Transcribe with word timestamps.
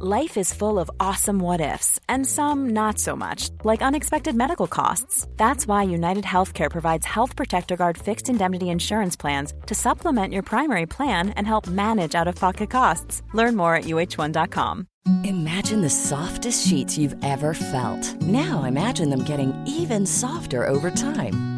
Life 0.00 0.36
is 0.36 0.54
full 0.54 0.78
of 0.78 0.88
awesome 1.00 1.40
what 1.40 1.60
ifs, 1.60 1.98
and 2.08 2.24
some 2.24 2.68
not 2.68 3.00
so 3.00 3.16
much, 3.16 3.50
like 3.64 3.82
unexpected 3.82 4.36
medical 4.36 4.68
costs. 4.68 5.26
That's 5.36 5.66
why 5.66 5.82
United 5.82 6.22
Healthcare 6.22 6.70
provides 6.70 7.04
Health 7.04 7.34
Protector 7.34 7.76
Guard 7.76 7.98
fixed 7.98 8.28
indemnity 8.28 8.68
insurance 8.68 9.16
plans 9.16 9.54
to 9.66 9.74
supplement 9.74 10.32
your 10.32 10.44
primary 10.44 10.86
plan 10.86 11.30
and 11.30 11.48
help 11.48 11.66
manage 11.66 12.14
out 12.14 12.28
of 12.28 12.36
pocket 12.36 12.70
costs. 12.70 13.22
Learn 13.34 13.56
more 13.56 13.74
at 13.74 13.86
uh1.com. 13.86 14.86
Imagine 15.24 15.80
the 15.80 15.90
softest 15.90 16.68
sheets 16.68 16.96
you've 16.96 17.16
ever 17.24 17.52
felt. 17.52 18.22
Now 18.22 18.62
imagine 18.62 19.10
them 19.10 19.24
getting 19.24 19.52
even 19.66 20.06
softer 20.06 20.64
over 20.64 20.92
time. 20.92 21.57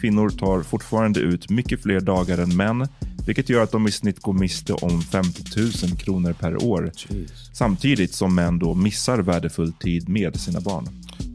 Kvinnor 0.00 0.30
tar 0.30 0.62
fortfarande 0.62 1.20
ut 1.20 1.50
mycket 1.50 1.82
fler 1.82 2.00
dagar 2.00 2.38
än 2.38 2.56
män, 2.56 2.88
vilket 3.26 3.48
gör 3.48 3.62
att 3.62 3.72
de 3.72 3.88
i 3.88 3.90
snitt 3.92 4.20
går 4.20 4.32
miste 4.32 4.72
om 4.72 5.02
50 5.02 5.42
000 5.56 5.96
kronor 5.98 6.32
per 6.32 6.64
år. 6.64 6.92
Jeez. 6.96 7.30
Samtidigt 7.52 8.14
som 8.14 8.34
män 8.34 8.58
då 8.58 8.74
missar 8.74 9.18
värdefull 9.18 9.72
tid 9.72 10.08
med 10.08 10.40
sina 10.40 10.60
barn. 10.60 10.88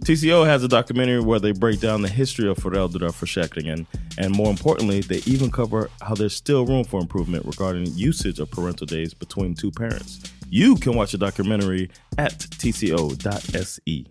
TCO 0.05 0.45
has 0.45 0.63
a 0.63 0.67
documentary 0.67 1.19
where 1.19 1.39
they 1.39 1.53
break 1.53 1.81
down 1.81 2.03
the 2.03 2.09
history 2.09 2.49
of 2.49 2.59
föräldraförsäkringen 2.59 3.85
and 4.17 4.35
more 4.35 4.49
importantly 4.49 5.03
they 5.03 5.35
even 5.35 5.51
cover 5.51 5.87
how 5.99 6.15
there's 6.15 6.29
still 6.29 6.65
room 6.65 6.85
for 6.85 7.01
improvement 7.01 7.45
regarding 7.45 8.07
usage 8.09 8.39
of 8.39 8.49
parental 8.49 8.87
days 8.87 9.19
between 9.19 9.55
two 9.55 9.71
parents. 9.71 10.19
You 10.51 10.75
can 10.75 10.95
watch 10.95 11.11
the 11.11 11.17
documentary 11.17 11.89
at 12.17 12.39
tco.se. 12.39 14.05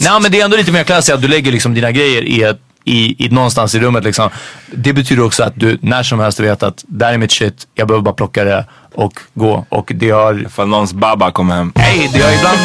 Nej 0.00 0.20
men 0.22 0.32
det 0.32 0.40
är 0.40 0.44
ändå 0.44 0.56
lite 0.56 0.72
mer 0.72 0.84
klassiskt 0.84 1.14
att 1.14 1.22
du 1.22 1.28
lägger 1.28 1.52
liksom 1.52 1.74
dina 1.74 1.92
grejer 1.92 2.22
i 2.22 2.42
ett 2.42 2.60
i, 2.84 3.26
i, 3.26 3.28
någonstans 3.28 3.74
i 3.74 3.80
rummet. 3.80 4.04
Liksom. 4.04 4.30
Det 4.74 4.92
betyder 4.92 5.24
också 5.24 5.42
att 5.42 5.52
du 5.56 5.78
när 5.82 6.02
som 6.02 6.20
helst 6.20 6.40
vet 6.40 6.62
att 6.62 6.84
där 6.88 7.12
är 7.12 7.18
mitt 7.18 7.32
shit, 7.32 7.66
jag 7.74 7.88
behöver 7.88 8.04
bara 8.04 8.14
plocka 8.14 8.44
det 8.44 8.64
och 8.94 9.12
gå. 9.34 9.66
Och 9.68 9.92
det 9.94 10.10
har... 10.10 10.42
Ifall 10.46 10.68
någons 10.68 10.92
baba 10.92 11.30
kommer 11.30 11.54
hem. 11.54 11.72
Nej, 11.74 12.10
det 12.12 12.20
har 12.22 12.32
ibland... 12.32 12.58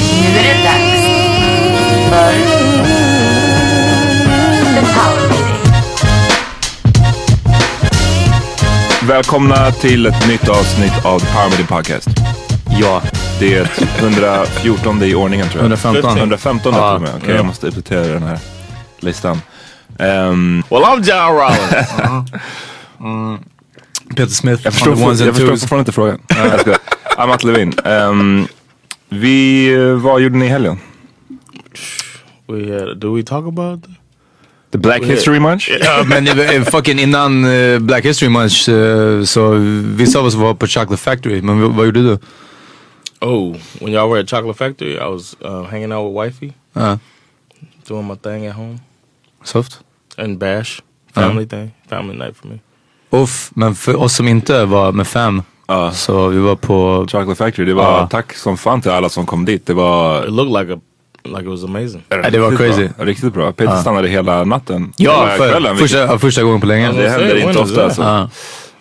Nu 0.00 0.38
är 0.38 0.44
det 0.44 0.64
dags 0.64 1.06
för 2.10 2.66
Välkomna 9.06 9.72
till 9.72 10.06
ett 10.06 10.28
nytt 10.28 10.48
avsnitt 10.48 11.04
av 11.04 11.20
The 11.20 11.26
Power 11.26 11.48
Meeting 11.48 11.66
Podcast. 11.66 12.08
Ja. 12.80 13.02
Det 13.38 13.54
är 13.54 13.70
114 13.98 15.02
i 15.02 15.14
ordningen 15.14 15.48
tror 15.48 15.64
jag. 15.64 15.72
115. 15.72 16.18
115 16.18 16.74
ah, 16.74 16.96
tror 16.96 17.08
jag. 17.08 17.16
Okej, 17.16 17.22
okay, 17.22 17.36
jag 17.36 17.46
måste 17.46 17.66
uppdatera 17.66 18.06
den 18.06 18.22
här 18.22 18.38
listan. 18.98 19.40
Um, 19.98 20.62
well 20.70 20.82
I'm 20.82 21.02
John 21.02 21.36
Rollins. 21.36 21.72
uh 21.72 22.24
-huh. 22.98 23.30
mm. 23.30 23.38
Peter 24.08 24.26
Smith. 24.26 24.60
Jag 24.64 24.72
förstår, 24.72 24.96
for, 24.96 25.26
jag 25.26 25.34
förstår 25.34 25.56
fortfarande 25.56 25.80
inte 25.80 25.92
frågan. 25.92 26.18
I'm 27.18 27.26
Matt 27.26 27.44
Levin. 27.44 27.74
Um, 27.84 28.48
vi, 29.08 29.74
vad 30.02 30.20
gjorde 30.20 30.36
ni 30.36 30.46
i 30.46 30.48
helgen? 30.48 30.78
We, 32.48 32.54
uh, 32.54 32.94
do 32.94 33.16
we 33.16 33.22
talk 33.22 33.46
about 33.46 33.82
that? 33.82 33.90
The 34.70 34.78
Black 34.78 35.02
History 35.02 35.38
Month? 35.38 35.68
Ja 35.80 36.04
men 36.06 36.28
eh, 36.28 36.62
fucking 36.62 36.98
innan 36.98 37.44
uh, 37.44 37.78
Black 37.78 38.04
History 38.04 38.28
Month 38.28 38.70
uh, 38.70 39.24
så 39.24 39.50
vissa 39.84 40.18
av 40.18 40.26
oss 40.26 40.34
var 40.34 40.54
på 40.54 40.66
Chocolate 40.66 41.02
Factory. 41.02 41.42
Men 41.42 41.76
vad 41.76 41.86
gjorde 41.86 42.02
du? 42.02 42.18
Oh, 43.26 43.54
when 43.80 43.92
y'all 43.92 44.08
were 44.08 44.20
at 44.20 44.28
Chocolate 44.28 44.56
Factory 44.56 45.00
I 45.00 45.08
was 45.08 45.36
uh, 45.42 45.64
hanging 45.64 45.92
out 45.92 46.04
with 46.06 46.14
wifey. 46.14 46.52
Uh. 46.76 46.98
Doing 47.88 48.06
my 48.06 48.14
thing 48.14 48.46
at 48.46 48.54
home. 48.54 48.80
Soft? 49.42 49.80
And 50.16 50.38
bash. 50.38 50.80
Family 51.12 51.44
uh. 51.44 51.48
thing. 51.48 51.72
Family 51.88 52.16
night 52.16 52.36
for 52.36 52.46
me. 52.46 52.60
Uff, 53.10 53.50
men 53.54 53.74
för 53.74 53.96
oss 53.96 54.14
som 54.14 54.28
inte 54.28 54.64
var 54.64 54.92
med 54.92 55.06
fem. 55.06 55.42
Uh. 55.70 55.92
Så 55.92 56.28
vi 56.28 56.38
var 56.38 56.56
på 56.56 57.06
Chocolate 57.08 57.34
Factory. 57.34 57.64
Det 57.64 57.74
var 57.74 58.00
uh. 58.00 58.08
tack 58.08 58.34
som 58.34 58.56
fan 58.56 58.82
till 58.82 58.90
alla 58.90 59.08
som 59.08 59.26
kom 59.26 59.44
dit. 59.44 59.66
Det 59.66 59.74
var... 59.74 60.24
It 60.24 60.32
looked 60.32 60.60
like 60.60 60.74
a 60.74 60.80
Like 61.24 61.42
it 61.42 61.48
was 61.48 61.64
amazing. 61.64 62.02
Ja, 62.08 62.30
det 62.30 62.38
var 62.38 62.56
crazy. 62.56 62.88
Bra. 62.96 63.06
Riktigt 63.06 63.34
bra. 63.34 63.52
Peter 63.52 63.72
uh. 63.72 63.80
stannade 63.80 64.08
hela 64.08 64.44
natten. 64.44 64.92
Ja, 64.96 65.20
hela 65.20 65.36
för, 65.36 65.50
kvällen, 65.50 65.76
första, 65.76 66.18
första 66.18 66.42
gången 66.42 66.60
på 66.60 66.66
länge. 66.66 66.92
det 66.92 67.08
händer 67.08 67.36
inte 67.36 67.58
ofta 67.58 67.84
alltså. 67.84 68.28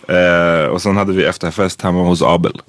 Uh. 0.09 0.65
och 0.65 0.81
sen 0.81 0.97
hade 0.97 1.13
vi 1.13 1.23
efterfest 1.23 1.81
hemma 1.81 2.03
hos 2.03 2.21
Abel. 2.21 2.61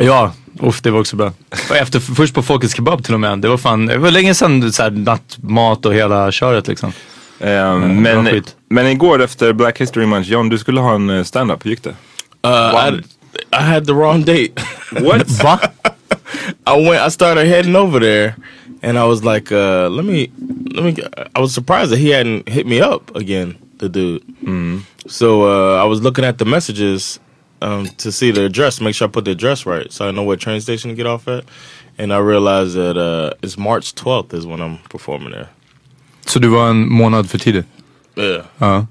Ja, 0.00 0.32
uff, 0.60 0.82
det 0.82 0.90
var 0.90 1.00
också 1.00 1.16
bra. 1.16 1.32
Efter, 1.80 2.00
först 2.00 2.34
på 2.34 2.42
Folkets 2.42 2.74
Kebab 2.74 3.04
till 3.04 3.14
och 3.14 3.20
med. 3.20 3.38
Det 3.38 3.48
var 3.48 3.56
fan, 3.56 3.86
det 3.86 3.98
var 3.98 4.10
länge 4.10 4.34
sedan 4.34 4.72
så 4.72 4.82
här, 4.82 4.90
nattmat 4.90 5.86
och 5.86 5.94
hela 5.94 6.32
köret 6.32 6.68
liksom. 6.68 6.92
Um, 7.38 8.02
men, 8.02 8.42
men 8.68 8.86
igår 8.86 9.22
efter 9.22 9.52
Black 9.52 9.80
History 9.80 10.06
Month, 10.06 10.30
John, 10.30 10.48
du 10.48 10.58
skulle 10.58 10.80
ha 10.80 10.94
en 10.94 11.10
eh, 11.10 11.24
stand-up. 11.24 11.66
Hur 11.66 11.70
gick 11.70 11.82
det? 11.82 11.94
Uh, 12.44 12.50
I, 12.50 13.02
I 13.52 13.62
had 13.62 13.86
the 13.86 13.92
wrong 13.92 14.24
date. 14.24 14.52
What? 14.92 15.28
Va? 15.42 15.60
I 16.66 16.88
went, 16.88 17.06
I 17.06 17.10
started 17.10 17.46
heading 17.46 17.76
over 17.76 18.00
there 18.00 18.34
and 18.82 18.98
I 18.98 19.04
was 19.04 19.24
like, 19.24 19.52
uh, 19.52 19.88
let 19.88 20.04
me, 20.04 20.30
let 20.74 20.84
me. 20.84 20.96
I 21.34 21.40
was 21.40 21.54
surprised 21.54 21.90
that 21.90 21.98
he 21.98 22.10
hadn't 22.10 22.48
hit 22.48 22.66
me 22.66 22.80
up 22.80 23.14
again, 23.16 23.56
the 23.78 23.88
dude. 23.88 24.22
Mm. 24.42 24.82
So 25.06 25.42
uh, 25.44 25.82
I 25.82 25.84
was 25.84 26.02
looking 26.02 26.24
at 26.24 26.38
the 26.38 26.44
messages 26.44 27.20
um, 27.62 27.86
to 27.98 28.10
see 28.12 28.32
the 28.32 28.44
address, 28.44 28.80
make 28.80 28.94
sure 28.94 29.08
I 29.08 29.10
put 29.10 29.24
the 29.24 29.30
address 29.30 29.66
right, 29.66 29.92
so 29.92 30.08
I 30.08 30.12
know 30.12 30.24
what 30.26 30.40
train 30.40 30.60
station 30.60 30.90
to 30.90 30.96
get 30.96 31.06
off 31.06 31.28
at. 31.28 31.44
And 31.98 32.12
I 32.12 32.18
realized 32.18 32.74
that 32.76 32.96
uh, 32.96 33.34
it's 33.42 33.58
March 33.58 33.94
12th 33.94 34.34
is 34.34 34.46
when 34.46 34.60
I'm 34.60 34.78
performing 34.88 35.32
there. 35.32 35.48
Så 36.26 36.38
du 36.38 36.48
var 36.48 36.68
en 36.70 36.88
månad 36.92 37.30
för 37.30 37.38
tidigt? 37.38 37.66
Yeah. 38.16 38.44
Ja. 38.58 38.86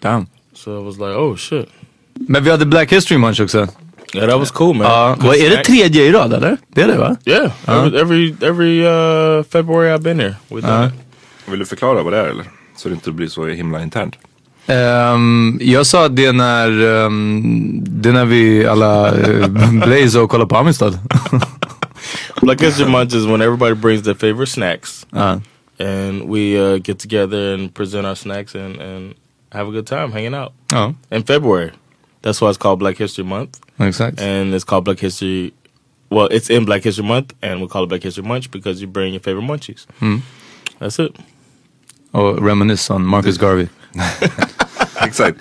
Damn. 0.00 0.26
So 0.54 0.80
I 0.80 0.84
was 0.84 0.96
like, 0.98 1.16
oh 1.16 1.36
shit. 1.36 1.68
Men 2.14 2.44
vi 2.44 2.50
hade 2.50 2.66
Black 2.66 2.92
History 2.92 3.18
Month 3.18 3.42
också. 3.42 3.66
Yeah, 4.14 4.26
that 4.30 4.38
was 4.38 4.50
cool 4.50 4.74
man. 4.76 4.86
Ja, 4.86 5.14
Good 5.14 5.26
vad 5.26 5.36
är 5.36 5.48
det 5.48 5.54
snack. 5.54 5.66
tredje 5.66 6.04
i 6.04 6.12
rad 6.12 6.32
eller? 6.32 6.56
Det 6.68 6.82
är 6.82 6.88
det 6.88 6.96
va? 6.98 7.16
Yeah, 7.26 7.52
every 7.66 8.00
every, 8.00 8.34
every 8.42 8.80
uh, 8.86 9.42
February 9.42 9.90
I've 9.94 10.02
been 10.02 10.20
here. 10.20 10.34
We 10.48 10.60
done 10.60 10.86
it. 10.86 10.92
Vill 11.46 11.58
du 11.58 11.64
förklara 11.66 12.02
vad 12.02 12.12
det 12.12 12.18
är 12.18 12.24
eller? 12.28 12.44
Så 12.76 12.88
det 12.88 12.94
inte 12.94 13.12
blir 13.12 13.28
så 13.28 13.46
himla 13.46 13.82
internt. 13.82 14.14
Ehm, 14.68 15.58
jag 15.60 15.86
sa 15.86 16.08
det 16.08 16.24
är 16.26 16.32
när, 16.32 16.70
ehm, 17.06 17.80
det 17.84 18.08
är 18.08 18.12
när 18.12 18.24
vi 18.24 18.66
alla 18.66 19.14
uh, 19.14 19.46
blaze 19.84 20.20
och 20.20 20.30
kollar 20.30 20.46
på 20.46 20.56
Amistad. 20.56 20.92
Black 22.42 22.62
History 22.62 22.88
Month 22.90 23.16
is 23.16 23.24
when 23.26 23.40
everybody 23.40 23.74
brings 23.74 24.02
their 24.02 24.14
favorite 24.14 24.50
snacks, 24.50 25.06
Ja. 25.10 25.40
and 25.80 26.22
we 26.30 26.56
uh, 26.60 26.76
get 26.84 26.98
together 26.98 27.54
and 27.54 27.74
present 27.74 28.06
our 28.06 28.14
snacks 28.14 28.54
and, 28.54 28.80
and 28.80 29.14
have 29.52 29.68
a 29.68 29.72
good 29.72 29.86
time 29.86 30.12
hanging 30.12 30.34
out. 30.34 30.52
ja, 30.72 30.92
In 31.10 31.22
February, 31.22 31.70
that's 32.22 32.40
why 32.40 32.48
it's 32.50 32.58
called 32.58 32.78
Black 32.78 32.98
History 32.98 33.24
Month, 33.24 33.58
exakt. 33.78 34.20
and 34.20 34.54
it's 34.54 34.64
called 34.64 34.84
Black 34.84 35.00
History. 35.00 35.52
Well, 36.10 36.28
it's 36.30 36.50
in 36.50 36.64
Black 36.64 36.84
History 36.84 37.04
Month, 37.06 37.32
and 37.42 37.60
we 37.60 37.68
call 37.68 37.84
it 37.84 37.88
Black 37.88 38.02
History 38.04 38.24
Munch 38.24 38.50
because 38.50 38.80
you 38.82 38.86
bring 38.88 39.12
your 39.14 39.20
favorite 39.22 39.44
munchies. 39.46 39.86
That's 40.78 40.98
it. 40.98 41.12
Och 42.12 42.40
reminisce 42.40 42.90
on 42.94 43.02
Marcus 43.06 43.36
Garvey. 43.38 43.68
Exakt. 45.00 45.38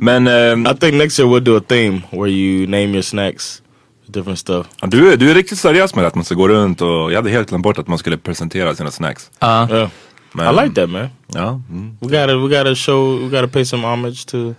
Men 0.00 0.26
ehm, 0.26 0.66
I 0.66 0.74
think 0.74 0.94
next 0.94 1.18
year 1.18 1.28
we'll 1.30 1.44
do 1.44 1.56
a 1.56 1.60
theme 1.60 2.02
where 2.10 2.28
you 2.28 2.66
name 2.66 2.92
your 2.92 3.02
snacks 3.02 3.62
different 4.06 4.38
stuff. 4.38 4.66
ja, 4.80 4.86
du, 4.86 5.16
du 5.16 5.30
är 5.30 5.34
riktigt 5.34 5.58
seriös 5.58 5.94
med 5.94 6.06
att 6.06 6.14
man 6.14 6.24
ska 6.24 6.34
gå 6.34 6.48
runt 6.48 6.80
och 6.80 7.12
jag 7.12 7.16
hade 7.16 7.30
helt 7.30 7.48
glömt 7.48 7.62
bort 7.62 7.78
att 7.78 7.88
man 7.88 7.98
skulle 7.98 8.16
presentera 8.16 8.74
sina 8.74 8.90
snacks. 8.90 9.30
Ja. 9.38 9.68
Yeah, 9.70 9.90
Men, 10.32 10.54
I 10.54 10.62
like 10.62 10.74
that, 10.80 10.90
man. 10.90 11.08
Ja. 11.26 11.60
Mm. 11.70 11.96
We 12.00 12.06
gotta 12.06 12.36
we 12.36 12.58
gotta 12.58 12.74
show 12.74 13.18
we 13.22 13.28
gotta 13.28 13.48
pay 13.48 13.64
some 13.64 13.86
homage 13.86 14.26
to 14.26 14.54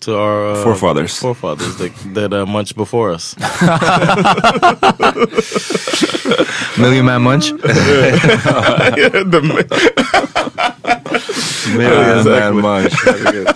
to 0.00 0.16
our 0.18 0.52
uh, 0.52 0.62
Forefathers. 0.62 1.18
forefathers 1.18 1.76
that 1.76 1.92
that 2.14 2.32
uh, 2.32 2.46
munched 2.46 2.76
before 2.76 3.12
us. 3.14 3.36
Million 6.78 7.04
Man 7.04 7.22
Munch. 7.22 7.50
The 9.30 9.40
ma- 9.42 9.62
Million 11.78 12.18
Exactly. 12.18 12.40
man 12.40 12.56
munch. 12.62 12.92
Herregud. 13.06 13.46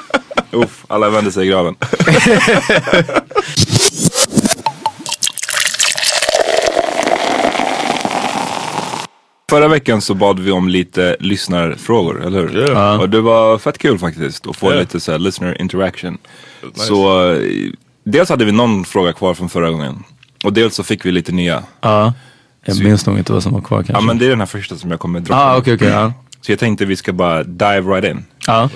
Uff, 0.53 0.85
alla 0.89 1.11
vänder 1.11 1.31
sig 1.31 1.47
i 1.47 1.51
graven. 1.51 1.75
Förra 9.51 9.69
veckan 9.69 10.01
så 10.01 10.15
bad 10.15 10.39
vi 10.41 10.51
om 10.51 10.69
lite 10.69 11.17
lyssnarfrågor, 11.21 12.27
eller 12.27 12.41
hur? 12.49 12.71
Ja. 12.73 12.99
Och 12.99 13.09
det 13.11 13.21
var 13.21 13.59
fett 13.59 13.79
kul 13.79 13.99
faktiskt 13.99 14.47
att 14.47 14.57
få 14.57 14.73
Ja. 14.73 14.79
lite 14.79 15.01
så 15.01 15.13
här 15.13 15.19
listener 15.19 15.61
interaction. 15.61 16.19
Så 16.75 17.31
eh, 17.33 17.39
dels 18.05 18.29
hade 18.29 18.45
vi 18.45 18.53
någon 18.53 18.85
fråga 18.85 19.13
kvar 19.13 19.35
från 19.35 19.49
förra 19.49 19.71
gången. 19.71 20.05
Och 20.45 20.53
dels 20.53 20.75
så 20.75 20.83
fick 20.83 21.05
vi 21.07 21.13
lite 21.13 21.33
nya. 21.33 21.63
Ja. 21.81 22.13
Jag 22.65 22.83
minns 22.85 23.07
nog 23.07 23.19
inte 23.19 23.33
vad 23.33 23.43
som 23.43 23.53
var 23.53 23.61
kvar 23.61 23.79
kanske. 23.79 23.93
Ja 23.93 24.01
men 24.01 24.19
det 24.19 24.27
är 24.27 24.31
den 24.31 24.39
här 24.39 24.47
första 24.47 24.77
som 24.77 24.91
jag 24.91 25.01
kommer 25.01 25.21
droppa. 25.21 25.41
Ah, 25.41 25.57
okej, 25.57 25.75
okej. 25.75 25.89
ja. 25.89 26.13
Så 26.41 26.53
jag 26.53 26.59
tänkte 26.59 26.85
vi 26.85 26.97
ska 26.97 27.13
bara 27.13 27.43
dive 27.45 27.81
right 27.81 28.05
in. 28.05 28.25
Ja. 28.47 28.69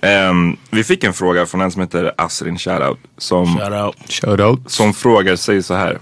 Ehm, 0.00 0.56
vi 0.70 0.84
fick 0.84 1.04
en 1.04 1.12
fråga 1.12 1.46
från 1.46 1.60
en 1.60 1.70
som 1.70 1.82
heter 1.82 2.12
Asrin 2.16 2.58
Shoutout. 2.58 2.98
Som, 3.18 3.46
Shout 3.58 3.72
out. 3.72 4.12
Shout 4.12 4.40
out. 4.40 4.70
som 4.70 4.94
frågar 4.94 5.36
sig 5.36 5.62
så 5.62 5.74
här. 5.74 5.98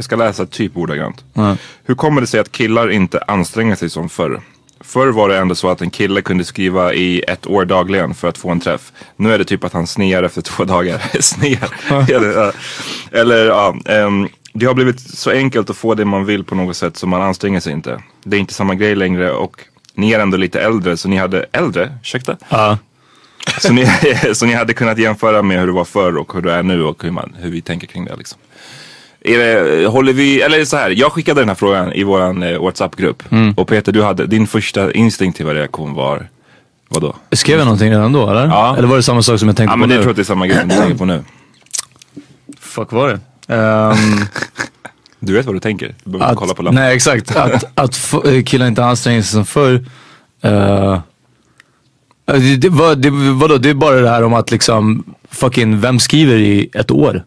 Jag 0.00 0.04
ska 0.04 0.16
läsa 0.16 0.46
typ 0.46 0.76
ordagrant. 0.76 1.24
Ja. 1.34 1.56
Hur 1.84 1.94
kommer 1.94 2.20
det 2.20 2.26
sig 2.26 2.40
att 2.40 2.52
killar 2.52 2.90
inte 2.90 3.22
anstränger 3.26 3.76
sig 3.76 3.90
som 3.90 4.08
förr? 4.08 4.40
Förr 4.80 5.06
var 5.06 5.28
det 5.28 5.38
ändå 5.38 5.54
så 5.54 5.68
att 5.68 5.82
en 5.82 5.90
kille 5.90 6.22
kunde 6.22 6.44
skriva 6.44 6.94
i 6.94 7.22
ett 7.28 7.46
år 7.46 7.64
dagligen 7.64 8.14
för 8.14 8.28
att 8.28 8.38
få 8.38 8.50
en 8.50 8.60
träff. 8.60 8.92
Nu 9.16 9.32
är 9.32 9.38
det 9.38 9.44
typ 9.44 9.64
att 9.64 9.72
han 9.72 9.86
snear 9.86 10.22
efter 10.22 10.42
två 10.42 10.64
dagar. 10.64 11.02
snear. 11.22 11.70
Eller, 12.12 12.32
ja. 12.32 12.52
Eller 13.12 13.46
ja, 13.46 13.76
ehm, 13.86 14.28
det 14.52 14.66
har 14.66 14.74
blivit 14.74 15.00
så 15.00 15.30
enkelt 15.30 15.70
att 15.70 15.76
få 15.76 15.94
det 15.94 16.04
man 16.04 16.24
vill 16.24 16.44
på 16.44 16.54
något 16.54 16.76
sätt 16.76 16.96
så 16.96 17.06
man 17.06 17.22
anstränger 17.22 17.60
sig 17.60 17.72
inte. 17.72 18.02
Det 18.24 18.36
är 18.36 18.40
inte 18.40 18.54
samma 18.54 18.74
grej 18.74 18.94
längre 18.94 19.32
och 19.32 19.60
ni 19.94 20.12
är 20.12 20.20
ändå 20.20 20.36
lite 20.36 20.60
äldre 20.60 20.96
så 20.96 21.08
ni 21.08 21.16
hade, 21.16 21.46
äldre? 21.52 21.92
Ursäkta? 22.02 22.36
Ja. 22.48 22.78
Så 23.58 23.72
ni, 23.72 23.86
så 24.34 24.46
ni 24.46 24.52
hade 24.54 24.74
kunnat 24.74 24.98
jämföra 24.98 25.42
med 25.42 25.60
hur 25.60 25.66
det 25.66 25.72
var 25.72 25.84
förr 25.84 26.16
och 26.16 26.34
hur 26.34 26.42
det 26.42 26.52
är 26.52 26.62
nu 26.62 26.82
och 26.82 27.02
hur, 27.02 27.10
man, 27.10 27.36
hur 27.38 27.50
vi 27.50 27.60
tänker 27.60 27.86
kring 27.86 28.04
det 28.04 28.16
liksom. 28.16 28.38
Är 29.24 29.38
det, 29.38 29.86
håller 29.86 30.12
vi, 30.12 30.42
eller 30.42 30.64
så 30.64 30.76
här, 30.76 30.90
jag 30.90 31.12
skickade 31.12 31.40
den 31.40 31.48
här 31.48 31.54
frågan 31.54 31.92
i 31.92 32.04
våran 32.04 32.42
eh, 32.42 32.58
WhatsApp-grupp. 32.62 33.22
Och 33.56 33.68
Peter, 33.68 33.92
du 33.92 34.02
hade, 34.02 34.26
din 34.26 34.46
första 34.46 34.92
instinktiva 34.92 35.54
reaktion 35.54 35.94
var, 35.94 36.28
vadå? 36.88 37.16
Skrev 37.32 37.58
jag 37.58 37.64
någonting 37.64 37.90
redan 37.90 38.12
då 38.12 38.30
eller? 38.30 38.46
Ja. 38.46 38.76
Eller 38.76 38.88
var 38.88 38.96
det 38.96 39.02
samma 39.02 39.22
sak 39.22 39.38
som 39.38 39.48
jag 39.48 39.56
tänkte 39.56 39.70
Ja 39.70 39.74
på 39.74 39.78
men 39.78 39.88
nu? 39.88 39.94
det 39.94 40.02
tror 40.02 40.08
jag 40.08 40.10
att 40.10 40.16
det 40.16 40.22
är 40.22 40.24
samma 40.24 40.46
grej 40.46 40.58
som 40.58 40.68
du 40.68 40.74
tänker 40.74 40.98
på 40.98 41.04
nu. 41.04 41.24
Fuck 42.60 42.92
var 42.92 43.08
det? 43.08 43.54
Ehm, 43.54 43.96
Du 45.22 45.32
vet 45.32 45.46
vad 45.46 45.54
du 45.54 45.60
tänker, 45.60 45.94
du 46.04 46.10
behöver 46.10 46.32
att, 46.32 46.38
kolla 46.38 46.54
på 46.54 46.62
lappen. 46.62 46.74
nej 46.74 46.94
exakt, 46.96 47.36
att, 47.36 47.78
att 47.78 48.14
eh, 48.26 48.42
killar 48.42 48.66
inte 48.66 48.84
anstränger 48.84 49.22
sig 49.22 49.32
som 49.32 49.46
förr. 49.46 49.84
Uh, 50.44 50.98
det, 52.24 52.56
det, 52.56 52.68
var, 52.68 52.94
det, 52.94 53.10
vadå, 53.10 53.56
det 53.56 53.70
är 53.70 53.74
bara 53.74 54.00
det 54.00 54.08
här 54.08 54.22
om 54.24 54.34
att 54.34 54.50
liksom, 54.50 55.04
fucking, 55.30 55.80
vem 55.80 55.98
skriver 55.98 56.38
i 56.38 56.70
ett 56.74 56.90
år? 56.90 57.24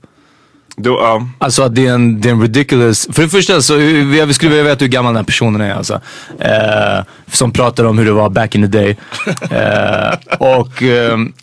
Då, 0.76 0.92
ja, 0.92 1.28
Alltså 1.38 1.64
att 1.64 1.76
det 1.76 1.88
är 1.88 1.94
en, 1.94 2.22
det 2.22 2.30
är 2.30 2.34
en 2.34 2.42
ridiculous... 2.42 3.08
För 3.12 3.24
det 3.24 3.30
första 3.30 3.62
så, 3.62 3.80
eh, 3.80 4.16
jag 4.16 4.36
skulle 4.36 4.50
vilja 4.50 4.64
veta 4.64 4.86
hur 4.86 4.92
gammal 4.92 5.14
den 5.14 5.18
här 5.18 5.24
personen 5.24 5.62
är 5.62 5.74
alltså. 5.74 6.02
Eh, 6.40 7.06
som 7.32 7.52
pratar 7.52 7.84
om 7.84 7.98
hur 7.98 8.06
det 8.06 8.12
var 8.12 8.30
back 8.30 8.56
in 8.56 8.62
the 8.62 8.68
day. 8.68 8.98
Eh, 9.52 10.38
och, 10.40 10.84
ehm, 10.84 11.34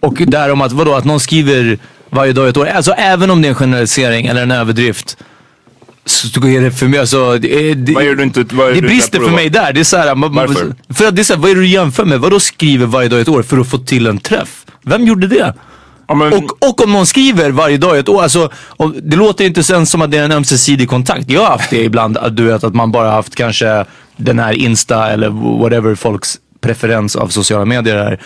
och 0.00 0.14
där 0.14 0.52
om 0.52 0.60
att, 0.60 0.72
vadå, 0.72 0.94
att 0.94 1.04
någon 1.04 1.20
skriver 1.20 1.78
varje 2.10 2.32
dag 2.32 2.48
ett 2.48 2.56
år. 2.56 2.66
Alltså 2.66 2.92
även 2.92 3.30
om 3.30 3.42
det 3.42 3.48
är 3.48 3.50
en 3.50 3.54
generalisering 3.54 4.26
eller 4.26 4.42
en 4.42 4.50
överdrift. 4.50 5.16
Så 6.04 6.46
är 6.46 6.60
det 6.60 6.70
för 6.70 6.86
mig, 6.86 7.00
alltså, 7.00 7.38
det, 7.38 7.74
det, 7.74 7.94
vad 7.94 8.04
du 8.04 8.22
inte, 8.22 8.44
vad 8.52 8.68
det 8.68 8.74
du 8.74 8.80
brister 8.80 9.20
för 9.20 9.30
mig 9.30 9.50
där. 9.50 9.72
Det 9.72 9.80
är 9.80 9.84
så 9.84 9.96
här, 9.96 10.14
man, 10.14 10.34
Varför? 10.34 10.74
För 10.88 11.08
att 11.08 11.16
det 11.16 11.22
är 11.22 11.24
så 11.24 11.34
här, 11.34 11.40
vad 11.40 11.50
är 11.50 11.54
det 11.54 11.60
du 11.60 11.66
jämför 11.66 12.04
med? 12.04 12.20
Vadå 12.20 12.40
skriver 12.40 12.86
varje 12.86 13.08
dag 13.08 13.20
ett 13.20 13.28
år 13.28 13.42
för 13.42 13.58
att 13.58 13.68
få 13.68 13.78
till 13.78 14.06
en 14.06 14.18
träff? 14.18 14.64
Vem 14.82 15.06
gjorde 15.06 15.26
det? 15.26 15.54
Ja, 16.12 16.16
men, 16.16 16.32
Och, 16.32 16.68
och 16.68 16.84
om 16.84 16.92
någon 16.92 17.06
skriver 17.06 17.50
varje 17.50 17.76
dag 17.76 17.98
ett 17.98 18.08
år, 18.08 18.22
alltså, 18.22 18.50
det 19.02 19.16
låter 19.16 19.44
inte 19.44 19.62
sen 19.62 19.86
som 19.86 20.02
att 20.02 20.10
det 20.10 20.18
är 20.18 20.24
en 20.24 20.32
ömsesidig 20.32 20.88
kontakt. 20.88 21.30
Jag 21.30 21.40
har 21.40 21.48
haft 21.50 21.70
det 21.70 21.82
ibland, 21.84 22.16
att 22.16 22.36
du 22.36 22.44
vet 22.44 22.64
att 22.64 22.74
man 22.74 22.92
bara 22.92 23.10
haft 23.10 23.34
kanske 23.34 23.84
den 24.16 24.38
här 24.38 24.52
Insta 24.52 25.10
eller 25.10 25.28
whatever 25.62 25.94
folks 25.94 26.38
preferens 26.60 27.16
av 27.16 27.28
sociala 27.28 27.64
medier 27.64 27.96
är. 27.96 28.20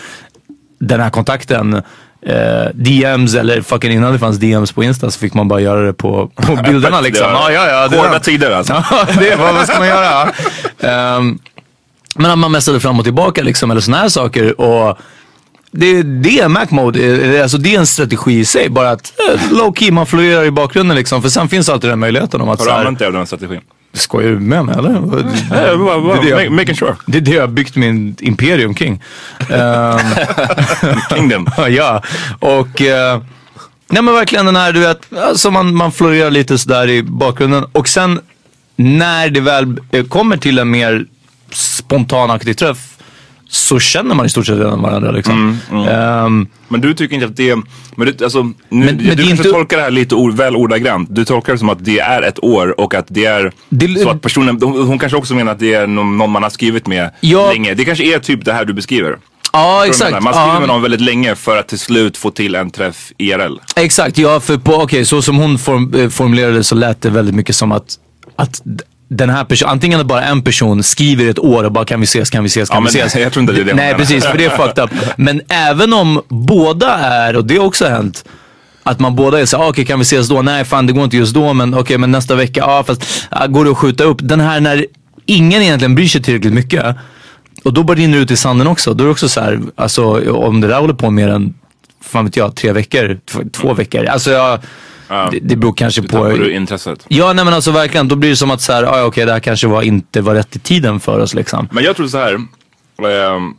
Den 0.79 0.99
här 0.99 1.09
kontakten, 1.09 1.73
eh, 2.21 2.65
DMs 2.73 3.35
eller 3.35 3.61
fucking 3.61 3.91
innan 3.91 4.13
det 4.13 4.19
fanns 4.19 4.37
DMs 4.37 4.71
på 4.71 4.83
Insta 4.83 5.11
så 5.11 5.19
fick 5.19 5.33
man 5.33 5.47
bara 5.47 5.59
göra 5.61 5.81
det 5.81 5.93
på, 5.93 6.31
på 6.35 6.55
bilderna 6.63 7.01
liksom. 7.01 7.27
Ja, 7.31 7.51
ja, 7.51 7.67
ja, 7.69 7.87
det- 7.87 7.97
Hårda 7.97 8.19
tider 8.19 8.51
alltså. 8.51 8.73
Det, 9.19 9.35
vad, 9.35 9.53
vad 9.53 9.67
ska 9.67 9.77
man 9.79 9.87
göra? 9.87 10.31
Ehm, 10.79 11.39
men 12.15 12.31
att 12.31 12.37
man 12.37 12.51
messade 12.51 12.79
fram 12.79 12.99
och 12.99 13.05
tillbaka 13.05 13.43
liksom, 13.43 13.71
eller 13.71 13.81
såna 13.81 13.97
här 13.97 14.09
saker. 14.09 14.61
Och 14.61 14.97
det, 15.79 16.03
det 16.03 16.39
är 16.39 16.47
Mac 16.47 16.65
mode, 16.69 17.41
alltså 17.43 17.57
det 17.57 17.75
är 17.75 17.79
en 17.79 17.87
strategi 17.87 18.39
i 18.39 18.45
sig. 18.45 18.69
Bara 18.69 18.91
att 18.91 19.13
eh, 19.29 19.57
low 19.57 19.73
key, 19.73 19.91
man 19.91 20.05
florerar 20.05 20.43
i 20.45 20.51
bakgrunden 20.51 20.97
liksom. 20.97 21.21
För 21.21 21.29
sen 21.29 21.49
finns 21.49 21.69
alltid 21.69 21.89
den 21.89 21.99
möjligheten 21.99 22.41
om 22.41 22.49
att 22.49 22.59
Har 22.59 22.65
du 22.65 22.71
använt 22.71 22.99
dig 22.99 23.07
av 23.07 23.13
den 23.13 23.27
strategin? 23.27 23.61
Skojar 23.93 24.29
du 24.29 24.39
med 24.39 24.65
mig 24.65 24.75
eller? 24.79 24.99
Bara- 25.77 26.01
bara- 26.01 26.21
Det 26.21 26.31
är 26.31 26.41
jag- 26.43 26.51
Making 26.51 26.75
sure. 26.75 26.95
Det 27.05 27.17
är 27.17 27.21
det 27.21 27.31
jag 27.31 27.41
har 27.41 27.47
byggt 27.47 27.75
min 27.75 28.15
imperium 28.19 28.73
kring. 28.73 29.03
Ehm, 29.49 29.99
Kingdom. 31.15 31.47
ja, 31.69 32.03
och 32.39 32.81
eh, 32.81 33.21
nej 33.89 34.01
men 34.03 34.13
verkligen 34.13 34.45
den 34.45 34.55
här 34.55 34.73
du 34.73 34.79
vet, 34.79 35.13
alltså 35.17 35.51
man, 35.51 35.75
man 35.75 35.91
florerar 35.91 36.31
lite 36.31 36.57
sådär 36.57 36.89
i 36.89 37.03
bakgrunden 37.03 37.65
och 37.71 37.87
sen 37.87 38.19
när 38.75 39.29
det 39.29 39.39
väl 39.41 39.75
kommer 40.09 40.37
till 40.37 40.59
en 40.59 40.69
mer 40.69 41.05
spontanaktig 41.51 42.57
träff 42.57 42.77
så 43.49 43.79
känner 43.79 44.15
man 44.15 44.25
i 44.25 44.29
stort 44.29 44.45
sett 44.45 44.57
redan 44.57 44.81
varandra 44.81 45.11
liksom. 45.11 45.57
Ehm, 45.89 46.47
Men 46.67 46.81
du 46.81 46.93
tycker 46.93 47.15
inte 47.15 47.27
att 47.27 47.35
det, 47.37 47.55
men 47.95 48.07
det, 48.07 48.21
alltså, 48.21 48.43
nu, 48.43 48.53
Men- 48.69 48.85
men 48.85 48.97
du 48.97 49.03
är 49.11 49.15
kanske 49.15 49.31
inte- 49.31 49.43
tolkar 49.49 49.77
det 49.77 49.83
här 49.83 49.91
lite 49.91 50.15
or, 50.15 50.31
väl 50.31 50.55
ordagrant. 50.55 51.09
Du 51.15 51.25
tolkar 51.25 51.53
det 51.53 51.59
som 51.59 51.69
att 51.69 51.85
det 51.85 51.99
är 51.99 52.21
ett 52.21 52.43
år 52.43 52.79
och 52.79 52.93
att 52.95 53.05
det 53.09 53.25
är 53.25 53.51
Det- 53.69 53.99
så 54.03 54.09
att 54.09 54.21
personen, 54.21 54.59
hon, 54.61 54.87
hon 54.87 54.99
kanske 54.99 55.17
också 55.17 55.33
menar 55.35 55.51
att 55.51 55.59
det 55.59 55.73
är 55.73 55.87
någon, 55.87 56.17
någon 56.17 56.31
man 56.31 56.43
har 56.43 56.49
skrivit 56.49 56.87
med 56.87 57.09
Ja. 57.21 57.51
länge. 57.51 57.73
Det 57.73 57.85
kanske 57.85 58.03
är 58.15 58.19
typ 58.19 58.45
det 58.45 58.53
här 58.53 58.65
du 58.65 58.73
beskriver. 58.73 59.17
ja 59.53 59.81
du 59.83 59.89
exakt. 59.89 60.23
Man 60.23 60.33
skriver 60.33 60.53
Ja. 60.53 60.59
med 60.59 60.67
någon 60.67 60.81
väldigt 60.81 61.01
länge 61.01 61.35
för 61.35 61.57
att 61.57 61.67
till 61.67 61.79
slut 61.79 62.17
få 62.17 62.31
till 62.31 62.55
en 62.55 62.69
träff 62.69 63.11
IRL. 63.17 63.57
Exakt, 63.75 64.17
ja 64.17 64.39
för 64.39 64.57
på, 64.57 64.73
okej 64.75 65.05
så 65.05 65.21
som 65.21 65.35
hon 65.37 65.57
form, 65.59 65.93
eh, 65.93 66.09
formulerade 66.09 66.63
så 66.63 66.75
lät 66.75 67.01
det 67.01 67.09
väldigt 67.09 67.35
mycket 67.35 67.55
som 67.55 67.71
att, 67.71 67.95
att 68.35 68.61
den 69.07 69.29
här 69.29 69.43
personen, 69.43 69.71
antingen 69.71 70.07
bara 70.07 70.21
en 70.21 70.41
person 70.41 70.83
skriver 70.83 71.29
ett 71.29 71.39
år 71.39 71.63
och 71.63 71.71
bara 71.71 71.85
kan 71.85 71.99
vi 71.99 72.03
ses, 72.03 72.29
kan 72.29 72.43
vi 72.43 72.47
ses, 72.47 72.69
kan 72.69 72.75
Ja, 72.75 72.79
vi 72.79 72.97
men 72.99 73.07
ses. 73.07 73.21
jag 73.21 73.33
tror 73.33 73.41
inte 73.41 73.53
det 73.53 73.61
är 73.61 73.65
det 73.65 73.73
Nej 73.73 73.93
precis, 73.93 74.25
för 74.25 74.37
det 74.37 74.45
är 74.45 74.49
fucked 74.49 74.83
up. 74.83 74.91
Men 75.17 75.41
även 75.49 75.93
om 75.93 76.21
båda 76.27 76.93
är, 76.97 77.35
och 77.35 77.45
det 77.45 77.57
har 77.57 77.65
också 77.65 77.85
hänt, 77.87 78.25
att 78.83 78.99
man 78.99 79.15
båda 79.15 79.39
är 79.41 79.45
så 79.45 79.57
ah, 79.57 79.69
okej 79.69 79.85
kan 79.85 79.99
vi 79.99 80.03
ses 80.03 80.27
då? 80.29 80.41
Nej 80.41 80.65
fan 80.65 80.87
det 80.87 80.93
går 80.93 81.03
inte 81.03 81.17
just 81.17 81.33
då 81.33 81.53
men 81.53 81.73
okej 81.73 81.97
men 81.97 82.11
nästa 82.11 82.35
vecka, 82.35 82.59
ja 82.59 82.83
fast 82.87 83.27
ah, 83.29 83.47
går 83.47 83.65
det 83.65 83.71
att 83.71 83.77
skjuta 83.77 84.03
upp? 84.03 84.17
Den 84.21 84.39
här 84.39 84.59
när 84.59 84.85
ingen 85.25 85.61
egentligen 85.61 85.95
bryr 85.95 86.07
sig 86.07 86.23
tillräckligt 86.23 86.53
mycket. 86.53 86.95
Och 87.63 87.73
då 87.73 87.83
bara 87.83 87.97
rinner 87.97 88.17
det 88.17 88.23
ut 88.23 88.31
i 88.31 88.37
sanden 88.37 88.67
också. 88.67 88.93
Då 88.93 89.03
är 89.03 89.05
det 89.05 89.11
också 89.11 89.29
så 89.29 89.41
här, 89.41 89.59
alltså 89.75 90.31
om 90.31 90.61
det 90.61 90.67
där 90.67 90.79
håller 90.79 90.93
på 90.93 91.11
mer 91.11 91.27
än, 91.27 91.53
fan 92.01 92.25
vet 92.25 92.35
jag, 92.37 92.55
tre 92.55 92.71
veckor, 92.71 93.19
två, 93.25 93.39
två 93.53 93.73
veckor. 93.73 94.05
Alltså 94.05 94.31
jag, 94.31 94.59
det, 95.31 95.39
det 95.41 95.55
beror 95.55 95.73
kanske 95.73 96.01
på... 96.01 96.07
tappar 96.07 96.29
du 96.29 96.53
intresset. 96.53 97.05
Ja 97.07 97.33
nej 97.33 97.45
men 97.45 97.53
alltså 97.53 97.71
verkligen, 97.71 98.07
då 98.07 98.15
blir 98.15 98.29
det 98.29 98.35
som 98.35 98.51
att 98.51 98.61
så 98.61 98.73
här, 98.73 98.83
ah, 98.83 99.05
okej 99.05 99.25
det 99.25 99.31
här 99.31 99.39
kanske 99.39 99.67
var, 99.67 99.81
inte 99.81 100.21
var 100.21 100.35
rätt 100.35 100.55
i 100.55 100.59
tiden 100.59 100.99
för 100.99 101.19
oss 101.19 101.33
liksom. 101.33 101.67
Men 101.71 101.83
jag 101.83 101.95
tror 101.95 102.07
så 102.07 102.17
här. 102.17 102.33
ehm, 102.33 103.53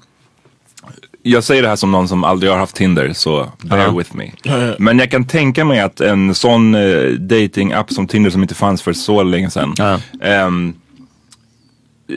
jag 1.23 1.45
säger 1.45 1.63
det 1.63 1.69
här 1.69 1.77
som 1.77 1.93
någon 1.93 2.09
som 2.09 2.25
aldrig 2.25 2.53
har 2.53 2.59
haft 2.59 2.77
Tinder, 2.77 3.13
så 3.13 3.53
bear 3.63 3.79
Ja. 3.79 3.99
with 3.99 4.17
me. 4.17 4.31
Men 4.79 4.99
jag 4.99 5.11
kan 5.11 5.27
tänka 5.27 5.65
mig 5.65 5.81
att 5.81 6.01
en 6.01 6.35
sån 6.35 6.75
uh, 6.75 7.19
dating-app 7.19 7.93
som 7.93 8.07
Tinder 8.07 8.31
som 8.31 8.43
inte 8.43 8.55
fanns 8.55 8.83
för 8.83 8.93
så 8.93 9.23
länge 9.23 9.51
sedan. 9.51 9.75
Ja. 9.79 9.99
ehm, 10.23 10.75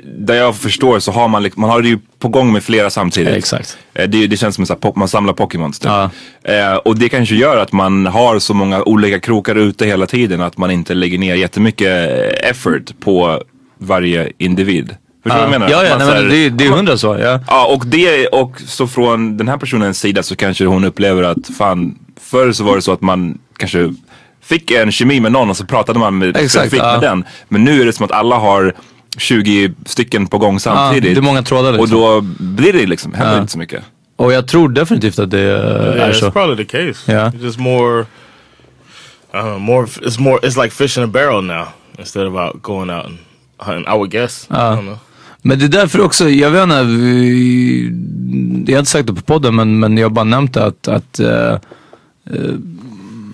där 0.04 0.34
jag 0.34 0.56
förstår 0.56 1.00
så 1.00 1.12
har 1.12 1.28
man, 1.28 1.50
man 1.56 1.70
har 1.70 1.82
det 1.82 1.88
ju 1.90 2.00
på 2.20 2.28
gång 2.28 2.54
med 2.54 2.64
flera 2.64 2.90
samtidigt. 2.90 3.34
Exakt. 3.36 3.78
Eh, 3.94 4.10
Det, 4.10 4.28
det 4.28 4.38
känns 4.38 4.56
som 4.56 4.66
att 4.70 4.96
man 4.96 5.08
samlar 5.08 5.34
Pokémons 5.34 5.80
typ. 5.80 5.92
Ja. 5.92 6.10
Eh, 6.44 6.76
och 6.76 6.98
det 6.98 7.10
kanske 7.10 7.36
gör 7.36 7.58
att 7.58 7.72
man 7.72 8.06
har 8.06 8.40
så 8.40 8.54
många 8.54 8.84
olika 8.84 9.20
krokar 9.20 9.56
ute 9.56 9.86
hela 9.86 10.06
tiden 10.06 10.42
att 10.42 10.58
man 10.58 10.72
inte 10.72 10.94
lägger 10.94 11.18
ner 11.18 11.36
jättemycket 11.36 11.88
eh, 12.10 12.50
effort 12.50 13.00
på 13.00 13.42
varje 13.78 14.32
individ. 14.38 14.96
Förstår 15.24 15.40
du 15.40 15.46
vad 15.46 15.54
jag 15.54 15.60
menar? 15.60 15.70
Ja, 15.70 15.84
ja 15.86 15.98
nej, 15.98 16.08
här- 16.08 16.22
men 16.22 16.30
det, 16.30 16.50
det 16.50 16.66
är 16.66 16.70
hundra 16.70 16.98
så. 16.98 17.18
Ja. 17.22 17.40
Ja, 17.48 17.66
och 17.76 17.86
det, 17.86 18.28
och 18.28 18.62
så 18.68 18.88
från 18.88 19.38
den 19.38 19.48
här 19.48 19.58
personens 19.58 20.00
sida 20.00 20.24
så 20.24 20.36
kanske 20.36 20.66
hon 20.66 20.84
upplever 20.84 21.24
att 21.24 21.48
fan, 21.58 21.96
förr 22.22 22.52
så 22.52 22.64
var 22.64 22.76
det 22.76 22.82
så 22.82 22.92
att 22.92 23.02
man 23.02 23.38
kanske 23.58 23.94
fick 24.44 24.72
en 24.72 24.92
kemi 24.92 25.20
med 25.20 25.32
någon 25.32 25.50
och 25.50 25.58
så 25.58 25.66
pratade 25.66 26.00
man 26.00 26.18
med, 26.18 26.30
Exakt, 26.30 26.52
specifikt 26.52 26.84
ja. 26.84 26.92
med 26.92 27.02
den. 27.02 27.24
Men 27.50 27.64
nu 27.64 27.82
är 27.82 27.86
det 27.86 27.94
som 27.94 28.06
att 28.06 28.12
alla 28.12 28.36
har 28.36 28.74
20 29.18 29.74
stycken 29.86 30.28
på 30.28 30.38
gång 30.38 30.60
samtidigt. 30.60 31.16
det 31.16 31.20
är 31.20 31.22
många 31.22 31.44
trådar, 31.44 31.72
liksom. 31.72 31.84
Och 31.84 31.90
då 31.90 32.22
blir 32.40 32.74
det 32.74 32.86
liksom, 32.86 33.14
händer 33.14 33.34
Ja. 33.36 33.40
inte 33.42 33.52
så 33.52 33.58
mycket. 33.58 33.84
Och 34.16 34.34
jag 34.34 34.48
tror 34.48 34.70
definitivt 34.70 35.20
att 35.20 35.32
det 35.32 35.40
Yeah, 35.40 36.08
är 36.08 36.12
it's 36.12 36.20
så. 36.20 36.32
probably 36.32 36.66
the 36.66 36.78
case. 36.94 37.12
Yeah. 37.12 37.34
It's 37.34 37.44
just 37.44 37.60
more, 37.60 38.02
I 38.02 39.38
don't 39.38 39.42
know, 39.44 39.60
more. 39.60 39.86
It's 39.86 40.20
more. 40.20 40.38
It's 40.42 40.64
like 40.64 40.74
fish 40.76 40.98
in 40.98 41.04
a 41.04 41.08
barrel 41.08 41.42
now 41.44 41.66
instead 42.00 42.28
of 42.28 42.36
out 42.36 42.62
going 42.62 42.90
out 42.90 43.06
and 43.06 43.18
hunting. 43.58 43.94
I 43.94 43.98
would 43.98 44.12
guess. 44.12 44.48
I 44.50 44.54
don't 44.54 44.82
know. 44.82 44.98
Men 45.42 45.60
det 45.60 45.66
är 45.66 45.70
därför 45.70 46.02
också, 46.02 46.30
jag 46.30 46.52
vet 46.52 46.64
inte, 46.64 46.84
vi, 46.84 47.92
jag 48.68 48.74
har 48.76 48.80
inte 48.80 48.92
sagt 48.92 49.08
det 49.08 49.14
på 49.14 49.22
podden 49.22 49.56
men, 49.56 49.80
men 49.80 49.98
jag 49.98 50.06
har 50.06 50.10
bara 50.10 50.26
nämnt 50.26 50.54
det 50.54 50.66
att, 50.66 50.88
att 50.88 51.20
eh, 51.20 51.56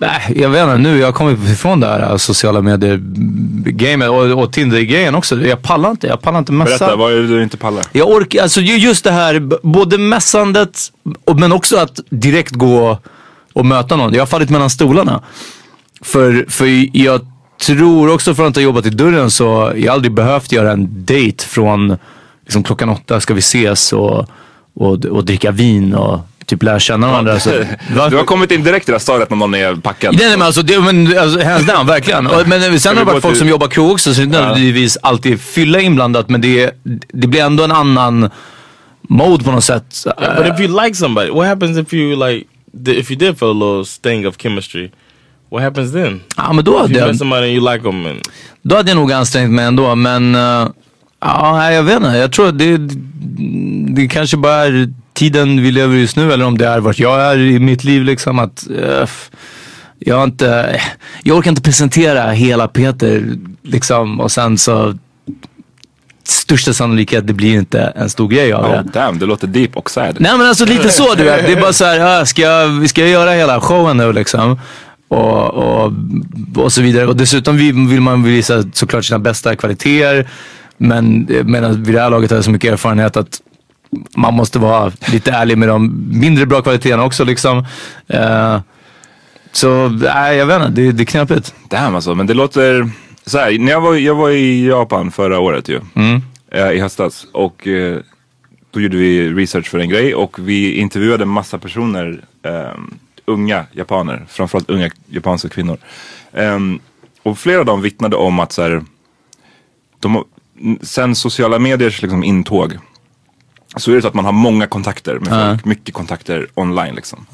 äh, 0.01 0.31
jag 0.41 0.49
vet 0.49 0.63
inte, 0.63 0.77
nu 0.77 0.99
jag 0.99 1.07
har 1.07 1.11
kommit 1.13 1.49
ifrån 1.49 1.79
det 1.79 1.87
här 1.87 2.17
sociala 2.17 2.61
medier-gamet 2.61 4.09
och, 4.09 4.43
och 4.43 4.53
Tinder-grejen 4.53 5.15
också. 5.15 5.41
Jag 5.45 5.61
pallar 5.61 5.91
inte, 5.91 6.07
jag 6.07 6.21
pallar 6.21 6.39
inte 6.39 6.51
messa. 6.51 6.77
Berätta, 6.77 6.95
vad 6.95 7.13
är 7.13 7.15
det 7.15 7.27
du 7.27 7.43
inte 7.43 7.57
pallar? 7.57 7.83
Jag 7.91 8.09
orkar, 8.09 8.41
alltså 8.43 8.61
ju- 8.61 8.77
just 8.77 9.03
det 9.03 9.11
här, 9.11 9.39
både 9.63 9.97
mässandet 9.97 10.79
men 11.37 11.51
också 11.51 11.77
att 11.77 11.99
direkt 12.09 12.55
gå 12.55 12.97
och 13.53 13.65
möta 13.65 13.95
någon. 13.95 14.13
Jag 14.13 14.21
har 14.21 14.27
fallit 14.27 14.49
mellan 14.49 14.69
stolarna. 14.69 15.21
För, 16.01 16.45
för 16.49 16.97
jag 16.97 17.21
tror 17.65 18.13
också 18.13 18.35
från 18.35 18.45
att 18.47 18.55
ha 18.55 18.61
jobbat 18.63 18.85
i 18.85 18.89
dörren 18.89 19.31
så 19.31 19.71
jag 19.75 19.87
har 19.91 19.93
aldrig 19.93 20.13
behövt 20.13 20.51
göra 20.51 20.71
en 20.71 21.05
date 21.05 21.43
från 21.47 21.97
liksom, 22.43 22.63
klockan 22.63 22.89
åtta 22.89 23.19
ska 23.21 23.33
vi 23.33 23.39
ses 23.39 23.93
och, 23.93 24.25
och, 24.75 25.05
och 25.05 25.25
dricka 25.25 25.51
vin 25.51 25.93
och 25.93 26.19
typ 26.47 26.63
lära 26.63 26.79
känna 26.79 27.07
varandra. 27.11 27.39
Så, 27.39 27.49
Va? 27.95 28.09
Du 28.09 28.17
har 28.17 28.23
kommit 28.23 28.51
in 28.51 28.63
direkt 28.63 28.89
i 28.89 28.91
det 28.91 28.95
här 28.95 28.99
stadiet 28.99 29.29
när 29.29 29.37
någon 29.37 29.55
är 29.55 29.75
packad. 29.75 30.15
Nej, 30.17 30.27
nej 30.27 30.37
men 30.37 30.45
alltså, 30.47 30.61
det, 30.61 30.79
men, 30.79 31.17
alltså 31.17 31.43
hands 31.43 31.65
down, 31.67 31.87
verkligen. 31.87 32.27
Och, 32.27 32.47
men 32.47 32.79
sen 32.79 32.97
har 32.97 33.05
det 33.05 33.11
varit 33.11 33.21
folk 33.21 33.33
till- 33.33 33.39
som 33.39 33.47
jobbar 33.49 33.67
krog 33.67 33.91
också 33.91 34.13
så 34.13 34.19
det 34.19 34.23
är 34.23 34.25
inte 34.25 34.41
nödvändigtvis 34.41 34.97
alltid 35.01 35.41
fylla 35.41 35.79
inblandat 35.79 36.29
men 36.29 36.41
det, 36.41 36.71
det 37.13 37.27
blir 37.27 37.41
ändå 37.41 37.63
en 37.63 37.71
annan 37.71 38.29
mode 39.09 39.43
på 39.43 39.51
något 39.51 39.63
sätt. 39.63 40.05
But 40.37 40.53
if 40.53 40.59
you 40.59 40.83
like 40.83 40.95
somebody, 40.95 41.31
what 41.31 41.47
happens 41.47 41.77
if 41.77 41.93
you 41.93 42.27
like? 42.27 42.45
If 42.85 43.11
you 43.11 43.19
did 43.19 43.39
feel 43.39 43.51
a 43.51 43.53
little 43.53 43.85
sting 43.85 44.27
of 44.27 44.37
chemistry, 44.37 44.91
what 45.51 45.63
happens 45.63 45.91
then? 45.93 46.21
Ja 46.37 46.53
men 46.53 46.65
då 46.65 46.73
If 46.75 46.81
hade, 46.81 46.93
you 46.99 47.07
met 47.07 47.17
somebody 47.17 47.41
and 47.43 47.51
you 47.51 47.73
like 47.73 47.83
them, 47.83 48.05
and 48.05 48.19
då 48.61 48.75
hade 48.75 48.89
jag 48.89 48.95
nog 48.95 49.11
ansträngt 49.11 49.51
mig 49.51 49.65
ändå 49.65 49.95
men 49.95 50.35
uh, 50.35 50.67
ja, 51.21 51.71
jag 51.71 51.83
vet 51.83 51.95
inte. 51.95 52.09
Jag 52.09 52.31
tror 52.31 52.47
att 52.47 52.59
det, 52.59 52.77
det 53.95 54.07
kanske 54.07 54.37
bara 54.37 54.65
är 54.65 54.93
tiden 55.17 55.61
vi 55.61 55.71
lever 55.71 55.95
just 55.95 56.15
nu 56.15 56.33
eller 56.33 56.45
om 56.45 56.57
det 56.57 56.67
är 56.67 56.79
vart 56.79 56.99
jag 56.99 57.21
är 57.21 57.37
i 57.37 57.59
mitt 57.59 57.83
liv 57.83 58.03
liksom 58.03 58.39
att 58.39 58.67
eh, 58.69 59.09
jag 59.99 60.23
inte, 60.23 60.81
jag 61.23 61.37
orkar 61.37 61.49
inte 61.49 61.61
presentera 61.61 62.31
hela 62.31 62.67
Peter 62.67 63.37
liksom 63.63 64.19
och 64.19 64.31
sen 64.31 64.57
så 64.57 64.97
största 66.23 66.73
sannolikhet 66.73 67.27
det 67.27 67.33
blir 67.33 67.53
inte 67.53 67.81
en 67.81 68.09
stor 68.09 68.27
grej 68.27 68.53
av 68.53 68.63
det. 68.63 68.79
Oh, 68.79 68.83
damn, 68.93 69.19
det 69.19 69.25
låter 69.25 69.47
deep 69.47 69.77
och 69.77 69.89
sad. 69.91 70.17
Nej 70.19 70.37
men 70.37 70.47
alltså 70.47 70.65
lite 70.65 70.89
så 70.89 71.15
du 71.15 71.23
vet. 71.23 71.45
Det 71.45 71.51
är 71.51 71.61
bara 71.61 71.73
så 71.73 71.85
här, 71.85 72.21
ah, 72.21 72.25
ska, 72.25 72.41
jag, 72.41 72.89
ska 72.89 73.01
jag 73.01 73.09
göra 73.09 73.31
hela 73.31 73.61
showen 73.61 73.97
nu 73.97 74.13
liksom? 74.13 74.59
Och, 75.07 75.53
och, 75.53 75.93
och 76.55 76.73
så 76.73 76.81
vidare. 76.81 77.07
Och 77.07 77.15
dessutom 77.15 77.57
vill, 77.57 78.01
man 78.01 78.23
visa 78.23 78.63
såklart 78.73 79.05
sina 79.05 79.19
bästa 79.19 79.55
kvaliteter. 79.55 80.29
Men 80.77 81.27
medan 81.45 81.83
vid 81.83 81.95
det 81.95 82.01
här 82.01 82.09
laget 82.09 82.31
har 82.31 82.37
jag 82.37 82.45
så 82.45 82.51
mycket 82.51 82.73
erfarenhet 82.73 83.17
att 83.17 83.41
man 84.15 84.33
måste 84.33 84.59
vara 84.59 84.91
lite 85.11 85.31
ärlig 85.31 85.57
med 85.57 85.69
de 85.69 86.07
mindre 86.11 86.45
bra 86.45 86.61
kvaliteterna 86.61 87.03
också 87.03 87.23
liksom. 87.23 87.65
Eh, 88.07 88.59
så 89.51 89.89
nej, 89.89 90.37
jag 90.37 90.45
vet 90.45 90.61
inte, 90.61 90.81
det, 90.81 90.91
det 90.91 91.03
är 91.03 91.05
knepigt. 91.05 91.55
Damn 91.69 91.95
alltså, 91.95 92.15
men 92.15 92.27
det 92.27 92.33
låter 92.33 92.89
så 93.25 93.37
här, 93.37 93.59
när 93.59 93.71
jag 93.71 93.81
var, 93.81 93.95
jag 93.95 94.15
var 94.15 94.29
i 94.29 94.67
Japan 94.67 95.11
förra 95.11 95.39
året 95.39 95.69
ju. 95.69 95.79
Eh, 96.51 96.71
I 96.71 96.79
höstas. 96.79 97.27
Och 97.31 97.67
eh, 97.67 97.99
då 98.71 98.81
gjorde 98.81 98.97
vi 98.97 99.33
research 99.33 99.67
för 99.67 99.79
en 99.79 99.89
grej 99.89 100.15
och 100.15 100.39
vi 100.39 100.75
intervjuade 100.77 101.25
massa 101.25 101.57
personer, 101.57 102.21
ehm, 102.43 102.93
unga 103.25 103.65
japaner, 103.71 104.25
framförallt 104.29 104.69
unga 104.69 104.89
japanska 105.07 105.49
kvinnor. 105.49 105.77
Ehm, 106.33 106.79
och 107.23 107.37
flera 107.37 107.59
av 107.59 107.65
dem 107.65 107.81
vittnade 107.81 108.15
om 108.15 108.39
att 108.39 108.51
så 108.51 108.61
här, 108.61 108.83
de, 109.99 110.23
sen 110.81 111.15
sociala 111.15 111.59
mediers 111.59 112.01
liksom 112.01 112.23
intåg 112.23 112.77
så 113.79 113.91
är 113.91 113.95
det 113.95 114.01
så 114.01 114.07
att 114.07 114.13
man 114.13 114.25
har 114.25 114.31
många 114.31 114.67
kontakter 114.67 115.19
med 115.19 115.27
folk, 115.51 115.65
mycket 115.65 115.93
kontakter 115.93 116.47
online 116.53 116.95
liksom. 116.95 117.25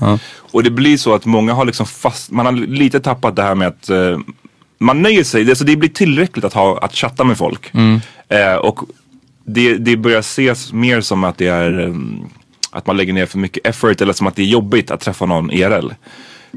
Och 0.51 0.63
det 0.63 0.69
blir 0.69 0.97
så 0.97 1.13
att 1.15 1.25
många 1.25 1.53
har 1.53 1.65
liksom 1.65 1.85
fast, 1.85 2.31
man 2.31 2.45
har 2.45 2.53
lite 2.53 2.99
tappat 2.99 3.35
det 3.35 3.43
här 3.43 3.55
med 3.55 3.67
att 3.67 3.89
eh, 3.89 4.19
man 4.79 5.01
nöjer 5.01 5.23
sig, 5.23 5.43
det, 5.43 5.55
så 5.55 5.63
det 5.63 5.75
blir 5.75 5.89
tillräckligt 5.89 6.45
att, 6.45 6.53
ha, 6.53 6.77
att 6.77 6.95
chatta 6.95 7.23
med 7.23 7.37
folk. 7.37 7.71
Eh, 8.29 8.55
och 8.55 8.79
det, 9.45 9.77
det 9.77 9.97
börjar 9.97 10.19
ses 10.19 10.73
mer 10.73 11.01
som 11.01 11.23
att 11.23 11.37
det 11.37 11.47
är 11.47 11.79
ehm, 11.79 12.19
att 12.71 12.87
man 12.87 12.97
lägger 12.97 13.13
ner 13.13 13.25
för 13.25 13.37
mycket 13.37 13.67
effort 13.67 14.01
eller 14.01 14.13
som 14.13 14.27
att 14.27 14.35
det 14.35 14.41
är 14.41 14.45
jobbigt 14.45 14.91
att 14.91 14.99
träffa 15.01 15.25
någon 15.25 15.51
IRL. 15.51 15.89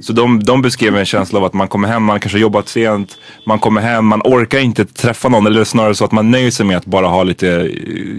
Så 0.01 0.13
de, 0.13 0.45
de 0.45 0.63
beskrev 0.63 0.97
en 0.97 1.07
känsla 1.07 1.39
av 1.39 1.45
att 1.45 1.53
man 1.53 1.69
kommer 1.69 1.89
hem, 1.89 2.03
man 2.03 2.21
kanske 2.21 2.39
har 2.39 2.43
jobbat 2.43 2.69
sent, 2.69 3.19
man 3.47 3.59
kommer 3.59 3.81
hem, 3.81 4.07
man 4.07 4.21
orkar 4.25 4.59
inte 4.59 4.85
träffa 4.85 5.29
någon 5.29 5.47
eller 5.47 5.65
snarare 5.65 5.95
så 5.95 6.05
att 6.05 6.13
man 6.13 6.31
nöjer 6.31 6.51
sig 6.51 6.67
med 6.67 6.77
att 6.77 6.87
bara 6.87 7.07
ha 7.07 7.23
lite 7.23 7.71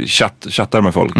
chatt, 0.05 0.47
chattar 0.49 0.81
med 0.81 0.93
folk. 0.93 1.15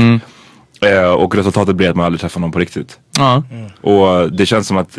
Eh, 0.81 1.11
och 1.11 1.35
resultatet 1.35 1.75
blir 1.75 1.89
att 1.89 1.95
man 1.95 2.05
aldrig 2.05 2.21
träffar 2.21 2.39
någon 2.39 2.51
på 2.51 2.59
riktigt. 2.59 2.99
Ja. 3.17 3.43
Och 3.81 4.31
det 4.31 4.45
känns 4.45 4.67
som 4.67 4.77
att 4.77 4.97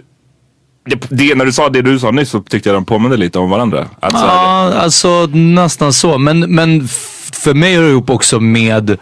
det, 0.84 1.06
det, 1.10 1.34
när 1.34 1.44
du 1.44 1.52
sa 1.52 1.68
det 1.68 1.82
du 1.82 1.98
sa 1.98 2.10
nyss 2.10 2.30
så 2.30 2.40
tyckte 2.40 2.68
jag 2.68 2.76
de 2.76 2.84
påminde 2.84 3.16
lite 3.16 3.38
om 3.38 3.50
varandra. 3.50 3.86
Att 4.00 4.12
här, 4.12 4.26
Ja, 4.26 4.72
alltså 4.74 5.26
nästan 5.32 5.92
så. 5.92 6.18
Men, 6.18 6.40
men 6.40 6.88
för 7.32 7.54
mig 7.54 7.74
hör 7.76 7.82
det 7.82 7.90
ihop 7.90 8.10
också 8.10 8.40
med, 8.40 8.98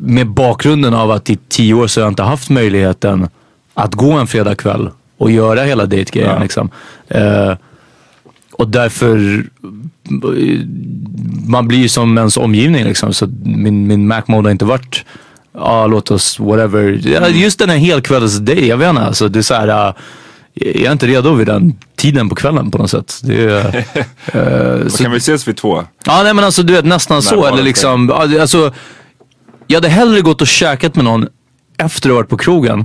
med 0.00 0.26
bakgrunden 0.26 0.94
av 0.94 1.10
att 1.10 1.30
i 1.30 1.38
tio 1.48 1.74
år 1.74 1.86
så 1.86 2.00
har 2.00 2.04
jag 2.04 2.10
inte 2.10 2.22
haft 2.22 2.50
möjligheten 2.50 3.28
att 3.74 3.94
gå 3.94 4.12
en 4.12 4.26
fredagkväll 4.26 4.90
och 5.18 5.30
göra 5.30 5.62
hela 5.62 5.86
dejtgrejen. 5.86 6.34
Ja. 6.36 6.42
Liksom. 6.42 6.70
Eh, 7.08 7.54
och 8.52 8.68
därför, 8.68 9.44
man 11.48 11.68
blir 11.68 11.78
ju 11.78 11.88
som 11.88 12.18
ens 12.18 12.36
omgivning 12.36 12.84
liksom. 12.84 13.14
Så 13.14 13.28
min, 13.42 13.86
min 13.86 14.06
Mac-mode 14.06 14.48
har 14.48 14.50
inte 14.50 14.64
varit, 14.64 15.04
ja 15.54 15.86
låt 15.86 16.10
oss 16.10 16.40
whatever. 16.40 17.00
Ja, 17.04 17.28
Just 17.28 17.58
den 17.58 17.70
här 17.70 17.76
helkvällsdej, 17.76 18.66
jag 18.66 18.76
vet 18.76 18.90
inte. 18.90 19.02
Alltså, 19.02 19.28
det 19.28 19.38
är 19.38 19.42
så 19.42 19.54
här, 19.54 19.68
eh, 19.68 19.94
jag 20.54 20.86
är 20.86 20.92
inte 20.92 21.06
redo 21.06 21.32
vid 21.34 21.46
den 21.46 21.78
tiden 21.96 22.28
på 22.28 22.34
kvällen 22.34 22.70
på 22.70 22.78
något 22.78 22.90
sätt. 22.90 23.20
Det 23.22 23.44
är, 23.44 23.84
då 24.84 24.90
så, 24.90 25.02
kan 25.02 25.12
vi 25.12 25.18
ses 25.18 25.48
vid 25.48 25.56
två? 25.56 25.84
ja 26.04 26.22
nej 26.22 26.34
men 26.34 26.44
alltså 26.44 26.62
du 26.62 26.72
vet 26.72 26.84
nästan 26.84 27.22
så. 27.22 27.46
Eller 27.46 27.62
liksom, 27.62 28.10
alltså, 28.10 28.72
jag 29.66 29.76
hade 29.76 29.88
hellre 29.88 30.20
gått 30.20 30.40
och 30.40 30.46
käkat 30.46 30.94
med 30.94 31.04
någon 31.04 31.28
efter 31.78 32.08
att 32.08 32.12
ha 32.12 32.16
varit 32.16 32.28
på 32.28 32.36
krogen. 32.36 32.84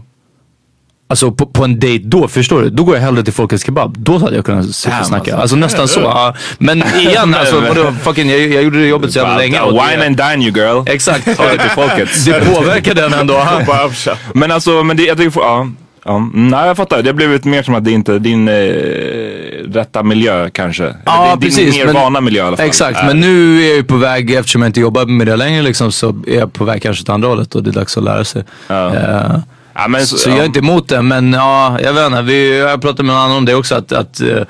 Alltså 1.07 1.31
på, 1.31 1.45
på 1.45 1.63
en 1.63 1.79
dejt 1.79 2.05
då, 2.07 2.27
förstår 2.27 2.62
du? 2.62 2.69
Då 2.69 2.83
går 2.83 2.95
jag 2.95 3.01
hellre 3.01 3.24
till 3.24 3.33
Folkets 3.33 3.65
Kebab. 3.65 3.98
Då 4.00 4.17
hade 4.17 4.36
jag 4.36 4.45
kunnat 4.45 4.75
sitta 4.75 5.00
och 5.00 5.05
snacka. 5.05 5.22
alltså. 5.24 5.36
Alltså, 5.41 5.55
nästan 5.55 5.88
så. 5.88 6.00
Ja. 6.00 6.36
Men 6.57 6.83
igen, 7.00 7.36
alltså, 7.36 7.60
vadå, 7.67 7.93
fucking, 8.03 8.29
jag, 8.29 8.39
jag 8.39 8.63
gjorde 8.63 8.79
det 8.79 8.88
jobbet 8.88 9.13
så 9.13 9.19
jävla 9.19 9.38
länge. 9.38 9.60
och 9.60 9.74
det- 9.74 9.79
Wine 9.91 10.05
and 10.05 10.17
dine 10.17 10.43
you 10.50 10.57
girl. 10.57 10.83
Exakt. 10.93 11.38
Ta 11.38 11.43
det 11.43 11.57
till 11.57 11.69
folket. 11.69 12.10
Det 12.25 12.45
påverkar 12.55 12.93
den 12.93 13.13
ändå. 13.13 13.43
Men 14.33 14.51
alltså, 14.51 14.83
men 14.83 14.98
det, 14.98 15.03
jag 15.03 15.17
tycker, 15.17 15.39
ja. 15.41 15.67
Ja, 16.05 16.15
mm, 16.15 16.48
nej 16.50 16.67
jag 16.67 16.77
fattar. 16.77 17.01
Det 17.01 17.10
har 17.10 17.13
blivit 17.13 17.45
mer 17.45 17.63
som 17.63 17.75
att 17.75 17.86
det 17.86 17.91
inte 17.91 18.13
är 18.13 18.19
din 18.19 18.48
eh, 18.48 18.53
rätta 19.74 20.03
miljö 20.03 20.50
kanske. 20.50 20.95
Ja, 21.05 21.31
din, 21.31 21.41
precis, 21.50 21.75
mer 21.77 21.86
men- 21.86 21.93
vana 21.95 22.22
miljö 22.22 22.43
i 22.43 22.48
alla 22.48 22.57
fall. 22.57 22.65
Exakt, 22.65 23.00
Är- 23.00 23.05
men 23.07 23.19
nu 23.19 23.62
är 23.63 23.67
jag 23.67 23.75
ju 23.75 23.83
på 23.83 23.95
väg, 23.98 24.31
eftersom 24.33 24.62
jag 24.62 24.69
inte 24.69 24.79
jobbar 24.79 25.05
med 25.05 25.27
det 25.27 25.36
längre 25.36 25.62
liksom, 25.62 25.91
så 25.91 26.10
är 26.27 26.39
jag 26.39 26.53
på 26.53 26.63
väg 26.63 26.81
kanske 26.81 27.01
åt 27.03 27.10
andra 27.10 27.27
hållet 27.29 27.55
och 27.55 27.63
det 27.63 27.69
är 27.69 27.74
dags 27.74 27.98
att 27.98 28.03
lära 28.03 28.24
sig. 28.25 28.43
Eh, 28.69 29.36
Ja, 29.73 29.87
men 29.87 30.07
Så 30.07 30.29
jag 30.29 30.39
är 30.39 30.45
inte 30.45 30.59
emot 30.59 30.87
det, 30.87 31.01
men 31.01 31.33
ja, 31.33 31.79
jag 31.81 31.93
vet 31.93 32.05
inte. 32.05 32.21
Vi, 32.21 32.59
jag 32.59 32.81
pratade 32.81 33.03
med 33.03 33.15
någon 33.15 33.23
annan 33.23 33.37
om 33.37 33.45
det 33.45 33.55
också. 33.55 33.75
Att, 33.75 33.91
att, 33.91 34.21
eh, 34.21 34.43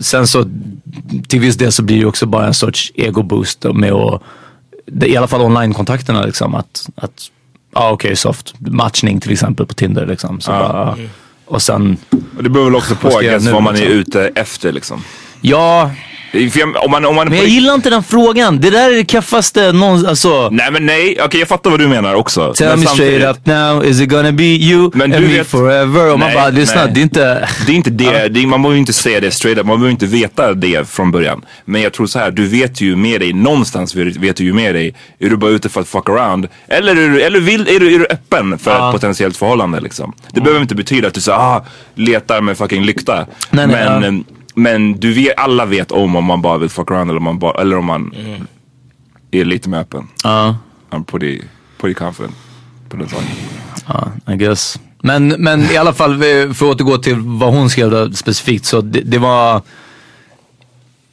sen 0.00 0.26
så 0.26 0.44
till 1.28 1.40
viss 1.40 1.56
del 1.56 1.72
så 1.72 1.82
blir 1.82 2.00
det 2.00 2.06
också 2.06 2.26
bara 2.26 2.46
en 2.46 2.54
sorts 2.54 2.92
ego-boost 2.94 3.64
med 3.74 3.92
att, 3.92 4.22
det- 4.86 5.08
i 5.08 5.16
alla 5.16 5.26
fall 5.26 5.40
online-kontakterna 5.40 6.24
liksom. 6.26 6.54
Att, 6.54 6.86
att 6.96 7.22
ja 7.74 7.90
okej, 7.90 8.16
soft. 8.16 8.54
Matchning 8.58 9.20
till 9.20 9.32
exempel 9.32 9.66
på 9.66 9.74
Tinder 9.74 10.06
liksom. 10.06 10.40
Så 10.40 10.50
bara, 10.50 10.96
och 11.46 11.62
sen, 11.62 11.96
Och 12.36 12.42
det 12.42 12.48
beror 12.50 12.64
väl 12.64 12.74
också 12.76 12.94
på 12.96 13.22
jag 13.22 13.42
nu, 13.44 13.52
vad 13.52 13.62
man 13.62 13.74
är 13.74 13.78
liksom? 13.80 13.94
ute 13.98 14.30
efter 14.34 14.72
liksom. 14.72 15.02
Ja, 15.48 15.90
jag, 16.54 16.76
om 16.84 16.90
man, 16.90 17.04
om 17.04 17.14
man 17.16 17.28
men 17.28 17.38
jag 17.38 17.46
gillar 17.46 17.74
inte 17.74 17.90
den 17.90 18.02
frågan. 18.02 18.60
Det 18.60 18.70
där 18.70 18.90
är 18.92 18.96
det 18.96 19.04
kaffaste 19.04 19.72
någon, 19.72 20.06
alltså. 20.06 20.48
Nej 20.52 20.70
men 20.70 20.86
nej, 20.86 21.18
okej 21.24 21.40
jag 21.40 21.48
fattar 21.48 21.70
vad 21.70 21.80
du 21.80 21.88
menar 21.88 22.14
också. 22.14 22.54
Tell 22.54 22.68
men 22.68 22.80
me 22.80 22.86
samtidigt- 22.86 23.20
straight 23.20 23.38
up 23.38 23.46
now, 23.46 23.84
is 23.84 24.00
it 24.00 24.08
gonna 24.10 24.32
be 24.32 24.44
you 24.44 24.90
Men 24.94 25.12
and 25.14 25.26
me 25.26 25.32
vet- 25.38 25.46
forever? 25.46 26.12
Och 26.12 26.18
man 26.18 26.28
Nej, 26.28 26.36
bara, 26.36 26.48
lyssna, 26.50 26.86
det 26.86 27.00
är 27.00 27.02
inte... 27.02 27.48
Det 27.66 27.72
är 27.72 27.76
inte 27.76 27.90
det, 27.90 28.28
det 28.28 28.42
är, 28.42 28.46
man 28.46 28.62
behöver 28.62 28.74
ju 28.74 28.80
inte 28.80 28.92
säga 28.92 29.20
det 29.20 29.30
straight 29.30 29.58
up, 29.58 29.66
man 29.66 29.76
behöver 29.78 29.90
inte 29.90 30.06
veta 30.06 30.54
det 30.54 30.88
från 30.88 31.10
början. 31.10 31.44
Men 31.64 31.82
jag 31.82 31.92
tror 31.92 32.06
så 32.06 32.18
här, 32.18 32.30
du 32.30 32.46
vet 32.48 32.80
ju 32.80 32.96
med 32.96 33.20
dig, 33.20 33.32
någonstans 33.32 33.94
vet 33.94 34.16
vet 34.16 34.36
du 34.36 34.44
ju 34.44 34.52
med 34.52 34.74
dig, 34.74 34.94
är 35.18 35.30
du 35.30 35.36
bara 35.36 35.50
ute 35.50 35.68
för 35.68 35.80
att 35.80 35.88
fuck 35.88 36.08
around? 36.08 36.48
Eller 36.68 36.92
är 36.96 37.08
du, 37.08 37.22
eller 37.22 37.40
vill, 37.40 37.68
är 37.68 37.80
du, 37.80 37.94
är 37.94 37.98
du 37.98 38.06
öppen 38.10 38.58
för 38.58 38.70
Ja. 38.70 38.88
ett 38.88 38.92
potentiellt 38.94 39.36
förhållande 39.36 39.80
liksom? 39.80 40.12
Det 40.32 40.40
behöver 40.40 40.62
inte 40.62 40.74
betyda 40.74 41.08
att 41.08 41.14
du 41.14 41.20
så, 41.20 41.32
ah, 41.32 41.64
letar 41.94 42.40
med 42.40 42.58
fucking 42.58 42.84
lykta. 42.84 43.26
Nej, 43.50 43.66
nej, 43.66 44.00
men, 44.00 44.24
ja. 44.28 44.34
Men 44.54 45.00
du 45.00 45.12
vet, 45.12 45.38
alla 45.38 45.64
vet 45.64 45.92
om 45.92 46.16
om 46.16 46.24
man 46.24 46.42
bara 46.42 46.58
vill 46.58 46.68
fuck 46.68 46.90
around 46.90 47.10
eller 47.10 47.18
om 47.18 47.24
man, 47.24 47.38
bara, 47.38 47.60
eller 47.60 47.76
om 47.76 47.84
man 47.84 48.14
är 49.30 49.44
lite 49.44 49.68
mer 49.68 49.78
öppen. 49.78 50.08
Ja. 50.22 50.56
I'm 50.90 51.04
pretty, 51.04 51.42
pretty 51.78 51.94
confident 51.94 52.36
på 52.88 52.96
den 52.96 53.08
saken. 53.08 53.26
Ja, 53.86 54.32
I 54.32 54.36
guess. 54.36 54.80
Men, 55.02 55.28
men 55.28 55.60
i 55.60 55.76
alla 55.76 55.92
fall, 55.92 56.18
för 56.18 56.50
att 56.50 56.62
återgå 56.62 56.98
till 56.98 57.16
vad 57.16 57.52
hon 57.52 57.70
skrev 57.70 57.90
då, 57.90 58.12
specifikt, 58.12 58.64
så 58.64 58.80
det, 58.80 59.00
det 59.00 59.18
var... 59.18 59.62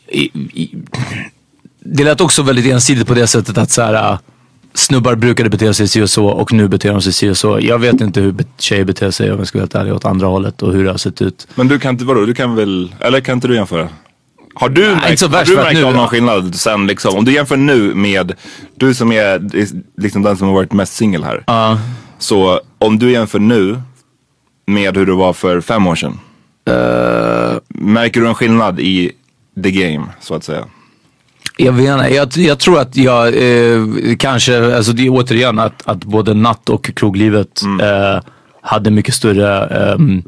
I, 0.07 0.21
i, 0.53 0.75
det 1.79 2.03
lät 2.03 2.21
också 2.21 2.43
väldigt 2.43 2.65
ensidigt 2.65 3.07
på 3.07 3.13
det 3.13 3.27
sättet 3.27 3.57
att 3.57 3.71
så 3.71 3.81
här, 3.81 4.17
snubbar 4.73 5.15
brukade 5.15 5.49
bete 5.49 5.73
sig 5.73 5.87
si 5.87 6.01
och 6.01 6.09
så 6.09 6.25
och 6.27 6.53
nu 6.53 6.67
beter 6.67 6.91
de 6.91 7.01
sig 7.01 7.13
si 7.13 7.29
och 7.29 7.37
så. 7.37 7.59
Jag 7.61 7.79
vet 7.79 8.01
inte 8.01 8.21
hur 8.21 8.35
tjejer 8.57 8.83
beter 8.83 9.11
sig 9.11 9.31
om 9.31 9.37
jag 9.37 9.47
ska 9.47 9.57
vara 9.57 9.63
helt 9.63 9.75
ärlig 9.75 9.93
åt 9.93 10.05
andra 10.05 10.27
hållet 10.27 10.61
och 10.61 10.73
hur 10.73 10.83
det 10.83 10.91
har 10.91 10.97
sett 10.97 11.21
ut. 11.21 11.47
Men 11.55 11.67
du 11.67 11.79
kan 11.79 11.93
inte, 11.93 12.05
vadå, 12.05 12.25
du 12.25 12.33
kan 12.33 12.55
väl, 12.55 12.95
eller 12.99 13.19
kan 13.21 13.33
inte 13.37 13.47
du 13.47 13.55
jämföra? 13.55 13.89
Har 14.53 14.69
du 14.69 14.81
märkt, 14.95 15.21
har 15.21 15.45
du 15.73 15.73
nu- 15.79 15.83
av 15.85 15.93
någon 15.93 16.07
skillnad 16.07 16.55
sen 16.55 16.87
liksom, 16.87 17.15
om 17.17 17.25
du 17.25 17.33
jämför 17.33 17.57
nu 17.57 17.93
med, 17.95 18.33
du 18.75 18.93
som 18.93 19.11
är 19.11 19.41
liksom 20.01 20.21
den 20.23 20.37
som 20.37 20.47
har 20.47 20.53
varit 20.55 20.73
mest 20.73 20.93
singel 20.93 21.23
här. 21.23 21.43
Ja. 21.47 21.79
Så 22.19 22.59
om 22.77 22.99
du 22.99 23.11
jämför 23.11 23.39
nu 23.39 23.81
med 24.67 24.97
hur 24.97 25.05
du 25.05 25.13
var 25.13 25.33
för 25.33 25.61
fem 25.61 25.87
år 25.87 25.95
sedan. 25.95 26.19
Eh, 26.67 27.57
Märker 27.67 28.21
du 28.21 28.27
en 28.27 28.35
skillnad 28.35 28.79
i 28.79 29.11
the 29.63 29.71
game 29.71 30.05
så 30.21 30.35
att 30.35 30.43
säga? 30.43 30.65
Jag 31.57 31.71
vet 31.73 31.89
inte, 31.93 32.15
jag, 32.15 32.37
jag 32.37 32.59
tror 32.59 32.79
att 32.79 32.97
jag 32.97 33.27
eh, 33.27 33.81
kanske, 34.19 34.75
alltså 34.75 34.91
det 34.93 35.05
är 35.05 35.09
återigen 35.09 35.59
att, 35.59 35.81
att 35.87 36.03
både 36.03 36.33
natt 36.33 36.69
och 36.69 36.95
kroglivet 36.95 37.61
eh, 37.81 38.23
hade 38.61 38.91
mycket 38.91 39.13
större 39.13 39.65
ehm, 39.65 40.23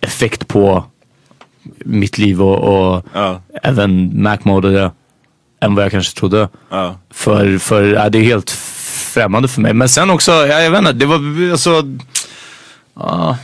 effekt 0.00 0.48
på 0.48 0.84
mitt 1.78 2.18
liv 2.18 2.42
och, 2.42 2.58
och 2.58 3.04
Ja. 3.14 3.40
även 3.62 4.22
Mac 4.22 4.38
mode 4.42 4.68
och 4.68 4.74
det, 4.74 4.90
än 5.60 5.74
vad 5.74 5.84
jag 5.84 5.92
kanske 5.92 6.18
trodde. 6.18 6.48
Ja. 6.70 6.96
För, 7.10 7.58
för 7.58 7.82
ja, 7.84 8.08
det 8.08 8.18
är 8.18 8.22
helt 8.22 8.50
främmande 9.14 9.48
för 9.48 9.60
mig. 9.60 9.74
Men 9.74 9.88
sen 9.88 10.10
också, 10.10 10.32
ja, 10.32 10.60
jag 10.60 10.70
vet 10.70 10.78
inte, 10.78 10.92
det 10.92 11.06
var 11.06 11.50
alltså, 11.52 11.82
ja, 12.94 13.36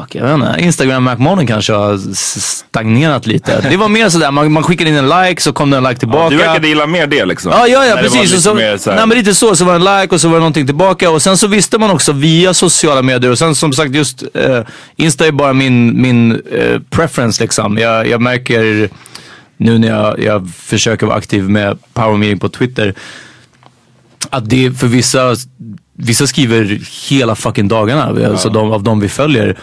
fuck 0.00 0.14
jag 0.14 0.24
vet 0.24 0.34
inte. 0.34 0.54
Instagram 0.58 1.04
Mac 1.04 1.16
moden 1.16 1.46
kanske 1.46 1.72
har 1.72 2.14
stagnerat 2.14 3.26
lite. 3.26 3.60
Det 3.60 3.76
var 3.76 3.88
mer 3.88 4.08
sådär, 4.08 4.30
man, 4.30 4.52
man 4.52 4.62
skickade 4.62 4.90
in 4.90 4.96
en 4.96 5.08
like 5.08 5.42
så 5.42 5.52
kom 5.52 5.70
det 5.70 5.76
en 5.76 5.82
like 5.84 5.98
tillbaka. 6.00 6.30
Du 6.30 6.36
verkade 6.36 6.68
gilla 6.68 6.86
mer 6.86 7.06
det 7.06 7.24
liksom? 7.24 7.52
Ja, 7.52 7.66
ja, 7.66 7.86
ja 7.86 7.94
När 7.94 8.02
precis. 8.02 8.34
Och 8.34 8.42
så, 8.42 8.54
nej, 8.54 9.06
men 9.06 9.10
lite 9.10 9.34
så. 9.34 9.56
Så 9.56 9.64
var 9.64 9.78
det 9.78 9.90
en 9.90 10.00
like 10.00 10.14
och 10.14 10.20
så 10.20 10.28
var 10.28 10.34
det 10.34 10.40
någonting 10.40 10.66
tillbaka. 10.66 11.10
Och 11.10 11.22
sen 11.22 11.36
så 11.36 11.46
visste 11.46 11.78
man 11.78 11.90
också 11.90 12.12
via 12.12 12.54
sociala 12.54 13.02
medier. 13.02 13.30
Och 13.30 13.38
sen 13.38 13.54
som 13.54 13.72
sagt 13.72 13.94
just 13.94 14.22
eh, 14.34 14.60
Insta 14.96 15.26
är 15.26 15.32
bara 15.32 15.52
min, 15.52 16.02
min 16.02 16.32
eh, 16.32 16.80
preference 16.90 17.42
liksom. 17.42 17.78
Jag, 17.78 18.08
jag 18.08 18.20
märker 18.20 18.88
nu 19.56 19.78
när 19.78 19.88
jag, 19.88 20.22
jag 20.22 20.50
försöker 20.50 21.06
vara 21.06 21.16
aktiv 21.16 21.50
med 21.50 21.78
power 21.92 22.16
meeting 22.16 22.38
på 22.38 22.48
Twitter. 22.48 22.94
Att 24.30 24.50
det 24.50 24.78
för 24.78 24.86
vissa, 24.86 25.36
vissa 25.94 26.26
skriver 26.26 26.80
hela 27.10 27.34
fucking 27.34 27.68
dagarna. 27.68 28.28
Alltså 28.30 28.48
de, 28.48 28.72
av 28.72 28.82
de 28.82 29.00
vi 29.00 29.08
följer. 29.08 29.56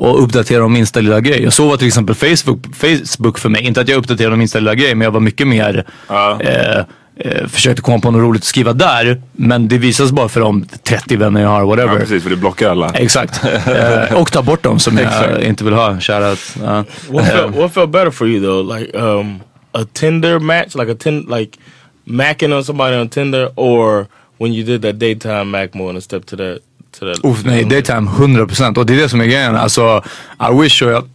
Och 0.00 0.22
uppdaterar 0.24 0.60
om 0.60 0.72
minsta 0.72 1.00
lilla 1.00 1.20
grej. 1.20 1.46
Och 1.46 1.52
så 1.52 1.68
var 1.68 1.76
till 1.76 1.86
exempel 1.86 2.14
Facebook, 2.14 2.58
Facebook 2.76 3.38
för 3.38 3.48
mig. 3.48 3.62
Inte 3.62 3.80
att 3.80 3.88
jag 3.88 3.96
uppdaterade 3.98 4.32
om 4.32 4.38
minsta 4.38 4.58
lilla 4.58 4.74
grej. 4.74 4.94
Men 4.94 5.04
jag 5.04 5.12
var 5.12 5.20
mycket 5.20 5.46
mer 5.48 5.84
Ja. 6.08 6.38
eh, 6.40 6.78
eh, 7.16 7.46
försökte 7.48 7.82
komma 7.82 7.98
på 7.98 8.10
något 8.10 8.22
roligt 8.22 8.42
att 8.42 8.46
skriva 8.46 8.72
där. 8.72 9.22
Men 9.32 9.68
det 9.68 9.78
visas 9.78 10.12
bara 10.12 10.28
för 10.28 10.40
de 10.40 10.66
30 10.82 11.16
vänner 11.16 11.40
jag 11.42 11.48
har, 11.48 11.64
whatever. 11.64 11.92
Ja 11.92 11.98
precis, 11.98 12.22
för 12.22 12.30
du 12.30 12.36
blockar 12.36 12.70
alla. 12.70 12.90
Exakt. 12.94 13.40
Eh, 13.66 14.20
och 14.20 14.32
ta 14.32 14.42
bort 14.42 14.62
dem 14.62 14.78
som 14.78 14.98
jag 14.98 15.42
inte 15.42 15.64
vill 15.64 15.74
ha. 15.74 16.00
Shoutout. 16.00 16.56
Ja. 16.64 16.84
What 17.10 17.26
felt, 17.26 17.56
what 17.56 17.74
felt 17.74 17.90
better 17.90 18.10
for 18.10 18.26
you 18.28 18.40
though? 18.40 18.78
Like 18.78 18.98
um, 18.98 19.40
a 19.72 19.84
Tinder 19.92 20.38
match, 20.38 20.74
like 20.74 20.92
a 20.92 20.96
tin, 20.98 21.20
like 21.38 21.58
macking 22.04 22.52
on 22.52 22.64
somebody 22.64 22.96
on 22.96 23.08
Tinder, 23.08 23.48
or 23.56 24.06
when 24.38 24.52
you 24.54 24.64
did 24.64 24.82
that 24.82 24.98
daytime 24.98 25.44
Mac 25.50 25.74
mode 25.74 25.90
and 25.94 26.02
step 26.02 26.24
to 26.26 26.36
that 26.36 26.60
that. 27.06 27.24
Uff, 27.24 27.44
nej, 27.44 27.64
daytime 27.64 28.10
100% 28.10 28.78
och 28.78 28.86
det 28.86 28.92
är 28.94 28.96
det 28.96 29.08
som 29.08 29.20
är 29.20 29.24
grejen. 29.24 29.56
Alltså, 29.56 30.02
I 30.50 30.60
wish 30.62 30.82
och 30.82 30.90
jag, 30.90 31.08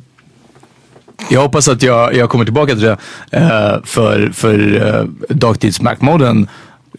jag 1.29 1.41
hoppas 1.41 1.67
att 1.67 1.83
jag, 1.83 2.15
jag 2.15 2.29
kommer 2.29 2.45
tillbaka 2.45 2.73
till 2.73 2.81
det. 2.81 2.97
eh, 3.31 3.75
för 3.83 4.29
för 4.33 4.59
uh, 4.59 5.03
dagtids 5.29 5.81
Mac-moden 5.81 6.47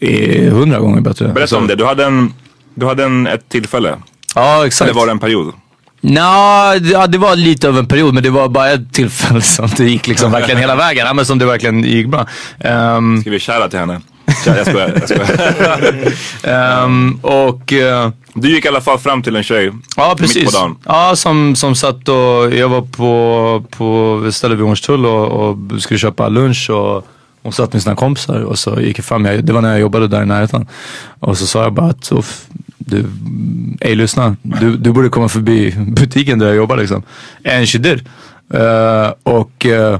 är 0.01 0.49
hundra 0.49 0.79
gånger 0.79 1.01
bättre. 1.01 1.27
Berätta 1.27 1.57
om 1.57 1.67
det, 1.67 1.75
du 1.75 1.85
hade, 1.85 2.05
en, 2.05 2.33
du 2.75 2.85
hade 2.85 3.03
en, 3.03 3.27
ett 3.27 3.49
tillfälle. 3.49 3.95
Ja, 4.35 4.65
exakt. 4.65 4.89
Eller 4.89 4.99
var 4.99 5.05
det 5.05 5.11
en 5.11 5.19
period? 5.19 5.53
Nå, 6.01 6.21
det- 6.79 6.89
ja, 6.89 7.07
det 7.07 7.17
var 7.17 7.35
lite 7.35 7.69
av 7.69 7.77
en 7.77 7.85
period 7.85 8.13
men 8.13 8.23
det 8.23 8.29
var 8.29 8.47
bara 8.49 8.69
ett 8.71 8.93
tillfälle 8.93 9.41
som 9.55 9.69
det 9.77 9.83
gick 9.89 10.07
liksom 10.07 10.31
verkligen 10.31 10.59
hela 10.59 10.75
vägen. 10.75 11.05
Ja, 11.07 11.13
men 11.13 11.25
som 11.25 11.39
det 11.39 11.45
verkligen 11.45 11.83
gick 11.83 12.07
bra. 12.07 12.27
Ehm, 12.59 13.21
Ska 13.21 13.29
vi 13.29 13.39
kära 13.39 13.69
till 13.69 13.79
henne? 13.79 14.01
Jag 14.45 14.67
skojar, 14.67 14.91
jag 14.95 15.03
skojar. 15.09 16.13
ehm, 16.83 17.19
och 17.21 17.73
eh, 17.73 18.09
Du 18.33 18.49
gick 18.49 18.65
i 18.65 18.67
alla 18.67 18.81
fall 18.81 18.97
fram 18.99 19.23
till 19.23 19.35
en 19.35 19.43
tjej 19.43 19.71
Ja 19.97 20.09
mitt 20.09 20.17
precis. 20.17 20.45
på 20.45 20.59
dagen. 20.59 20.75
Ja 20.85 21.15
som, 21.15 21.55
som 21.55 21.75
satt 21.75 22.09
och 22.09 22.53
jag 22.55 22.69
var 22.69 22.81
på, 22.81 23.63
på 23.69 24.31
stället 24.31 24.57
vid 24.57 24.65
Hornstull 24.65 25.05
och, 25.05 25.49
och 25.49 25.81
skulle 25.81 25.97
köpa 25.99 26.29
lunch 26.29 26.69
och 26.69 27.07
hon 27.43 27.53
satt 27.53 27.73
med 27.73 27.81
sina 27.83 27.95
kompisar 27.95 28.41
och 28.41 28.59
så 28.59 28.81
gick 28.81 28.97
jag 28.97 29.05
fram, 29.05 29.25
jag, 29.25 29.43
det 29.43 29.53
var 29.53 29.61
när 29.61 29.69
jag 29.71 29.79
jobbade 29.79 30.07
där 30.07 30.23
i 30.23 30.25
närheten. 30.25 30.67
Och 31.19 31.37
så 31.37 31.45
sa 31.47 31.63
jag 31.63 31.73
bara 31.73 31.85
att 31.89 32.11
"Uff, 32.11 32.45
du, 32.77 33.05
ej 33.81 33.95
lyssna, 33.95 34.35
du, 34.41 34.77
du 34.77 34.91
borde 34.91 35.09
komma 35.09 35.29
förbi 35.29 35.75
butiken 35.77 36.39
där 36.39 36.47
jag 36.47 36.55
jobbar 36.55 36.77
liksom. 36.77 37.03
And 37.49 37.69
she 37.69 37.77
did. 37.77 38.07
Eh, 38.53 39.11
och 39.23 39.65
eh, 39.65 39.99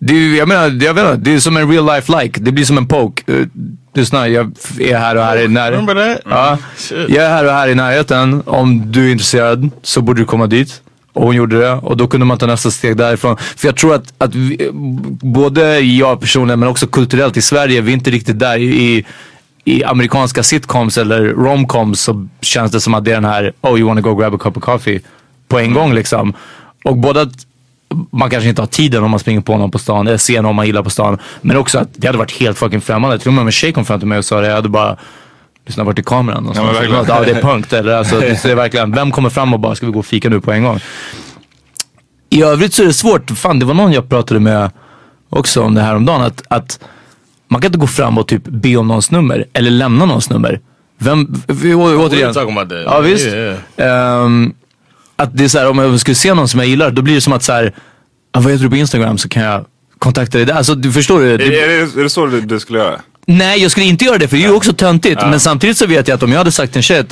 det, 0.00 0.14
är- 0.14 0.36
jag 0.38 0.48
menar, 0.48 0.84
jag 0.84 0.94
vet 0.94 1.04
inte, 1.04 1.16
det 1.30 1.34
är 1.34 1.40
som 1.40 1.56
en 1.56 1.70
real 1.70 1.86
life 1.86 2.22
like. 2.22 2.40
Det 2.40 2.52
blir 2.52 2.64
som 2.64 2.78
en 2.78 2.86
poke. 2.86 3.32
Uh, 3.32 3.46
lyssna, 3.94 4.28
jag 4.28 4.52
är 4.80 4.98
här 4.98 5.16
och 5.16 5.22
här 5.24 5.36
i 5.36 5.48
närheten. 5.48 5.86
Ja, 6.30 6.58
jag 7.08 7.24
är 7.24 7.28
här 7.30 7.44
och 7.44 7.52
här 7.52 7.68
i 7.68 7.74
närheten. 7.74 8.42
Om 8.46 8.92
du 8.92 9.06
är 9.08 9.12
intresserad 9.12 9.70
så 9.82 10.00
borde 10.00 10.20
du 10.20 10.24
komma 10.24 10.46
dit. 10.46 10.82
Och 11.12 11.22
hon 11.24 11.36
gjorde 11.36 11.58
det 11.58 11.72
och 11.72 11.96
då 11.96 12.06
kunde 12.06 12.26
man 12.26 12.38
ta 12.38 12.46
nästa 12.46 12.70
steg 12.70 12.96
därifrån. 12.96 13.36
För 13.56 13.68
jag 13.68 13.76
tror 13.76 13.94
att, 13.94 14.12
att 14.18 14.34
vi, 14.34 14.70
både 15.22 15.80
jag 15.80 16.20
personligen 16.20 16.60
men 16.60 16.68
också 16.68 16.86
kulturellt 16.86 17.36
i 17.36 17.42
Sverige, 17.42 17.80
vi 17.80 17.92
är 17.92 17.94
inte 17.96 18.10
riktigt 18.10 18.38
där. 18.38 18.58
I, 18.58 19.04
i 19.64 19.84
amerikanska 19.84 20.42
sitcoms 20.42 20.98
eller 20.98 21.24
romcoms 21.24 22.00
så 22.00 22.28
känns 22.40 22.72
det 22.72 22.80
som 22.80 22.94
att 22.94 23.04
det 23.04 23.10
är 23.10 23.14
den 23.14 23.24
här 23.24 23.52
oh 23.60 23.78
you 23.78 23.88
wanna 23.88 24.00
go 24.00 24.14
grab 24.14 24.34
a 24.34 24.38
cup 24.40 24.56
of 24.56 24.62
coffee 24.62 25.00
på 25.48 25.58
en 25.58 25.74
gång 25.74 25.94
liksom. 25.94 26.32
Och 26.84 26.96
både 26.96 27.22
att 27.22 27.32
man 28.10 28.30
kanske 28.30 28.48
inte 28.48 28.62
har 28.62 28.66
tiden 28.66 29.04
om 29.04 29.10
man 29.10 29.20
springer 29.20 29.40
på 29.40 29.56
någon 29.56 29.70
på 29.70 29.78
stan 29.78 30.06
eller 30.06 30.18
ser 30.18 30.42
någon 30.42 30.56
man 30.56 30.66
gillar 30.66 30.82
på 30.82 30.90
stan. 30.90 31.18
Men 31.40 31.56
också 31.56 31.78
att 31.78 31.88
det 31.92 32.06
hade 32.06 32.18
varit 32.18 32.32
helt 32.32 32.58
fucking 32.58 32.80
främmande. 32.80 33.18
Till 33.18 33.28
och 33.28 33.34
med 33.34 33.40
om 33.40 33.48
en 33.48 33.52
tjej 33.52 33.72
kom 33.72 33.84
fram 33.84 34.00
till 34.00 34.08
mig 34.08 34.18
och 34.18 34.24
sa 34.24 34.40
det, 34.40 34.46
jag 34.46 34.54
hade 34.54 34.68
bara 34.68 34.96
lyssnat 35.66 35.86
vart 35.86 35.98
i 35.98 36.02
kameran 36.02 36.42
någonstans. 36.42 36.68
Ja, 36.74 36.80
verkligen. 36.80 37.04
ja, 37.08 37.20
det 37.24 37.30
är 37.30 37.42
punkt. 37.42 37.72
Eller, 37.72 37.94
alltså, 37.94 38.20
det 38.20 38.44
är 38.44 38.54
verkligen, 38.54 38.92
vem 38.92 39.10
kommer 39.10 39.30
fram 39.30 39.54
och 39.54 39.60
bara, 39.60 39.74
ska 39.74 39.86
vi 39.86 39.92
gå 39.92 39.98
och 39.98 40.06
fika 40.06 40.28
nu 40.28 40.40
på 40.40 40.52
en 40.52 40.62
gång? 40.62 40.80
I 42.30 42.42
övrigt 42.42 42.74
så 42.74 42.82
är 42.82 42.86
det 42.86 42.92
svårt. 42.92 43.30
Fan, 43.30 43.58
det 43.58 43.66
var 43.66 43.74
någon 43.74 43.92
jag 43.92 44.08
pratade 44.08 44.40
med 44.40 44.70
också 45.30 45.62
om 45.62 45.74
det 45.74 45.80
här 45.80 45.94
om 45.96 46.04
dagen 46.04 46.22
att, 46.22 46.42
att 46.48 46.80
man 47.48 47.60
kan 47.60 47.68
inte 47.68 47.78
gå 47.78 47.86
fram 47.86 48.18
och 48.18 48.28
typ 48.28 48.42
be 48.44 48.76
om 48.76 48.88
någons 48.88 49.10
nummer 49.10 49.44
eller 49.52 49.70
lämna 49.70 50.04
någons 50.04 50.30
nummer. 50.30 50.60
Vem, 50.98 51.42
vi, 51.46 51.74
å, 51.74 52.06
återigen. 52.06 52.34
Ja 52.84 53.00
visst. 53.00 53.28
Ehm, 53.76 54.54
att 55.18 55.36
det 55.36 55.44
är 55.44 55.48
så 55.48 55.58
här, 55.58 55.70
om 55.70 55.78
jag 55.78 56.00
skulle 56.00 56.14
se 56.14 56.34
någon 56.34 56.48
som 56.48 56.60
jag 56.60 56.68
gillar, 56.68 56.90
då 56.90 57.02
blir 57.02 57.14
det 57.14 57.20
som 57.20 57.32
att 57.32 57.42
så 57.42 57.52
här, 57.52 57.72
ah, 58.32 58.40
vad 58.40 58.52
heter 58.52 58.64
du 58.64 58.70
på 58.70 58.76
Instagram 58.76 59.18
så 59.18 59.28
kan 59.28 59.42
jag 59.42 59.66
kontakta 59.98 60.38
dig 60.38 60.46
där. 60.46 60.54
Alltså 60.54 60.74
du 60.74 60.92
förstår 60.92 61.20
du? 61.20 61.36
Det, 61.36 61.44
är, 61.44 61.98
är 61.98 62.02
det 62.02 62.10
så 62.10 62.26
du, 62.26 62.40
du 62.40 62.60
skulle 62.60 62.78
göra? 62.78 63.00
nej 63.26 63.62
jag 63.62 63.70
skulle 63.70 63.86
inte 63.86 64.04
göra 64.04 64.18
det 64.18 64.28
för 64.28 64.36
det 64.36 64.42
är 64.42 64.48
ju 64.48 64.54
också 64.54 64.72
töntigt. 64.72 65.20
Men 65.22 65.40
samtidigt 65.40 65.78
så 65.78 65.86
vet 65.86 66.08
jag 66.08 66.16
att 66.16 66.22
om 66.22 66.32
jag 66.32 66.38
hade 66.38 66.52
sagt 66.52 66.72
till 66.72 66.78
en 66.78 66.82
tjej 66.82 67.04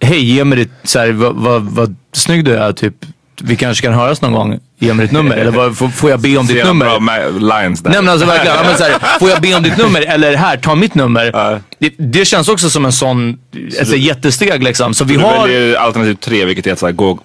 hej 0.00 0.24
ge 0.24 0.44
mig 0.44 0.58
ditt, 0.58 0.70
så 0.84 0.98
här, 0.98 1.12
vad, 1.12 1.34
vad, 1.34 1.62
vad 1.62 1.96
snygg 2.12 2.44
du 2.44 2.54
är, 2.54 2.72
typ. 2.72 2.94
Vi 3.42 3.56
kanske 3.56 3.86
kan 3.86 3.94
höras 3.94 4.22
någon 4.22 4.32
gång, 4.32 4.58
ge 4.78 4.94
mig 4.94 5.06
ditt 5.06 5.12
nummer. 5.12 5.36
Eller 5.36 5.50
vad, 5.50 5.78
får, 5.78 5.88
får 5.88 6.10
jag 6.10 6.20
be 6.20 6.36
om 6.36 6.46
Så 6.46 6.52
ditt 6.54 6.64
nummer? 6.64 7.00
bra 7.00 7.58
lines 7.60 7.82
där. 7.82 7.90
Nej 7.90 8.02
men 8.02 8.08
alltså 8.08 8.26
verkligen, 8.26 8.56
ja, 8.56 8.62
men 8.64 8.76
så 8.76 8.84
här, 8.84 9.18
får 9.18 9.30
jag 9.30 9.40
be 9.42 9.54
om 9.54 9.62
ditt 9.62 9.76
nummer? 9.76 10.00
Eller 10.00 10.36
här, 10.36 10.56
ta 10.56 10.74
mitt 10.74 10.94
nummer. 10.94 11.30
Ja. 11.32 11.58
Det, 11.78 11.92
det 11.98 12.24
känns 12.24 12.48
också 12.48 12.70
som 12.70 12.84
en 12.84 12.92
sån, 12.92 13.38
ett 13.80 13.88
så 13.88 13.96
jättesteg 13.96 14.62
liksom. 14.62 14.94
Så 14.94 15.04
vi 15.04 15.16
du 15.16 15.20
har... 15.20 15.46
väljer 15.46 15.76
alternativ 15.76 16.14
tre 16.14 16.44
vilket 16.44 16.66
är 16.66 16.72
att 16.72 16.78
så 16.78 16.86
här, 16.86 16.92
gå, 16.92 17.18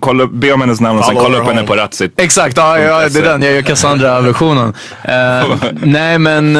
kolla, 0.00 0.26
be 0.26 0.52
om 0.52 0.60
hennes 0.60 0.80
namn 0.80 0.98
och 0.98 1.04
sen 1.04 1.16
kolla 1.16 1.38
upp 1.38 1.46
henne 1.46 1.62
på 1.62 1.76
Ratsit. 1.76 2.12
Exakt, 2.16 2.56
ja, 2.56 2.78
ja 2.78 3.08
det 3.08 3.18
är 3.18 3.22
den. 3.22 3.42
Jag 3.42 3.52
gör 3.52 3.62
Cassandra-versionen. 3.62 4.74
Eh, 5.02 5.56
nej 5.82 6.18
men, 6.18 6.52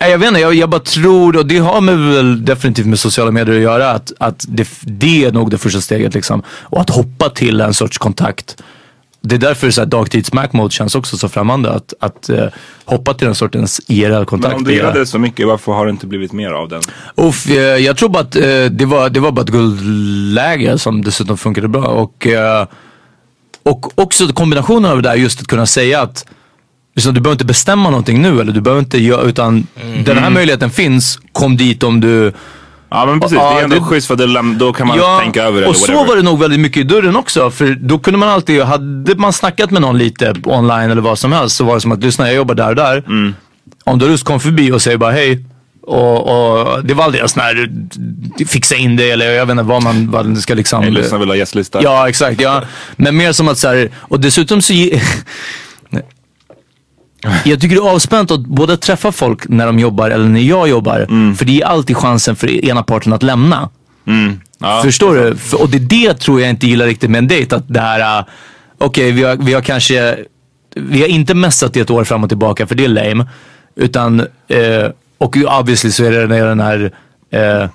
nej, 0.00 0.10
jag 0.10 0.18
vet 0.18 0.28
inte, 0.28 0.40
jag, 0.40 0.54
jag 0.54 0.70
bara 0.70 0.80
tror, 0.80 1.36
och 1.36 1.46
det 1.46 1.58
har 1.58 1.80
med 1.80 1.98
väl 1.98 2.44
definitivt 2.44 2.86
med 2.86 2.98
sociala 2.98 3.30
medier 3.30 3.56
att 3.56 3.62
göra, 3.62 3.90
att, 3.90 4.12
att 4.18 4.44
det, 4.48 4.68
det 4.80 5.24
är 5.24 5.32
nog 5.32 5.50
det 5.50 5.58
första 5.58 5.80
steget 5.80 6.14
liksom. 6.14 6.42
Och 6.48 6.80
att 6.80 6.90
hoppa 6.90 7.28
till 7.28 7.60
en 7.60 7.74
sorts 7.74 7.98
kontakt. 7.98 8.56
Det 9.26 9.34
är 9.34 9.38
därför 9.38 9.70
så 9.70 9.80
här, 9.80 9.86
dagtids 9.86 10.32
Mac 10.32 10.48
mode 10.52 10.74
känns 10.74 10.94
också 10.94 11.16
så 11.16 11.28
främmande. 11.28 11.72
Att, 11.72 11.94
att 12.00 12.28
eh, 12.28 12.46
hoppa 12.84 13.14
till 13.14 13.28
en 13.28 13.34
sortens 13.34 13.80
IRL-kontakt. 13.86 14.52
Men 14.52 14.58
om 14.58 14.64
du 14.64 14.72
gillade 14.72 14.98
det 14.98 15.06
så 15.06 15.18
mycket, 15.18 15.46
varför 15.46 15.72
har 15.72 15.86
det 15.86 15.90
inte 15.90 16.06
blivit 16.06 16.32
mer 16.32 16.50
av 16.50 16.68
den? 16.68 16.82
Uff, 17.16 17.50
eh, 17.50 17.56
jag 17.56 17.96
tror 17.96 18.08
bara 18.08 18.22
att 18.22 18.36
eh, 18.36 18.42
det, 18.70 18.84
var, 18.84 19.10
det 19.10 19.20
var 19.20 19.32
bara 19.32 19.42
ett 19.42 19.50
guldläge 19.50 20.78
som 20.78 21.02
dessutom 21.02 21.38
funkade 21.38 21.68
bra. 21.68 21.86
Och, 21.86 22.26
och 23.62 23.98
också 23.98 24.28
kombinationen 24.28 24.90
av 24.90 25.02
det 25.02 25.08
där, 25.08 25.14
just 25.14 25.40
att 25.40 25.46
kunna 25.46 25.66
säga 25.66 26.02
att 26.02 26.26
liksom, 26.94 27.14
du 27.14 27.20
behöver 27.20 27.34
inte 27.34 27.44
bestämma 27.44 27.90
någonting 27.90 28.22
nu 28.22 28.40
eller 28.40 28.52
du 28.52 28.60
behöver 28.60 28.80
inte 28.80 28.98
göra, 28.98 29.22
utan 29.22 29.66
den 30.04 30.18
här 30.18 30.30
möjligheten 30.30 30.70
finns, 30.70 31.18
kom 31.32 31.56
dit 31.56 31.82
om 31.82 32.00
du 32.00 32.32
Ja 32.90 33.06
men 33.06 33.20
precis, 33.20 33.38
Ja, 33.38 33.50
det 33.54 33.60
är 33.60 33.64
ändå 33.64 33.76
det- 33.76 33.82
schysst 33.82 34.06
för 34.06 34.16
det, 34.16 34.58
då 34.58 34.72
kan 34.72 34.86
man 34.86 34.98
tänka 35.20 35.42
över 35.42 35.60
det. 35.60 35.66
och 35.66 35.76
så 35.76 36.04
var 36.04 36.16
det 36.16 36.22
nog 36.22 36.40
väldigt 36.40 36.60
mycket 36.60 36.80
i 36.80 36.82
dörren 36.82 37.16
också. 37.16 37.50
För 37.50 37.74
då 37.80 37.98
kunde 37.98 38.18
man 38.18 38.28
alltid, 38.28 38.62
hade 38.62 39.14
man 39.14 39.32
snackat 39.32 39.70
med 39.70 39.82
någon 39.82 39.98
lite 39.98 40.34
online 40.44 40.90
eller 40.90 41.02
vad 41.02 41.18
som 41.18 41.32
helst 41.32 41.56
så 41.56 41.64
var 41.64 41.74
det 41.74 41.80
som 41.80 41.92
att 41.92 42.04
lyssna 42.04 42.26
jag 42.26 42.36
jobbar 42.36 42.54
där 42.54 42.68
och 42.68 42.74
där. 42.76 42.98
Mm. 43.06 43.34
Om 43.84 43.98
du 43.98 44.06
just 44.06 44.24
kom 44.24 44.40
förbi 44.40 44.72
och 44.72 44.82
säger 44.82 44.98
bara 44.98 45.12
hej. 45.12 45.44
Och, 45.82 46.20
och 46.28 46.84
det 46.84 46.94
var 46.94 47.04
aldrig 47.04 47.22
en 47.22 47.28
sån 47.28 47.42
här 47.42 47.70
fixa 48.46 48.74
in 48.76 48.96
det 48.96 49.10
eller 49.10 49.32
jag 49.32 49.46
vet 49.46 49.52
inte 49.52 49.62
vad 49.62 49.82
man, 49.82 50.10
vad 50.10 50.34
det 50.34 50.40
ska 50.40 50.54
liksom. 50.54 50.84
Jag 50.84 50.92
lyssnar 50.92 51.18
vill 51.18 51.28
ha 51.28 51.36
gästlista. 51.36 51.82
Ja 51.82 52.08
exakt, 52.08 52.40
ja. 52.40 52.62
Men 52.96 53.16
mer 53.16 53.32
som 53.32 53.48
att 53.48 53.58
så 53.58 53.68
här, 53.68 53.90
och 54.00 54.20
dessutom 54.20 54.62
så 54.62 54.72
Jag 57.44 57.60
tycker 57.60 57.76
det 57.76 57.82
är 57.82 57.94
avspänt 57.94 58.30
att 58.30 58.40
både 58.40 58.76
träffa 58.76 59.12
folk 59.12 59.48
när 59.48 59.66
de 59.66 59.78
jobbar 59.78 60.10
eller 60.10 60.28
när 60.28 60.40
jag 60.40 60.68
jobbar. 60.68 61.06
Mm. 61.08 61.34
För 61.36 61.44
det 61.44 61.60
är 61.60 61.66
alltid 61.66 61.96
chansen 61.96 62.36
för 62.36 62.64
ena 62.64 62.82
parten 62.82 63.12
att 63.12 63.22
lämna. 63.22 63.68
Ja. 64.58 64.80
Förstår 64.84 65.14
du? 65.14 65.36
För, 65.36 65.60
och 65.62 65.68
det 65.68 65.76
är 65.76 65.80
det 66.08 66.14
tror 66.20 66.40
jag 66.40 66.50
inte 66.50 66.66
gillar 66.66 66.86
riktigt 66.86 67.10
med 67.10 67.18
en 67.18 67.28
dejt. 67.28 67.56
Att 67.56 67.64
det 67.68 67.80
här, 67.80 68.18
uh, 68.20 68.26
okej 68.78 69.12
vi, 69.12 69.22
har, 69.22 69.36
vi 69.36 69.52
har 69.54 69.60
kanske, 69.60 70.18
vi 70.76 71.00
har 71.00 71.08
inte 71.08 71.34
messat 71.34 71.76
i 71.76 71.80
ett 71.80 71.90
år 71.90 72.04
fram 72.04 72.22
och 72.22 72.28
tillbaka 72.30 72.66
för 72.66 72.74
det 72.74 72.84
är 72.84 72.88
lame. 72.88 73.26
Utan, 73.76 74.20
eh, 74.48 74.90
och 75.18 75.36
obviously 75.60 75.90
så 75.90 76.04
är 76.04 76.10
det 76.10 76.26
den- 76.26 76.46
den 76.58 76.60
här, 76.60 76.90
eh, 77.30 77.68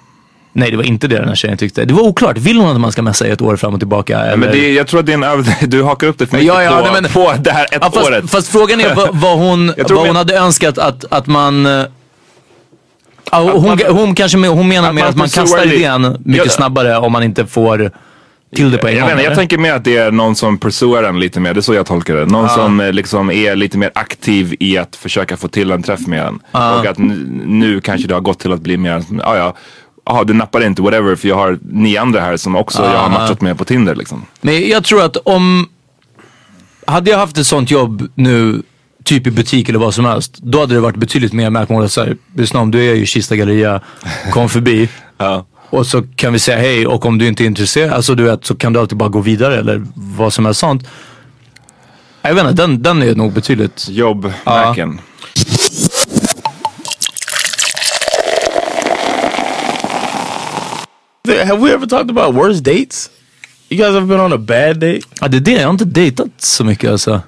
nej 0.53 0.71
det 0.71 0.77
var 0.77 0.83
inte 0.83 1.07
det 1.07 1.17
den 1.17 1.27
här 1.27 1.35
tjejen 1.35 1.57
tyckte. 1.57 1.85
Det 1.85 1.93
var 1.93 2.03
oklart, 2.03 2.37
vill 2.37 2.57
hon 2.57 2.69
att 2.75 2.79
man 2.81 2.91
ska 2.91 3.01
messa 3.01 3.27
i 3.27 3.31
ett 3.31 3.41
år 3.41 3.55
fram 3.55 3.73
och 3.73 3.79
tillbaka? 3.79 4.19
Eller? 4.19 4.37
Men 4.37 4.51
det, 4.51 4.73
jag 4.73 4.87
tror 4.87 4.99
att 4.99 5.05
det 5.05 5.13
är 5.13 5.23
en. 5.37 5.45
Du 5.69 5.83
hakar 5.83 6.07
upp 6.07 6.17
det 6.17 6.27
för 6.27 6.37
mycket 6.37 6.47
ja, 6.53 6.63
ja, 6.63 6.71
på, 6.85 6.91
nej, 6.91 7.01
men- 7.01 7.11
på 7.11 7.33
det 7.43 7.51
här 7.51 7.63
ett 7.63 7.77
Ja, 7.81 7.91
fast, 7.91 8.07
året. 8.07 8.29
fast 8.31 8.47
frågan 8.47 8.81
är 8.81 8.95
vad, 8.95 9.09
vad 9.15 9.37
hon, 9.37 9.67
Jag 9.77 9.89
vad 9.89 9.97
hon 9.97 10.07
men- 10.07 10.15
hade 10.15 10.37
önskat 10.37 10.77
att, 10.77 11.05
att 11.09 11.27
man 11.27 11.65
Ja, 13.31 13.39
hon, 13.51 13.65
man- 13.67 13.79
hon 13.97 14.15
kanske 14.15 14.47
hon 14.47 14.67
menar 14.67 14.89
att 14.89 14.95
med 14.95 15.03
att 15.05 15.15
man 15.15 15.29
kastar 15.29 15.73
idén 15.73 16.17
mycket 16.25 16.45
Ja. 16.45 16.51
snabbare 16.51 16.97
om 16.97 17.11
man 17.11 17.23
inte 17.23 17.45
får 17.45 17.91
till 18.55 18.71
det 18.71 18.77
på 18.77 18.87
en 18.87 18.93
jag, 18.97 19.01
gång. 19.01 19.09
jag 19.17 19.25
eller? 19.25 19.35
tänker 19.35 19.57
mer 19.57 19.73
att 19.73 19.83
det 19.83 19.97
är 19.97 20.11
någon 20.11 20.35
som 20.35 20.57
pursuar 20.57 21.03
en 21.03 21.19
lite 21.19 21.39
mer, 21.39 21.53
det 21.53 21.59
är 21.59 21.61
så 21.61 21.73
jag 21.73 21.85
tolkar 21.85 22.15
det. 22.15 22.25
Någon 22.25 22.49
som 22.49 22.79
eh, 22.79 22.91
liksom 22.93 23.31
är 23.31 23.55
lite 23.55 23.77
mer 23.77 23.91
aktiv 23.95 24.55
i 24.59 24.77
att 24.77 24.95
försöka 24.95 25.37
få 25.37 25.47
till 25.47 25.71
en 25.71 25.83
träff 25.83 26.07
med 26.07 26.25
en. 26.25 26.39
Och 26.51 26.85
att 26.85 26.97
n- 26.99 27.41
nu 27.45 27.81
kanske 27.81 28.07
det 28.07 28.13
har 28.13 28.21
gått 28.21 28.39
till 28.39 28.51
att 28.53 28.61
bli 28.61 28.77
mer, 28.77 29.03
ja 29.23 29.37
ja, 29.37 29.55
Jaha, 30.05 30.23
du 30.23 30.33
nappar 30.33 30.63
inte, 30.63 30.81
whatever, 30.81 31.15
för 31.15 31.27
jag 31.27 31.35
har 31.35 31.59
ni 31.61 31.97
andra 31.97 32.21
här 32.21 32.37
som 32.37 32.55
också 32.55 32.83
jag 32.83 32.99
har 32.99 33.09
matchat 33.09 33.41
med 33.41 33.57
på 33.57 33.65
Tinder 33.65 33.95
liksom. 33.95 34.25
Men 34.41 34.69
jag 34.69 34.83
tror 34.83 35.03
att 35.03 35.17
om... 35.17 35.69
Hade 36.85 37.11
jag 37.11 37.17
haft 37.17 37.37
ett 37.37 37.47
sånt 37.47 37.71
jobb 37.71 38.07
nu, 38.15 38.61
typ 39.03 39.27
i 39.27 39.31
butik 39.31 39.69
eller 39.69 39.79
vad 39.79 39.93
som 39.93 40.05
helst. 40.05 40.37
Då 40.37 40.59
hade 40.59 40.73
det 40.73 40.79
varit 40.79 40.95
betydligt 40.95 41.33
mer 41.33 41.49
märkmålat 41.49 41.91
såhär, 41.91 42.17
lyssna 42.35 42.59
om 42.59 42.71
du 42.71 42.89
är 42.89 42.95
ju 42.95 43.05
Kista 43.05 43.35
Galleria, 43.35 43.81
kom 44.31 44.49
förbi. 44.49 44.89
Ja. 45.17 45.45
Och 45.69 45.87
så 45.87 46.03
kan 46.15 46.33
vi 46.33 46.39
säga 46.39 46.57
hej 46.57 46.87
och 46.87 47.05
om 47.05 47.17
du 47.17 47.27
inte 47.27 47.43
är 47.43 47.45
intresserad, 47.45 47.93
alltså 47.93 48.15
du 48.15 48.23
vet, 48.23 48.45
så 48.45 48.55
kan 48.55 48.73
du 48.73 48.79
alltid 48.79 48.97
bara 48.97 49.09
gå 49.09 49.19
vidare 49.19 49.59
eller 49.59 49.85
vad 49.95 50.33
som 50.33 50.45
helst 50.45 50.59
sånt. 50.59 50.87
Jag 52.21 52.35
vet 52.35 52.43
inte, 52.43 52.61
den, 52.61 52.81
den 52.81 53.01
är 53.03 53.15
nog 53.15 53.33
betydligt... 53.33 53.87
Jobbmärken. 53.89 54.99
Have 61.27 61.57
we 61.61 61.71
ever 61.73 61.85
talked 61.87 62.09
about 62.09 62.35
worst 62.35 62.63
dates? 62.63 63.09
You 63.69 63.77
guys 63.77 63.95
ever 63.95 64.05
been 64.07 64.19
on 64.19 64.33
a 64.33 64.37
bad 64.37 64.79
date? 64.79 65.01
Ja 65.21 65.27
det 65.27 65.37
är 65.37 65.41
det, 65.41 65.51
jag 65.51 65.63
har 65.63 65.69
inte 65.69 65.85
dejtat 65.85 66.27
så 66.37 66.63
mycket 66.63 66.91
alltså. 66.91 67.21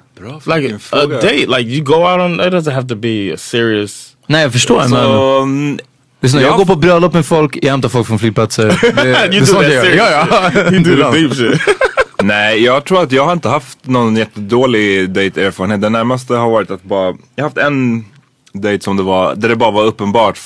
Like 0.46 0.74
a, 0.74 0.78
a 0.92 1.06
date, 1.06 1.46
like 1.46 1.70
you 1.70 1.84
go 1.84 1.94
out 1.94 2.20
on, 2.20 2.40
it 2.40 2.52
doesn't 2.52 2.72
have 2.72 2.88
to 2.88 2.94
be 2.96 3.32
a 3.34 3.36
serious. 3.36 4.16
Nej 4.26 4.42
jag 4.42 4.52
förstår 4.52 4.78
men... 4.78 4.88
Så, 4.88 5.38
mm, 5.42 5.78
Lyssna, 6.20 6.40
jag 6.40 6.50
jag- 6.50 6.58
går 6.58 6.64
på 6.64 6.76
bröllop 6.76 7.12
med 7.12 7.26
folk, 7.26 7.58
jag 7.62 7.70
hämtar 7.70 7.88
folk 7.88 8.06
från 8.06 8.18
flygplatser. 8.18 8.66
Det, 8.66 9.02
det 9.02 9.36
You 9.36 9.42
är 9.42 9.46
do 9.46 9.46
that 9.46 9.72
jag 9.72 9.84
serious 9.84 9.96
Ja, 9.96 10.50
ja. 10.54 10.70
You 10.72 10.78
do 10.78 10.96
the 11.12 11.18
deep 11.20 11.34
shit. 11.34 11.60
Nej, 12.22 12.62
jag 12.64 12.84
tror 12.84 13.02
att 13.02 13.12
jag 13.12 13.24
har 13.24 13.32
inte 13.32 13.48
haft 13.48 13.78
någon 13.86 14.16
jättedålig 14.16 15.10
dejterfarenhet. 15.10 15.80
Det 15.80 15.88
närmaste 15.88 16.34
har 16.34 16.50
varit 16.50 16.70
att 16.70 16.82
bara, 16.82 17.06
jag 17.34 17.44
har 17.44 17.48
haft 17.48 17.58
en 17.58 18.04
dejt 18.52 18.84
som 18.84 18.96
det 18.96 19.02
var, 19.02 19.34
där 19.34 19.48
det 19.48 19.56
bara 19.56 19.70
var 19.70 19.84
uppenbart 19.84 20.38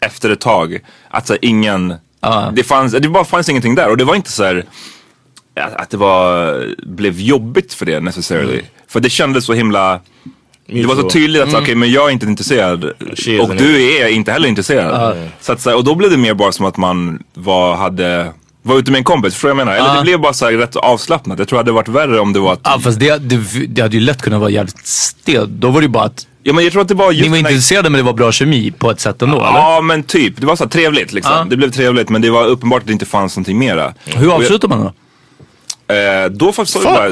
efter 0.00 0.30
ett 0.30 0.40
tag 0.40 0.78
att 1.10 1.26
så 1.26 1.36
ingen, 1.42 1.94
Ja. 2.20 2.52
det, 2.54 2.62
fanns, 2.62 2.92
det 2.92 3.08
bara 3.08 3.24
fanns 3.24 3.48
ingenting 3.48 3.74
där. 3.74 3.90
Och 3.90 3.96
det 3.96 4.04
var 4.04 4.14
inte 4.14 4.32
så 4.32 4.44
här 4.44 4.64
att, 5.54 5.90
det 5.90 5.96
var, 5.96 6.64
blev 6.86 7.20
jobbigt 7.20 7.74
för 7.74 7.86
det 7.86 8.00
necessarily. 8.00 8.62
För 8.88 9.00
det 9.00 9.10
kändes 9.10 9.44
så 9.44 9.52
himla 9.52 10.00
det 10.66 10.86
var 10.86 10.96
så 10.96 11.10
tydligt 11.10 11.42
att 11.42 11.50
så, 11.50 11.58
okej 11.58 11.74
men 11.74 11.90
jag 11.90 12.08
är 12.08 12.10
inte 12.10 12.26
intresserad 12.26 12.92
She 13.14 13.40
och 13.40 13.56
du 13.56 13.96
är 13.96 14.08
inte 14.08 14.32
heller 14.32 14.48
intresserad. 14.48 15.16
Så 15.40 15.52
att, 15.52 15.60
så 15.60 15.70
här, 15.70 15.76
och 15.76 15.84
då 15.84 15.94
blev 15.94 16.10
det 16.10 16.16
mer 16.16 16.34
bara 16.34 16.52
som 16.52 16.66
att 16.66 16.76
man 16.76 17.22
var, 17.34 17.76
hade, 17.76 18.32
var 18.62 18.78
ute 18.78 18.90
med 18.90 18.98
en 18.98 19.04
kompis, 19.04 19.34
förstår 19.34 19.50
jag 19.50 19.56
menar? 19.56 19.72
Eller 19.72 19.94
det 19.96 20.02
blev 20.02 20.20
bara 20.20 20.32
så 20.32 20.44
här, 20.44 20.52
rätt 20.52 20.76
avslappnat. 20.76 21.38
Jag 21.38 21.48
tror 21.48 21.56
det 21.56 21.60
hade 21.60 21.72
varit 21.72 21.88
värre 21.88 22.20
om 22.20 22.32
det 22.32 22.40
var 22.40 22.52
att, 22.52 22.60
Ja 22.64 22.80
fast 22.80 23.00
det, 23.00 23.18
det, 23.18 23.66
det 23.68 23.82
hade 23.82 23.96
ju 23.96 24.00
lätt 24.00 24.22
kunnat 24.22 24.40
vara 24.40 24.50
jävligt 24.50 24.86
stelt. 24.86 25.50
Då 25.50 25.70
var 25.70 25.80
det 25.80 25.84
ju 25.84 25.88
bara 25.90 26.04
att 26.04 26.26
ja 26.46 26.52
men 26.52 26.64
jag 26.64 26.72
tror 26.72 26.82
att 26.82 26.88
det 26.88 26.94
var 26.94 27.12
just 27.12 27.22
ni 27.22 27.28
var 27.28 27.36
intresserade 27.36 27.90
men 27.90 27.98
det 27.98 28.04
var 28.04 28.12
bra 28.12 28.32
kemi 28.32 28.70
på 28.70 28.90
ett 28.90 29.00
sätt 29.00 29.22
ändå 29.22 29.36
eller? 29.36 29.58
Ja 29.58 29.80
men 29.80 30.02
typ, 30.02 30.40
det 30.40 30.46
var 30.46 30.56
så 30.56 30.68
trevligt 30.68 31.12
liksom. 31.12 31.34
Ja. 31.34 31.46
Det 31.50 31.56
blev 31.56 31.70
trevligt 31.70 32.08
men 32.08 32.22
det 32.22 32.30
var 32.30 32.46
uppenbart 32.46 32.80
att 32.80 32.86
det 32.86 32.92
inte 32.92 33.06
fanns 33.06 33.36
någonting 33.36 33.58
mera. 33.58 33.94
Hur 34.04 34.34
avslutar 34.34 34.68
man 34.68 34.80
då? 34.80 34.92
Eh, 35.94 36.30
då 36.30 36.52
sa 36.52 36.78
vi 36.78 36.84
bara... 36.84 37.10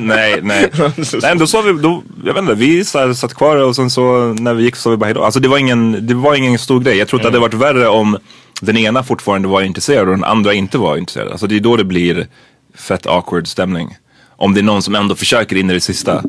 nej, 0.00 0.40
nej. 0.42 0.70
nej 1.22 1.36
då 1.36 1.46
sa 1.46 1.60
vi, 1.60 1.72
då, 1.72 2.02
jag 2.24 2.34
vet 2.34 2.42
inte, 2.42 2.54
vi 2.54 2.84
så 2.84 3.14
satt 3.14 3.34
kvar 3.34 3.56
och 3.56 3.76
sen 3.76 3.90
så 3.90 4.34
när 4.38 4.54
vi 4.54 4.62
gick 4.62 4.76
så 4.76 4.82
sa 4.82 4.90
vi 4.90 4.96
bara 4.96 5.06
hejdå. 5.06 5.22
Alltså 5.24 5.40
det 5.40 5.48
var 5.48 5.58
ingen, 5.58 6.06
det 6.06 6.14
var 6.14 6.34
ingen 6.34 6.58
stor 6.58 6.80
grej. 6.80 6.96
Jag 6.96 7.08
tror 7.08 7.20
att 7.20 7.22
det 7.22 7.28
hade 7.28 7.38
varit 7.38 7.54
värre 7.54 7.88
om 7.88 8.18
den 8.60 8.76
ena 8.76 9.02
fortfarande 9.02 9.48
var 9.48 9.62
intresserad 9.62 10.08
och 10.08 10.14
den 10.14 10.24
andra 10.24 10.54
inte 10.54 10.78
var 10.78 10.96
intresserad. 10.96 11.28
Alltså 11.28 11.46
det 11.46 11.56
är 11.56 11.60
då 11.60 11.76
det 11.76 11.84
blir 11.84 12.26
fett 12.74 13.06
awkward 13.06 13.48
stämning. 13.48 13.96
Om 14.36 14.54
det 14.54 14.60
är 14.60 14.62
någon 14.62 14.82
som 14.82 14.94
ändå 14.94 15.14
försöker 15.14 15.56
in 15.56 15.70
i 15.70 15.72
det 15.74 15.80
sista 15.80 16.22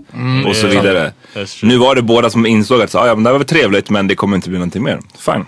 och 0.48 0.56
så 0.56 0.68
vidare. 0.68 1.14
Nu 1.64 1.78
var 1.78 1.96
det 1.96 2.02
båda 2.02 2.30
som 2.30 2.46
insåg 2.46 2.82
att 2.82 2.92
så, 2.92 3.00
ah, 3.00 3.08
ja, 3.08 3.16
men 3.16 3.24
det 3.24 3.30
här 3.30 3.38
var 3.38 3.46
trevligt 3.46 3.90
men 3.90 4.08
det 4.08 4.16
kommer 4.16 4.36
inte 4.36 4.50
bli 4.50 4.60
någonting 4.60 4.84
mer. 4.84 5.00
Fine. 5.20 5.46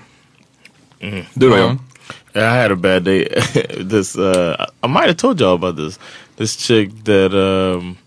Du 1.34 1.50
då 1.50 1.58
John? 1.58 1.80
Yeah, 2.36 2.54
I 2.54 2.62
had 2.62 2.72
a 2.72 2.76
bad 2.76 3.04
day. 3.04 3.28
this 3.90 4.18
uh 4.18 4.56
I 4.84 4.88
might 4.88 5.08
have 5.08 5.18
told 5.18 5.40
y'all 5.40 5.54
about 5.54 5.78
this. 5.78 6.00
This 6.38 6.58
chick 6.58 6.90
that 7.06 7.34
um 7.34 7.98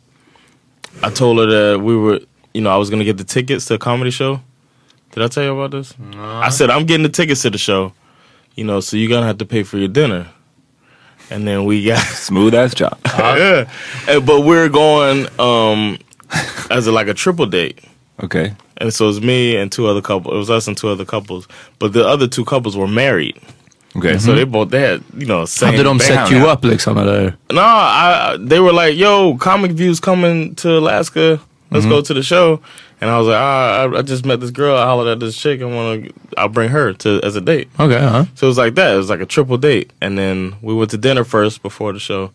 I 1.03 1.11
told 1.11 1.39
her 1.39 1.47
that 1.47 1.81
we 1.81 1.95
were 1.97 2.21
you 2.53 2.61
know, 2.61 2.75
I 2.75 2.79
was 2.79 2.91
gonna 2.91 3.05
get 3.05 3.17
the 3.19 3.25
tickets 3.25 3.67
to 3.67 3.75
a 3.75 3.79
comedy 3.79 4.11
show. 4.11 4.41
Did 5.15 5.23
I 5.25 5.29
tell 5.29 5.45
you 5.45 5.53
about 5.59 5.71
this? 5.71 5.95
I 6.47 6.51
said 6.51 6.71
I'm 6.71 6.87
getting 6.87 7.05
the 7.05 7.13
tickets 7.13 7.43
to 7.43 7.51
the 7.51 7.59
show. 7.59 7.93
You 8.55 8.65
know, 8.65 8.81
so 8.81 8.97
you're 8.97 9.09
gonna 9.09 9.27
have 9.27 9.39
to 9.39 9.47
pay 9.47 9.63
for 9.63 9.79
your 9.79 9.89
dinner. 9.89 10.27
And 11.31 11.47
then 11.47 11.65
we 11.65 11.85
got 11.85 11.99
Smooth 12.07 12.55
ass 12.55 12.75
job. 12.75 12.99
yeah. 13.07 13.69
But 14.07 14.43
we're 14.43 14.69
going 14.69 15.27
um 15.39 15.99
as 16.71 16.87
a, 16.87 16.93
like 16.93 17.09
a 17.09 17.15
triple 17.15 17.47
date. 17.47 17.81
Okay. 18.23 18.55
And 18.79 18.93
so 18.93 19.05
it 19.05 19.09
was 19.09 19.21
me 19.21 19.57
and 19.57 19.71
two 19.71 19.87
other 19.87 20.01
couples. 20.03 20.35
It 20.35 20.39
was 20.39 20.51
us 20.51 20.69
and 20.69 20.77
two 20.77 20.89
other 20.89 21.05
couples. 21.05 21.49
But 21.79 21.93
the 21.93 22.07
other 22.07 22.29
two 22.29 22.45
couples 22.45 22.77
were 22.77 22.89
married. 22.89 23.41
Okej. 23.95 24.21
So 24.21 24.35
they 24.35 24.45
both 24.45 24.71
they 24.71 24.81
had, 24.81 25.03
you 25.17 25.27
know, 25.27 25.45
same 25.45 25.75
Hade 25.75 25.83
de 25.83 25.99
set 26.01 26.15
Bam, 26.15 26.33
you 26.33 26.47
ja. 26.47 26.53
up 26.53 26.63
liksom 26.63 26.99
eller? 26.99 27.35
No, 27.51 27.63
I 27.63 28.37
they 28.39 28.61
were 28.61 28.73
like, 28.73 28.97
"Yo, 28.97 29.37
Comic 29.39 29.73
View's 29.73 30.01
coming 30.01 30.55
to 30.57 30.79
Alaska. 30.79 31.41
Let's 31.71 31.85
mm-hmm. 31.85 31.95
go 31.95 32.01
to 32.01 32.15
the 32.15 32.23
show. 32.23 32.61
And 33.01 33.11
I 33.11 33.19
was 33.19 33.29
like, 33.29 33.37
ah, 33.41 33.83
I, 33.83 33.99
I 33.99 34.03
just 34.03 34.25
met 34.25 34.41
this 34.41 34.51
girl. 34.51 34.77
I 34.77 34.85
hollered 34.85 35.09
at 35.09 35.21
this 35.21 35.37
chick. 35.37 35.63
I 35.63 35.65
want 35.65 36.05
to. 36.05 36.13
I'll 36.37 36.49
bring 36.49 36.71
her 36.71 36.93
to 36.93 37.21
as 37.23 37.37
a 37.37 37.41
date. 37.41 37.69
Okej, 37.79 38.01
ja. 38.01 38.07
Uh-huh. 38.07 38.25
So 38.35 38.47
it 38.47 38.51
was 38.51 38.59
like 38.59 38.75
that. 38.75 38.95
It 38.95 38.97
was 38.97 39.11
like 39.11 39.21
a 39.21 39.27
triple 39.27 39.57
date. 39.57 39.93
And 40.01 40.19
then 40.19 40.57
we 40.63 40.75
went 40.75 40.91
to 40.91 40.99
dinner 40.99 41.25
first 41.25 41.63
before 41.63 41.93
the 41.93 42.01
show. 42.01 42.33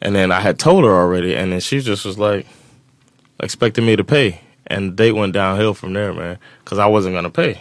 And 0.00 0.14
then 0.14 0.32
I 0.32 0.40
had 0.40 0.58
told 0.58 0.84
her 0.84 0.90
already. 0.90 1.36
And 1.36 1.52
then 1.52 1.60
she 1.60 1.80
just 1.80 2.04
was 2.04 2.18
like, 2.18 2.46
expecting 3.38 3.86
me 3.86 3.96
to 3.96 4.04
pay. 4.04 4.40
And 4.66 4.92
the 4.92 4.96
date 5.04 5.12
went 5.12 5.32
downhill 5.32 5.74
from 5.74 5.92
there, 5.92 6.12
man. 6.12 6.38
Because 6.64 6.78
I 6.78 6.86
wasn't 6.86 7.12
going 7.12 7.24
to 7.24 7.30
pay. 7.30 7.60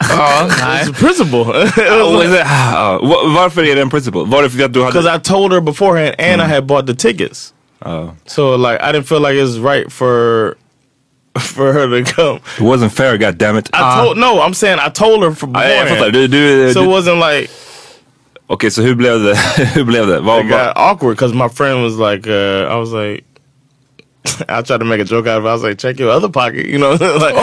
Ja, 0.00 0.46
nej. 0.48 0.82
It's 0.82 0.90
a 0.90 0.92
principle. 0.92 1.40
Och 1.40 2.22
så- 2.22 3.06
va- 3.06 3.28
Varför 3.34 3.64
är 3.64 3.76
det 3.76 3.82
en 3.82 3.90
principle? 3.90 4.24
Var 4.24 4.42
det 4.42 4.50
för 4.50 4.64
att 4.64 4.72
du 4.72 4.80
hade... 4.80 4.92
Because 4.92 5.16
I 5.16 5.18
told 5.18 5.52
her 5.52 5.60
beforehand 5.60 6.14
and 6.18 6.40
I 6.40 6.44
had 6.44 6.66
bought 6.66 6.86
the 6.86 6.94
tickets. 6.94 7.54
Ja. 7.84 8.14
So 8.26 8.56
like 8.56 8.80
I 8.82 8.92
didn't 8.92 9.06
feel 9.06 9.20
like 9.20 9.34
it 9.38 9.42
was 9.42 9.58
right 9.58 9.90
for 9.92 10.56
for 11.38 11.72
her 11.72 11.88
to 11.88 12.12
come. 12.12 12.40
It 12.58 12.62
wasn't 12.64 12.92
fair, 12.92 13.16
god 13.18 13.38
damn 13.38 13.56
it. 13.56 13.70
I 13.72 14.02
told 14.04 14.16
no, 14.18 14.40
I'm 14.40 14.54
saying 14.54 14.78
I 14.80 14.88
told 14.90 15.22
her 15.22 15.32
for 15.32 15.46
Ja, 15.48 15.60
jag 15.62 15.88
fattar. 15.88 16.10
beforehand. 16.12 16.72
So 16.74 16.82
it 16.82 16.88
wasn't 16.88 17.18
like 17.20 17.50
Okej, 18.50 18.70
så 18.70 18.82
hur 18.82 18.94
blev 18.94 19.22
det? 19.24 19.36
hur 19.74 19.84
blev 19.84 20.06
det? 20.06 20.18
It 20.18 20.48
got 20.48 20.72
awkward 20.76 21.16
because 21.16 21.34
my 21.34 21.48
friend 21.48 21.82
was 21.82 21.98
like, 21.98 22.26
uh, 22.26 22.66
I 22.72 22.76
was 22.76 22.92
like, 22.92 23.24
I 24.48 24.62
tried 24.62 24.78
to 24.78 24.84
make 24.84 25.00
a 25.00 25.04
joke 25.04 25.26
out 25.26 25.38
of 25.38 25.44
it. 25.44 25.48
I 25.48 25.52
was 25.52 25.62
like, 25.62 25.76
check 25.78 26.00
your 26.00 26.10
other 26.10 26.30
pocket, 26.30 26.64
you 26.66 26.78
know? 26.78 26.92
like, 27.24 27.34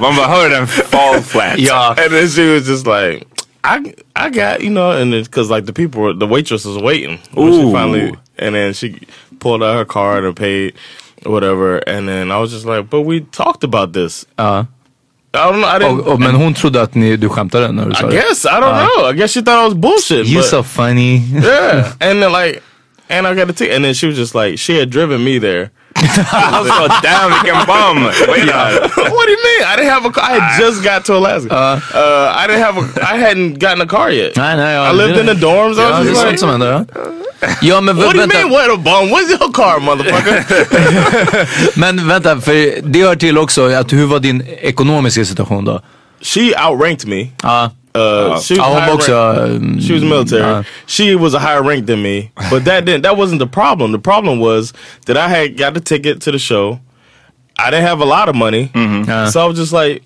Man 0.00 0.14
bara 0.16 0.26
hör 0.28 0.48
den 0.50 0.66
fall 0.66 1.20
flat. 1.22 1.58
Ja. 1.58 1.94
And 1.96 2.12
then 2.12 2.28
she 2.28 2.42
was 2.52 2.66
just 2.66 2.86
like, 2.86 3.26
I 3.68 3.94
I 4.16 4.30
got 4.30 4.62
you 4.62 4.70
know, 4.70 4.92
and 4.92 5.12
because 5.12 5.50
like 5.50 5.66
the 5.66 5.72
people, 5.72 6.00
were, 6.00 6.14
the 6.14 6.26
waitress 6.26 6.64
was 6.64 6.78
waiting 6.78 7.18
when 7.34 7.52
she 7.52 7.72
finally, 7.72 8.14
and 8.38 8.54
then 8.54 8.72
she 8.72 9.00
pulled 9.40 9.62
out 9.62 9.76
her 9.76 9.84
card 9.84 10.24
and 10.24 10.34
paid 10.34 10.74
whatever, 11.24 11.76
and 11.86 12.08
then 12.08 12.30
I 12.30 12.38
was 12.38 12.50
just 12.50 12.64
like, 12.64 12.88
but 12.88 13.02
we 13.02 13.20
talked 13.20 13.64
about 13.64 13.92
this. 13.92 14.26
Ja. 14.38 14.64
I 15.34 15.50
don't 15.50 15.60
know. 15.60 15.68
I 15.68 15.78
didn't. 15.78 16.00
Och, 16.00 16.12
och, 16.12 16.20
men 16.20 16.34
hon 16.34 16.54
trodde 16.54 16.82
att 16.82 16.94
ni, 16.94 17.16
du 17.16 17.28
skämtade 17.28 17.72
när 17.72 17.86
du 17.86 17.94
sa 17.94 18.06
I 18.06 18.10
det. 18.10 18.16
guess 18.16 18.44
I 18.44 18.48
don't 18.48 18.62
uh-huh. 18.62 18.88
know. 18.96 19.10
I 19.10 19.12
guess 19.12 19.32
she 19.32 19.42
thought 19.42 19.60
I 19.60 19.64
was 19.64 19.74
bullshit. 19.74 20.26
You 20.26 20.38
but- 20.38 20.50
so 20.50 20.62
funny. 20.62 21.16
yeah, 21.18 21.92
and 22.00 22.22
then 22.22 22.32
like, 22.32 22.62
and 23.10 23.26
I 23.26 23.34
got 23.34 23.50
a 23.50 23.52
ticket, 23.52 23.76
and 23.76 23.84
then 23.84 23.94
she 23.94 24.06
was 24.06 24.16
just 24.16 24.34
like, 24.34 24.58
she 24.58 24.78
had 24.78 24.90
driven 24.90 25.22
me 25.22 25.38
there. 25.38 25.70
Alltså 26.30 26.88
damn 27.02 27.32
vilken 27.32 27.56
bum! 27.66 28.04
Det 28.46 28.52
här? 28.52 28.72
what 28.96 29.26
do 29.26 29.32
you 29.34 29.40
mean? 29.48 29.62
I 29.72 29.76
didn't 29.76 29.90
have 29.90 30.08
a 30.08 30.12
car. 30.14 30.24
I 30.36 30.40
had 30.40 30.60
just 30.66 30.82
got 30.84 31.04
to 31.04 31.12
Alaska. 31.16 31.54
Uh, 31.54 32.44
I 32.44 32.46
didn't 32.48 32.62
have 32.64 32.78
a. 32.78 32.84
I 33.14 33.18
hadn't 33.24 33.58
gotten 33.58 33.80
a 33.82 33.86
car 33.86 34.10
yet. 34.10 34.36
Nej, 34.36 34.56
nej, 34.56 34.74
ja, 34.74 34.90
I 34.90 34.96
lived 34.96 35.14
det- 35.14 35.20
in 35.20 35.26
the 35.26 35.34
dorms. 35.34 35.78
I 35.78 35.80
Ja, 35.80 35.88
was 35.90 35.98
det 36.04 36.04
är 36.10 36.10
just 36.10 36.24
like, 36.24 36.38
som 36.38 36.50
händer. 36.50 36.84
Ja, 37.40 37.48
ja 37.60 37.80
men 37.80 37.96
what 37.96 38.12
do 38.14 38.18
you 38.20 38.26
mean? 38.26 38.50
What 38.50 38.70
a 38.70 38.76
bum? 38.76 39.08
Where's 39.08 39.30
your 39.30 39.52
car, 39.52 39.80
motherfucker? 39.80 40.44
Men 41.78 42.08
vänta, 42.08 42.40
för 42.40 42.80
det 42.82 43.02
hör 43.02 43.16
till 43.16 43.38
också 43.38 43.70
att 43.74 43.92
hur 43.92 44.06
var 44.06 44.18
din 44.18 44.46
ekonomiska 44.60 45.24
situation 45.24 45.64
då? 45.64 45.80
she 46.22 46.40
outranked 46.68 47.08
me. 47.08 47.26
Ja, 47.42 47.70
Uh, 47.94 48.38
she 48.40 48.54
was 48.54 48.58
ja 48.58 48.64
hon 48.64 48.74
var 48.74 48.80
higher 48.80 48.94
också... 48.94 49.12
rank- 49.12 49.62
um, 49.62 49.80
She 49.80 49.92
was 49.94 50.02
military. 50.02 50.42
ja. 50.42 50.62
She 50.86 51.14
was 51.16 51.34
a 51.34 51.38
higher 51.38 51.62
rank 51.62 51.86
than 51.86 52.02
me, 52.02 52.30
but 52.50 52.64
that 52.64 52.84
didn't. 52.84 53.02
That 53.02 53.16
wasn't 53.16 53.38
the 53.40 53.46
problem. 53.46 53.92
The 53.92 53.98
problem 53.98 54.38
was 54.40 54.72
that 55.06 55.16
I 55.16 55.28
had 55.28 55.56
got 55.56 55.74
the 55.74 55.80
ticket 55.80 56.20
to 56.22 56.30
the 56.32 56.38
show. 56.38 56.78
I 57.58 57.70
didn't 57.70 57.86
have 57.86 58.00
a 58.00 58.04
lot 58.04 58.28
of 58.28 58.36
money, 58.36 58.70
Ja. 58.74 59.30
so 59.30 59.40
I 59.40 59.46
was 59.48 59.58
just 59.58 59.72
like, 59.72 60.02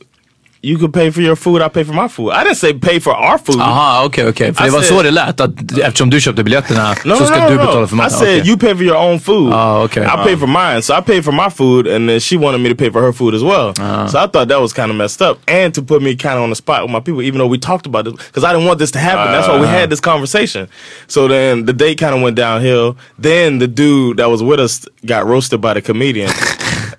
"You 0.65 0.79
could 0.79 0.93
pay 0.93 1.11
for 1.13 1.23
your 1.23 1.37
food. 1.37 1.63
I 1.63 1.69
pay 1.69 1.85
for 1.85 1.95
my 1.95 2.09
food." 2.09 2.33
I 2.33 2.45
didn't 2.45 2.55
say 2.57 2.73
pay 2.75 3.01
for 3.01 3.13
our 3.13 3.39
food. 3.39 3.61
Aha, 3.61 4.05
okej 4.07 4.29
okej. 4.29 4.55
För 4.55 4.65
I 4.65 4.67
det 4.67 4.73
var 4.73 4.81
said- 4.81 4.97
så 4.97 5.03
det 5.03 5.11
lät. 5.11 5.41
Att 5.41 5.79
eftersom 5.79 6.11
du 6.11 6.21
köpte 6.21 6.45
biljetterna 6.45 6.95
No, 7.05 7.17
så 7.17 7.27
ska 7.27 7.37
no, 7.37 7.49
du 7.49 7.55
no, 7.55 7.61
betala 7.61 7.81
no. 7.81 7.87
för 7.87 7.97
I 8.07 8.11
said 8.11 8.23
Okej. 8.41 8.49
you 8.49 8.57
pay 8.59 8.75
for 8.75 8.85
your 8.85 8.97
own 8.97 9.21
food. 9.21 9.53
Oh, 9.53 9.83
okay. 9.85 10.03
I 10.05 10.25
pay 10.25 10.35
ah. 10.35 10.39
for 10.39 10.47
mine, 10.47 10.83
so 10.83 10.95
I 10.95 11.01
paid 11.03 11.25
for 11.25 11.33
my 11.33 11.51
food, 11.51 11.87
and 11.87 12.09
then 12.09 12.21
she 12.21 12.37
wanted 12.37 12.61
me 12.61 12.69
to 12.69 12.75
pay 12.77 12.91
for 12.91 13.01
her 13.03 13.13
food 13.13 13.35
as 13.35 13.43
well. 13.43 13.73
Ah. 13.81 14.07
So 14.07 14.19
I 14.19 14.27
thought 14.27 14.49
that 14.49 14.61
was 14.61 14.73
kind 14.73 14.91
of 14.91 14.97
messed 14.97 15.23
up, 15.31 15.39
and 15.49 15.75
to 15.75 15.83
put 15.83 16.03
me 16.03 16.15
kind 16.17 16.37
of 16.37 16.43
on 16.43 16.51
the 16.51 16.57
spot 16.57 16.83
with 16.83 16.91
my 16.93 17.01
people, 17.01 17.23
even 17.23 17.39
though 17.39 17.51
we 17.53 17.59
talked 17.59 17.87
about 17.87 18.07
it, 18.09 18.15
because 18.17 18.45
I 18.45 18.53
didn't 18.53 18.67
want 18.69 18.79
this 18.79 18.91
to 18.93 18.99
happen. 18.99 19.33
That's 19.33 19.49
why 19.49 19.59
we 19.61 19.67
had 19.67 19.91
this 19.91 20.01
conversation. 20.01 20.69
So 21.09 21.29
then 21.29 21.67
the 21.67 21.73
date 21.73 21.99
kind 21.99 22.15
of 22.15 22.21
went 22.23 22.37
downhill. 22.37 22.97
Then 23.19 23.59
the 23.59 23.69
dude 23.69 24.17
that 24.19 24.29
was 24.31 24.43
with 24.43 24.61
us 24.61 24.87
got 25.07 25.27
roasted 25.27 25.61
by 25.61 25.75
the 25.75 25.83
comedian. 25.83 26.31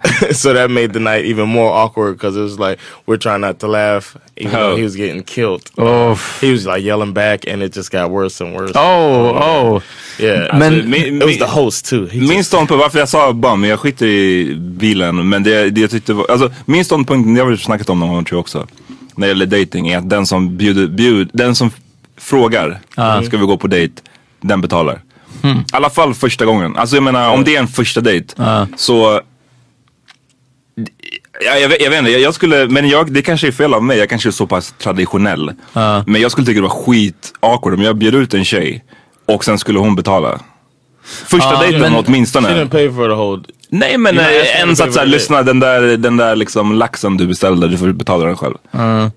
so 0.31 0.53
that 0.53 0.69
made 0.71 0.93
the 0.93 0.99
night 0.99 1.25
even 1.25 1.47
more 1.49 1.71
awkward 1.71 2.13
because 2.17 2.35
it 2.39 2.43
was 2.43 2.59
like 2.59 2.77
we're 3.05 3.17
trying 3.17 3.41
not 3.41 3.59
to 3.59 3.67
laugh, 3.67 4.15
even 4.37 4.51
though 4.51 4.71
Oh. 4.73 4.77
he 4.77 4.83
was 4.83 4.95
getting 4.95 5.23
killed. 5.23 5.61
Oh, 5.77 6.15
He 6.41 6.51
was 6.51 6.65
like 6.65 6.81
yelling 6.81 7.13
back, 7.13 7.47
and 7.47 7.63
it 7.63 7.75
just 7.75 7.91
got 7.91 8.11
worse 8.11 8.43
and 8.43 8.53
worse. 8.55 8.71
oh, 8.75 9.29
oh. 9.37 9.81
Yeah, 10.19 10.57
Men- 10.59 10.73
Alltså, 10.73 10.89
Min- 10.89 11.21
it 11.21 11.25
was 11.25 11.37
the 11.37 11.45
host 11.45 11.85
too. 11.89 12.07
He 12.11 12.19
Min 12.19 12.43
ståndpunkt, 12.43 12.81
varför 12.83 12.99
jag 12.99 13.09
sa 13.09 13.33
bum, 13.33 13.63
jag 13.63 13.79
skiter 13.79 14.05
i 14.05 14.55
bilen. 14.55 15.29
Men 15.29 15.43
det, 15.43 15.69
det 15.69 15.81
jag 15.81 15.91
tyckte 15.91 16.13
var, 16.13 16.25
alltså 16.29 16.51
min 16.65 16.85
ståndpunkt, 16.85 17.35
det 17.35 17.41
har 17.41 17.49
vi 17.49 17.57
snackat 17.57 17.89
om 17.89 17.99
någon 17.99 18.09
gång 18.09 18.25
tror 18.25 18.37
jag 18.37 18.41
också. 18.41 18.67
När 19.15 19.27
det 19.27 19.31
gäller 19.31 19.45
dating 19.45 19.87
är 19.89 19.97
att 19.97 20.09
den 20.09 20.25
som 20.25 20.57
bjuder, 20.57 20.87
bjud, 20.87 21.29
den 21.33 21.55
som 21.55 21.71
frågar, 22.17 22.79
ska 23.25 23.37
vi 23.37 23.45
gå 23.45 23.57
på 23.57 23.67
dejt, 23.67 23.93
den 24.41 24.61
betalar. 24.61 25.01
I 25.43 25.63
alla 25.71 25.89
fall 25.89 26.13
första 26.13 26.45
gången. 26.45 26.75
Alltså 26.75 26.95
jag 26.95 27.03
menar 27.03 27.29
om 27.33 27.43
det 27.43 27.55
är 27.55 27.59
en 27.59 27.67
första 27.67 28.01
dejt 28.01 28.33
så 28.77 29.21
Ja, 31.45 31.55
jag, 31.57 31.69
vet- 31.69 31.81
jag 31.81 31.89
vet 31.89 31.99
inte, 31.99 32.11
jag, 32.11 32.21
jag 32.21 32.33
skulle, 32.33 32.67
men 32.67 32.89
jag, 32.89 33.11
det 33.13 33.21
kanske 33.21 33.47
är 33.47 33.51
fel 33.51 33.73
av 33.73 33.83
mig, 33.83 33.97
jag 33.97 34.09
kanske 34.09 34.29
är 34.29 34.31
så 34.31 34.47
pass 34.47 34.73
traditionell. 34.77 35.51
Men 36.05 36.21
jag 36.21 36.31
skulle 36.31 36.47
tycka 36.47 36.61
det 36.61 36.67
var 36.67 36.85
skit 36.85 37.33
awkward 37.39 37.73
om 37.73 37.81
jag 37.81 37.95
bjöd 37.95 38.15
ut 38.15 38.33
en 38.33 38.45
tjej 38.45 38.83
och 39.25 39.45
sen 39.45 39.59
skulle 39.59 39.79
hon 39.79 39.95
betala. 39.95 40.39
Första 41.05 41.53
Ja, 41.53 41.59
dejten 41.59 41.81
men- 41.81 41.95
åtminstone. 42.07 42.47
she 42.47 42.53
didn't 42.63 42.69
pay 42.69 42.89
for 42.91 43.09
the 43.09 43.15
whole. 43.15 43.43
Nej 43.69 43.97
men 43.97 44.15
jag 44.15 44.25
eh, 44.39 44.59
ens 44.59 44.81
att 44.81 44.93
såhär, 44.93 45.05
lyssna 45.05 45.43
den 45.43 45.59
där, 45.59 45.81
den 45.97 46.17
där 46.17 46.35
liksom 46.35 46.73
laxen 46.75 47.17
du 47.17 47.27
beställde, 47.27 47.67
du 47.67 47.77
får 47.77 47.91
betala 47.91 48.25
den 48.25 48.37
själv. 48.37 48.55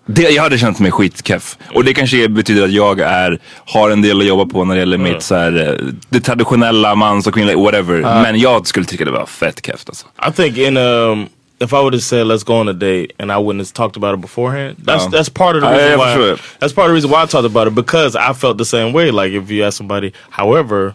Det, 0.07 0.23
jag 0.23 0.42
hade 0.42 0.59
känt 0.59 0.79
mig 0.79 0.90
skitkeff. 0.90 1.57
Och 1.75 1.85
det 1.85 1.95
kanske 1.95 2.29
betyder 2.29 2.64
att 2.64 2.73
jag 2.73 3.01
är, 3.01 3.38
har 3.66 3.90
en 3.90 4.03
del 4.03 4.21
att 4.21 4.27
jobba 4.27 4.47
på 4.47 4.64
när 4.64 4.75
det 4.75 4.79
gäller 4.81 4.99
mitt 4.99 5.23
såhär, 5.23 5.69
eh, 5.69 5.87
det 6.09 6.21
traditionella 6.21 6.95
mans 6.95 7.27
och 7.27 7.35
kvinnliga, 7.35 7.59
whatever. 7.59 8.01
Men 8.23 8.38
jag 8.40 8.66
skulle 8.66 8.87
tycka 8.87 9.05
det 9.05 9.11
var 9.11 9.27
fett 9.27 9.66
keft 9.66 9.88
alltså. 9.88 10.07
I 10.29 10.33
think 10.33 10.59
in 10.59 10.77
um, 10.77 11.27
if 11.61 11.73
I 11.73 11.81
would 11.81 11.92
have 11.95 12.03
said 12.03 12.27
let's 12.27 12.42
go 12.42 12.57
on 12.57 12.69
a 12.69 12.75
date 12.75 13.14
and 13.19 13.33
I 13.33 13.38
wouldn't 13.38 13.64
have 13.64 13.73
talked 13.73 13.97
about 13.97 14.14
it 14.14 14.21
beforehand, 14.21 14.77
that's 14.81 15.05
Oh. 15.05 15.09
that's 15.09 15.29
part 15.29 15.57
of 15.57 15.62
the 15.62 15.69
reason 15.71 15.99
why. 15.99 16.14
sure. 16.14 16.37
That's 16.61 16.73
part 16.73 16.87
of 16.87 16.90
the 16.90 16.95
reason 16.95 17.11
why 17.11 17.23
I 17.23 17.27
talked 17.27 17.47
about 17.47 17.66
it 17.66 17.75
because 17.75 18.14
I 18.16 18.33
felt 18.33 18.59
the 18.59 18.64
same 18.64 18.92
way. 18.92 19.11
Like 19.11 19.33
if 19.33 19.51
you 19.51 19.64
ask 19.64 19.77
somebody, 19.79 20.12
however, 20.31 20.95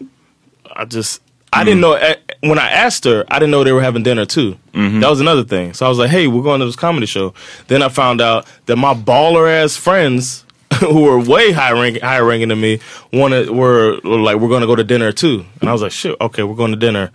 I 0.74 0.86
just. 0.86 1.21
I 1.54 1.63
Mm. 1.63 1.65
didn't 1.65 1.82
know 1.82 1.93
eh, 1.93 2.15
when 2.41 2.58
I 2.60 2.69
asked 2.69 3.04
her. 3.04 3.26
I 3.28 3.38
didn't 3.38 3.52
know 3.52 3.65
they 3.65 3.74
were 3.74 3.82
having 3.82 4.04
dinner 4.04 4.26
too. 4.26 4.58
Mm-hmm. 4.74 5.02
That 5.02 5.10
was 5.10 5.19
another 5.19 5.43
thing. 5.43 5.74
So 5.74 5.86
I 5.86 5.89
was 5.89 5.97
like, 6.00 6.10
"Hey, 6.10 6.28
we're 6.28 6.43
going 6.43 6.62
to 6.62 6.65
this 6.65 6.78
comedy 6.78 7.06
show." 7.08 7.34
Then 7.67 7.82
I 7.84 7.89
found 7.89 8.21
out 8.21 8.45
that 8.67 8.78
my 8.78 8.93
baller 8.93 9.52
ass 9.52 9.76
friends, 9.76 10.45
who 10.80 11.02
were 11.02 11.19
way 11.19 11.52
higher 11.52 11.74
rank, 11.76 12.00
higher 12.00 12.24
ranking 12.24 12.47
than 12.47 12.62
me, 12.62 12.80
wanted 13.12 13.50
were, 13.50 14.00
were 14.06 14.15
like, 14.17 14.38
"We're 14.38 14.47
going 14.47 14.62
to 14.62 14.67
go 14.67 14.78
to 14.78 14.84
dinner 14.86 15.12
too." 15.12 15.43
And 15.60 15.69
I 15.69 15.74
was 15.74 15.82
like, 15.82 15.91
"Shit, 15.91 16.15
okay, 16.21 16.43
we're 16.43 16.56
going 16.56 16.71
to 16.71 16.78
dinner." 16.78 17.12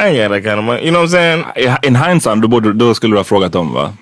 I 0.00 0.08
ain't 0.08 0.16
got 0.16 0.28
that 0.28 0.44
kind 0.44 0.58
of 0.58 0.64
money. 0.64 0.84
You 0.84 0.92
know 0.92 1.02
what 1.02 1.14
I'm 1.14 1.44
saying? 1.54 1.78
In 1.82 1.94
hindsight, 1.94 2.40
då, 2.42 2.48
borde, 2.48 2.72
då 2.72 2.94
skulle 2.94 3.14
du 3.14 3.18
ha 3.18 3.24
frågat 3.24 3.52
dem 3.52 3.72
va? 3.72 3.92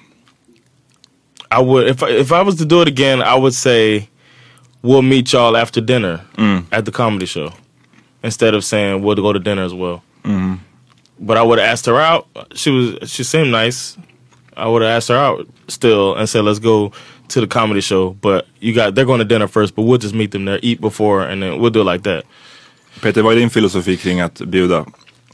I 1.51 1.63
would 1.63 1.89
if 1.89 2.03
I, 2.03 2.11
if 2.11 2.31
I 2.33 2.43
was 2.43 2.57
to 2.57 2.65
do 2.65 2.83
it 2.83 2.89
again, 2.89 3.23
I 3.23 3.35
would 3.35 3.55
say 3.55 4.09
we'll 4.83 5.03
meet 5.03 5.33
y'all 5.33 5.57
after 5.57 5.81
dinner 5.81 6.21
mm. 6.37 6.65
at 6.71 6.85
the 6.85 6.93
comedy 6.93 7.27
show 7.27 7.53
instead 8.23 8.55
of 8.55 8.65
saying 8.65 9.03
we'll 9.03 9.17
go 9.17 9.33
to 9.33 9.39
dinner 9.39 9.65
as 9.65 9.73
well. 9.73 10.03
Mm-hmm. 10.25 10.57
But 11.19 11.37
I 11.37 11.43
would 11.43 11.59
have 11.59 11.69
asked 11.69 11.87
her 11.87 11.99
out. 11.99 12.27
She 12.55 12.71
was 12.71 13.11
she 13.11 13.25
seemed 13.25 13.51
nice. 13.51 13.97
I 14.57 14.69
would 14.69 14.83
have 14.83 14.91
asked 14.91 15.09
her 15.09 15.17
out 15.17 15.49
still 15.69 16.15
and 16.17 16.29
said 16.29 16.45
let's 16.45 16.61
go 16.61 16.93
to 17.29 17.41
the 17.41 17.47
comedy 17.47 17.81
show. 17.81 18.11
But 18.11 18.47
you 18.61 18.75
got 18.75 18.95
they're 18.95 19.07
going 19.07 19.21
to 19.21 19.25
dinner 19.25 19.49
first, 19.49 19.75
but 19.75 19.83
we'll 19.83 19.99
just 19.99 20.15
meet 20.15 20.31
them 20.31 20.45
there, 20.45 20.61
eat 20.63 20.81
before, 20.81 21.25
and 21.25 21.43
then 21.43 21.59
we'll 21.59 21.71
do 21.71 21.81
it 21.81 21.85
like 21.93 22.03
that. 22.03 22.25
Peter, 23.03 23.23
vad 23.23 23.33
är 23.33 23.37
din 23.37 23.51
filosofi 23.51 23.97
kring 23.97 24.21
att 24.21 24.41
bjuda? 24.41 24.85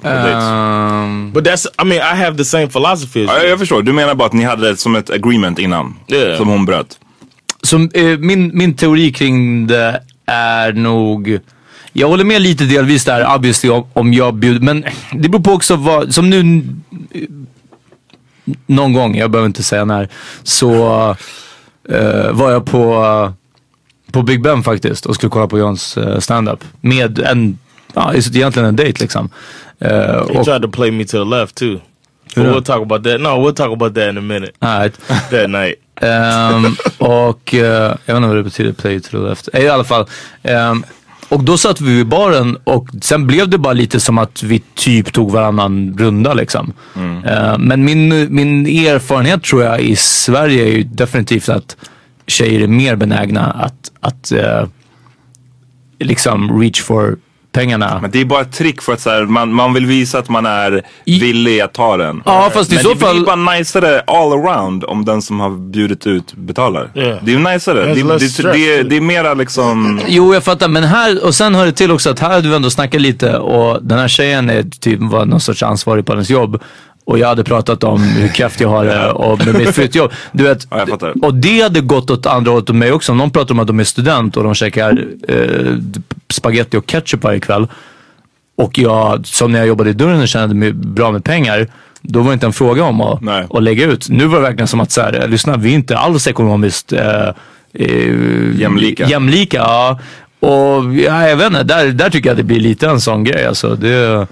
Um, 0.05 1.33
But 1.33 1.45
that's 1.45 1.67
I 1.79 1.85
mean 1.85 2.01
I 2.01 2.25
have 2.25 2.37
the 2.37 2.45
same 2.45 2.69
philosophy 2.69 3.25
as 3.25 3.31
Ja, 3.31 3.41
you. 3.41 3.49
jag 3.49 3.59
förstår, 3.59 3.83
du 3.83 3.93
menar 3.93 4.15
bara 4.15 4.27
att 4.27 4.33
ni 4.33 4.45
hade 4.45 4.69
det 4.69 4.77
som 4.77 4.97
ett 4.97 5.11
agreement 5.11 5.59
innan. 5.59 5.97
Yeah. 6.09 6.39
Som 6.39 6.49
hon 6.49 6.65
bröt. 6.67 6.99
som, 7.63 7.91
eh, 7.95 8.19
min, 8.19 8.51
min 8.55 8.75
teori 8.75 9.13
kring 9.13 9.67
det 9.67 10.01
är 10.27 10.73
nog 10.73 11.41
jag 11.97 12.09
håller 12.09 12.25
med 12.25 12.43
lite 12.43 12.65
delvis 12.65 13.05
där 13.05 13.35
obviously 13.37 13.71
om, 13.71 13.87
om 13.93 14.13
jag 14.13 14.35
bjuder, 14.35 14.61
men 14.61 14.85
det 15.13 15.29
beror 15.29 15.43
på 15.43 15.53
också 15.53 15.77
vad, 15.77 16.15
som 16.15 16.31
nu 16.31 16.63
någon 18.67 18.93
gång, 18.93 19.17
jag 19.17 19.31
behöver 19.31 19.47
inte 19.47 19.63
säga 19.63 19.85
när, 19.85 20.09
så 20.43 20.85
eh, 21.89 22.33
var 22.33 22.51
jag 22.51 22.67
på, 22.67 23.33
på 24.13 24.23
Big 24.23 24.43
Ben 24.43 24.63
faktiskt 24.63 25.07
och 25.07 25.15
skulle 25.15 25.31
kolla 25.31 25.47
på 25.47 25.59
Johns 25.59 25.99
uh, 25.99 26.19
standup 26.19 26.65
med 26.81 27.19
en, 27.19 27.59
ja 27.95 28.15
egentligen 28.15 28.69
en 28.69 28.77
dejt 28.77 29.03
liksom. 29.03 29.31
Eh, 29.85 30.25
He 30.39 30.45
tried 30.45 30.63
to 30.63 30.69
play 30.69 30.91
me 30.91 31.05
to 31.05 31.19
the 31.19 31.25
left 31.25 31.55
too. 31.55 31.81
But 32.37 32.45
we'll 32.47 32.63
talk 32.63 32.83
about 32.83 33.05
that. 33.05 33.21
No, 33.21 33.39
we'll 33.41 33.55
talk 33.55 33.73
about 33.73 33.95
that 33.95 34.09
in 34.09 34.19
a 34.19 34.21
minute. 34.21 34.53
right. 34.61 34.95
That 35.31 35.51
night. 35.51 35.75
Ehm, 36.01 36.77
och 36.99 37.55
eh, 37.55 37.97
jag 38.07 38.15
vet 38.15 38.17
inte 38.17 38.29
vad 38.29 38.37
det 38.37 38.43
betyder, 38.43 38.73
play 38.73 39.01
to 39.01 39.09
the 39.11 39.17
left. 39.19 39.49
Eh, 39.53 39.61
I 39.63 39.69
alla 39.69 39.85
fall. 39.85 40.07
ehm, 40.43 40.85
och 41.29 41.45
då 41.45 41.59
satt 41.59 41.81
vi 41.81 41.97
vid 41.97 42.07
baren 42.07 42.57
och 42.65 42.89
sen 43.03 43.27
blev 43.27 43.49
det 43.49 43.59
bara 43.59 43.73
lite 43.73 44.01
som 44.01 44.19
att 44.19 44.43
vi 44.43 44.63
typ 44.75 45.13
tog 45.13 45.31
varannan 45.33 45.97
runda 45.99 46.35
liksom. 46.35 46.73
Eh, 47.27 47.59
men 47.59 47.85
min, 47.85 48.35
min 48.35 48.67
erfarenhet 48.67 49.43
tror 49.43 49.63
jag 49.63 49.81
i 49.81 49.97
Sverige 49.97 50.65
är 50.65 50.69
ju 50.77 50.83
definitivt 50.83 51.49
att 51.49 51.77
tjejer 52.27 52.61
är 52.61 52.67
mer 52.67 52.97
benägna 52.97 53.51
att, 53.51 53.91
att 54.01 54.33
eh, 54.33 54.65
liksom 55.99 56.61
reach 56.61 56.81
for 56.83 57.17
pengarna. 57.55 57.99
Men 58.03 58.11
det 58.11 58.21
är 58.21 58.25
bara 58.25 58.41
ett 58.41 58.53
trick 58.53 58.83
för 58.83 58.93
att 58.93 59.01
så 59.01 59.11
här, 59.11 59.23
man, 59.23 59.53
man 59.53 59.73
vill 59.75 59.87
visa 59.87 60.19
att 60.19 60.29
man 60.29 60.47
är 60.47 60.83
I- 61.05 61.19
villig 61.21 61.61
att 61.61 61.73
ta 61.73 61.97
den. 61.97 62.23
Ja, 62.25 62.51
fast 62.55 62.73
i 62.73 62.75
Men 62.75 62.83
så 62.85 62.89
det 62.89 62.95
blir 62.95 63.07
fall- 63.07 63.25
bara 63.25 63.37
najsare 63.37 64.01
all 64.07 64.33
around 64.33 64.85
om 64.85 65.05
den 65.05 65.23
som 65.23 65.41
har 65.41 65.51
bjudit 65.51 66.07
ut 66.07 66.35
betalar. 66.35 66.91
Yeah. 66.95 67.19
Det 67.25 67.31
är 67.31 67.37
ju 67.37 67.43
najsare. 67.43 67.95
Det, 67.95 68.03
det, 68.03 68.53
det, 68.53 68.83
det 68.83 68.97
är 68.97 69.01
mera 69.01 69.35
liksom... 69.35 70.01
Jo, 70.09 70.35
jag 70.35 70.45
fattar. 70.45 70.69
Men 70.69 70.85
här, 70.85 71.25
och 71.25 71.35
sen 71.35 71.55
hör 71.55 71.67
det 71.67 71.73
till 71.73 71.91
också 71.91 72.11
att 72.11 72.19
här 72.21 72.31
hade 72.31 72.49
vi 72.49 72.55
ändå 72.55 72.71
snackat 72.71 73.01
lite 73.01 73.39
och 73.39 73.83
den 73.83 73.99
här 73.99 74.09
tjejen 74.09 74.51
är 74.51 74.63
typ 74.63 75.01
var 75.01 75.25
någon 75.27 75.41
sorts 75.41 75.63
ansvarig 75.63 76.07
på 76.07 76.13
hennes 76.13 76.31
jobb. 76.31 76.63
Och 77.07 77.19
jag 77.19 77.29
hade 77.29 77.45
pratat 77.45 77.85
om 77.85 78.03
hur 78.03 78.29
kraftigt 78.29 78.61
jag 78.61 78.69
har 78.69 78.85
det 78.85 79.11
och 79.13 79.47
med 79.47 79.55
mitt 79.55 79.75
flyttjobb. 79.75 80.13
Du 80.33 80.45
vet, 80.45 80.67
Ja, 80.71 80.87
och 81.23 81.35
det 81.35 81.61
hade 81.63 81.81
gått 81.81 82.11
åt 82.11 82.27
andra 82.27 82.51
hållet 82.51 82.71
åt 82.71 82.77
mig 82.77 82.93
också. 82.93 83.13
Om 83.13 83.19
någon 83.19 83.31
pratar 83.31 83.55
om 83.55 83.61
att 83.61 83.67
de 83.67 83.81
är 83.81 83.85
student 83.85 84.37
och 84.37 84.45
de 84.45 84.55
käkar 84.55 85.05
eh, 85.29 85.77
spaghetti 86.33 86.77
och 86.77 86.87
ketchup 86.87 87.23
varje 87.25 87.41
kväll. 87.41 87.67
Och 88.57 88.79
jag, 88.79 89.27
som 89.27 89.53
när 89.53 89.59
jag 89.59 89.69
jobbade 89.69 89.91
i 89.91 89.93
dörren 89.93 90.21
och 90.21 90.29
tjänade 90.29 90.55
my- 90.55 90.73
bra 90.73 91.13
med 91.13 91.25
pengar. 91.25 91.69
Då 92.03 92.21
var 92.21 92.27
det 92.31 92.35
inte 92.35 92.47
en 92.47 92.53
fråga 92.53 92.85
om 92.85 93.01
att, 93.01 93.23
att 93.51 93.63
lägga 93.63 93.85
ut. 93.87 94.09
Nu 94.11 94.27
var 94.27 94.37
det 94.37 94.43
verkligen 94.43 94.69
som 94.69 94.81
att 94.81 94.91
så 94.93 95.01
här, 95.01 95.29
lyssna, 95.29 95.57
vi 95.57 95.71
är 95.71 95.75
inte 95.75 95.99
alls 95.99 96.27
ekonomiskt 96.27 96.93
eh, 96.93 97.29
eh, 97.75 98.15
Jämlika. 98.61 99.07
Jämlika, 99.07 99.57
ja. 99.57 99.99
Och 100.41 100.95
ja, 100.95 101.29
jag 101.29 101.37
vet 101.37 101.47
inte, 101.47 101.63
där, 101.63 101.87
där 101.87 102.11
tycker 102.11 102.31
jag 102.31 102.37
det 102.37 102.43
blir 102.43 102.61
lite 102.61 102.87
en 102.87 103.01
sån 103.01 103.25
grej. 103.25 103.47
Alltså, 103.47 103.75
det, 103.77 104.27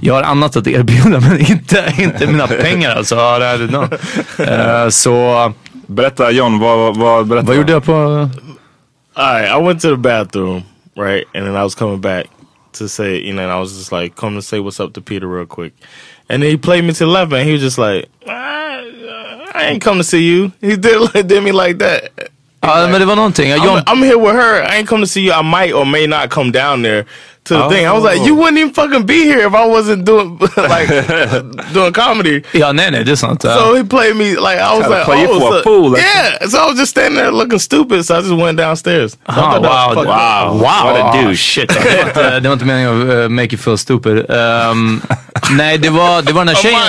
Jag 0.00 0.14
har 0.14 0.22
annat 0.22 0.56
att 0.56 0.66
erbjuda 0.66 1.20
men 1.20 1.40
inte, 1.40 1.94
inte 1.98 2.26
mina 2.26 2.46
pengar 2.62 2.96
alltså. 2.96 3.14
Ja. 3.14 3.88
Eh, 4.44 4.88
så 4.88 5.52
Berätta 5.86 6.30
John, 6.30 6.58
vad, 6.58 6.96
vad, 6.96 7.26
berätta. 7.26 7.46
vad 7.46 7.56
gjorde 7.56 7.72
jag 7.72 7.84
på... 7.84 8.28
Right, 9.16 9.48
I 9.50 9.58
went 9.62 9.80
to 9.82 9.88
the 9.90 9.96
bathroom, 9.96 10.62
right, 10.96 11.24
and 11.34 11.44
then 11.44 11.56
I 11.56 11.62
was 11.62 11.74
coming 11.74 12.00
back 12.00 12.26
to 12.74 12.88
say, 12.88 13.16
you 13.16 13.32
know, 13.32 13.42
and 13.42 13.50
I 13.50 13.58
was 13.58 13.76
just 13.76 13.90
like, 13.90 14.14
come 14.14 14.36
to 14.36 14.42
say 14.42 14.60
what's 14.60 14.78
up 14.78 14.92
to 14.94 15.00
Peter 15.00 15.26
real 15.26 15.46
quick, 15.46 15.72
and 16.28 16.40
then 16.42 16.50
he 16.50 16.56
played 16.56 16.84
me 16.84 16.92
to 16.92 16.98
the 17.04 17.10
left, 17.10 17.32
and 17.32 17.44
he 17.44 17.52
was 17.52 17.60
just 17.60 17.78
like, 17.78 18.08
I, 18.28 19.50
I 19.54 19.64
ain't 19.70 19.82
come 19.82 19.98
to 19.98 20.04
see 20.04 20.22
you. 20.22 20.52
He 20.60 20.76
did 20.76 21.10
did 21.26 21.42
me 21.42 21.50
like 21.50 21.78
that. 21.78 22.30
Ja, 22.60 22.88
men 22.90 23.00
det 23.00 23.06
var 23.06 23.16
någonting. 23.16 23.52
I'm, 23.52 23.82
I'm 23.84 24.02
here 24.02 24.16
with 24.18 24.34
her. 24.34 24.62
I 24.62 24.78
ain't 24.78 24.88
come 24.88 25.02
to 25.02 25.06
see 25.06 25.20
you. 25.26 25.32
I 25.32 25.42
might 25.42 25.72
or 25.72 25.84
may 25.86 26.06
not 26.06 26.30
come 26.30 26.50
down 26.52 26.82
there 26.82 27.04
to 27.48 27.54
the 27.54 27.74
thing. 27.74 27.86
I 27.86 27.90
was 27.92 28.04
like, 28.14 28.26
you 28.28 28.34
wouldn't 28.36 28.58
even 28.58 28.74
fucking 28.74 29.06
be 29.06 29.14
here 29.24 29.46
if 29.48 29.54
I 29.54 29.66
wasn't 29.66 30.04
doing 30.04 30.38
like 30.56 30.88
doing 31.74 31.92
comedy. 31.92 32.42
nej, 32.74 33.04
det 33.04 33.12
är 33.12 33.16
sant. 33.16 33.44
Ja. 33.44 33.54
So 33.56 33.74
he 33.76 33.84
played 33.84 34.16
me 34.16 34.24
like 34.24 34.58
I 34.60 34.78
was 34.78 34.84
to 34.84 34.90
like, 34.90 35.04
play 35.04 35.22
you 35.22 35.30
oh, 35.30 35.40
for 35.40 35.48
a 35.54 35.58
so- 35.58 35.62
fool, 35.62 35.90
like- 35.90 36.02
yeah. 36.14 36.48
So 36.48 36.58
I 36.58 36.66
was 36.70 36.78
just 36.78 36.90
standing 36.90 37.16
there 37.16 37.30
looking 37.32 37.58
stupid. 37.58 38.04
So 38.06 38.14
I 38.14 38.18
just 38.20 38.32
went 38.42 38.58
downstairs. 38.58 39.12
So 39.12 39.18
Ah, 39.26 39.52
that 39.52 39.60
was 39.62 39.70
wow, 39.70 39.90
up. 39.90 40.06
wow, 40.06 40.62
wow. 40.62 40.84
What 40.84 41.16
a 41.16 41.22
douche. 41.22 41.38
Shit, 41.54 41.68
det 42.42 42.48
var 42.48 42.52
inte, 42.52 42.64
meningen 42.64 43.02
att 43.10 43.16
uh, 43.24 43.28
make 43.28 43.48
you 43.54 43.58
feel 43.58 43.78
stupid. 43.78 44.30
Um, 44.30 45.00
nej, 45.50 45.78
det 45.78 45.90
var, 45.90 46.22
det 46.22 46.32
var 46.32 46.44
den 46.44 46.54
här 46.54 46.62
tjejen. 46.62 46.80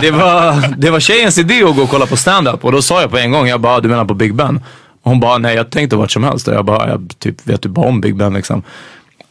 Det 0.00 0.10
var, 0.10 0.74
det 0.76 0.90
var 0.90 1.00
tjejens 1.00 1.38
idé 1.38 1.62
att 1.64 1.76
gå 1.76 1.82
och 1.82 1.90
kolla 1.90 2.06
på 2.06 2.16
stand-up 2.16 2.64
och 2.64 2.72
då 2.72 2.82
sa 2.82 3.00
jag 3.00 3.10
på 3.10 3.18
en 3.18 3.30
gång, 3.32 3.48
jag 3.48 3.60
bara, 3.60 3.80
du 3.80 3.88
menar 3.88 4.04
på 4.04 4.14
Big 4.14 4.34
Ben? 4.34 4.60
Och 5.02 5.10
hon 5.10 5.20
bara, 5.20 5.38
nej 5.38 5.56
jag 5.56 5.70
tänkte 5.70 5.96
vart 5.96 6.10
som 6.10 6.24
helst. 6.24 6.48
Och 6.48 6.54
jag 6.54 6.64
bara, 6.64 6.88
jag 6.88 7.10
typ, 7.18 7.36
vet 7.44 7.62
du 7.62 7.68
bara 7.68 7.86
om 7.88 8.00
Big 8.00 8.16
Ben 8.16 8.34
liksom. 8.34 8.62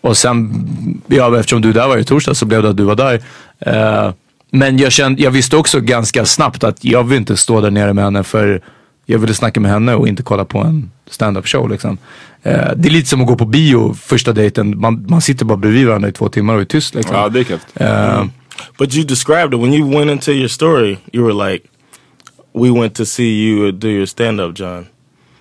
Och 0.02 0.18
sen, 0.18 1.02
ja 1.08 1.40
eftersom 1.40 1.62
du 1.62 1.74
där 1.74 1.88
var 1.88 1.98
i 1.98 2.04
torsdag 2.04 2.34
så 2.34 2.46
blev 2.46 2.64
det 2.64 2.70
att 2.70 2.78
du 2.78 2.84
var 2.84 2.96
där. 2.96 3.22
Eh, 3.60 4.14
men 4.52 4.78
jag, 4.78 4.92
kände, 4.92 5.22
jag 5.22 5.32
visste 5.32 5.58
också 5.58 5.80
ganska 5.80 6.26
snabbt 6.26 6.64
att 6.64 6.84
jag 6.84 7.04
vill 7.04 7.18
inte 7.18 7.38
stå 7.38 7.62
där 7.62 7.72
nere 7.72 7.94
med 7.94 8.04
henne 8.04 8.24
för 8.24 8.62
jag 9.06 9.20
ville 9.20 9.34
snacka 9.34 9.60
med 9.60 9.72
henne 9.72 9.96
och 9.96 10.08
inte 10.08 10.24
kolla 10.24 10.46
på 10.46 10.60
en 10.60 10.92
stand-up 11.10 11.48
show 11.48 11.70
liksom. 11.70 11.98
Eh, 12.44 12.72
det 12.76 12.88
är 12.88 12.92
lite 12.92 13.10
som 13.10 13.22
att 13.22 13.28
gå 13.28 13.36
på 13.36 13.46
bio 13.46 13.94
första 13.94 14.34
dejten. 14.34 14.80
Man, 14.80 15.06
man 15.10 15.22
sitter 15.22 15.46
bara 15.46 15.58
bredvid 15.58 15.88
varandra 15.88 16.10
i 16.10 16.12
två 16.12 16.30
timmar 16.30 16.56
och 16.56 16.62
är 16.62 16.66
tyst 16.66 16.96
liksom. 16.96 17.16
Ja, 17.16 17.30
det 17.30 17.40
är 17.40 17.44
kul. 17.44 17.60
Eh, 17.74 18.24
but 18.78 18.96
you 18.96 19.06
described 19.06 19.54
it 19.54 19.60
when 19.60 19.74
you 19.74 19.98
went 20.00 20.12
into 20.12 20.32
your 20.32 20.48
story. 20.48 20.98
You 21.14 21.26
were 21.26 21.52
like, 21.52 21.66
"We 22.54 22.82
went 22.82 22.96
to 22.96 23.06
see 23.06 23.24
you 23.24 23.72
do 23.72 23.88
your 23.88 24.06
stand 24.06 24.42
up, 24.42 24.60
John." 24.60 24.86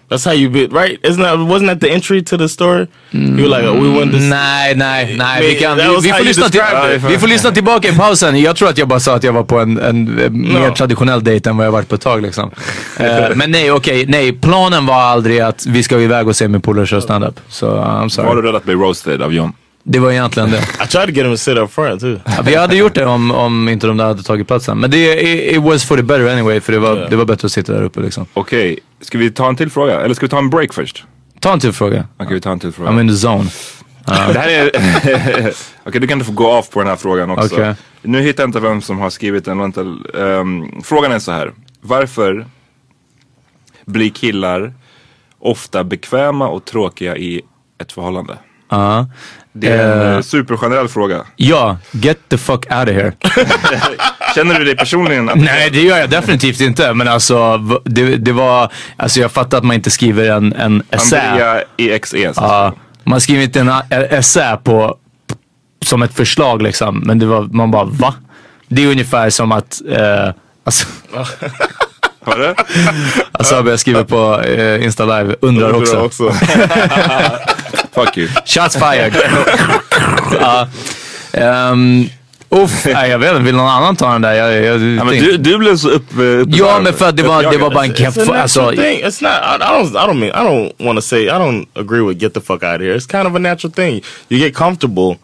That's 0.09 0.25
how 0.25 0.33
you 0.33 0.51
bit, 0.51 0.73
right? 0.73 0.99
Isn't 1.03 1.23
that 1.23 1.39
wasn't 1.39 1.67
that 1.67 1.81
the 1.81 1.91
entry 1.91 2.23
to 2.23 2.37
the 2.39 2.49
story? 2.49 2.87
You 3.11 3.43
were 3.43 3.49
like, 3.49 3.65
oh, 3.65 3.75
"We 3.75 3.99
went 3.99 4.13
to." 4.13 4.19
see 4.19 4.29
Nej, 4.29 4.75
nej, 4.75 5.17
nej. 5.17 5.41
Vi, 5.41 5.55
kan, 5.55 5.77
vi, 5.77 5.83
vi, 6.03 6.13
får 6.13 6.25
lyssna 6.25 6.49
till, 6.49 6.61
described 6.61 6.97
it. 6.97 7.11
vi 7.11 7.19
får 7.19 7.29
lyssna 7.29 7.51
tillbaka 7.51 7.89
i 7.89 7.93
pausen. 7.93 8.41
Jag 8.41 8.57
tror 8.57 8.69
att 8.69 8.79
jag 8.79 8.89
bara 8.89 9.01
sa 9.01 9.15
att 9.15 9.25
jag 9.25 9.33
var 9.33 9.45
på 9.45 9.59
en, 9.59 9.79
en, 9.79 10.19
eh, 10.19 10.31
mer 10.31 10.71
traditionell 10.71 11.25
dejt 11.25 11.51
än 11.51 11.57
vad 11.57 11.67
jag 11.67 11.73
varit 11.73 11.89
på 11.89 11.95
ett 11.95 12.01
tag. 12.01 12.23
Liksom. 12.23 12.51
Eh, 12.99 13.29
men 13.35 13.51
nej, 13.51 13.71
okej. 13.71 14.05
nej, 14.09 14.33
planen 14.33 14.87
var 14.87 15.01
aldrig 15.01 15.41
att 15.41 15.67
vi 15.67 15.83
ska 15.83 16.01
iväg 16.01 16.29
och 16.29 16.37
se 16.37 16.49
min 16.49 16.61
polare 16.61 16.87
köra 16.87 17.01
standup. 17.01 17.41
Så 17.49 17.67
uh, 17.67 17.81
I'm 17.81 17.95
Var 17.95 18.05
du 18.05 18.11
sorry. 18.11 18.49
rädd 18.49 18.55
att 18.55 18.65
bli 18.65 18.75
roasted 18.75 19.23
av 19.23 19.35
John? 19.35 19.53
Det 19.91 19.99
var 19.99 20.11
egentligen 20.11 20.51
det. 20.51 20.59
I 20.85 20.87
tried 20.87 21.07
to 21.07 21.13
get 21.13 21.27
him 21.27 21.33
to 21.33 21.37
sit 21.37 21.57
up 21.57 21.71
front 21.73 22.01
too. 22.01 22.21
Ja, 22.25 22.43
Vi 22.45 22.55
hade 22.55 22.77
gjort 22.77 22.95
det 22.95 23.07
om, 23.07 23.31
om 23.31 23.69
inte 23.69 23.87
de 23.87 23.97
där 23.97 24.05
hade 24.05 24.23
tagit 24.23 24.47
platsen. 24.47 24.79
Men 24.79 24.91
det 24.91 25.23
it, 25.23 25.57
it 25.57 25.63
was 25.63 25.85
for 25.85 25.97
the 25.97 26.03
better 26.03 26.29
anyway. 26.33 26.61
För 26.61 26.73
det 26.73 26.79
var, 26.79 27.07
det 27.11 27.17
var 27.17 27.25
bättre 27.25 27.47
att 27.47 27.53
sitta 27.53 27.73
där 27.73 27.83
uppe 27.83 28.01
liksom. 28.01 28.27
Okej, 28.35 28.79
ska 29.01 29.19
vi 29.19 29.31
ta 29.31 29.49
en 29.49 29.57
till 29.57 29.71
fråga? 29.71 30.01
Eller 30.01 30.15
ska 30.15 30.27
vi 30.27 30.31
ta 30.31 30.39
en 30.39 30.51
break 30.51 30.75
först? 30.75 31.05
Ta 31.41 31.53
en 31.53 31.61
till 31.61 31.73
fråga. 31.73 32.07
Okej, 32.17 32.35
vi 32.35 32.41
tar 32.41 32.53
en 32.53 32.61
till 32.61 32.73
fråga. 32.73 32.91
I'm 32.91 33.01
in 33.01 33.09
the 33.09 33.27
zone. 33.29 33.45
Det 34.33 34.39
här 34.39 34.49
är... 34.49 34.71
Okej, 35.85 36.01
du 36.01 36.07
kan 36.07 36.19
inte 36.19 36.27
få 36.27 36.33
gå 36.33 36.53
off 36.53 36.71
på 36.71 36.79
den 36.79 36.89
här 36.89 36.97
frågan 36.97 37.31
också. 37.31 37.55
Okej. 37.55 37.75
Nu 38.03 38.21
hittar 38.21 38.43
jag 38.43 38.49
inte 38.49 38.61
vem 38.61 38.83
som 38.83 38.99
har 38.99 39.11
skrivit 39.11 39.45
den. 39.45 39.59
Vänta. 39.59 39.81
Ehm, 40.19 40.83
frågan 40.85 41.13
är 41.13 41.19
så 41.19 41.33
här. 41.33 41.53
Varför 41.81 42.47
blir 43.85 44.11
killar 44.11 44.73
ofta 45.39 45.85
bekväma 45.85 46.49
och 46.49 46.65
tråkiga 46.65 47.17
i 47.17 47.41
ett 47.83 47.93
förhållande? 47.93 48.39
Ja. 48.71 49.07
Det 49.53 49.69
är 49.69 50.07
en 50.09 50.17
uh, 50.17 50.23
supergenerell 50.23 50.89
fråga. 50.89 51.25
Ja, 51.37 51.77
get 51.91 52.19
the 52.29 52.39
fuck 52.39 52.67
out 52.73 52.89
of 52.89 52.95
here. 52.95 53.13
Känner 54.35 54.59
du 54.59 54.65
dig 54.65 54.77
personligen? 54.77 55.31
Nej, 55.35 55.71
det 55.71 55.81
gör 55.83 55.99
jag 55.99 56.11
definitivt 56.11 56.61
inte. 56.61 56.95
Men 56.95 57.09
alltså, 57.09 57.59
det, 57.85 58.17
det 58.17 58.33
var... 58.33 58.73
Alltså 58.97 59.21
jag 59.21 59.33
fattar 59.33 59.59
att 59.59 59.65
man 59.65 59.77
inte 59.77 59.91
skriver 59.91 60.31
en, 60.31 60.53
en 60.53 60.83
essä. 60.91 61.21
Andrea 61.23 61.63
EXE. 61.77 62.35
så- 62.35 62.41
Ja, 62.43 62.73
man 63.05 63.21
skriver 63.21 63.43
inte 63.43 63.61
en 63.61 63.71
essä 63.91 64.57
på, 64.65 64.97
som 65.85 66.03
ett 66.03 66.15
förslag 66.15 66.63
liksom. 66.63 66.99
Men 67.07 67.19
det 67.19 67.27
var, 67.27 67.43
man 67.43 67.71
bara 67.71 67.85
va? 67.85 68.15
Det 68.69 68.85
är 68.85 68.91
ungefär 68.91 69.31
som 69.31 69.53
att... 69.53 69.81
Eh, 69.91 70.33
alltså, 70.65 70.87
du? 72.37 72.55
alltså 73.33 73.55
jag 73.69 73.81
skriva 73.81 74.05
på 74.05 74.41
eh, 74.41 74.85
Insta 74.85 75.05
live, 75.05 75.35
undrar 75.41 75.73
också. 75.73 76.01
också. 76.01 76.33
Fuck 78.05 78.17
you. 78.17 78.29
Shots 78.45 78.77
fired. 78.77 79.15
ja. 80.41 80.69
Ehm, 81.33 82.09
uff, 82.51 82.87
nej, 82.87 83.11
jag 83.11 83.19
vet 83.19 83.31
inte. 83.31 83.43
Vill 83.43 83.55
någon 83.55 83.69
annan 83.69 83.97
ta 83.97 84.13
den 84.13 84.23
där? 84.23 84.33
Jag, 84.33 84.53
jag, 84.53 84.81
Ja, 84.81 85.05
men 85.05 85.15
du, 85.15 85.37
du 85.37 85.59
blev 85.59 85.77
så 85.77 85.89
upp... 85.89 86.19
upp 86.19 86.49
ja, 86.53 86.81
men 86.83 86.93
för 86.93 87.09
att 87.09 87.17
det 87.17 87.23
var, 87.23 87.43
det 87.43 87.59
var 87.59 87.71
bara 87.71 87.85
en 87.85 87.95
keff. 87.95 88.17
It's 88.17 88.23
a 88.23 88.25
natural 88.25 88.41
Alltså, 88.41 88.71
thing. 88.71 89.05
It's 89.05 89.23
not. 89.23 89.33
I, 89.33 89.65
I 89.65 89.83
don't. 89.83 89.91
I 89.91 90.07
don't 90.07 90.19
mean. 90.19 90.33
I 90.33 90.49
don't 90.49 90.87
want 90.87 90.97
to 90.97 91.03
say. 91.03 91.23
I 91.25 91.39
don't 91.39 91.67
agree 91.75 92.01
with 92.01 92.21
get 92.21 92.35
the 92.35 92.41
fuck 92.41 92.63
out 92.63 92.75
of 92.75 92.81
here. 92.81 92.97
It's 92.97 93.07
kind 93.07 93.27
of 93.27 93.35
a 93.35 93.39
natural 93.39 93.73
thing. 93.73 94.03
You 94.29 94.39
get 94.39 94.55
comfortable. 94.55 95.17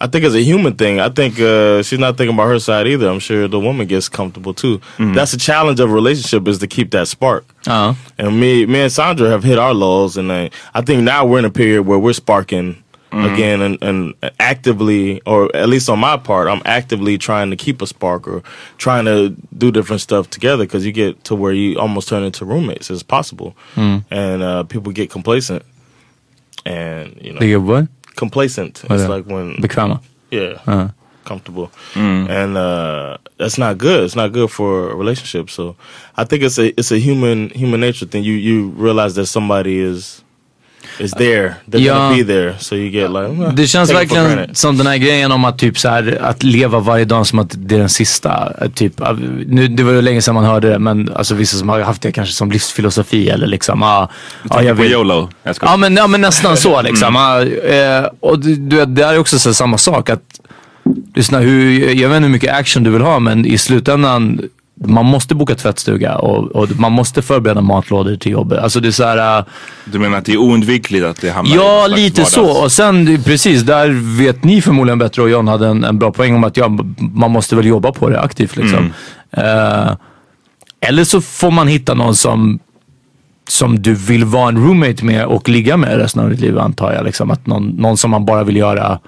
I 0.00 0.06
think 0.08 0.24
it's 0.24 0.34
a 0.34 0.42
human 0.42 0.74
thing. 0.74 1.00
I 1.00 1.08
think 1.08 1.40
uh, 1.40 1.82
she's 1.82 1.98
not 1.98 2.16
thinking 2.16 2.34
about 2.34 2.48
her 2.48 2.58
side 2.60 2.86
either. 2.86 3.08
I'm 3.08 3.18
sure 3.20 3.48
the 3.48 3.58
woman 3.60 3.86
gets 3.86 4.08
comfortable 4.10 4.52
too. 4.54 4.80
That's 4.98 5.32
the 5.32 5.38
challenge 5.38 5.80
of 5.80 5.90
a 5.90 5.94
relationship 5.94 6.46
is 6.48 6.58
to 6.58 6.66
keep 6.66 6.90
that 6.90 7.08
spark. 7.08 7.44
ja. 7.66 7.94
And 8.18 8.38
me, 8.38 8.66
me 8.66 8.80
and 8.80 8.92
Sandra 8.92 9.28
have 9.30 9.42
hit 9.42 9.58
our 9.58 9.72
lows, 9.74 10.16
and 10.18 10.30
I, 10.32 10.50
I 10.74 10.82
think 10.82 11.02
now 11.02 11.24
we're 11.24 11.38
in 11.38 11.44
a 11.46 11.50
period 11.50 11.86
where 11.86 11.98
we're 11.98 12.12
sparking 12.14 12.76
again, 13.12 13.62
and, 13.62 13.78
and 13.82 14.14
actively, 14.40 15.22
or 15.24 15.48
at 15.56 15.68
least 15.70 15.88
on 15.88 15.98
my 15.98 16.18
part, 16.18 16.48
I'm 16.48 16.60
actively 16.66 17.16
trying 17.16 17.48
to 17.50 17.56
keep 17.56 17.80
a 17.80 17.86
spark 17.86 18.28
or 18.28 18.42
trying 18.76 19.06
to 19.06 19.30
do 19.56 19.70
different 19.70 20.02
stuff 20.02 20.28
together 20.28 20.64
because 20.66 20.84
you 20.84 20.92
get 20.92 21.24
to 21.24 21.34
where 21.34 21.54
you 21.54 21.78
almost 21.78 22.08
turn 22.08 22.22
into 22.24 22.44
roommates 22.44 22.90
as 22.90 23.02
possible, 23.02 23.54
and 24.10 24.42
uh, 24.42 24.64
people 24.64 24.92
get 24.92 25.08
complacent, 25.10 25.62
and 26.66 27.16
you 27.22 27.32
know, 27.32 27.40
Det 27.40 27.52
är 27.52 27.58
vad? 27.58 27.86
Complacent. 28.16 28.82
It's 28.90 29.02
det? 29.02 29.08
like 29.08 29.26
when 29.26 29.56
Bekväma. 29.56 30.00
yeah, 30.30 30.58
Ja. 30.66 30.88
comfortable, 31.24 31.70
and 31.94 32.56
uh, 32.56 33.16
that's 33.38 33.58
not 33.58 33.78
good. 33.78 34.04
It's 34.04 34.16
not 34.16 34.32
good 34.32 34.50
for 34.50 34.90
a 34.90 34.94
relationship. 34.94 35.50
So 35.50 35.74
I 36.16 36.24
think 36.24 36.42
it's 36.42 36.58
a 36.58 36.68
it's 36.78 36.92
a 36.92 36.98
human 36.98 37.50
human 37.50 37.80
nature 37.80 38.06
thing. 38.06 38.24
You 38.24 38.34
you 38.34 38.68
realize 38.76 39.14
that 39.14 39.26
somebody 39.26 39.78
is 39.78 40.22
is 40.98 41.12
there. 41.12 41.54
They're 41.66 41.80
Ja. 41.80 41.94
gonna 41.94 42.16
be 42.16 42.24
there. 42.24 42.54
So 42.58 42.74
you 42.74 42.88
get 42.90 43.10
like, 43.10 43.52
Det 43.62 43.66
känns 43.66 43.90
verkligen 43.92 44.54
som 44.54 44.78
den 44.78 44.86
här 44.86 44.96
grejen 44.96 45.32
om 45.32 45.44
att 45.44 45.58
typ 45.58 45.78
så 45.78 45.88
här, 45.88 46.18
att 46.22 46.42
leva 46.42 46.78
varje 46.78 47.04
dag 47.04 47.26
som 47.26 47.38
att 47.38 47.54
det 47.56 47.74
är 47.74 47.78
den 47.78 47.88
sista. 47.88 48.52
eh, 48.60 48.68
Typ, 48.70 48.92
nu, 49.46 49.68
det 49.68 49.82
var 49.82 49.92
ju 49.92 50.02
länge 50.02 50.22
sedan 50.22 50.34
man 50.34 50.44
hörde 50.44 50.68
det 50.70 50.78
men 50.78 51.10
alltså 51.16 51.34
vissa 51.34 51.56
som 51.56 51.68
har 51.68 51.80
haft 51.80 52.02
det 52.02 52.12
kanske 52.12 52.34
som 52.34 52.50
livsfilosofi 52.50 53.28
eller 53.30 53.46
liksom. 53.46 53.82
Ah, 53.82 54.08
ah, 54.50 54.62
jag 54.62 54.76
På 54.76 54.82
vill, 54.82 54.92
YOLO. 54.92 55.28
Jag. 55.42 55.56
Ja 55.60 55.76
men, 55.76 55.96
ja 55.96 56.06
men 56.06 56.20
nästan 56.20 56.56
så 56.56 56.82
liksom. 56.82 57.16
Ah, 57.16 57.40
eh, 57.42 58.04
och 58.20 58.38
du, 58.38 58.84
det 58.84 59.02
är 59.04 59.18
också 59.18 59.38
så 59.38 59.54
samma 59.54 59.78
sak 59.78 60.10
att 60.10 60.22
lyssna, 61.14 61.38
hur, 61.38 61.80
jag 61.94 62.08
vet 62.08 62.16
inte 62.16 62.26
hur 62.26 62.32
mycket 62.32 62.54
action 62.54 62.82
du 62.82 62.90
vill 62.90 63.02
ha 63.02 63.18
men 63.18 63.46
i 63.46 63.58
slutändan 63.58 64.40
man 64.84 65.06
måste 65.06 65.34
boka 65.34 65.54
tvättstuga 65.54 66.18
och, 66.18 66.44
och 66.44 66.68
man 66.78 66.92
måste 66.92 67.22
förbereda 67.22 67.60
matlådor 67.60 68.16
till 68.16 68.32
jobbet. 68.32 68.58
Alltså 68.58 68.80
det 68.80 68.88
är 68.88 68.92
så 68.92 69.04
här, 69.04 69.38
ah, 69.38 69.44
Du 69.84 69.98
menar 69.98 70.18
att 70.18 70.24
det 70.24 70.32
är 70.32 70.36
oundvikligt 70.36 71.04
att 71.06 71.20
det 71.20 71.30
hamnar 71.30 71.56
Ja, 71.56 71.86
lite 71.86 72.22
vardags- 72.22 72.30
så. 72.34 72.62
Och 72.64 72.72
sen 72.72 73.22
precis, 73.24 73.62
där 73.62 74.16
vet 74.18 74.44
ni 74.44 74.62
förmodligen 74.62 74.98
bättre 74.98 75.22
och 75.22 75.30
John 75.30 75.48
hade 75.48 75.66
en, 75.66 75.84
en 75.84 75.98
bra 75.98 76.12
poäng 76.12 76.34
om 76.34 76.44
att 76.44 76.56
ja, 76.56 76.68
man 76.98 77.30
måste 77.30 77.56
väl 77.56 77.66
jobba 77.66 77.92
på 77.92 78.08
det 78.08 78.20
aktivt 78.20 78.56
liksom. 78.56 78.92
Eh, 79.30 79.92
eller 80.80 81.04
så 81.04 81.20
får 81.20 81.50
man 81.50 81.68
hitta 81.68 81.94
någon 81.94 82.16
som 82.16 82.58
som 83.48 83.82
du 83.82 83.94
vill 83.94 84.24
vara 84.24 84.48
en 84.48 84.56
roommate 84.66 85.04
med 85.04 85.26
och 85.26 85.48
ligga 85.48 85.76
med 85.76 85.96
resten 85.98 86.22
av 86.22 86.30
ditt 86.30 86.40
liv 86.40 86.58
antar 86.58 86.92
jag. 86.92 87.04
Liksom. 87.04 87.30
Att 87.30 87.46
någon, 87.46 87.66
någon 87.68 87.96
som 87.96 88.10
man 88.10 88.24
bara 88.26 88.44
vill 88.44 88.56
göra 88.56 88.98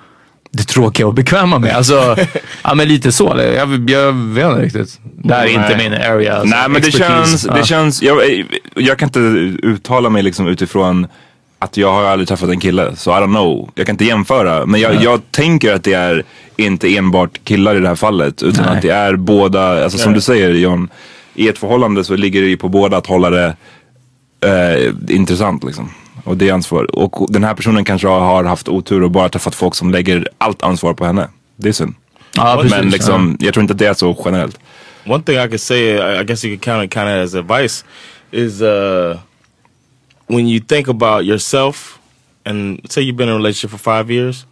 det 0.51 0.63
tråkiga 0.63 1.07
och 1.07 1.15
bekväma 1.15 1.59
med. 1.59 1.77
Alltså, 1.77 2.17
ja 2.63 2.75
men 2.75 2.89
lite 2.89 3.13
så. 3.13 3.35
Jag, 3.57 3.91
jag 3.91 4.13
vet 4.13 4.47
inte 4.47 4.63
riktigt. 4.63 5.01
Det 5.03 5.35
här 5.35 5.45
är 5.47 5.49
inte 5.51 5.77
min 5.77 5.93
area. 5.93 6.35
Alltså, 6.35 6.57
Nej 6.57 6.69
men 6.69 6.83
det 6.83 6.89
expertise. 6.89 7.29
känns, 7.29 7.47
Ja. 7.47 7.55
det 7.55 7.65
känns 7.65 8.03
jag, 8.03 8.45
jag 8.75 8.99
kan 8.99 9.09
inte 9.09 9.19
uttala 9.67 10.11
mig 10.11 10.23
liksom 10.23 10.47
utifrån 10.49 11.07
att 11.59 11.77
jag 11.77 11.93
har 11.93 12.05
aldrig 12.05 12.29
träffat 12.29 12.49
en 12.49 12.61
kille, 12.61 12.97
så 12.97 13.11
I 13.11 13.15
don't 13.15 13.27
know. 13.27 13.71
Jag 13.75 13.87
kan 13.87 13.95
inte 13.95 14.05
jämföra. 14.05 14.67
Men 14.67 14.81
jag, 14.81 15.03
jag 15.03 15.21
tänker 15.31 15.73
att 15.75 15.85
det 15.85 15.93
är 15.95 16.23
inte 16.57 16.97
enbart 16.97 17.41
killar 17.45 17.77
i 17.77 17.81
det 17.81 17.89
här 17.89 17.95
fallet. 17.95 18.43
Utan 18.43 18.65
Nej. 18.67 18.77
att 18.77 18.83
det 18.83 18.91
är 18.91 19.17
båda, 19.17 19.85
alltså 19.85 19.99
som 19.99 20.13
du 20.13 20.21
säger 20.21 20.51
John. 20.51 20.89
I 21.35 21.49
ett 21.49 21.59
förhållande 21.59 22.05
så 22.05 22.17
ligger 22.17 22.41
det 22.43 22.49
ju 22.49 22.57
på 22.57 22.69
båda 22.69 22.97
att 22.97 23.07
hålla 23.07 23.31
det 23.31 23.57
eh, 24.45 24.93
intressant 25.17 25.65
liksom. 25.65 25.91
Och 26.29 26.37
det 26.37 26.49
är 26.49 26.53
ansvar. 26.53 26.97
Och 26.99 27.27
den 27.33 27.45
här 27.45 27.55
personen 27.55 27.85
kanske 27.85 28.09
har 28.09 28.45
haft 28.45 28.69
otur 28.69 29.03
och 29.03 29.11
bara 29.11 29.29
träffat 29.29 29.55
folk 29.55 29.75
som 29.75 29.91
lägger 29.91 30.29
allt 30.39 30.63
ansvar 30.63 30.95
på 30.95 31.05
henne. 31.05 31.29
Det 31.57 31.69
är 31.69 31.73
synd. 31.73 31.95
Precis. 32.35 32.71
Men 32.71 32.91
liksom, 32.91 33.37
jag 33.41 33.55
tror 33.55 33.63
inte 33.63 33.73
att 33.73 33.79
det 33.79 33.87
är 33.87 33.95
så 33.95 34.23
generellt. 34.25 34.59
One 35.07 35.23
thing 35.23 35.37
I 35.37 35.49
could 35.49 35.61
say, 35.61 35.81
I 36.21 36.25
guess 36.25 36.45
you 36.45 36.57
could 36.57 36.65
count 36.65 36.85
it 36.85 36.95
kind 36.95 37.09
of 37.09 37.25
as 37.25 37.35
advice, 37.35 37.85
is 38.33 38.61
uh, 38.61 39.17
when 40.27 40.49
you 40.49 40.61
think 40.61 40.89
about 40.89 41.25
yourself, 41.25 41.99
and 42.45 42.81
say 42.91 43.03
you've 43.03 43.17
been 43.17 43.29
in 43.29 43.35
a 43.35 43.39
relationship 43.39 43.71
for 43.71 43.79
five 43.79 44.15
years, 44.15 44.47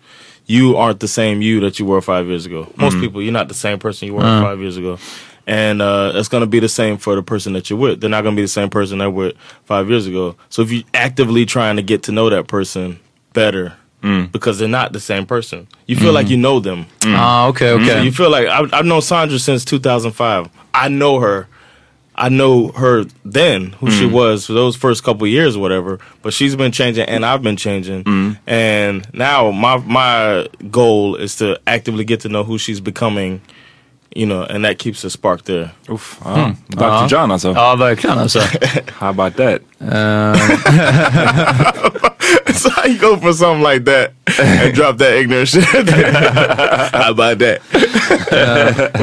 you 0.47 0.77
aren't 0.77 1.01
the 1.01 1.09
same 1.09 1.43
you 1.43 1.61
that 1.61 1.79
you 1.79 1.89
were 1.89 2.01
five 2.01 2.27
years 2.27 2.47
ago. 2.47 2.67
Most 2.77 2.97
people, 3.01 3.21
you're 3.23 3.39
not 3.39 3.49
the 3.49 3.55
same 3.55 3.79
person 3.79 4.09
you 4.09 4.15
were 4.15 4.23
five 4.23 4.61
years 4.61 4.79
ago. 4.79 4.99
And 5.47 5.81
uh, 5.81 6.13
it's 6.15 6.29
going 6.29 6.41
to 6.41 6.47
be 6.47 6.59
the 6.59 6.69
same 6.69 6.99
for 6.99 7.15
the 7.15 7.23
person 7.23 7.53
that 7.53 7.71
you're 7.71 7.79
with. 7.79 8.01
They're 8.01 8.11
not 8.11 8.23
going 8.23 8.35
to 8.35 8.39
be 8.39 8.45
the 8.45 8.49
same 8.49 8.69
person 8.69 8.99
they 8.99 9.07
were 9.07 9.33
five 9.65 9.89
years 9.89 10.07
ago. 10.07 10.35
So 10.49 10.63
if 10.63 10.73
you're 10.73 10.83
actively 10.93 11.47
trying 11.47 11.77
to 11.77 11.83
get 11.83 12.03
to 12.05 12.13
know 12.13 12.29
that 12.31 12.49
person 12.49 12.99
better, 13.33 13.75
mm. 14.03 14.31
because 14.33 14.59
they're 14.59 14.69
not 14.69 14.93
the 14.93 15.01
same 15.01 15.25
person, 15.25 15.69
you 15.87 15.97
feel 15.97 16.13
like 16.13 16.27
mm-hmm. 16.27 16.33
you 16.33 16.37
know 16.39 16.61
them. 16.61 16.87
Mm. 17.01 17.15
Ah, 17.17 17.53
okej, 17.53 17.87
So 17.87 18.03
you 18.03 18.13
feel 18.13 18.31
like 18.31 18.49
I've, 18.49 18.73
I've 18.75 18.87
known 18.87 19.03
Sandra 19.03 19.39
since 19.39 19.65
2005. 19.65 20.49
I 20.75 20.89
know 20.89 21.21
her. 21.21 21.49
I 22.19 22.31
know 22.31 22.69
her 22.69 23.05
then, 23.27 23.73
who 23.73 23.91
she 23.91 24.07
mm. 24.09 24.13
was 24.13 24.47
for 24.47 24.55
those 24.55 24.75
first 24.75 25.05
couple 25.05 25.27
years 25.27 25.55
or 25.55 25.61
whatever. 25.61 26.01
But 26.23 26.33
she's 26.33 26.57
been 26.57 26.73
changing, 26.73 27.05
and 27.05 27.27
I've 27.27 27.43
been 27.43 27.59
changing. 27.59 28.05
And 28.47 29.07
now 29.13 29.51
my 29.51 29.77
my 29.77 30.49
goal 30.71 31.17
is 31.17 31.37
to 31.37 31.61
actively 31.67 32.05
get 32.05 32.21
to 32.21 32.31
know 32.31 32.43
who 32.43 32.57
she's 32.57 32.81
becoming. 32.81 33.43
You 34.17 34.27
know, 34.27 34.43
and 34.45 34.65
that 34.65 34.79
keeps 34.79 35.05
a 35.05 35.11
spark 35.11 35.43
there. 35.45 35.71
Uff, 35.89 36.19
ja. 36.25 36.53
Dr. 36.69 37.09
John 37.15 37.33
alltså. 37.33 37.53
Ja, 37.55 37.77
verkligen 37.77 38.19
alltså. 38.19 38.41
How 38.99 39.09
about 39.09 39.37
that? 39.37 39.61
so 42.57 42.71
how 42.71 42.87
you 42.87 42.99
go 42.99 43.17
for 43.19 43.33
something 43.35 43.63
like 43.63 43.85
that 43.85 44.13
and 44.39 44.75
drop 44.75 44.99
that 44.99 45.13
ignorant 45.15 45.49
shit? 45.49 45.65
how 46.95 47.11
about 47.11 47.39
that? 47.39 47.61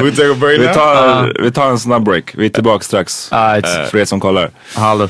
we 0.04 0.12
take 0.12 0.32
a 0.32 0.36
break 0.36 0.60
Vi 0.60 0.66
now. 0.66 0.74
tar, 0.74 1.34
vi 1.44 1.52
tar 1.52 1.70
en 1.70 1.80
snabb 1.80 2.04
break. 2.04 2.36
Vi 2.36 2.46
är 2.46 2.50
tillbaka 2.50 2.84
strax. 2.84 3.32
Eh, 3.32 3.62
för 3.90 3.98
er 3.98 4.06
som 4.06 4.20
kollar. 4.20 4.50
Hallå. 4.76 5.10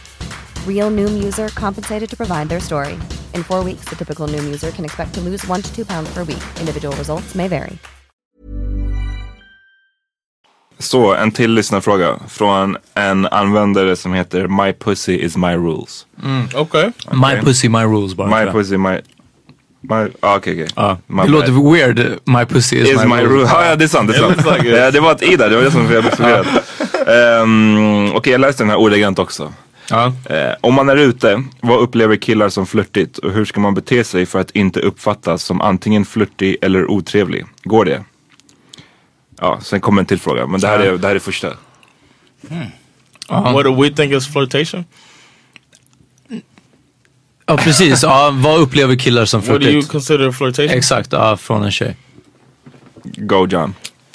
Real 0.67 0.91
Noom 0.91 1.23
user 1.23 1.49
compensated 1.49 2.09
to 2.09 2.15
provide 2.17 2.49
their 2.49 2.59
story. 2.59 2.93
In 3.33 3.43
four 3.43 3.63
weeks, 3.63 3.85
the 3.89 3.95
typical 3.95 4.27
Noom 4.27 4.43
user 4.45 4.71
can 4.71 4.85
expect 4.85 5.13
to 5.13 5.21
lose 5.21 5.47
one 5.47 5.61
to 5.61 5.75
two 5.75 5.85
pounds 5.85 6.13
per 6.13 6.23
week. 6.23 6.43
Individual 6.59 6.95
results 6.97 7.35
may 7.35 7.47
vary. 7.47 7.77
Så, 10.79 11.13
en 11.15 11.31
till 11.31 11.53
lyssnarfråga 11.53 12.19
från 12.29 12.77
en 12.93 13.25
användare 13.25 13.95
som 13.95 14.13
heter 14.13 14.47
My 14.47 14.73
Pussy 14.73 15.15
is 15.25 15.37
my 15.37 15.53
rules. 15.53 16.05
Okay. 16.53 16.91
My 17.11 17.41
pussy, 17.41 17.69
my 17.69 17.83
rules 17.83 18.15
bara. 18.15 18.45
My. 18.45 18.51
Pussy, 18.51 18.77
my... 18.77 18.99
my 19.81 20.07
ah, 20.19 20.35
Okej, 20.35 20.53
okej. 20.53 20.67
Ja. 20.75 20.97
My 21.07 21.15
Det 21.15 21.21
bad. 21.21 21.29
låter 21.29 21.71
weird. 21.71 21.97
My 22.25 22.45
pussy 22.45 22.75
is, 22.75 22.89
Is 22.89 23.05
my 23.05 23.21
rule. 23.21 23.47
Ja, 23.47 23.65
ja, 23.65 23.75
det 23.75 23.83
är 23.83 23.87
sant. 23.87 24.11
Det, 24.11 24.17
är 24.17 24.19
sant. 24.19 24.63
like 24.63 24.91
det 24.91 24.99
var 24.99 25.11
ett 25.11 25.23
i 25.23 25.35
där, 25.35 25.49
det 25.49 25.55
var 25.55 25.63
det 25.63 25.71
som 25.71 25.91
jag 25.91 26.03
blev 26.03 26.11
förvirrad. 26.11 26.45
um, 27.43 28.11
Okej, 28.15 28.31
jag 28.31 28.41
läste 28.41 28.63
den 28.63 28.69
här 28.69 28.77
ordagrant 28.77 29.19
också. 29.19 29.53
Ja. 29.91 30.13
Eh, 30.35 30.53
om 30.61 30.73
man 30.73 30.89
är 30.89 30.97
ute, 30.97 31.43
vad 31.61 31.79
upplever 31.79 32.15
killar 32.15 32.49
som 32.49 32.65
flörtigt 32.65 33.17
och 33.17 33.31
hur 33.31 33.45
ska 33.45 33.59
man 33.59 33.73
bete 33.73 34.03
sig 34.03 34.25
för 34.25 34.39
att 34.39 34.51
inte 34.51 34.79
uppfattas 34.79 35.43
som 35.43 35.61
antingen 35.61 36.05
flörtig 36.05 36.57
eller 36.61 36.91
otrevlig? 36.91 37.45
Går 37.63 37.85
det? 37.85 38.03
Ja, 39.39 39.59
sen 39.61 39.81
kommer 39.81 39.99
en 40.01 40.05
till 40.05 40.19
fråga, 40.19 40.47
men 40.47 40.59
det 40.59 40.67
här 40.67 40.79
är, 40.79 40.97
det 40.97 41.07
här 41.07 41.15
är 41.15 41.19
första. 41.19 41.47
What 43.27 43.63
do 43.63 43.81
we 43.81 43.89
think 43.89 44.13
is 44.13 44.33
flirtation? 44.33 44.85
ja, 47.45 47.57
precis. 47.57 48.03
Ja, 48.03 48.31
vad 48.33 48.59
upplever 48.59 48.95
killar 48.95 49.25
som 49.25 49.39
What 49.41 49.47
do 49.49 49.53
you 49.53 49.61
flörtigt? 49.71 49.91
consider 49.91 50.31
flirtation? 50.31 50.77
Exakt, 50.77 51.13
ja, 51.13 51.37
från 51.37 51.63
en 51.63 51.71
tjej. 51.71 51.95
Go 53.03 53.47
John. 53.47 53.73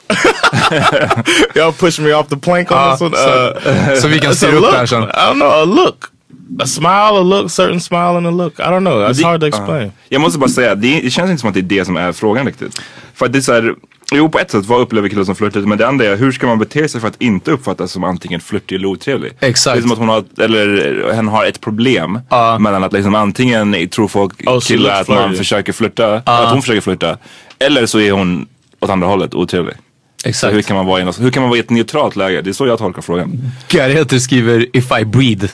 Y'all 1.54 1.72
push 1.72 2.00
me 2.00 2.12
off 2.14 2.28
the 2.28 2.36
plank 2.36 2.70
on 2.72 2.78
Ah, 2.78 2.90
this 2.92 3.00
one. 3.00 3.16
so- 3.16 3.52
Uh, 4.26 4.32
styra 4.34 4.52
upp 4.56 4.60
look. 4.62 4.72
det 4.72 4.78
här 4.78 4.86
sen. 4.86 5.02
I 5.02 5.06
don't 5.06 5.34
know, 5.34 5.48
a 5.50 5.64
look. 5.64 6.04
a 6.62 6.66
smile, 6.66 7.18
a 7.18 7.22
look, 7.22 7.50
certain 7.50 7.80
smile 7.80 8.16
and 8.16 8.26
a 8.26 8.30
look. 8.30 8.60
I 8.60 8.62
don't 8.62 8.80
know. 8.80 9.10
It's 9.10 9.22
hard 9.24 9.40
to 9.40 9.46
ja. 9.46 9.48
explain. 9.48 9.92
Jag 10.08 10.20
måste 10.20 10.38
bara 10.38 10.50
säga, 10.50 10.74
det, 10.74 11.00
det 11.00 11.10
känns 11.10 11.30
inte 11.30 11.40
som 11.40 11.48
att 11.48 11.54
det 11.54 11.60
är 11.60 11.62
det 11.62 11.84
som 11.84 11.96
är 11.96 12.12
frågan 12.12 12.46
riktigt. 12.46 12.80
För 13.14 13.26
att 13.26 13.32
det 13.32 13.38
är 13.38 13.40
så 13.40 13.52
här, 13.52 13.74
jo 14.12 14.28
på 14.28 14.38
ett 14.38 14.50
sätt, 14.50 14.64
vad 14.64 14.80
upplever 14.80 15.08
killen 15.08 15.26
som 15.26 15.34
flörtigt? 15.36 15.68
Men 15.68 15.78
det 15.78 15.86
andra 15.88 16.04
är, 16.04 16.16
hur 16.16 16.32
ska 16.32 16.46
man 16.46 16.58
bete 16.58 16.88
sig 16.88 17.00
för 17.00 17.08
att 17.08 17.22
inte 17.22 17.50
uppfattas 17.50 17.92
som 17.92 18.04
antingen 18.04 18.40
flörtig 18.40 18.76
eller 18.76 18.88
otrevlig? 18.88 19.32
Exakt. 19.40 19.74
Det 19.74 19.78
är 19.78 19.82
som 19.82 19.92
att 19.92 19.98
hon 19.98 20.08
har, 20.08 20.24
eller 20.38 21.12
hen 21.12 21.28
har 21.28 21.44
ett 21.44 21.60
problem 21.60 22.20
mellan 22.60 22.84
att 22.84 22.92
liksom 22.92 23.14
antingen 23.14 23.88
tror 23.88 24.08
folk, 24.08 24.32
Oh, 24.48 24.60
killar 24.60 25.00
att 25.00 25.08
man 25.08 25.34
försöker 25.34 25.72
flirta, 25.72 26.22
att 26.24 26.50
hon 26.50 26.62
försöker 26.62 26.80
flirta. 26.80 27.16
Eller 27.58 27.86
så 27.86 28.00
är 28.00 28.12
hon 28.12 28.46
åt 28.80 28.90
andra 28.90 29.06
hållet, 29.06 29.34
otrevlig. 29.34 29.74
Så 30.26 30.28
Exakt. 30.28 30.54
hur 30.54 30.62
kan 30.62 30.76
man 30.76 30.86
vara 30.86 31.00
i, 31.00 31.04
något- 31.04 31.20
hur 31.20 31.30
kan 31.30 31.42
man 31.42 31.50
vara 31.50 31.56
i 31.56 31.60
ett 31.60 31.70
neutralt 31.70 32.16
läge? 32.16 32.40
Det 32.42 32.50
är 32.50 32.52
så 32.54 32.66
jag 32.66 32.78
tolkar 32.78 33.02
frågan. 33.02 33.38
Garheter 33.68 34.18
skriver 34.18 34.66
If 34.76 34.92
I 35.00 35.04
breathe. 35.04 35.48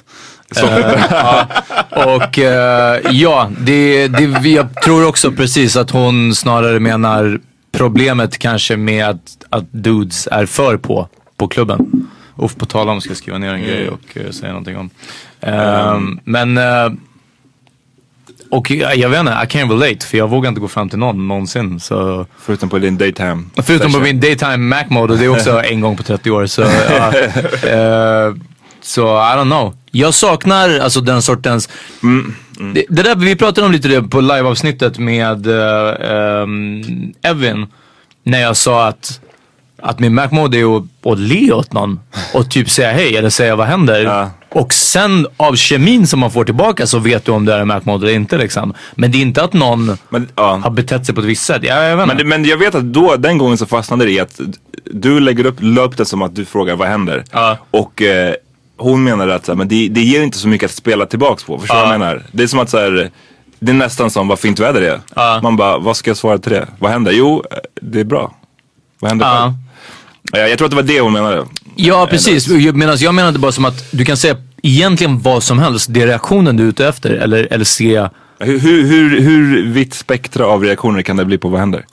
Eh, 0.57 1.05
ja. 1.11 1.47
Och 2.16 2.39
eh, 2.39 3.01
ja, 3.11 3.51
det, 3.61 4.09
det, 4.09 4.49
jag 4.49 4.83
tror 4.83 5.09
också 5.09 5.33
precis 5.33 5.77
att 5.77 5.91
hon 5.91 6.35
snarare 6.35 6.81
menar 6.81 7.41
problemet 7.73 8.39
kanske 8.39 8.77
med 8.77 9.07
att, 9.09 9.45
att 9.51 9.64
dudes 9.73 10.29
är 10.33 10.47
för 10.47 10.77
på, 10.77 11.09
på 11.37 11.49
klubben. 11.49 12.09
Uff, 12.37 12.55
på 12.57 12.66
tal 12.66 12.89
om 12.89 13.01
ska 13.01 13.11
jag 13.11 13.16
skriva 13.16 13.39
ner 13.39 13.53
en 13.55 13.62
grej 13.62 13.89
och 13.89 14.16
eh, 14.16 14.31
säga 14.31 14.49
någonting 14.53 14.77
om. 14.77 14.91
Ehm, 15.41 16.20
Men, 16.25 16.59
eh, 16.59 16.93
och 18.53 18.70
jag, 18.70 18.96
jag 18.96 19.09
vet 19.09 19.20
inte, 19.20 19.32
I 19.32 19.46
can't 19.46 19.70
relate 19.70 20.07
för 20.07 20.18
jag 20.18 20.28
vågar 20.28 20.48
inte 20.48 20.61
gå 20.61 20.68
fram 20.68 20.88
till 20.88 20.98
någon 20.98 21.28
någonsin. 21.28 21.80
Så. 21.80 22.26
Förutom 22.38 22.68
på 22.68 22.78
din 22.78 22.98
daytime. 22.98 23.44
Förutom 23.55 23.86
på 23.86 23.92
session. 23.92 24.03
min 24.03 24.20
daytime 24.20 24.57
Mac 24.57 24.84
mode 24.88 25.12
och 25.12 25.18
det 25.18 25.24
är 25.24 25.28
också 25.28 25.62
en 25.64 25.80
gång 25.80 25.96
på 25.96 26.03
30 26.03 26.30
år. 26.30 26.46
Så, 26.46 26.62
ja. 26.62 27.12
Eh, 27.68 28.34
så 28.80 29.03
I 29.03 29.36
don't 29.36 29.44
know. 29.44 29.76
Jag 29.90 30.14
saknar 30.14 30.78
alltså 30.78 31.00
den 31.00 31.22
sortens... 31.22 31.68
Det, 32.74 32.84
det 32.88 33.03
där, 33.03 33.16
vi 33.16 33.36
pratade 33.36 33.66
om 33.66 33.72
lite 33.72 33.88
det 33.88 34.03
på 34.03 34.20
liveavsnittet 34.20 34.98
med 34.98 35.46
uh, 35.46 36.42
um, 36.42 37.14
Evin. 37.22 37.66
När 38.24 38.40
jag 38.40 38.57
sa 38.57 38.86
att, 38.88 39.20
att 39.83 39.99
min 40.01 40.14
Mac 40.14 40.28
mode 40.30 40.59
är 40.59 40.76
att, 40.76 40.83
att 41.07 41.18
le 41.18 41.53
åt 41.53 41.72
någon 41.72 42.01
och 42.35 42.51
typ 42.51 42.70
säga 42.70 42.93
hej 42.93 43.16
eller 43.16 43.30
säga 43.30 43.57
vad 43.57 43.66
händer. 43.66 44.05
Ja. 44.05 44.30
Och 44.49 44.72
sen 44.72 45.26
av 45.37 45.55
kemin 45.55 46.07
som 46.07 46.20
man 46.20 46.30
får 46.30 46.45
tillbaka 46.45 46.87
så 46.87 46.99
vet 46.99 47.24
du 47.24 47.33
om 47.33 47.45
det 47.45 47.55
är 47.55 47.59
en 47.61 47.68
Mac 47.68 47.80
mode 47.85 48.07
eller 48.07 48.14
inte 48.16 48.39
liksom. 48.39 48.74
Men 48.95 49.12
det 49.12 49.18
är 49.18 49.22
inte 49.22 49.43
att 49.45 49.53
någon 49.53 49.97
Men, 50.09 50.28
ja. 50.37 50.61
har 50.64 50.70
betett 50.70 51.07
sig 51.07 51.14
på 51.14 51.20
ett 51.20 51.26
visst 51.26 51.45
sätt. 51.45 51.62
Jag, 51.64 51.85
jag 52.01 52.09
Men, 52.09 52.28
men 52.28 52.45
jag 52.45 52.57
vet 52.57 52.74
att 52.74 52.85
då, 52.93 53.16
den 53.16 53.39
gången 53.39 53.59
så 53.59 53.66
fastnade 53.66 54.05
det 54.05 54.11
i 54.11 54.20
att 54.20 54.41
du 54.85 55.20
lägger 55.20 55.47
upp 55.47 55.57
löpet 55.61 56.09
som 56.09 56.22
att 56.22 56.35
du 56.35 56.45
frågar 56.45 56.76
vad 56.76 56.89
händer. 56.89 57.24
Ja. 57.33 57.57
Och 57.70 58.03
eh, 58.03 58.35
hon 58.76 59.05
menade 59.05 59.35
att 59.35 59.47
så 59.47 59.53
här, 59.53 59.57
men 59.57 59.68
det, 59.68 59.89
det 59.89 60.01
ger 60.01 60.22
inte 60.22 60.39
så 60.39 60.49
mycket 60.49 60.70
att 60.70 60.76
spela 60.76 61.07
tillbaks 61.07 61.45
på. 61.45 61.59
Förstår 61.59 61.74
du 61.74 61.80
Ja. 61.80 61.85
vad 61.85 61.95
jag 61.95 62.01
menar? 62.01 62.22
Det 62.33 62.43
är 62.43 62.47
som 62.47 62.59
att 62.61 62.70
så 62.70 62.78
här, 62.78 63.11
det 63.59 63.72
är 63.72 63.76
nästan 63.76 64.11
som 64.11 64.28
vad 64.28 64.39
fint 64.39 64.61
väder 64.61 64.80
det 64.80 64.91
är. 64.91 65.01
Ja. 65.16 65.41
Man 65.43 65.57
bara, 65.57 65.78
vad 65.78 65.97
ska 65.97 66.11
jag 66.11 66.16
svara 66.16 66.39
till 66.39 66.53
det? 66.53 66.66
Vad 66.78 66.91
händer? 66.91 67.12
Jo, 67.12 67.45
eh, 67.51 67.57
det 67.83 68.01
är 68.01 68.05
bra. 68.05 68.35
Vad 69.01 69.11
händer 69.11 69.26
Ja. 69.26 69.55
Jag 70.33 70.59
tror 70.59 70.66
att 70.66 70.70
det 70.70 70.77
var 70.77 70.83
det 70.83 71.01
hon 71.01 71.12
menade. 71.12 71.45
Ja 71.77 72.07
precis, 72.11 72.49
Medan 72.75 72.97
jag 72.99 73.14
menade 73.14 73.39
bara 73.39 73.53
som 73.53 73.64
att 73.64 73.85
du 73.93 74.05
kan 74.05 74.16
säga 74.16 74.37
egentligen 74.62 75.18
vad 75.20 75.43
som 75.43 75.59
helst. 75.59 75.87
Det 75.91 76.03
är 76.03 76.07
reaktionen 76.07 76.57
du 76.57 76.64
är 76.64 76.68
ute 76.68 76.87
efter. 76.89 77.11
Eller, 77.11 77.49
eller 77.51 77.64
se... 77.64 78.09
Hur, 78.39 78.59
hur, 78.59 78.85
hur, 78.87 79.20
hur 79.20 79.66
vitt 79.73 79.95
spektra 79.95 80.47
av 80.47 80.62
reaktioner 80.64 81.03
kan 81.03 81.16
det 81.16 81.25
bli 81.25 81.39
på 81.39 81.49
vad 81.49 81.61
händer? 81.61 81.85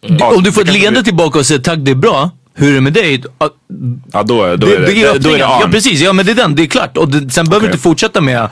Ja, 0.00 0.34
Om 0.36 0.42
du 0.42 0.52
får 0.52 0.64
det 0.64 0.70
ett 0.70 0.76
leende 0.78 1.00
bli- 1.00 1.04
tillbaka 1.04 1.38
och 1.38 1.46
säger 1.46 1.60
tack 1.60 1.78
det 1.78 1.90
är 1.90 1.94
bra. 1.94 2.30
Hur 2.54 2.70
är 2.70 2.74
det 2.74 2.80
med 2.80 2.92
dig? 2.92 3.22
Ja, 3.38 3.50
Ja, 4.12 4.22
då, 4.22 4.42
är- 4.44 4.56
då 4.56 4.66
det, 4.66 4.74
är 4.76 4.80
det, 4.80 4.86
det, 4.86 5.12
då, 5.12 5.18
då 5.18 5.28
är 5.28 5.32
det 5.32 5.38
Ja 5.38 5.68
precis, 5.70 6.00
ja 6.00 6.12
men 6.12 6.26
det 6.26 6.32
är 6.32 6.36
den. 6.36 6.54
Det 6.54 6.62
är 6.62 6.66
klart. 6.66 6.96
Och 6.96 7.08
det, 7.08 7.30
sen 7.30 7.44
behöver 7.46 7.50
du 7.50 7.56
Okej. 7.56 7.68
inte 7.68 7.82
fortsätta 7.82 8.20
med 8.20 8.48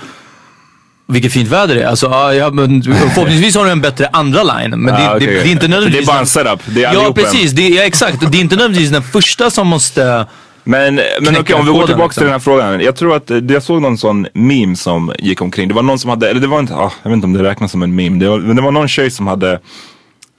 vilket 1.07 1.33
fint 1.33 1.49
väder 1.49 1.75
det 1.75 1.83
är. 1.83 1.87
Alltså, 1.87 2.07
ja, 2.35 2.51
men, 2.51 2.83
förhoppningsvis 2.83 3.57
har 3.57 3.65
du 3.65 3.71
en 3.71 3.81
bättre 3.81 4.09
andra 4.13 4.43
line. 4.43 4.71
Men 4.71 4.95
det, 4.95 5.03
Ja, 5.03 5.11
det, 5.11 5.17
okej. 5.17 5.27
det 5.27 5.49
är 5.49 5.53
inte 5.53 5.69
nödvändigtvis... 5.69 6.07
Det 6.07 6.13
är 6.13 6.15
bara 6.15 6.21
en 6.21 6.27
setup. 6.27 6.61
Det 6.67 6.85
är 6.85 6.95
Ja 6.95 7.13
precis, 7.15 7.53
det, 7.53 7.69
ja, 7.69 7.83
exakt. 7.83 8.33
Det 8.33 8.39
är 8.39 8.41
inte 8.41 8.57
nödvändigtvis 8.57 8.91
den 8.91 9.03
första 9.03 9.51
som 9.51 9.67
måste... 9.67 10.27
Men, 10.67 10.95
men 10.95 11.37
okej, 11.41 11.55
om 11.55 11.67
vi 11.67 11.73
går 11.73 11.87
tillbaka 11.87 12.05
liksom. 12.07 12.11
till 12.11 12.23
den 12.23 12.33
här 12.33 12.39
frågan. 12.39 12.81
Jag 12.81 12.97
tror 12.97 13.17
att 13.17 13.31
eh, 13.31 13.39
jag 13.49 13.63
såg 13.63 13.83
någon 13.83 13.99
sån 13.99 14.27
meme 14.35 14.77
som 14.77 15.13
gick 15.19 15.41
omkring. 15.43 15.69
Det 15.69 15.75
var 15.75 15.83
någon 15.83 15.99
som 15.99 16.11
hade, 16.11 16.31
eller 16.31 16.41
det 16.41 16.47
var 16.47 16.61
inte, 16.61 16.75
ah, 16.75 16.93
jag 17.03 17.11
vet 17.11 17.15
inte 17.17 17.25
om 17.25 17.33
det 17.33 17.43
räknas 17.43 17.71
som 17.71 17.83
en 17.83 17.95
meme. 17.95 18.19
Det 18.19 18.29
var, 18.29 18.39
men 18.39 18.57
det 18.57 18.63
var 18.63 18.71
någon 18.71 18.89
tjej 18.89 19.11
som 19.11 19.27
hade 19.27 19.61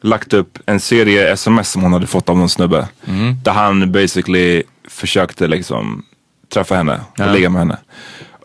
lagt 0.03 0.33
upp 0.33 0.57
en 0.65 0.79
serie 0.79 1.31
sms 1.33 1.71
som 1.71 1.81
hon 1.81 1.93
hade 1.93 2.07
fått 2.07 2.29
av 2.29 2.37
någon 2.37 2.49
snubbe. 2.49 2.87
Mm. 3.07 3.35
Där 3.43 3.51
han 3.51 3.91
basically 3.91 4.63
försökte 4.89 5.47
liksom 5.47 6.03
träffa 6.53 6.75
henne 6.75 6.93
och 6.93 7.19
Ja. 7.19 7.31
ligga 7.31 7.49
med 7.49 7.59
henne. 7.61 7.77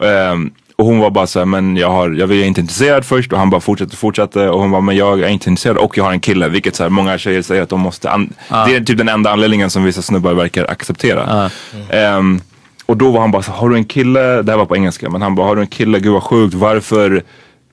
Ehm, 0.03 0.51
och 0.81 0.87
hon 0.87 0.99
var 0.99 1.11
bara 1.11 1.27
såhär, 1.27 1.47
men 1.47 1.77
jag, 1.77 1.91
har, 1.91 2.11
jag 2.11 2.31
är 2.33 2.45
inte 2.45 2.61
intresserad 2.61 3.05
först 3.05 3.33
och 3.33 3.39
han 3.39 3.51
bara 3.51 3.61
fortsatte 3.61 3.97
fortsatte 3.97 4.49
och 4.49 4.61
hon 4.61 4.71
bara, 4.71 4.81
men 4.81 4.97
jag 4.97 5.21
är 5.21 5.29
inte 5.29 5.51
intresserad 5.51 5.77
och 5.77 5.99
jag 5.99 6.05
har 6.05 6.13
en 6.13 6.21
kille. 6.21 6.49
Vilket 6.49 6.77
så 6.77 6.83
här, 6.83 6.91
många 6.91 7.19
tjejer 7.19 7.43
säger 7.43 7.63
att 7.63 7.69
de 7.69 7.81
måste, 7.81 8.11
an- 8.11 8.33
det 8.49 8.77
är 8.77 8.81
typ 8.81 8.99
den 8.99 9.09
enda 9.09 9.31
anledningen 9.31 9.71
som 9.71 9.85
vissa 9.85 10.03
snubbar 10.03 10.35
verkar 10.35 10.71
acceptera. 10.71 11.51
Ehm, 11.91 12.41
och 12.87 12.97
då 12.97 13.11
var 13.11 13.21
han 13.21 13.31
bara 13.31 13.43
så, 13.43 13.53
har 13.53 13.69
du 13.69 13.77
en 13.77 13.85
kille, 13.85 14.43
det 14.43 14.53
här 14.53 14.59
var 14.59 14.67
på 14.67 14.77
engelska, 14.77 15.11
men 15.11 15.23
han 15.23 15.35
bara, 15.35 15.47
har 15.47 15.57
du 15.57 15.63
en 15.63 15.69
kille, 15.69 16.01
gud 16.01 16.13
vad 16.13 16.23
sjukt, 16.23 16.55
varför, 16.55 17.23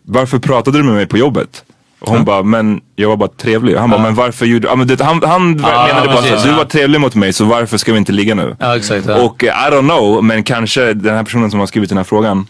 varför 0.06 0.40
pratade 0.40 0.78
du 0.78 0.84
med 0.84 0.94
mig 0.94 1.06
på 1.06 1.18
jobbet? 1.18 1.64
Och 2.00 2.10
hon 2.10 2.26
bara, 2.26 2.44
men 2.44 2.82
jag 2.96 3.10
var 3.10 3.18
bara 3.18 3.30
trevlig. 3.30 3.76
Och 3.76 3.82
han 3.82 3.90
bara, 3.90 4.02
men 4.02 4.16
varför 4.16 4.46
gjorde 4.46 4.68
du, 4.68 4.82
ja, 4.82 4.86
det, 4.96 5.04
han, 5.04 5.24
han 5.24 5.52
menade 5.52 6.08
bara 6.08 6.22
precis, 6.22 6.44
du 6.44 6.50
ja. 6.50 6.58
var 6.58 6.66
trevlig 6.66 7.02
mot 7.02 7.16
mig 7.16 7.34
så 7.34 7.46
varför 7.46 7.78
ska 7.78 7.92
vi 7.92 7.98
inte 7.98 8.12
ligga 8.12 8.36
nu? 8.36 8.56
Ja. 8.60 8.80
Ja. 9.08 9.22
Och 9.22 9.44
eh, 9.44 9.68
I 9.68 9.72
don't 9.72 9.90
know, 9.90 10.24
men 10.24 10.44
kanske 10.44 10.94
den 10.94 11.16
här 11.16 11.24
personen 11.24 11.52
som 11.52 11.60
har 11.60 11.68
skrivit 11.68 11.90
den 11.90 11.98
här 11.98 12.06
frågan. 12.06 12.48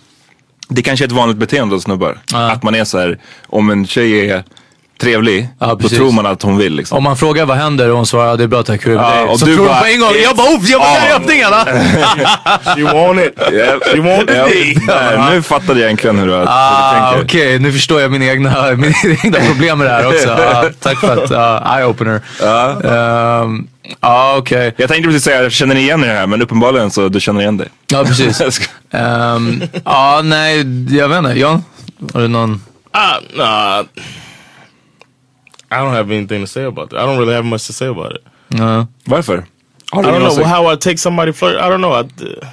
Det 0.69 0.81
kanske 0.81 1.05
är 1.05 1.07
ett 1.07 1.11
vanligt 1.11 1.37
beteende 1.37 1.75
hos 1.75 1.83
snubbar. 1.83 2.17
Ja. 2.31 2.51
Att 2.51 2.63
man 2.63 2.75
är 2.75 2.83
så 2.83 2.99
här, 2.99 3.17
om 3.47 3.69
en 3.69 3.87
tjej 3.87 4.29
är 4.29 4.43
trevlig, 5.01 5.47
Ja, 5.59 5.67
då 5.67 5.77
precis. 5.77 5.97
tror 5.97 6.11
man 6.11 6.25
att 6.25 6.41
hon 6.41 6.57
vill 6.57 6.73
liksom. 6.75 6.97
Om 6.97 7.03
man 7.03 7.17
frågar 7.17 7.45
vad 7.45 7.57
händer 7.57 7.89
och 7.89 7.95
hon 7.97 8.05
svarar 8.05 8.27
ja, 8.29 8.35
det 8.35 8.43
är 8.43 8.47
bra 8.47 8.63
tack, 8.63 8.85
hur 8.87 8.91
är 8.91 8.95
det 8.95 9.01
med 9.01 9.27
dig? 9.27 9.37
Så 9.37 9.45
du 9.45 9.55
tror 9.55 9.67
bara, 9.67 9.79
på 9.79 9.85
en 9.85 9.99
gång, 9.99 10.09
jag 10.23 10.35
bara 10.35 10.47
oh, 10.47 10.65
jag 10.71 10.79
var 10.79 10.99
där 10.99 11.09
i 11.09 11.13
öppningen! 11.13 11.49
She 12.75 12.93
want 12.93 13.19
it. 13.19 13.39
She 13.91 13.99
want 14.01 14.29
Ja, 14.35 14.49
it. 14.49 14.81
nej, 14.87 15.31
nu 15.31 15.41
fattade 15.41 15.79
jag 15.79 15.85
egentligen 15.85 16.19
hur 16.19 16.27
du, 16.27 16.33
hur 16.33 16.39
du 16.41 16.45
Ah, 16.49 17.11
tänker. 17.11 17.25
Okej, 17.25 17.59
nu 17.59 17.71
förstår 17.71 18.01
jag 18.01 18.11
mina 18.11 18.25
egna, 18.25 18.71
mina 18.75 18.95
egna 19.23 19.39
problem 19.39 19.77
med 19.77 19.87
det 19.87 19.93
här 19.93 20.07
också. 20.07 20.29
Ah, 20.31 20.63
tack 20.79 20.99
för 20.99 21.23
att, 21.23 21.31
uh, 21.31 21.37
eye-opener. 21.77 22.21
Ja, 23.89 23.95
ah, 23.99 24.37
okej. 24.37 24.73
Jag 24.77 24.89
tänkte 24.89 25.07
precis 25.07 25.23
säga, 25.23 25.43
jag 25.43 25.51
känner 25.51 25.75
igen 25.75 26.03
er 26.03 26.07
här, 26.07 26.27
men 26.27 26.41
uppenbarligen 26.41 26.91
så 26.91 27.09
du 27.09 27.19
känner 27.19 27.41
igen 27.41 27.57
dig. 27.57 27.67
Ja, 27.91 28.03
precis. 28.03 28.39
Jag 28.41 28.53
ska- 28.53 28.65
Um, 28.91 29.63
ja, 29.85 30.21
nej, 30.23 30.57
jag 30.97 31.09
vet 31.09 31.17
inte. 31.17 31.39
Jan? 31.39 31.63
Har 32.13 32.21
du 32.21 32.27
någon? 32.27 32.51
Uh, 32.51 33.37
nah. 33.37 33.81
I 35.71 35.73
don't 35.75 35.91
have 35.95 36.15
anything 36.17 36.41
to 36.43 36.47
say 36.47 36.65
about 36.65 36.87
it. 36.87 36.93
I 36.93 37.01
don't 37.01 37.17
really 37.19 37.33
have 37.33 37.43
much 37.47 37.67
to 37.67 37.73
say 37.73 37.87
about 37.87 38.11
it. 38.11 38.21
Ja. 38.47 38.87
Varför? 39.05 39.45
Har 39.91 40.03
I 40.03 40.05
don't 40.05 40.35
know 40.35 40.43
how 40.45 40.73
I 40.73 40.77
take 40.77 40.97
somebody 40.97 41.33
flirt. 41.33 41.53
I 41.55 41.63
don't 41.63 41.77
know. 41.77 41.93
I, 41.99 42.23
uh, 42.23 42.47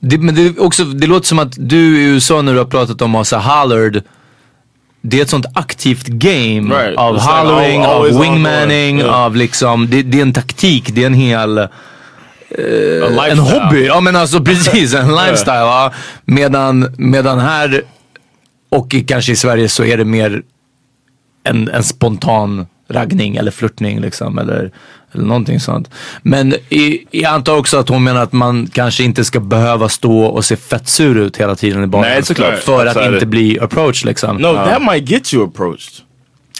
Det, 0.00 0.18
men 0.18 0.34
det, 0.34 0.46
är 0.46 0.62
också, 0.62 0.84
det 0.84 1.06
låter 1.06 1.26
som 1.26 1.38
att 1.38 1.52
du 1.56 1.98
i 2.00 2.04
USA 2.04 2.42
när 2.42 2.52
du 2.52 2.58
har 2.58 2.66
pratat 2.66 3.02
om 3.02 3.14
att 3.14 3.30
ha 3.30 3.38
Hallard 3.38 4.02
det 5.08 5.18
är 5.18 5.22
ett 5.22 5.30
sånt 5.30 5.46
aktivt 5.54 6.06
game 6.06 6.74
Right. 6.74 6.96
av 6.98 7.16
It's 7.16 7.60
like 7.68 7.84
always 7.86 8.14
av 8.16 8.22
wingmanning. 8.22 8.98
Yeah. 8.98 9.14
av 9.24 9.36
liksom, 9.36 9.90
det, 9.90 10.02
det 10.02 10.18
är 10.18 10.22
en 10.22 10.32
taktik, 10.32 10.90
det 10.94 11.02
är 11.02 11.06
en 11.06 11.14
hel, 11.14 11.58
a 11.58 11.68
en 13.30 13.38
hobby. 13.38 13.86
Ja 13.86 14.00
men 14.00 14.16
alltså 14.16 14.40
precis, 14.44 14.94
en 14.94 15.08
lifestyle. 15.16 15.56
Ja. 15.56 15.92
Medan, 16.24 16.94
medan 16.98 17.38
här, 17.40 17.82
och 18.68 18.94
i, 18.94 19.00
kanske 19.02 19.32
i 19.32 19.36
Sverige 19.36 19.68
så 19.68 19.84
är 19.84 19.96
det 19.96 20.04
mer 20.04 20.42
en, 21.44 21.68
en 21.68 21.82
spontan 21.84 22.66
raggning 22.88 23.36
eller 23.36 23.50
flörtning 23.50 24.00
liksom. 24.00 24.38
Eller, 24.38 24.70
eller 25.14 25.24
någonting 25.24 25.60
sånt. 25.60 25.90
Men 26.22 26.54
jag 27.10 27.24
antar 27.34 27.56
också 27.56 27.76
att 27.78 27.88
hon 27.88 28.04
menar 28.04 28.22
att 28.22 28.32
man 28.32 28.66
kanske 28.72 29.04
inte 29.04 29.24
ska 29.24 29.40
behöva 29.40 29.88
stå 29.88 30.20
och 30.24 30.44
se 30.44 30.56
fett 30.56 30.88
sur 30.88 31.18
ut 31.18 31.36
hela 31.36 31.54
tiden 31.54 31.84
i 31.84 31.86
baren. 31.86 32.10
Nej, 32.12 32.24
såklart. 32.24 32.58
För 32.58 32.86
att 32.86 32.94
det. 32.94 33.06
inte 33.14 33.26
bli 33.26 33.58
approached 33.60 34.06
liksom. 34.06 34.36
no, 34.36 34.54
that 34.54 34.82
might 34.82 35.08
get 35.10 35.34
you 35.34 35.44
approached. 35.44 35.92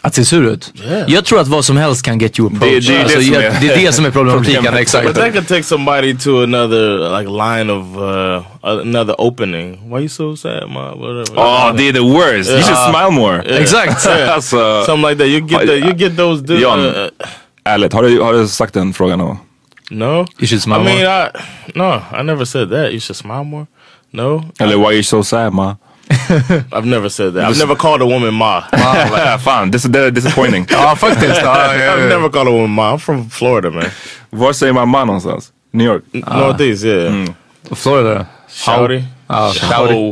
Att 0.02 0.14
se 0.14 0.24
sur 0.24 0.46
ut. 0.46 0.72
Jag 1.06 1.24
tror 1.24 1.40
att 1.40 1.48
vad 1.48 1.64
som 1.64 1.76
helst 1.76 2.04
kan 2.04 2.18
get 2.18 2.38
you 2.38 2.46
approached. 2.56 2.82
Det- 2.82 2.88
det 2.88 2.94
är 2.94 2.98
det 2.98 3.02
alltså, 3.02 3.20
som 3.20 3.34
jag, 3.34 3.44
är- 3.44 3.60
det 3.60 3.68
är 3.72 3.76
det 3.86 3.92
som 3.92 4.04
är 4.04 4.10
problematiken. 4.18 4.74
Exakt. 4.74 5.06
But 5.06 5.16
that 5.16 5.32
could 5.32 5.48
take 5.48 5.62
somebody 5.62 6.14
to 6.16 6.42
another 6.42 7.18
like 7.18 7.30
line 7.30 7.70
of 7.70 7.86
uh, 7.96 8.46
another 8.80 9.20
opening. 9.20 9.90
Why 9.94 9.98
you 10.00 10.08
so 10.08 10.36
sad, 10.36 10.70
man? 10.70 10.98
Whatever. 10.98 11.24
Oh, 11.36 11.76
det 11.76 11.88
är 11.88 11.92
the 11.92 12.00
worst. 12.00 12.50
You 12.50 12.62
should 12.62 12.78
smile 12.90 13.10
more. 13.10 13.42
Exakt. 13.58 14.06
alltså, 14.28 14.82
Something 14.86 15.08
like 15.10 15.18
that. 15.18 15.28
You 15.28 15.48
get 15.48 15.60
the, 15.60 15.76
you 15.76 15.92
get 15.94 16.16
those. 16.16 16.42
du- 16.42 16.60
John. 16.60 16.80
uh, 16.86 16.92
ärligt, 17.66 17.92
har 17.92 18.02
du, 18.02 18.20
har 18.20 18.32
du 18.32 18.48
sagt 18.48 18.74
den 18.74 18.92
frågan 18.92 19.18
någon 19.18 19.38
no, 19.90 20.26
You 20.38 20.46
should 20.46 20.62
smile 20.62 20.80
I 20.80 20.84
mean, 20.84 21.04
more. 21.04 21.06
I 21.06 21.72
no, 21.74 22.02
I 22.20 22.22
never 22.22 22.44
said 22.44 22.70
that. 22.70 22.92
You 22.92 23.00
should 23.00 23.16
smile 23.16 23.44
more. 23.44 23.66
No, 24.10 24.44
Eller 24.58 24.76
why 24.76 24.86
are 24.86 24.94
you 24.94 25.02
so 25.02 25.22
sad 25.22 25.52
ma? 25.52 25.76
I've 26.72 26.86
never 26.86 27.08
said 27.08 27.34
that. 27.34 27.44
I've 27.44 27.58
never 27.58 27.76
called 27.76 28.02
a 28.02 28.06
woman 28.06 28.34
ma. 28.34 28.62
Like, 28.72 29.26
ah, 29.26 29.38
fan, 29.38 29.68
ah, 29.68 29.72
this, 29.72 29.82
det 29.82 29.98
är 29.98 30.10
disappointing. 30.10 30.66
Ja 30.70 30.96
faktiskt. 30.96 31.42
Ja, 31.42 31.72
ja, 31.72 31.74
I've 31.74 32.02
ja. 32.02 32.08
never 32.08 32.28
called 32.28 32.48
a 32.48 32.50
woman 32.50 32.70
ma. 32.70 32.92
I'm 32.92 32.98
from 32.98 33.30
Florida, 33.30 33.70
man. 33.70 33.90
Var 34.30 34.52
säger 34.52 34.72
man 34.72 34.88
ma 34.88 35.04
någonstans? 35.04 35.52
New 35.72 35.84
York? 35.84 36.02
Northeast, 36.12 36.84
yeah. 36.84 37.12
Mm. 37.12 37.34
Florida. 37.74 38.26
Shouty. 38.48 39.02
Ja, 39.28 39.46
Ho. 39.46 39.52
shouty. 39.52 40.10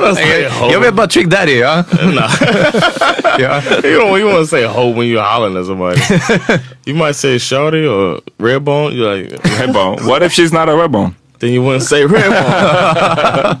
Let's 0.00 0.16
say 0.16 0.48
ho. 0.48 0.70
Jag 0.72 0.80
vet 0.80 0.94
bara 0.94 1.06
Trick 1.06 1.26
Daddy, 1.30 1.58
ja. 1.60 1.84
Nah. 2.02 2.30
ja. 3.38 3.62
you 3.84 3.98
don't 3.98 4.18
you 4.18 4.26
want 4.26 4.38
to 4.40 4.46
say 4.46 4.64
ho 4.66 4.90
when 4.90 5.08
you're 5.08 5.22
hollering 5.22 5.56
at 5.56 5.66
somebody. 5.66 6.00
you 6.86 6.94
might 6.94 7.16
say 7.16 7.38
shorty 7.38 7.86
or 7.86 8.20
red 8.38 8.64
bone. 8.64 8.92
You're 8.96 9.16
like 9.16 9.44
red 9.60 9.72
bone. 9.72 9.96
What 10.06 10.22
if 10.22 10.32
she's 10.32 10.52
not 10.52 10.68
a 10.68 10.76
red 10.76 10.92
bone? 10.92 11.14
then 11.38 11.52
you 11.54 11.62
wouldn't 11.62 11.82
say 11.84 12.04
red 12.04 12.28
bone. 12.30 13.56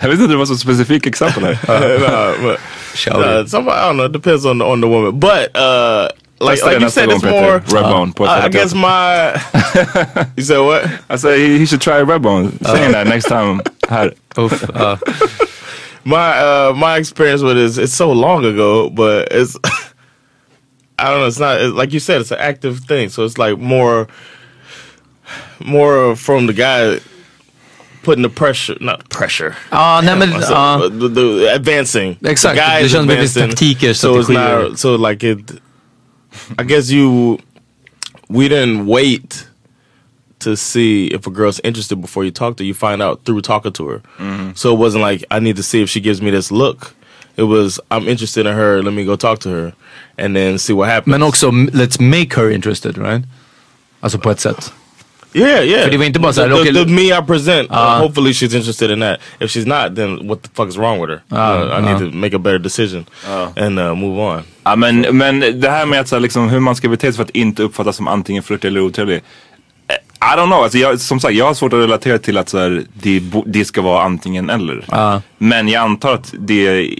Jag 0.00 0.08
vet 0.08 0.18
inte, 0.20 0.26
det 0.32 0.36
var 0.36 0.46
så 0.46 0.56
specifikt 0.56 1.06
exempel 1.06 1.44
här. 1.44 1.58
nah, 1.98 2.42
but 2.48 2.58
Shouty. 2.94 3.40
uh, 3.40 3.46
somebody 3.46 3.76
I 3.78 3.88
don't 3.88 3.96
know. 3.96 4.06
It 4.06 4.12
depends 4.12 4.46
on 4.46 4.58
the, 4.58 4.64
on 4.64 4.80
the 4.80 4.86
woman, 4.88 5.18
but 5.18 5.56
uh, 5.56 6.08
like 6.44 6.62
like 6.62 6.80
you 6.80 6.90
said, 6.90 7.08
gång, 7.08 7.16
it's 7.16 7.24
Peter. 7.24 7.40
more. 7.40 7.60
Redbone 7.60 8.12
på 8.12 8.24
uh, 8.24 8.38
ett 8.38 8.44
I, 8.44 8.46
I 8.46 8.48
guess 8.48 8.74
my. 8.74 9.34
you 10.36 10.44
said 10.44 10.58
what? 10.58 10.84
I 11.10 11.16
said 11.16 11.38
he, 11.38 11.58
he 11.58 11.66
should 11.66 11.80
try 11.80 12.02
redbone. 12.02 12.46
Uh. 12.62 12.72
Saying 12.74 12.92
that 12.92 13.06
next 13.06 13.28
time 13.28 13.60
här. 13.88 14.14
Uff, 14.36 14.64
ja. 14.74 14.98
My 16.04 16.38
uh 16.38 16.74
my 16.74 16.98
experience 16.98 17.42
with 17.42 17.56
it 17.56 17.64
is 17.64 17.78
it's 17.78 17.94
so 17.94 18.12
long 18.12 18.44
ago, 18.44 18.90
but 18.90 19.28
it's 19.30 19.56
I 20.98 21.10
don't 21.10 21.20
know. 21.20 21.26
It's 21.26 21.40
not 21.40 21.60
it's, 21.60 21.74
like 21.74 21.92
you 21.94 22.00
said. 22.00 22.20
It's 22.20 22.30
an 22.30 22.38
active 22.40 22.80
thing, 22.80 23.08
so 23.08 23.24
it's 23.24 23.38
like 23.38 23.58
more 23.58 24.06
more 25.60 26.16
from 26.16 26.46
the 26.46 26.52
guy 26.52 27.00
putting 28.04 28.22
the 28.22 28.28
pressure, 28.28 28.76
not 28.80 29.08
pressure. 29.08 29.56
Ja, 29.70 30.00
nej 30.00 30.16
men... 30.16 30.32
Alltså, 30.32 30.52
ja. 30.52 30.78
the, 30.88 31.08
the 31.08 31.54
advancing. 31.54 32.18
Exakt, 32.22 32.54
The 32.54 32.60
guy 32.60 32.80
det 32.80 32.86
is 32.86 32.92
känns 32.92 33.00
som 33.00 33.06
det 33.06 33.16
finns 33.16 33.36
advancing, 33.36 33.94
So 33.94 34.18
it's 34.20 34.28
not 34.28 34.78
so 34.78 34.96
like 34.96 35.24
it. 35.24 35.60
I 36.58 36.62
guess 36.64 36.90
you. 36.90 37.38
We 38.28 38.48
didn't 38.48 38.86
wait 38.86 39.46
to 40.40 40.56
see 40.56 41.06
if 41.08 41.26
a 41.26 41.30
girl's 41.30 41.60
interested 41.64 41.96
before 42.00 42.24
you 42.24 42.30
talk 42.30 42.56
to 42.56 42.62
her. 42.62 42.66
You 42.66 42.74
find 42.74 43.02
out 43.02 43.24
through 43.24 43.40
talking 43.42 43.72
to 43.72 43.88
her. 43.88 43.98
Mm-hmm. 44.18 44.52
So 44.54 44.72
it 44.74 44.78
wasn't 44.78 45.02
like 45.02 45.24
I 45.30 45.40
need 45.40 45.56
to 45.56 45.62
see 45.62 45.82
if 45.82 45.88
she 45.90 46.00
gives 46.00 46.20
me 46.20 46.30
this 46.30 46.50
look. 46.50 46.94
It 47.36 47.42
was 47.44 47.80
I'm 47.90 48.08
interested 48.08 48.46
in 48.46 48.54
her. 48.54 48.82
Let 48.82 48.94
me 48.94 49.04
go 49.04 49.16
talk 49.16 49.38
to 49.40 49.48
her, 49.50 49.72
and 50.18 50.34
then 50.36 50.58
see 50.58 50.72
what 50.72 50.88
happens. 50.88 51.10
Men 51.10 51.22
också, 51.22 51.48
m- 51.48 51.68
let's 51.72 52.00
make 52.00 52.34
her 52.34 52.50
interested, 52.50 52.96
right? 52.98 53.24
Alltså 54.00 54.18
på 54.18 54.30
ett 54.30 54.40
sätt. 54.40 54.72
Yeah, 55.36 55.64
yeah. 55.64 55.82
För 55.84 55.90
det 55.90 55.98
var 55.98 56.04
inte 56.04 56.20
bara 56.20 56.32
så 56.32 56.40
här, 56.40 56.48
the, 56.64 56.72
the, 56.72 56.84
the 56.84 56.90
me 56.90 57.02
I 57.18 57.22
present. 57.26 57.70
uh, 57.70 57.76
Ah. 57.76 57.98
hopefully 57.98 58.32
she's 58.32 58.54
interested 58.56 58.90
in 58.90 59.00
that. 59.00 59.18
If 59.40 59.50
she's 59.50 59.66
not, 59.66 59.96
then 59.96 60.28
what 60.28 60.42
the 60.42 60.48
fuck 60.54 60.68
is 60.68 60.76
wrong 60.76 61.00
with 61.00 61.10
her? 61.10 61.20
Ah, 61.30 61.54
Uh, 61.54 61.78
I 61.78 61.82
need 61.82 61.96
ah. 61.96 61.98
to 61.98 62.04
make 62.16 62.36
a 62.36 62.38
better 62.38 62.58
decision 62.58 63.04
and 63.56 63.78
uh, 63.78 63.94
move 63.94 64.20
on. 64.20 64.42
Ja, 64.64 64.76
men, 64.76 65.00
men 65.00 65.40
det 65.60 65.70
här 65.70 65.86
med 65.86 66.00
att, 66.00 66.08
så 66.08 66.14
här, 66.16 66.20
liksom, 66.20 66.48
hur 66.48 66.60
man 66.60 66.76
ska 66.76 66.88
bete 66.88 67.06
sig 67.06 67.12
för 67.16 67.22
att 67.22 67.30
inte 67.30 67.62
uppfattas 67.62 67.96
som 67.96 68.08
antingen 68.08 68.42
flörtig 68.42 68.68
eller 68.68 68.80
otrevlig. 68.80 69.16
Eh, 69.88 69.94
I 70.34 70.36
don't 70.38 70.46
know, 70.46 70.62
alltså, 70.62 70.78
jag, 70.78 71.00
som 71.00 71.20
sagt 71.20 71.34
jag 71.34 71.44
har 71.46 71.54
svårt 71.54 71.72
att 71.72 71.78
relatera 71.80 72.18
till 72.18 72.38
att 72.38 72.48
så 72.48 72.58
här, 72.58 72.82
det, 72.94 73.22
det 73.46 73.64
ska 73.64 73.82
vara 73.82 74.02
antingen 74.02 74.50
eller. 74.50 74.84
Men 75.38 75.68
jag 75.68 75.82
antar 75.82 76.14
att 76.14 76.34
det, 76.38 76.90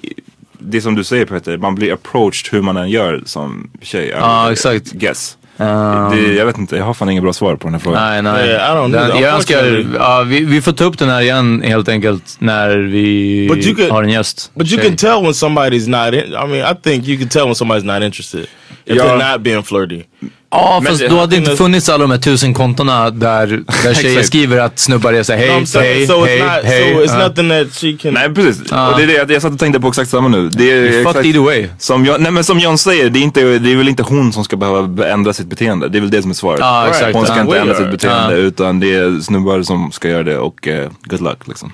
det 0.59 0.77
är 0.77 0.81
som 0.81 0.95
du 0.95 1.05
säger 1.05 1.25
Peter, 1.27 1.57
man 1.59 1.75
blir 1.75 1.93
approached 1.93 2.53
hur 2.53 2.63
man 2.63 2.77
än 2.77 2.91
gör 2.91 3.23
som 3.27 3.71
tjej. 3.83 4.09
Ja, 4.19 4.53
exakt. 4.53 4.93
Guess. 4.93 5.37
Um, 5.57 6.11
Det, 6.11 6.35
jag 6.35 6.47
vet 6.47 6.59
inte, 6.59 6.77
jag 6.77 6.85
har 6.85 6.95
fan 6.95 7.11
inget 7.11 7.23
bra 7.23 7.33
svar 7.33 7.57
på 7.57 7.67
den 7.67 7.75
här 7.75 7.81
frågan. 7.81 8.03
Nej, 8.03 8.23
nej. 8.23 8.49
Yeah, 8.49 8.73
I 8.73 8.77
don't 8.77 8.93
Den, 8.93 9.23
jag 9.23 9.35
önskar, 9.35 9.87
ja, 9.99 10.23
vi, 10.23 10.45
vi 10.45 10.63
får 10.63 10.73
ta 10.73 10.85
upp 10.85 10.99
den 10.99 11.09
här 11.09 11.21
igen 11.23 11.63
helt 11.65 11.89
enkelt 11.89 12.37
när 12.39 12.77
vi 12.77 13.49
But 13.49 13.67
you 13.67 13.75
could- 13.77 13.91
har 13.91 14.03
en 14.03 14.11
gäst. 14.11 14.51
But 14.55 14.67
you 14.73 14.81
Tjej. 14.81 14.89
can 14.89 14.97
tell 14.97 15.23
when 15.23 15.33
somebody's 15.33 15.89
not 15.89 16.15
in. 16.15 16.33
I 16.33 16.47
mean, 16.47 16.73
I 16.73 16.75
think 16.83 17.07
you 17.09 17.19
can 17.19 17.29
tell 17.29 17.45
when 17.45 17.55
somebody's 17.55 17.95
not 17.95 18.03
interested 18.03 18.47
if 18.87 18.97
Ja. 18.97 19.33
not 19.33 19.41
being 19.43 19.63
flirty. 19.63 20.03
Ja, 20.51 20.81
Men 20.83 20.91
fast 20.93 21.01
det- 21.03 21.09
då 21.09 21.19
hade 21.19 21.31
det 21.31 21.37
inte 21.37 21.57
funnits 21.57 21.89
alla 21.89 21.99
de 21.99 22.11
här 22.11 22.19
tusen 22.19 22.55
kontona 22.55 23.11
där, 23.11 23.63
där 23.83 23.95
tjejer 24.03 24.23
skriver 24.23 24.59
att 24.61 24.79
snubbar 24.79 25.13
är 25.13 25.23
såhär 25.23 25.39
hej, 25.41 25.49
hej, 25.49 25.65
hej, 25.75 25.95
hej. 25.95 26.07
so 26.07 26.25
it's 26.27 27.21
ja. 27.21 27.29
nothing 27.29 27.49
that 27.51 27.75
she 27.75 27.93
can. 28.03 28.15
Nej 28.15 28.35
precis, 28.35 28.63
Ja. 28.71 28.89
och 28.93 28.97
det 28.99 29.03
är 29.03 29.07
det 29.07 29.13
jag, 29.13 29.31
jag 29.31 29.43
satt 29.43 29.53
och 29.53 29.59
tänkte 29.59 29.81
på 29.81 29.89
exakt 29.89 30.11
samma 30.11 30.29
nu. 30.29 30.49
Det 30.49 30.71
är 30.71 30.83
Fucked 30.87 31.01
exakt, 31.07 31.25
either 31.27 31.41
way. 31.41 31.67
som, 31.79 32.05
jag, 32.07 32.21
nej, 32.21 32.33
men 32.33 32.45
som 32.45 32.59
John 32.61 32.79
säger, 32.79 33.11
det 33.11 33.19
är, 33.19 33.23
inte, 33.23 33.41
det 33.59 33.73
är 33.73 33.77
väl 33.77 33.89
inte 33.89 34.03
hon 34.03 34.33
som 34.33 34.45
ska 34.45 34.57
behöva 34.57 35.09
ändra 35.09 35.33
sitt 35.33 35.47
beteende. 35.47 35.89
Det 35.89 35.99
är 35.99 36.01
väl 36.01 36.11
det 36.11 36.23
som 36.23 36.31
är 36.31 36.35
svaret. 36.35 36.61
Ja, 36.61 36.87
exakt. 36.89 37.15
Hon 37.17 37.27
ska 37.27 37.41
inte 37.41 37.59
ändra 37.59 37.75
sitt 37.75 37.91
beteende 37.91 38.37
utan 38.37 38.81
det 38.81 38.95
är 38.95 39.21
snubbar 39.21 39.63
som 39.63 39.93
ska 39.93 40.09
göra 40.09 40.23
det 40.23 40.39
och 40.39 40.69
eh, 40.69 40.91
good 41.05 41.21
luck 41.21 41.39
liksom. 41.49 41.73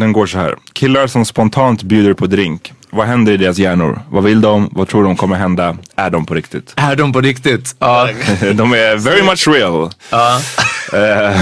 Den 0.00 0.12
går 0.12 0.26
så 0.26 0.38
här. 0.38 0.56
Killar 0.72 1.06
som 1.06 1.24
spontant 1.24 1.82
bjuder 1.82 2.14
på 2.14 2.26
drink. 2.26 2.72
Vad 2.90 3.06
händer 3.06 3.32
i 3.32 3.36
deras 3.36 3.58
hjärnor? 3.58 4.00
Vad 4.10 4.24
vill 4.24 4.40
de? 4.40 4.68
Vad 4.72 4.88
tror 4.88 5.04
de 5.04 5.16
kommer 5.16 5.36
hända? 5.36 5.76
Är 5.96 6.10
de 6.10 6.26
på 6.26 6.34
riktigt? 6.34 6.72
Är 6.76 6.96
de 6.96 7.12
på 7.12 7.20
riktigt? 7.20 7.76
Ja. 7.78 8.08
de 8.54 8.72
är 8.72 8.96
very 8.96 9.22
much 9.22 9.48
real. 9.48 9.90
ja. 10.10 10.40
Eh, 10.92 11.40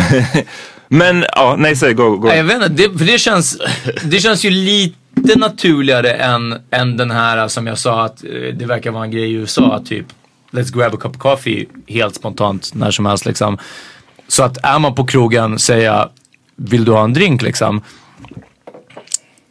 Men 0.89 1.25
ja, 1.33 1.55
nej 1.59 1.77
säg 1.77 1.95
gå. 1.95 2.17
gå. 2.17 2.29
Jag 2.29 2.45
vet 2.45 2.55
inte, 2.57 2.69
det, 2.69 2.99
för 2.99 3.05
det 3.05 3.19
känns, 3.19 3.59
det 4.03 4.21
känns 4.21 4.45
ju 4.45 4.51
lite 4.51 5.39
naturligare 5.39 6.13
än, 6.13 6.59
än 6.71 6.97
den 6.97 7.11
här 7.11 7.49
som 7.49 7.67
jag 7.67 7.79
sa 7.79 8.05
att 8.05 8.25
eh, 8.25 8.31
det 8.55 8.67
verkar 8.67 8.91
vara 8.91 9.05
en 9.05 9.11
grej 9.11 9.31
i 9.31 9.33
USA, 9.33 9.83
typ 9.85 10.07
let's 10.51 10.73
grab 10.79 10.95
a 10.95 10.99
cup 11.01 11.11
of 11.11 11.19
coffee 11.19 11.67
helt 11.89 12.15
spontant 12.15 12.71
när 12.75 12.91
som 12.91 13.07
helst 13.07 13.27
liksom. 13.27 13.59
Så 14.29 14.43
att 14.43 14.59
är 14.63 14.79
man 14.79 14.95
på 14.95 15.07
krogen 15.07 15.59
säga 15.59 16.09
vill 16.57 16.85
du 16.85 16.93
ha 16.93 17.05
en 17.05 17.13
drink 17.13 17.43
liksom. 17.43 17.83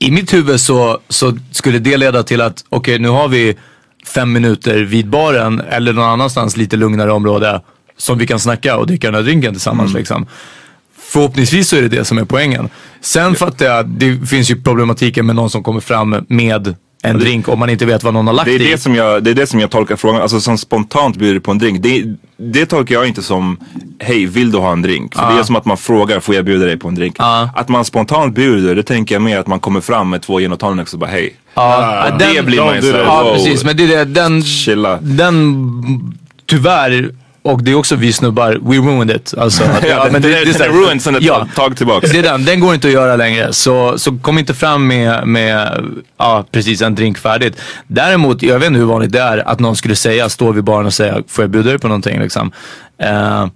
I 0.01 0.11
mitt 0.11 0.33
huvud 0.33 0.59
så, 0.59 0.99
så 1.09 1.37
skulle 1.51 1.79
det 1.79 1.97
leda 1.97 2.23
till 2.23 2.41
att 2.41 2.65
okej 2.69 2.99
nu 2.99 3.09
har 3.09 3.27
vi 3.27 3.57
fem 4.05 4.33
minuter 4.33 4.79
vid 4.79 5.09
baren 5.09 5.59
eller 5.59 5.93
någon 5.93 6.09
annanstans 6.09 6.57
lite 6.57 6.77
lugnare 6.77 7.11
område 7.11 7.61
som 7.97 8.17
vi 8.17 8.27
kan 8.27 8.39
snacka 8.39 8.77
och 8.77 8.87
dricka 8.87 9.07
den 9.07 9.15
här 9.15 9.23
drinken 9.23 9.53
tillsammans 9.53 9.93
liksom. 9.93 10.27
Förhoppningsvis 10.97 11.69
så 11.69 11.75
är 11.75 11.81
det 11.81 11.87
det 11.87 12.05
som 12.05 12.17
är 12.17 12.25
poängen. 12.25 12.69
Sen 13.01 13.35
fattar 13.35 13.65
jag, 13.65 13.87
det 13.87 14.27
finns 14.27 14.51
ju 14.51 14.61
problematiken 14.61 15.25
med 15.25 15.35
någon 15.35 15.49
som 15.49 15.63
kommer 15.63 15.79
fram 15.79 16.25
med 16.27 16.75
en 17.03 17.19
drink 17.19 17.47
om 17.47 17.59
man 17.59 17.69
inte 17.69 17.85
vet 17.85 18.03
vad 18.03 18.13
någon 18.13 18.27
har 18.27 18.33
lagt 18.33 18.45
Det 18.45 18.55
är 18.55 18.61
i. 18.61 18.71
det, 18.71 18.77
som 18.77 18.95
jag, 18.95 19.23
det 19.23 19.29
är 19.31 19.35
det 19.35 19.47
som 19.47 19.59
jag 19.59 19.69
tolkar 19.71 19.95
frågan, 19.95 20.21
alltså 20.21 20.41
som 20.41 20.57
spontant 20.57 21.15
bjuder 21.17 21.39
på 21.39 21.51
en 21.51 21.57
drink. 21.57 21.81
Det, 21.83 22.05
det 22.37 22.65
tolkar 22.65 22.95
jag 22.95 23.07
inte 23.07 23.23
som, 23.23 23.57
hej 23.99 24.25
vill 24.25 24.51
du 24.51 24.57
ha 24.57 24.71
en 24.71 24.81
drink? 24.81 25.15
För 25.15 25.33
det 25.33 25.39
är 25.39 25.43
som 25.43 25.55
att 25.55 25.65
man 25.65 25.77
frågar, 25.77 26.19
får 26.19 26.35
jag 26.35 26.45
bjuda 26.45 26.65
dig 26.65 26.77
på 26.77 26.87
en 26.87 26.95
drink? 26.95 27.15
Ja. 27.19 27.49
Att 27.55 27.69
man 27.69 27.85
spontant 27.85 28.35
bjuder, 28.35 28.75
det 28.75 28.83
tänker 28.83 29.15
jag 29.15 29.21
mer 29.21 29.39
att 29.39 29.47
man 29.47 29.59
kommer 29.59 29.81
fram 29.81 30.09
med 30.09 30.21
två 30.21 30.39
gin 30.39 30.51
och 30.51 30.59
tonics 30.59 30.93
och 30.93 30.99
bara 30.99 31.09
hej. 31.09 31.35
Och 31.53 32.19
den- 32.19 32.33
det 32.35 32.43
blir 32.45 32.61
man 32.65 32.75
ju 32.75 32.81
såhär. 32.81 33.03
Ja 33.03 33.31
precis, 33.33 33.63
men 33.63 33.77
det 33.77 33.83
är 33.83 33.87
det, 33.87 34.05
den, 34.05 34.43
Chilla. 34.43 34.97
den, 35.01 36.17
tyvärr, 36.45 37.09
och 37.43 37.63
det 37.63 37.71
är 37.71 37.75
också 37.75 37.95
vi 37.95 38.13
snubbar, 38.13 38.59
we 38.61 38.75
ruined 38.77 39.15
it. 39.15 39.33
Alltså, 39.37 39.63
att- 39.77 39.87
Ja, 39.89 40.07
men 40.11 40.25
är- 40.25 40.45
den 40.45 40.53
så 40.53 40.59
här- 40.63 40.69
är 40.69 40.73
ruined 40.73 41.01
sen 41.01 41.15
ett 41.15 41.23
ja, 41.23 41.47
tag- 41.55 41.77
tillbaks. 41.77 42.11
Det 42.11 42.19
är 42.19 42.23
den, 42.23 42.45
den 42.45 42.59
går 42.59 42.73
inte 42.73 42.87
att 42.87 42.93
göra 42.93 43.15
längre. 43.15 43.53
Så, 43.53 43.97
så 43.97 44.17
kom 44.17 44.37
inte 44.39 44.53
fram 44.53 44.87
med, 44.87 45.27
med 45.27 45.83
ja, 46.17 46.45
precis 46.51 46.81
en 46.81 46.95
drink 46.95 47.17
färdigt. 47.17 47.61
Däremot, 47.87 48.43
jag 48.43 48.59
vet 48.59 48.67
inte 48.67 48.79
hur 48.79 48.85
vanligt 48.85 49.11
det 49.11 49.21
är 49.21 49.37
att 49.49 49.59
någon 49.59 49.75
skulle 49.75 49.95
säga, 49.95 50.29
stå 50.29 50.51
vid 50.51 50.63
baren 50.63 50.85
och 50.85 50.93
säga, 50.93 51.23
får 51.27 51.43
jag 51.43 51.49
bjuda 51.51 51.69
dig 51.69 51.79
på 51.79 51.87
någonting 51.87 52.19
liksom. 52.19 52.51
Eh, 52.97 53.47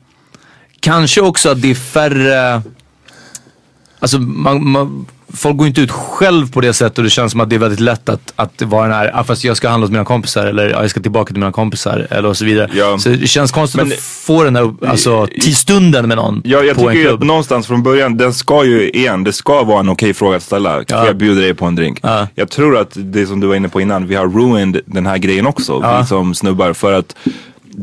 kanske 0.80 1.22
också 1.22 1.50
att 1.50 1.62
det 1.62 1.72
är 1.72 1.76
färre 1.76 2.62
Alltså 4.00 4.20
man, 4.20 4.70
man, 4.70 5.06
folk 5.36 5.58
går 5.58 5.68
inte 5.68 5.82
ut 5.82 5.92
själv 5.92 6.52
på 6.52 6.62
det 6.62 6.74
sättet 6.74 6.98
och 6.98 7.04
det 7.04 7.10
känns 7.10 7.32
som 7.32 7.42
att 7.42 7.50
det 7.50 7.56
är 7.56 7.60
väldigt 7.60 7.80
lätt 7.80 8.10
att, 8.10 8.34
att 8.36 8.62
vara 8.62 8.84
den 8.88 8.96
här, 8.96 9.12
ah, 9.14 9.24
fast 9.24 9.44
jag 9.44 9.58
ska 9.58 9.70
handla 9.70 9.84
hos 9.86 9.92
mina 9.92 10.06
kompisar 10.06 10.46
eller 10.46 10.74
ah, 10.78 10.82
jag 10.82 10.90
ska 10.90 11.02
tillbaka 11.02 11.28
till 11.28 11.40
mina 11.40 11.52
kompisar 11.52 12.08
eller 12.10 12.30
och 12.30 12.38
så 12.38 12.46
vidare. 12.46 12.70
Ja. 12.74 12.98
Så 12.98 13.10
det 13.10 13.28
känns 13.28 13.52
konstigt 13.52 13.82
Men- 13.82 13.92
att 13.92 14.00
få 14.00 14.44
den 14.44 14.56
här 14.56 14.74
alltså, 14.88 15.28
stunden 15.56 16.08
med 16.08 16.18
någon 16.18 16.42
Ja, 16.46 16.64
jag 16.64 16.76
på 16.76 16.82
en 16.82 16.88
tycker 16.88 17.00
ju 17.00 17.08
klubb. 17.08 17.22
att 17.22 17.28
någonstans 17.28 17.68
från 17.68 17.84
början, 17.84 18.18
den 18.18 18.34
ska 18.34 18.66
ju 18.66 18.90
igen, 18.90 19.24
det 19.24 19.34
ska 19.34 19.64
vara 19.64 19.80
en 19.80 19.90
okej 19.90 20.14
fråga 20.14 20.38
att 20.38 20.44
ställa. 20.44 20.74
Får 20.74 21.06
jag 21.08 21.18
bjuda 21.18 21.42
dig 21.42 21.54
på 21.54 21.66
en 21.66 21.76
drink? 21.76 22.00
Ja. 22.04 22.28
Jag 22.36 22.50
tror 22.50 22.78
att 22.78 22.92
det 22.96 23.26
som 23.28 23.40
du 23.40 23.48
var 23.48 23.56
inne 23.56 23.70
på 23.70 23.82
innan, 23.82 24.08
vi 24.08 24.16
har 24.16 24.28
ruined 24.28 24.82
den 24.86 25.06
här 25.06 25.18
grejen 25.18 25.48
också, 25.48 25.80
Ja. 25.84 26.00
vi 26.02 26.08
som 26.08 26.34
snubbar. 26.36 26.74
För 26.74 26.94
att 26.94 27.16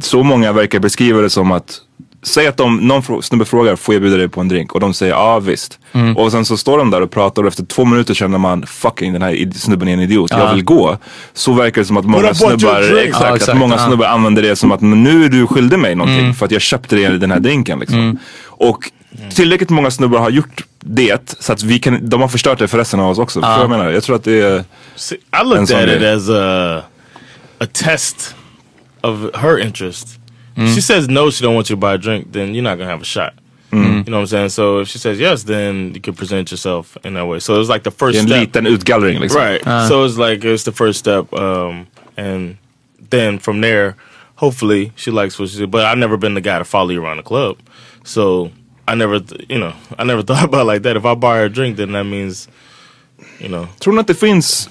så 0.01 0.23
många 0.23 0.53
verkar 0.53 0.79
beskriva 0.79 1.21
det 1.21 1.31
som 1.31 1.53
att 1.53 1.79
Säg 2.25 2.47
att 2.47 2.57
de, 2.57 2.77
någon 2.77 3.23
snubbe 3.23 3.45
frågar, 3.45 3.77
får 3.77 3.95
jag 3.95 4.03
bjuda 4.03 4.17
dig 4.17 4.29
på 4.29 4.41
en 4.41 4.49
drink? 4.49 4.73
Och 4.75 4.81
de 4.81 4.95
säger 4.95 5.13
ja 5.13 5.39
visst. 5.39 5.79
Mm. 5.93 6.17
Och 6.17 6.33
sen 6.33 6.45
så 6.45 6.57
står 6.57 6.79
de 6.79 6.91
där 6.91 7.01
och 7.01 7.11
pratar 7.11 7.43
och 7.43 7.49
efter 7.49 7.65
två 7.65 7.85
minuter 7.85 8.15
känner 8.15 8.39
man, 8.39 8.67
fucking 8.67 9.13
den 9.13 9.23
här 9.23 9.51
snubben 9.59 9.89
är 9.89 9.93
en 9.93 10.01
idiot, 10.01 10.31
Ja. 10.31 10.39
jag 10.39 10.55
vill 10.55 10.65
gå. 10.65 10.99
Så 11.33 11.53
verkar 11.53 11.81
det 11.81 11.87
som 11.87 11.97
att 11.97 12.05
många 12.05 12.35
snubbar, 12.35 12.81
exakt, 12.99 13.25
Ja, 13.25 13.35
exakt. 13.37 13.49
att 13.49 13.57
många 13.59 13.79
snubbar 13.79 14.07
använder 14.07 14.43
det 14.43 14.57
som 14.57 14.73
att 14.73 14.81
nu 14.81 15.25
är 15.25 15.29
du 15.29 15.47
skyldig 15.47 15.79
mig 15.79 15.95
någonting 15.95 16.19
Mm. 16.21 16.35
för 16.35 16.47
att 16.47 16.53
jag 16.53 16.63
köpte 16.63 16.97
dig 16.97 17.19
den 17.19 17.31
här 17.31 17.41
drinken 17.41 17.79
liksom. 17.79 18.19
Och 18.45 18.91
tillräckligt 19.35 19.71
många 19.71 19.91
snubbar 19.91 20.19
har 20.19 20.31
gjort 20.31 20.65
det 20.81 21.37
så 21.41 21.53
att 21.53 21.63
vi 21.63 21.79
kan, 21.79 22.09
de 22.09 22.21
har 22.21 22.29
förstört 22.29 22.59
det 22.59 22.69
för 22.69 22.79
resten 22.79 23.01
av 23.01 23.11
oss 23.11 23.19
också. 23.19 23.41
Vad 23.41 23.61
jag 23.61 23.71
menar? 23.71 23.91
Jag 23.91 24.03
tror 24.03 24.17
att 24.17 24.25
det 24.25 24.41
är... 24.41 24.65
See, 24.97 25.15
I 25.17 25.45
looked 25.45 25.77
at 25.77 25.89
it 25.97 26.03
as 26.03 26.29
a 26.29 26.83
a 27.61 27.67
test 27.73 28.35
of 29.01 29.17
her 29.35 29.59
interest. 29.59 30.09
Mm. 30.57 30.67
If 30.69 30.75
she 30.75 30.81
says 30.81 31.09
no, 31.09 31.31
she 31.31 31.43
don't 31.43 31.55
want 31.55 31.71
you 31.71 31.77
to 31.77 31.81
buy 31.81 31.95
a 31.95 31.99
drink, 31.99 32.33
then 32.33 32.55
you're 32.55 32.63
not 32.65 32.79
gonna 32.79 32.91
have 32.91 33.03
a 33.03 33.05
shot. 33.05 33.33
Mm. 33.71 34.05
You 34.07 34.11
know 34.11 34.19
what 34.19 34.21
I'm 34.23 34.27
saying? 34.27 34.49
So 34.51 34.81
if 34.81 34.89
she 34.89 34.99
says 34.99 35.19
yes, 35.19 35.45
then 35.45 35.95
you 35.95 36.01
can 36.01 36.15
present 36.15 36.51
yourself 36.51 36.97
in 37.05 37.15
that 37.15 37.27
way. 37.27 37.39
So 37.41 37.59
it's 37.61 37.71
like 37.71 37.83
the 37.85 37.91
first 37.91 38.13
Det 38.15 38.19
är 38.19 38.23
en 38.23 38.29
step. 38.29 38.41
liten 38.41 38.67
utgallring 38.67 39.19
liksom. 39.21 39.41
Right. 39.41 39.63
So 39.89 40.05
it's 40.05 40.19
like 40.19 40.45
it's 40.45 40.65
the 40.65 40.73
first 40.73 40.99
step, 40.99 41.33
um, 41.33 41.87
and 42.17 42.57
then 43.11 43.39
from 43.39 43.61
there, 43.63 43.95
hopefully 44.37 44.93
she 44.97 45.11
likes 45.11 45.39
what 45.39 45.49
she 45.49 45.59
did. 45.59 45.71
But 45.71 45.85
I've 45.87 45.99
never 45.99 46.17
been 46.19 46.35
the 46.35 46.41
guy 46.43 46.59
to 46.59 46.65
follow 46.65 46.91
you 46.91 47.03
around 47.03 47.17
the 47.17 47.23
club, 47.23 47.57
so 48.05 48.51
I 48.89 48.95
never, 48.95 49.21
th- 49.21 49.47
you 49.49 49.59
know, 49.59 49.73
I 49.99 50.05
never 50.05 50.23
thought 50.27 50.45
about 50.45 50.63
it 50.63 50.73
like 50.73 50.83
that. 50.83 50.97
If 50.97 51.05
I 51.07 51.15
buy 51.15 51.39
her 51.39 51.45
a 51.45 51.49
drink, 51.49 51.77
then 51.77 51.93
that 51.93 52.05
means, 52.05 52.49
you 53.41 53.49
know, 53.49 53.69
Tror 53.81 53.93
ni 53.95 54.01
att 54.01 54.07
det 54.07 54.15
finns 54.21 54.69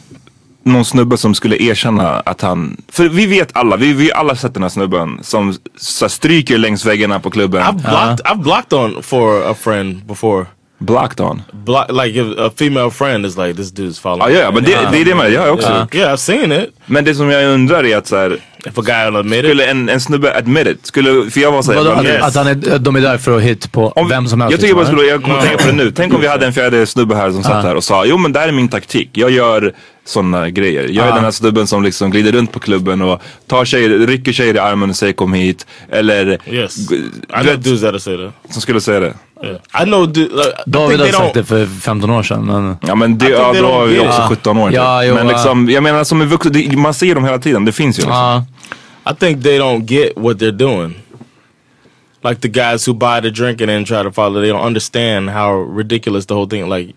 någon 0.64 0.86
snubbe 0.86 1.18
som 1.18 1.36
skulle 1.36 1.64
erkänna 1.64 2.20
att 2.20 2.42
han... 2.42 2.78
För 2.90 3.10
vi 3.10 3.26
vet 3.26 3.56
alla, 3.56 3.76
vi 3.76 3.94
vi 3.94 4.12
har 4.12 4.20
alla 4.20 4.36
sett 4.36 4.54
den 4.54 4.64
här 4.64 4.70
snubben 4.70 5.20
som 5.22 5.56
så 5.78 6.10
stryker 6.10 6.58
längs 6.58 6.86
väggarna 6.86 7.20
på 7.20 7.32
klubben. 7.32 7.64
I've 7.64 7.82
blocked, 7.82 8.26
I've 8.26 8.44
blocked 8.44 8.80
on 8.80 9.04
for 9.04 9.52
a 9.52 9.54
friend 9.54 10.06
before. 10.06 10.46
Blocked 10.86 11.20
on? 11.26 11.42
Block, 11.52 11.92
like 11.92 12.20
if 12.20 12.38
a 12.40 12.52
female 12.56 12.90
friend 12.92 13.26
is 13.26 13.38
like, 13.38 13.54
this 13.54 13.72
dude's 13.74 14.00
following. 14.02 14.34
Ja, 14.36 14.42
ja, 14.42 14.52
men 14.52 14.64
det, 14.64 14.78
det 14.92 14.98
är 15.02 15.06
det 15.06 15.16
med, 15.16 15.32
jag 15.32 15.54
också 15.54 15.68
Yeah. 15.68 15.82
gjort. 15.82 15.96
Yeah, 15.96 16.14
I've 16.14 16.18
seen 16.18 16.52
it. 16.52 16.70
Men 16.86 17.04
det 17.06 17.16
som 17.16 17.30
jag 17.30 17.54
undrar 17.54 17.84
är 17.86 17.98
att 17.98 18.08
så 18.08 18.16
här, 18.16 18.38
If 18.66 18.78
a 18.78 18.82
guy 18.86 19.06
will 19.06 19.16
admit 19.16 19.40
it. 19.40 19.46
skulle 19.46 19.66
en, 19.66 19.90
en 19.90 20.02
snubbe 20.02 20.38
admit 20.38 20.68
it? 20.68 20.86
Skulle, 20.86 21.30
för 21.32 21.40
jag 21.42 21.52
var 21.52 21.62
såhär, 21.62 21.78
Vadå, 21.84 21.96
bara, 21.96 22.18
att, 22.18 22.24
att 22.24 22.36
han 22.36 22.48
är, 22.48 22.80
de 22.80 22.96
är 22.96 23.02
där 23.02 23.18
för 23.18 23.38
att 23.38 23.44
hit 23.44 23.72
på 23.72 23.88
Om- 23.90 24.10
vem 24.10 24.28
som 24.28 24.42
helst? 24.42 24.52
Jag 24.52 24.60
tycker 24.62 24.74
bara 24.74 24.82
liksom, 24.82 24.98
skulle, 24.98 25.12
jag 25.12 25.24
kommer 25.24 25.42
tänka 25.42 25.58
på 25.58 25.68
det 25.68 25.74
nu. 25.74 25.92
Tänk 25.92 26.14
om 26.14 26.22
vi 26.22 26.28
hade 26.28 26.46
en 26.46 26.54
fjärde 26.54 26.86
snubbe 26.86 27.16
här 27.16 27.32
som 27.32 27.44
satt 27.44 27.52
Ja. 27.52 27.62
här 27.62 27.76
och 27.76 27.84
sa, 27.84 28.06
jo 28.06 28.18
men 28.18 28.32
det 28.34 28.40
här 28.40 28.48
är 28.48 28.52
min 28.52 28.70
taktik. 28.70 29.10
Jag 29.14 29.32
gör 29.32 29.74
sådana 30.06 30.50
grejer. 30.50 30.82
Jag 30.90 31.06
är 31.06 31.10
Ja. 31.10 31.16
den 31.16 31.24
här 31.24 31.32
snubben 31.32 31.68
som 31.68 31.84
liksom 31.84 32.12
glider 32.12 32.32
runt 32.32 32.52
på 32.52 32.60
klubben 32.60 33.02
och 33.02 33.22
tar 33.48 33.66
tjejer, 33.66 33.90
rycker 33.90 34.32
tjejer 34.32 34.56
i 34.56 34.60
armen 34.60 34.90
och 34.90 34.96
säger 34.96 35.14
kom 35.14 35.34
hit. 35.34 35.66
Eller, 35.92 36.38
Yes. 36.50 36.92
I 36.92 36.96
vet, 37.46 37.64
dudes 37.64 37.84
that'll 37.84 38.00
say 38.00 38.18
that. 38.18 38.34
som 38.54 38.62
skulle 38.62 38.82
säga 38.82 39.00
det. 39.00 39.14
Yeah. 39.44 39.84
I 39.84 39.86
know 39.86 40.06
du- 40.06 40.30
like, 40.30 40.64
David 40.66 41.00
har 41.00 41.08
sagt 41.08 41.34
det 41.34 41.44
för 41.44 41.66
15 41.66 42.10
år 42.10 42.24
sedan. 42.24 42.46
Men... 42.46 42.78
Ja 42.82 42.96
men 42.96 43.18
det, 43.18 43.30
ja, 43.30 43.54
då 43.54 43.62
var 43.72 43.86
vi 43.86 44.00
också 44.00 44.22
it. 44.22 44.28
17 44.30 44.58
år. 44.58 44.72
Ja, 44.74 45.00
typ. 45.02 45.10
jo, 45.10 45.16
men 45.16 45.28
liksom, 45.28 45.70
jag 45.70 45.84
menar 45.84 46.04
som 46.04 46.22
en 46.22 46.28
vuxen, 46.28 46.52
det- 46.52 46.78
man 46.78 46.94
ser 46.94 47.16
dem 47.16 47.24
hela 47.26 47.40
tiden. 47.40 47.66
Det 47.66 47.72
finns 47.72 48.00
ju 48.00 48.02
liksom. 48.04 48.46
I 49.12 49.14
think 49.20 49.44
they 49.44 49.60
don't 49.60 49.86
get 49.86 50.12
what 50.16 50.38
they're 50.38 50.52
doing. 50.58 50.94
Like 52.24 52.42
the 52.42 52.48
guys 52.48 52.88
who 52.88 52.94
buy 52.94 53.20
the 53.22 53.30
drink 53.32 53.62
and 53.62 53.70
then 53.70 53.86
try 53.86 54.04
to 54.04 54.12
follow, 54.12 54.42
they 54.42 54.52
don't 54.52 54.66
understand 54.66 55.30
how 55.30 55.76
ridiculous 55.78 56.26
the 56.26 56.34
whole 56.34 56.48
thing. 56.48 56.70
Like 56.70 56.94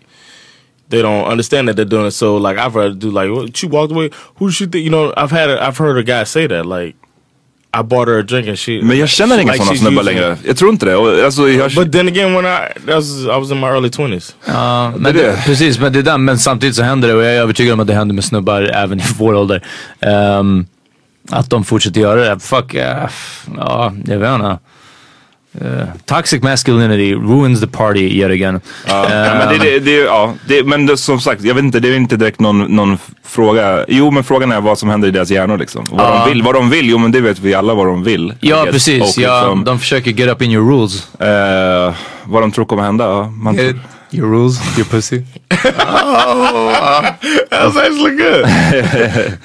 they 0.91 1.03
don't 1.03 1.25
understand 1.33 1.69
that 1.69 1.77
they're 1.77 1.89
doing 1.89 2.07
it. 2.07 2.15
So 2.15 2.37
like 2.37 2.59
I've 2.59 2.75
heard 2.75 2.99
do 2.99 3.11
like 3.11 3.57
she 3.57 3.67
walked 3.67 3.93
away. 3.93 4.11
Who 4.39 4.47
did 4.49 4.55
she 4.55 4.67
think? 4.67 4.85
You 4.85 4.91
know, 4.91 5.15
I've 5.17 5.31
had 5.31 5.49
a, 5.51 5.67
I've 5.67 5.79
heard 5.79 5.97
a 5.99 6.03
guy 6.03 6.25
say 6.25 6.47
that 6.47 6.67
like. 6.67 6.95
I 7.81 7.83
bought 7.83 8.09
her 8.09 8.19
a 8.19 8.23
drink 8.23 8.49
and 8.49 8.59
she. 8.59 8.81
Men 8.83 8.99
jag 8.99 9.09
känner 9.09 9.39
inga 9.39 9.53
like 9.53 9.65
sådana 9.65 9.79
snubbar 9.81 10.03
längre. 10.03 10.37
Jag 10.47 10.57
tror 10.57 10.71
inte 10.71 10.87
det. 10.87 10.97
Och, 10.97 11.25
alltså, 11.25 11.49
jag, 11.49 11.73
But 11.73 11.93
then 11.93 12.09
again, 12.09 12.35
when 12.35 12.45
I 12.45 12.59
that 12.87 12.95
was 12.95 13.25
I 13.25 13.27
was 13.41 13.51
in 13.51 13.61
my 13.61 13.67
early 13.67 13.91
twenties. 13.91 14.35
Ja, 14.47 14.91
men 14.91 15.03
Det 15.03 15.09
är 15.09 15.13
det, 15.15 15.23
det. 15.23 15.43
precis, 15.47 15.79
men 15.79 15.93
det 15.93 15.99
är 15.99 16.03
där, 16.03 16.19
men 16.19 16.39
samtidigt 16.39 16.77
så 16.77 16.83
händer 16.83 17.09
det 17.09 17.15
och 17.15 17.23
jag 17.25 17.35
är 17.35 17.41
övertygad 17.41 17.73
om 17.75 17.81
att 17.81 17.87
det 17.87 17.95
händer 17.95 18.15
med 18.15 18.25
snubbar 18.25 18.63
även 18.63 19.01
i 19.01 19.05
vår 19.19 19.35
ålder. 19.35 19.63
Ehm, 20.01 20.67
att 21.31 21.51
de 21.51 21.65
fortsätter 21.65 22.01
göra 22.01 22.21
det. 22.35 22.41
Fuck, 22.41 22.75
eh, 22.75 23.09
ja, 23.57 23.93
jag 24.07 24.19
vet 24.19 24.35
inte. 24.35 24.59
Eh, 25.61 25.87
toxic 26.05 26.43
masculinity 26.43 27.15
ruins 27.15 27.61
the 27.61 27.67
party 27.67 28.01
yet 28.21 28.31
again. 28.31 28.61
Ja, 28.87 29.05
Ehm, 29.07 29.39
men, 29.39 29.49
det, 29.49 29.59
det, 29.59 29.79
det, 29.79 29.91
ja, 29.97 30.35
det, 30.49 30.65
men 30.65 30.87
det, 30.87 30.97
som 30.97 31.21
sagt, 31.21 31.45
jag 31.45 31.55
vet 31.55 31.65
inte, 31.65 31.81
det 31.81 31.89
är 31.89 31.97
inte 31.97 32.17
direkt 32.17 32.41
någon, 32.41 32.59
någon 32.77 32.99
fråga. 33.25 33.85
Jo 33.89 34.11
men 34.11 34.25
frågan 34.25 34.53
är 34.53 34.61
vad 34.61 34.79
som 34.79 34.89
händer 34.89 35.09
i 35.09 35.11
deras 35.11 35.31
hjärnor 35.31 35.59
liksom. 35.59 35.85
Vad, 35.91 36.07
Ja. 36.07 36.25
de 36.25 36.29
vill, 36.31 36.43
vad 36.43 36.55
de 36.55 36.71
vill, 36.71 36.89
jo 36.91 36.99
men 36.99 37.13
det 37.13 37.21
vet 37.21 37.39
vi 37.39 37.55
alla 37.55 37.75
vad 37.75 37.87
de 37.87 38.05
vill. 38.05 38.35
Ja 38.41 38.63
guess. 38.65 38.73
precis, 38.73 39.03
Och 39.17 39.23
ja, 39.23 39.41
liksom, 39.41 39.65
de 39.65 39.79
försöker 39.79 40.11
get 40.11 40.29
up 40.29 40.43
in 40.43 40.51
your 40.51 40.69
rules. 40.71 41.21
eh, 41.21 41.95
vad 42.25 42.43
de 42.43 42.53
tror 42.53 42.65
kommer 42.65 42.83
hända. 42.83 43.05
ja, 43.05 43.25
Man, 43.31 43.57
Get 43.57 43.77
your 44.11 44.31
rules, 44.31 44.79
your 44.79 44.87
pussy. 44.87 45.23
That's 47.51 47.77
actually 47.77 48.17
good. 48.17 48.47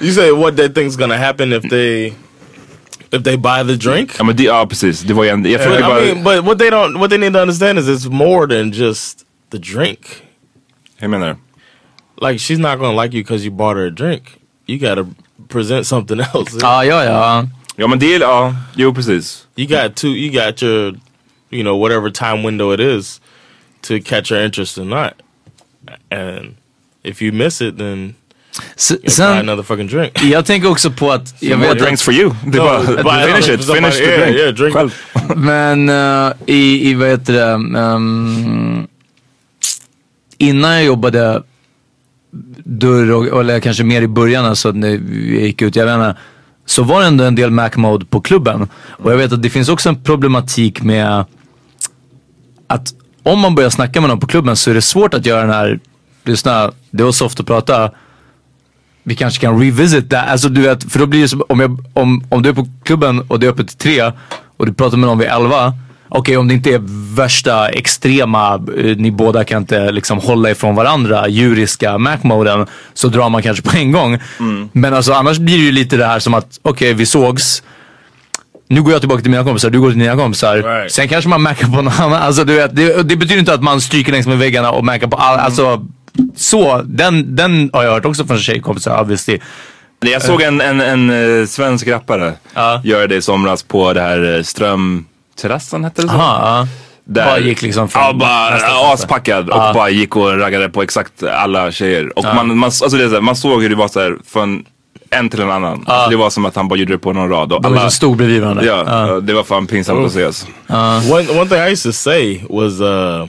you 0.00 0.12
say 0.12 0.30
what 0.32 0.56
they 0.56 0.68
think's 0.68 0.96
gonna 0.96 1.16
happen 1.16 1.52
if 1.52 1.62
they 1.70 2.12
if 3.12 3.22
they 3.22 3.36
buy 3.36 3.62
the 3.62 3.76
drink? 3.76 4.18
I'm 4.20 4.28
a 4.30 4.32
the 4.32 4.66
precis, 4.68 5.02
det 5.02 5.14
var 5.14 5.24
ju 5.24 5.30
en, 5.30 5.44
jag 5.44 5.60
But, 5.60 5.66
försöker 5.68 5.88
bara, 5.88 6.00
I 6.04 6.14
mean, 6.14 6.24
but 6.24 6.44
what 6.44 6.58
they 6.58 6.70
don't, 6.70 6.98
what 6.98 7.10
they 7.10 7.18
need 7.18 7.32
to 7.32 7.40
understand 7.40 7.78
is 7.78 7.88
it's 7.88 8.10
more 8.10 8.46
than 8.46 8.72
just 8.72 9.24
the 9.50 9.58
drink. 9.58 10.22
hur 10.98 11.08
menar 11.08 11.28
du? 11.34 11.36
Like 12.26 12.38
she's 12.40 12.58
not 12.58 12.78
gonna 12.78 13.02
like 13.02 13.14
you 13.16 13.22
because 13.22 13.44
you 13.44 13.50
bought 13.50 13.76
her 13.76 13.86
a 13.86 13.90
drink. 13.90 14.22
You 14.66 14.78
gotta 14.78 15.06
present 15.48 15.86
something 15.86 16.20
else. 16.34 16.58
Ja, 16.60 16.82
ja, 16.82 17.02
ja. 17.04 17.46
Ja 17.76 17.86
men 17.88 17.98
det 17.98 18.14
är, 18.14 18.20
ja, 18.20 18.54
jo 18.76 18.92
precis. 18.92 19.46
You 19.56 19.66
got 19.66 19.96
two. 19.96 20.08
You 20.10 20.30
got 20.30 20.62
your, 20.62 20.92
you 21.50 21.62
know, 21.62 21.76
whatever 21.76 22.10
time 22.10 22.42
window 22.42 22.72
it 22.72 22.80
is 22.80 23.20
to 23.82 24.00
catch 24.00 24.28
her 24.30 24.36
interest 24.44 24.78
or 24.78 24.84
not. 24.84 25.14
And 26.10 26.56
if 27.02 27.22
you 27.22 27.32
miss 27.32 27.60
it, 27.62 27.78
then 27.78 28.14
S- 28.76 28.92
sen, 29.14 29.38
another 29.38 29.62
fucking 29.62 29.86
drink. 29.86 30.22
jag 30.22 30.46
tänker 30.46 30.70
också 30.70 30.90
på 30.90 31.12
att... 31.12 31.34
Jag 31.42 31.58
More 31.58 31.68
vet 31.68 31.76
att- 31.76 31.84
drinks 31.86 32.02
for 32.02 32.14
you. 32.14 32.30
Det 32.46 32.58
No, 32.58 32.62
bara, 33.04 33.22
finish 33.26 33.54
it, 33.54 33.64
finish 33.74 33.90
the 33.92 34.04
Yeah, 34.04 34.20
drink. 34.20 34.36
yeah, 34.38 34.54
drink. 34.54 34.74
Själv. 34.74 34.94
Men 35.36 35.88
eh, 35.88 36.32
i, 36.46 36.90
i, 36.90 36.94
vad 36.94 37.08
heter 37.08 37.32
det, 37.32 37.78
ehm, 37.80 38.86
innan 40.38 40.70
jag 40.72 40.84
jobbade 40.84 41.42
dörr, 42.64 43.10
och, 43.10 43.40
eller 43.40 43.60
kanske 43.60 43.84
mer 43.84 44.02
i 44.02 44.08
början, 44.08 44.44
alltså 44.44 44.70
när 44.72 44.98
vi 44.98 45.40
gick 45.46 45.62
ut, 45.62 45.76
jag 45.76 45.86
vet 45.86 45.94
inte, 45.94 46.16
så 46.66 46.82
var 46.82 47.00
det 47.00 47.06
ändå 47.06 47.24
en 47.24 47.34
del 47.34 47.50
Mac 47.50 47.70
mode 47.76 48.04
på 48.04 48.20
klubben. 48.20 48.68
Och 48.88 49.12
jag 49.12 49.16
vet 49.16 49.32
att 49.32 49.42
det 49.42 49.50
finns 49.50 49.68
också 49.68 49.88
en 49.88 50.02
problematik 50.02 50.82
med 50.82 51.24
att 52.66 52.94
om 53.22 53.38
man 53.40 53.54
börjar 53.54 53.70
snacka 53.70 54.00
med 54.00 54.10
någon 54.10 54.20
på 54.20 54.26
klubben 54.26 54.56
så 54.56 54.70
är 54.70 54.74
det 54.74 54.82
svårt 54.82 55.14
att 55.14 55.26
göra 55.26 55.40
den 55.40 55.50
här, 55.50 55.80
lyssna, 56.24 56.72
det 56.90 57.02
var 57.02 57.12
soft 57.12 57.40
att 57.40 57.46
prata, 57.46 57.90
vi 59.02 59.16
kanske 59.16 59.40
kan 59.40 59.60
revisit 59.60 60.10
det. 60.10 60.20
Alltså 60.20 60.48
du 60.48 60.60
vet, 60.60 60.92
för 60.92 60.98
då 60.98 61.06
blir 61.06 61.22
det 61.22 61.28
som 61.28 61.42
om, 61.48 61.60
jag, 61.60 61.78
om, 61.94 62.24
om 62.28 62.42
du 62.42 62.48
är 62.48 62.52
på 62.52 62.66
klubben 62.84 63.20
och 63.20 63.40
det 63.40 63.46
är 63.46 63.50
öppet 63.50 63.68
till 63.68 63.76
tre 63.76 64.12
och 64.56 64.66
du 64.66 64.72
pratar 64.72 64.96
med 64.96 65.08
någon 65.08 65.18
vid 65.18 65.28
elva. 65.28 65.74
Okej 66.12 66.36
om 66.36 66.48
det 66.48 66.54
inte 66.54 66.70
är 66.70 66.80
värsta 67.16 67.68
extrema, 67.68 68.54
eh, 68.54 68.96
ni 68.96 69.10
båda 69.10 69.44
kan 69.44 69.62
inte 69.62 69.92
liksom 69.92 70.18
hålla 70.18 70.50
ifrån 70.50 70.74
varandra, 70.74 71.28
djuriska 71.28 71.98
Mac-moden. 71.98 72.66
Så 72.94 73.08
drar 73.08 73.28
man 73.28 73.42
kanske 73.42 73.68
på 73.68 73.76
en 73.76 73.92
gång. 73.92 74.18
Men 74.72 74.94
alltså 74.94 75.12
annars 75.12 75.38
blir 75.38 75.58
det 75.58 75.64
ju 75.64 75.72
lite 75.72 75.96
det 75.96 76.06
här 76.06 76.18
som 76.18 76.34
att, 76.34 76.58
okej 76.62 76.94
vi 76.94 77.06
sågs. 77.06 77.62
Nu 78.68 78.82
går 78.82 78.92
jag 78.92 79.02
tillbaka 79.02 79.22
till 79.22 79.30
mina 79.30 79.44
kompisar, 79.44 79.70
du 79.70 79.80
går 79.80 79.90
till 79.90 79.98
dina 79.98 80.16
kompisar. 80.16 80.56
Right. 80.56 80.92
Sen 80.92 81.08
kanske 81.08 81.30
man 81.30 81.42
mackar 81.42 81.66
på 81.66 81.82
någon 81.82 81.88
annan. 81.88 82.22
Alltså, 82.22 82.44
du 82.44 82.54
vet, 82.54 82.76
det, 82.76 83.02
det 83.02 83.16
betyder 83.16 83.38
inte 83.38 83.54
att 83.54 83.62
man 83.62 83.80
stryker 83.80 84.12
längs 84.12 84.26
med 84.26 84.38
väggarna 84.38 84.70
och 84.70 84.84
mackar 84.84 85.06
på 85.06 85.16
all, 85.16 85.38
alltså 85.38 85.86
så, 86.36 86.82
den, 86.84 87.36
den 87.36 87.70
har 87.72 87.84
jag 87.84 87.92
hört 87.92 88.04
också 88.04 88.24
från 88.24 88.38
tjejkompisar 88.38 89.00
obviously. 89.00 89.38
Jag 90.00 90.22
såg 90.22 90.42
en, 90.42 90.60
en, 90.60 90.80
en 90.80 91.40
eh, 91.40 91.46
svensk 91.46 91.88
rappare 91.88 92.32
Ja. 92.54 92.80
göra 92.84 93.06
det 93.06 93.16
i 93.16 93.22
somras 93.22 93.62
på 93.62 93.92
det 93.92 94.00
här 94.00 94.36
eh, 94.36 94.42
Strömterrassen 94.42 95.84
hette 95.84 96.02
det 96.02 96.08
så? 96.08 96.14
Aha, 96.14 96.58
ja. 96.60 96.68
Där, 97.04 97.24
Bara 97.24 97.38
gick 97.38 97.62
liksom 97.62 97.88
från 97.88 98.02
ja, 98.02 98.12
bara 98.12 98.92
aspackad 98.92 99.50
och 99.50 99.56
Ja. 99.56 99.72
bara 99.74 99.90
gick 99.90 100.16
och 100.16 100.38
raggade 100.38 100.68
på 100.68 100.82
exakt 100.82 101.22
alla 101.22 101.72
tjejer. 101.72 102.18
Och 102.18 102.24
man, 102.24 102.58
man, 102.58 102.64
alltså 102.64 102.88
det 102.96 103.04
är 103.04 103.08
så 103.08 103.14
här, 103.14 103.20
man 103.20 103.36
såg 103.36 103.62
hur 103.62 103.68
det 103.70 103.76
var 103.76 103.88
så 103.88 104.00
här 104.00 104.16
från 104.26 104.64
en 105.10 105.28
till 105.30 105.40
en 105.40 105.50
annan. 105.50 105.84
Alltså 105.86 106.10
det 106.10 106.16
var 106.16 106.30
som 106.30 106.44
att 106.44 106.56
han 106.56 106.68
bara 106.68 106.78
gjorde 106.78 106.92
det 106.92 106.98
på 106.98 107.12
någon 107.12 107.28
rad. 107.28 107.52
Och 107.52 107.62
De 107.62 107.68
alla, 107.72 107.80
alla... 107.80 107.90
stod 107.90 108.16
bredvid 108.16 108.40
varandra. 108.42 108.64
ja, 108.64 109.20
det 109.20 109.32
var 109.32 109.42
fan 109.44 109.66
pinsamt 109.66 110.06
att 110.06 110.12
se. 110.12 110.24
Alltså. 110.24 110.46
one 111.14 111.40
one 111.40 111.48
thing 111.48 111.58
I 111.58 111.70
used 111.70 111.82
to 111.82 111.92
say 111.92 112.40
was, 112.50 112.80
uh, 112.80 113.26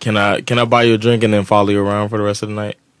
"Can 0.00 0.16
I 0.16 0.40
can 0.42 0.58
I 0.58 0.64
buy 0.64 0.84
you 0.84 0.94
a 0.94 0.98
drink 0.98 1.24
and 1.24 1.32
then 1.32 1.44
follow 1.44 1.70
you 1.70 1.86
around 1.86 2.10
for 2.10 2.18
the 2.18 2.24
rest 2.24 2.42
of 2.42 2.48
the 2.48 2.54
night?" 2.54 2.76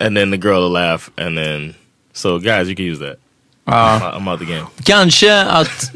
and 0.00 0.16
then 0.16 0.30
the 0.30 0.38
girl 0.38 0.62
will 0.62 0.72
laugh, 0.72 1.10
and 1.16 1.36
then 1.36 1.74
so 2.12 2.38
guys, 2.38 2.68
you 2.68 2.74
can 2.74 2.84
use 2.84 2.98
that. 2.98 3.18
I'm, 3.66 4.02
I'm 4.02 4.28
out 4.28 4.38
the 4.38 4.46
game. 4.46 4.66
Kanske 4.84 5.42
att, 5.42 5.90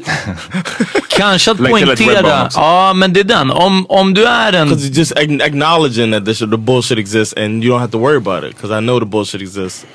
kanske 1.09 1.51
att 1.51 1.59
Lägg 1.59 1.75
till 1.75 1.89
ett 1.89 1.99
poängtera. 1.99 2.45
också. 2.45 2.59
Ja 2.59 2.93
men 2.93 3.13
det 3.13 3.19
är 3.19 3.23
den. 3.23 3.51
Om, 3.51 3.85
om 3.89 4.13
du 4.13 4.25
är 4.25 4.53
en... 4.53 4.69
Because 4.69 4.87
just 4.87 5.11
acknowledging 5.17 6.11
that 6.11 6.25
this, 6.25 6.39
the 6.39 6.45
bullshit 6.57 6.97
exists 6.97 7.33
and 7.37 7.63
you 7.63 7.73
don't 7.73 7.79
have 7.79 7.91
to 7.91 7.97
worry 7.99 8.17
about 8.17 8.43
it. 8.43 8.55
Because 8.55 8.77
I 8.77 8.79
know 8.79 8.99
the 8.99 9.05
bullshit 9.05 9.41
exists. 9.41 9.85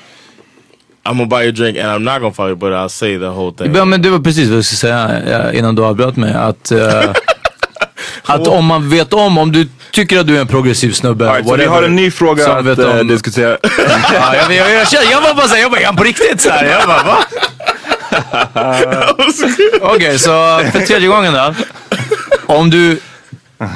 I'm 1.03 1.17
gonna 1.17 1.25
buy 1.25 1.43
you 1.43 1.49
a 1.49 1.51
drink 1.51 1.77
and 1.77 1.87
I'm 1.87 2.03
not 2.03 2.21
gonna 2.21 2.33
follow 2.33 2.49
you, 2.49 2.55
but 2.55 2.73
I'll 2.73 2.89
say 2.89 3.17
the 3.17 3.31
whole 3.31 3.51
thing. 3.51 3.75
Ja, 3.75 3.85
men 3.85 4.01
det 4.01 4.09
var 4.09 4.19
precis 4.19 4.49
vad 4.49 4.57
jag 4.57 4.65
skulle 4.65 4.77
säga 4.77 5.49
eh, 5.49 5.57
innan 5.59 5.75
du 5.75 5.83
avbröt 5.85 6.15
mig. 6.15 6.33
Att, 6.33 6.71
eh, 6.71 7.13
att 8.23 8.47
om 8.47 8.65
man 8.65 8.89
vet 8.89 9.13
om, 9.13 9.37
om 9.37 9.51
du 9.51 9.67
tycker 9.91 10.19
att 10.19 10.27
du 10.27 10.37
är 10.37 10.41
en 10.41 10.47
progressiv 10.47 10.91
snubbe. 10.91 11.27
All 11.29 11.33
right, 11.35 11.47
så 11.47 11.55
vi 11.55 11.57
whatever, 11.57 11.75
har 11.75 11.83
en 11.83 11.95
ny 11.95 12.11
fråga 12.11 12.53
att 12.53 12.65
vet 12.65 12.79
eh, 12.79 12.99
om- 12.99 13.07
diskutera. 13.07 13.57
Ja, 14.13 14.35
jag, 14.35 14.53
jag, 14.53 14.71
jag, 14.71 14.87
jag, 14.91 15.03
jag 15.11 15.21
var 15.21 15.33
bara 15.33 15.47
såhär, 15.47 15.61
jag 15.61 15.71
bara, 15.71 15.81
är 15.81 15.85
han 15.85 15.95
på 15.95 16.03
riktigt? 16.03 16.41
Så 16.41 16.49
här, 16.49 16.65
jag 16.65 16.87
bara, 16.87 17.03
va? 17.03 17.17
Okej, 19.81 20.19
så 20.19 20.29
för 20.71 20.85
tredje 20.85 21.07
gången 21.07 21.33
då. 21.33 21.53
Om 22.45 22.69
du 22.69 22.99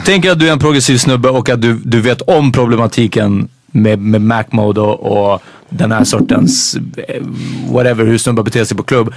tänker 0.05 0.31
att 0.31 0.39
du 0.39 0.47
är 0.47 0.51
en 0.51 0.59
progressiv 0.59 0.97
snubbe 0.97 1.29
och 1.29 1.49
att 1.49 1.61
du, 1.61 1.73
du 1.83 2.01
vet 2.01 2.21
om 2.21 2.51
problematiken 2.51 3.47
med, 3.67 3.99
med 3.99 4.21
Mac 4.21 4.43
mode 4.51 4.81
och, 4.81 5.33
och 5.33 5.41
den 5.69 5.91
här 5.91 6.03
sortens, 6.03 6.77
eh, 7.07 7.21
whatever, 7.71 8.05
hur 8.05 8.17
snubbar 8.17 8.43
beter 8.43 8.65
sig 8.65 8.77
på 8.77 8.83
klubb. 8.83 9.13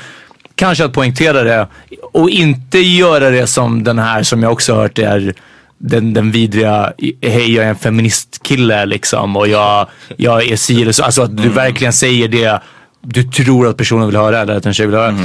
Kanske 0.58 0.84
att 0.84 0.92
poängtera 0.92 1.42
det 1.42 1.66
och 2.12 2.30
inte 2.30 2.78
göra 2.78 3.30
det 3.30 3.46
som 3.46 3.84
den 3.84 3.98
här 3.98 4.22
som 4.22 4.42
jag 4.42 4.52
också 4.52 4.74
hört 4.74 4.98
är 4.98 5.34
den, 5.78 6.14
den 6.14 6.30
vidriga, 6.30 6.92
hej 7.22 7.54
jag 7.54 7.64
är 7.64 7.68
en 7.68 7.76
feministkille 7.76 8.86
liksom 8.86 9.36
och 9.36 9.48
jag, 9.48 9.86
jag 10.16 10.48
är 10.48 10.56
si 10.56 10.82
eller 10.82 10.92
så. 10.92 11.04
Alltså 11.04 11.22
att 11.22 11.36
du 11.36 11.48
verkligen 11.48 11.92
säger 11.92 12.28
det 12.28 12.60
du 13.00 13.22
tror 13.22 13.68
att 13.68 13.76
personen 13.76 14.06
vill 14.06 14.16
höra 14.16 14.38
eller 14.38 14.56
att 14.56 14.66
en 14.66 14.74
tjej 14.74 14.86
vill 14.86 14.96
höra. 14.96 15.18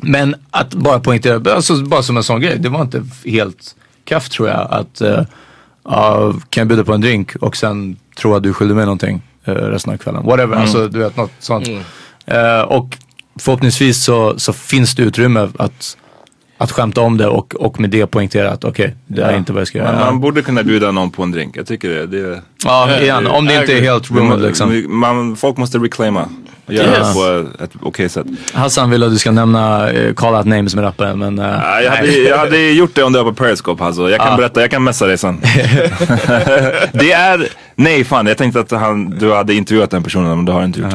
Men 0.00 0.34
att 0.50 0.74
bara 0.74 1.00
poängtera, 1.00 1.54
alltså 1.54 1.76
bara 1.76 2.02
som 2.02 2.16
en 2.16 2.24
sån 2.24 2.40
grej, 2.40 2.58
det 2.58 2.68
var 2.68 2.82
inte 2.82 3.04
helt 3.24 3.76
kaff 4.04 4.28
tror 4.28 4.48
jag. 4.48 4.68
Att 4.70 5.02
uh, 5.02 5.08
uh, 5.08 6.36
kan 6.50 6.60
jag 6.60 6.68
bjuda 6.68 6.84
på 6.84 6.92
en 6.92 7.00
drink 7.00 7.36
och 7.36 7.56
sen 7.56 7.96
tro 8.16 8.34
att 8.34 8.42
du 8.42 8.52
skyller 8.52 8.74
mig 8.74 8.84
någonting 8.84 9.22
uh, 9.48 9.54
resten 9.54 9.92
av 9.92 9.96
kvällen. 9.96 10.26
Whatever, 10.26 10.56
alltså 10.56 10.88
du 10.88 10.98
vet 10.98 11.16
något 11.16 11.32
sånt. 11.38 11.68
Uh, 11.68 12.60
och 12.60 12.98
förhoppningsvis 13.38 14.04
så, 14.04 14.38
så 14.38 14.52
finns 14.52 14.94
det 14.94 15.02
utrymme 15.02 15.48
att 15.58 15.96
att 16.58 16.72
skämta 16.72 17.00
om 17.00 17.16
det 17.16 17.26
och, 17.26 17.54
och 17.54 17.80
med 17.80 17.90
det 17.90 18.06
poängtera 18.06 18.50
att 18.50 18.64
okej, 18.64 18.94
det 19.06 19.22
är 19.22 19.36
inte 19.36 19.52
vad 19.52 19.60
jag 19.60 19.68
ska 19.68 19.78
göra. 19.78 19.92
Man, 19.92 20.00
man 20.00 20.20
borde 20.20 20.42
kunna 20.42 20.62
bjuda 20.62 20.90
någon 20.90 21.10
på 21.10 21.22
en 21.22 21.30
drink. 21.30 21.56
Jag 21.56 21.66
tycker 21.66 21.88
det. 21.88 22.06
det 22.06 22.42
ja, 22.64 23.00
igen, 23.00 23.26
om 23.26 23.46
det 23.46 23.60
inte 23.60 23.78
är 23.78 23.80
helt 23.82 24.10
rumored 24.10 24.42
liksom. 24.42 24.84
Man, 24.88 25.36
folk 25.36 25.56
måste 25.56 25.78
reclaima. 25.78 26.28
Och 26.66 26.74
göra 26.74 26.86
Yes. 26.86 27.08
det 27.08 27.14
på 27.14 27.64
ett 27.64 27.70
okej 27.82 28.08
sätt. 28.08 28.26
Hassan 28.52 28.90
vill 28.90 29.02
att 29.02 29.10
du 29.10 29.18
ska 29.18 29.30
nämna 29.30 29.92
uh, 29.92 30.14
call 30.14 30.34
out 30.34 30.46
names 30.46 30.74
med 30.74 30.84
rapparen 30.84 31.18
men 31.18 31.38
uh, 31.38 31.44
Ja, 31.46 31.80
jag, 31.80 31.90
hade, 31.90 32.06
jag 32.12 32.38
hade 32.38 32.70
gjort 32.72 32.94
det 32.94 33.02
om 33.02 33.12
du 33.12 33.18
var 33.18 33.30
på 33.30 33.34
Periscope 33.34 33.84
alltså. 33.84 34.10
Jag 34.10 34.20
kan 34.20 34.30
Ja. 34.30 34.36
berätta, 34.36 34.60
jag 34.60 34.70
kan 34.70 34.84
messa 34.84 35.06
dig 35.06 35.18
sen. 35.18 35.40
det 36.92 37.12
är, 37.12 37.48
nej 37.74 38.04
fan 38.04 38.26
jag 38.26 38.38
tänkte 38.38 38.60
att 38.60 38.70
han, 38.70 39.10
du 39.10 39.32
hade 39.34 39.54
intervjuat 39.54 39.90
den 39.90 40.02
personen 40.02 40.36
men 40.36 40.44
det 40.44 40.52
har 40.52 40.60
du 40.60 40.66
inte 40.66 40.80
gjort. 40.80 40.92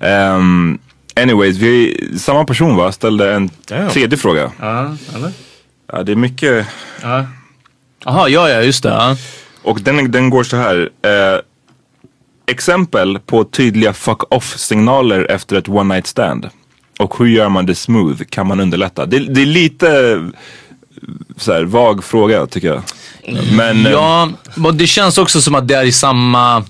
Ehm, 0.00 0.78
anyways, 1.22 1.56
vi, 1.56 1.96
samma 2.18 2.44
person 2.44 2.76
va, 2.76 2.92
ställde 2.92 3.32
en 3.34 3.50
Damn. 3.68 3.90
tredje 3.90 4.18
fråga. 4.18 4.52
Ja, 4.60 4.96
eller? 5.14 5.32
Ja, 5.92 6.02
det 6.02 6.12
är 6.12 6.16
mycket. 6.16 6.66
Ja. 7.02 7.26
Jaha, 8.04 8.28
ja 8.28 8.48
ja 8.48 8.62
just 8.62 8.82
det. 8.82 8.88
Ja. 8.88 9.16
Och 9.62 9.80
den, 9.80 10.10
den 10.10 10.30
går 10.30 10.42
så 10.44 10.56
här. 10.56 10.90
Eh, 11.02 11.40
exempel 12.46 13.18
på 13.18 13.44
tydliga 13.44 13.92
fuck 13.92 14.34
off 14.34 14.58
signaler 14.58 15.30
efter 15.30 15.56
ett 15.56 15.68
one 15.68 15.94
night 15.94 16.06
stand. 16.06 16.50
Och 16.98 17.18
hur 17.18 17.26
gör 17.26 17.48
man 17.48 17.66
det 17.66 17.74
smooth? 17.74 18.22
Kan 18.30 18.46
man 18.46 18.60
underlätta? 18.60 19.06
Det, 19.06 19.18
det 19.18 19.42
är 19.42 19.46
lite 19.46 20.10
eh, 20.10 20.22
så 21.36 21.52
här, 21.52 21.62
vag 21.64 22.04
fråga 22.04 22.46
tycker 22.46 22.68
jag. 22.68 22.82
Men 23.56 23.86
eh, 23.86 23.92
Ja, 23.92 24.30
och 24.64 24.74
det 24.74 24.86
känns 24.86 25.18
också 25.18 25.40
som 25.40 25.54
att 25.54 25.68
det 25.68 25.74
är 25.74 25.84
i 25.84 25.92
samma... 25.92 26.64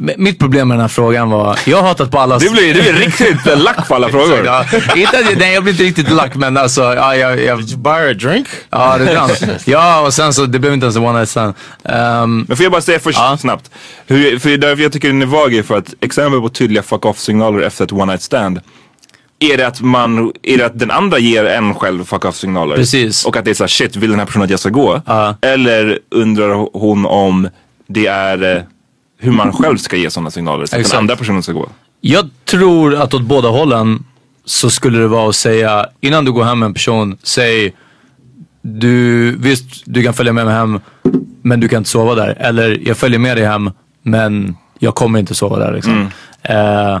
Mitt 0.00 0.38
problem 0.38 0.68
med 0.68 0.74
den 0.76 0.80
här 0.80 0.88
frågan 0.88 1.30
var, 1.30 1.58
jag 1.66 1.76
har 1.76 1.88
hatat 1.88 2.10
på 2.10 2.18
alla... 2.18 2.38
du 2.38 2.50
blir, 2.50 2.74
du 2.74 2.82
blir 2.82 2.92
riktigt 2.92 3.58
lack 3.58 3.88
på 3.88 3.94
alla 3.94 4.08
frågor. 4.18 4.44
Ja, 4.44 4.64
inte, 4.96 5.26
nej, 5.38 5.54
jag 5.54 5.62
blir 5.62 5.72
inte 5.72 5.84
riktigt 5.84 6.10
lack 6.10 6.34
men 6.34 6.56
alltså, 6.56 6.82
ja, 6.82 7.16
jag, 7.16 7.42
jag, 7.44 7.58
Did 7.58 7.70
you 7.70 7.78
buy 7.80 8.10
a 8.10 8.14
drink? 8.14 8.46
ja, 8.70 8.98
det 8.98 9.10
är 9.12 9.28
sant. 9.34 9.62
Ja, 9.64 10.00
och 10.00 10.14
sen 10.14 10.32
så, 10.34 10.46
det 10.46 10.58
blev 10.58 10.72
inte 10.72 10.84
ens 10.84 10.96
en 10.96 11.02
one 11.04 11.18
night 11.18 11.28
stand. 11.28 11.54
Ehm, 11.84 12.44
Men 12.48 12.56
får 12.56 12.64
jag 12.64 12.72
bara 12.72 12.82
säga 12.82 12.98
först 13.00 13.18
Ja. 13.18 13.36
snabbt. 13.40 13.70
Hur, 14.06 14.38
för 14.38 14.56
därför 14.56 14.82
jag 14.82 14.92
tycker 14.92 15.08
den 15.08 15.22
är 15.22 15.26
vag 15.26 15.54
är 15.54 15.62
för 15.62 15.76
att 15.78 15.94
exempel 16.00 16.40
på 16.40 16.48
tydliga 16.48 16.82
fuck 16.82 17.04
off 17.04 17.18
signaler 17.18 17.60
efter 17.62 17.84
ett 17.84 17.92
one 17.92 18.04
night 18.06 18.22
stand. 18.22 18.60
Är 19.40 19.56
det 19.56 19.66
att 19.66 19.80
man, 19.80 20.32
är 20.42 20.58
det 20.58 20.66
att 20.66 20.78
den 20.78 20.90
andra 20.90 21.18
ger 21.18 21.44
en 21.44 21.74
själv 21.74 22.04
fuck 22.04 22.24
off 22.24 22.36
signaler? 22.36 22.76
Precis. 22.76 23.24
Och 23.24 23.36
att 23.36 23.44
det 23.44 23.50
är 23.50 23.54
såhär 23.54 23.68
shit, 23.68 23.96
vill 23.96 24.10
den 24.10 24.18
här 24.18 24.26
personen 24.26 24.44
att 24.44 24.50
jag 24.50 24.60
ska 24.60 24.68
gå? 24.68 25.02
Ja. 25.06 25.36
Eller 25.42 25.98
undrar 26.10 26.78
hon 26.78 27.06
om 27.06 27.48
det 27.88 28.06
är 28.06 28.56
eh, 28.56 28.62
hur 29.18 29.32
man 29.32 29.52
själv 29.52 29.76
ska 29.76 29.96
ge 29.96 30.10
sådana 30.10 30.30
signaler 30.30 30.66
så 30.66 30.76
att 30.76 30.80
Exakt. 30.80 30.92
den 30.92 30.98
andra 30.98 31.16
personen 31.16 31.42
ska 31.42 31.52
gå? 31.52 31.68
Jag 32.00 32.30
tror 32.44 32.94
att 32.94 33.14
åt 33.14 33.22
båda 33.22 33.48
hållen 33.48 34.04
så 34.44 34.70
skulle 34.70 34.98
det 34.98 35.08
vara 35.08 35.28
att 35.28 35.36
säga, 35.36 35.86
innan 36.00 36.24
du 36.24 36.32
går 36.32 36.44
hem 36.44 36.58
med 36.58 36.66
en 36.66 36.74
person, 36.74 37.18
säg 37.22 37.74
du, 38.62 39.36
visst 39.36 39.82
du 39.84 40.02
kan 40.02 40.14
följa 40.14 40.32
med 40.32 40.46
mig 40.46 40.54
hem 40.54 40.80
men 41.42 41.60
du 41.60 41.68
kan 41.68 41.78
inte 41.78 41.90
sova 41.90 42.14
där. 42.14 42.36
Eller 42.40 42.78
jag 42.86 42.96
följer 42.96 43.18
med 43.18 43.36
dig 43.36 43.46
hem 43.46 43.70
men 44.02 44.56
jag 44.78 44.94
kommer 44.94 45.18
inte 45.18 45.34
sova 45.34 45.58
där 45.58 45.72
liksom. 45.72 46.10
Eh, 46.42 46.98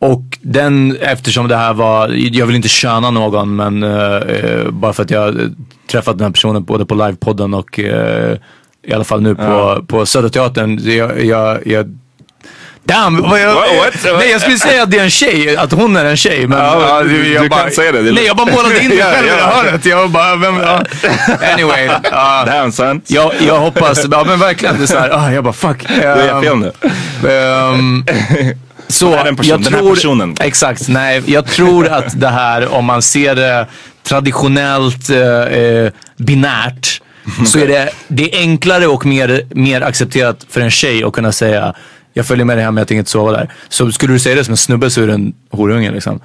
och 0.00 0.38
den, 0.40 0.96
eftersom 1.00 1.48
det 1.48 1.56
här 1.56 1.74
var, 1.74 2.08
jag 2.08 2.46
vill 2.46 2.56
inte 2.56 2.68
köna 2.68 3.10
någon 3.10 3.56
men 3.56 3.82
eh, 3.82 4.16
eh, 4.16 4.70
bara 4.70 4.92
för 4.92 5.02
att 5.02 5.10
jag 5.10 5.40
eh, 5.40 5.48
träffat 5.90 6.18
den 6.18 6.24
här 6.24 6.32
personen 6.32 6.64
både 6.64 6.86
på 6.86 6.94
livepodden 6.94 7.54
och 7.54 7.78
eh, 7.78 8.38
i 8.86 8.92
alla 8.92 9.04
fall 9.04 9.20
nu 9.22 9.34
på, 9.34 9.84
på 9.88 10.06
Söderteatern. 10.06 10.80
Jag, 10.82 11.24
jag, 11.24 11.66
jag 11.66 11.86
Damn! 12.84 13.22
Vad 13.22 13.40
jag, 13.40 13.54
What? 13.54 13.94
Nej 14.18 14.30
jag 14.30 14.40
skulle 14.40 14.58
säga 14.58 14.82
att 14.82 14.90
det 14.90 14.98
är 14.98 15.04
en 15.04 15.10
tjej, 15.10 15.56
att 15.56 15.72
hon 15.72 15.96
är 15.96 16.04
en 16.04 16.16
tjej. 16.16 16.46
Men, 16.46 16.58
Ja, 16.58 16.88
ja, 16.88 17.02
du- 17.02 17.32
jag 17.32 17.42
du 17.42 17.48
kan 17.48 17.70
säga 17.70 17.92
det. 17.92 18.02
Det 18.02 18.12
Nej 18.12 18.24
jag 18.26 18.36
bara 18.36 18.52
målade 18.52 18.84
in 18.84 18.92
Ja, 18.98 19.04
själv 19.04 19.26
i 19.26 19.30
ja. 19.30 19.36
det 19.36 19.42
hörnet. 19.42 19.84
Jag 19.84 20.10
bara, 20.10 20.36
vem, 20.36 20.56
ja. 20.56 20.82
Anyway. 21.54 21.90
ja. 22.10 22.44
Damn 22.46 22.72
son. 22.72 23.00
jag, 23.06 23.32
jag 23.40 23.58
hoppas, 23.58 24.06
ja 24.12 24.24
men 24.24 24.38
verkligen. 24.38 24.76
Det 24.78 24.82
är 24.84 24.86
så 24.86 24.98
här, 24.98 25.10
ah, 25.10 25.32
jag 25.32 25.44
bara 25.44 25.52
fuck. 25.52 25.88
Du 25.88 25.94
är 26.02 26.42
fel 26.42 26.56
nu. 26.56 26.72
Ehm, 27.30 28.04
så 28.88 29.10
den 29.24 29.36
person- 29.36 29.50
jag 29.50 29.62
den 29.62 29.72
här 29.74 29.80
tror, 29.80 29.94
personen. 29.94 30.36
Exakt, 30.40 30.88
nej 30.88 31.22
jag 31.26 31.46
tror 31.46 31.88
att 31.88 32.20
det 32.20 32.28
här 32.28 32.74
om 32.74 32.84
man 32.84 33.02
ser 33.02 33.34
det 33.34 33.66
traditionellt 34.02 35.10
eh, 35.10 35.18
eh, 35.18 35.90
binärt 36.16 37.00
så 37.46 37.58
är 37.58 37.68
det, 37.68 37.90
det 38.08 38.34
är 38.34 38.40
enklare 38.40 38.86
och 38.86 39.06
mer, 39.06 39.42
mer 39.50 39.80
accepterat 39.80 40.46
för 40.48 40.60
en 40.60 40.70
tjej 40.70 41.04
att 41.04 41.12
kunna 41.12 41.32
säga 41.32 41.74
jag 42.12 42.26
följer 42.26 42.44
med 42.44 42.56
dig 42.56 42.64
hem, 42.64 42.76
jag 42.76 42.88
tänker 42.88 42.98
inte 42.98 43.10
sova 43.10 43.32
där. 43.32 43.52
Så 43.68 43.92
skulle 43.92 44.12
du 44.12 44.18
säga 44.18 44.34
det 44.34 44.44
som 44.44 44.52
en 44.52 44.56
snubbe 44.56 44.90
så 44.90 45.02
är 45.02 45.06
det 45.06 45.12
en 45.12 45.34
horunge 45.50 45.90
liksom. 45.90 46.20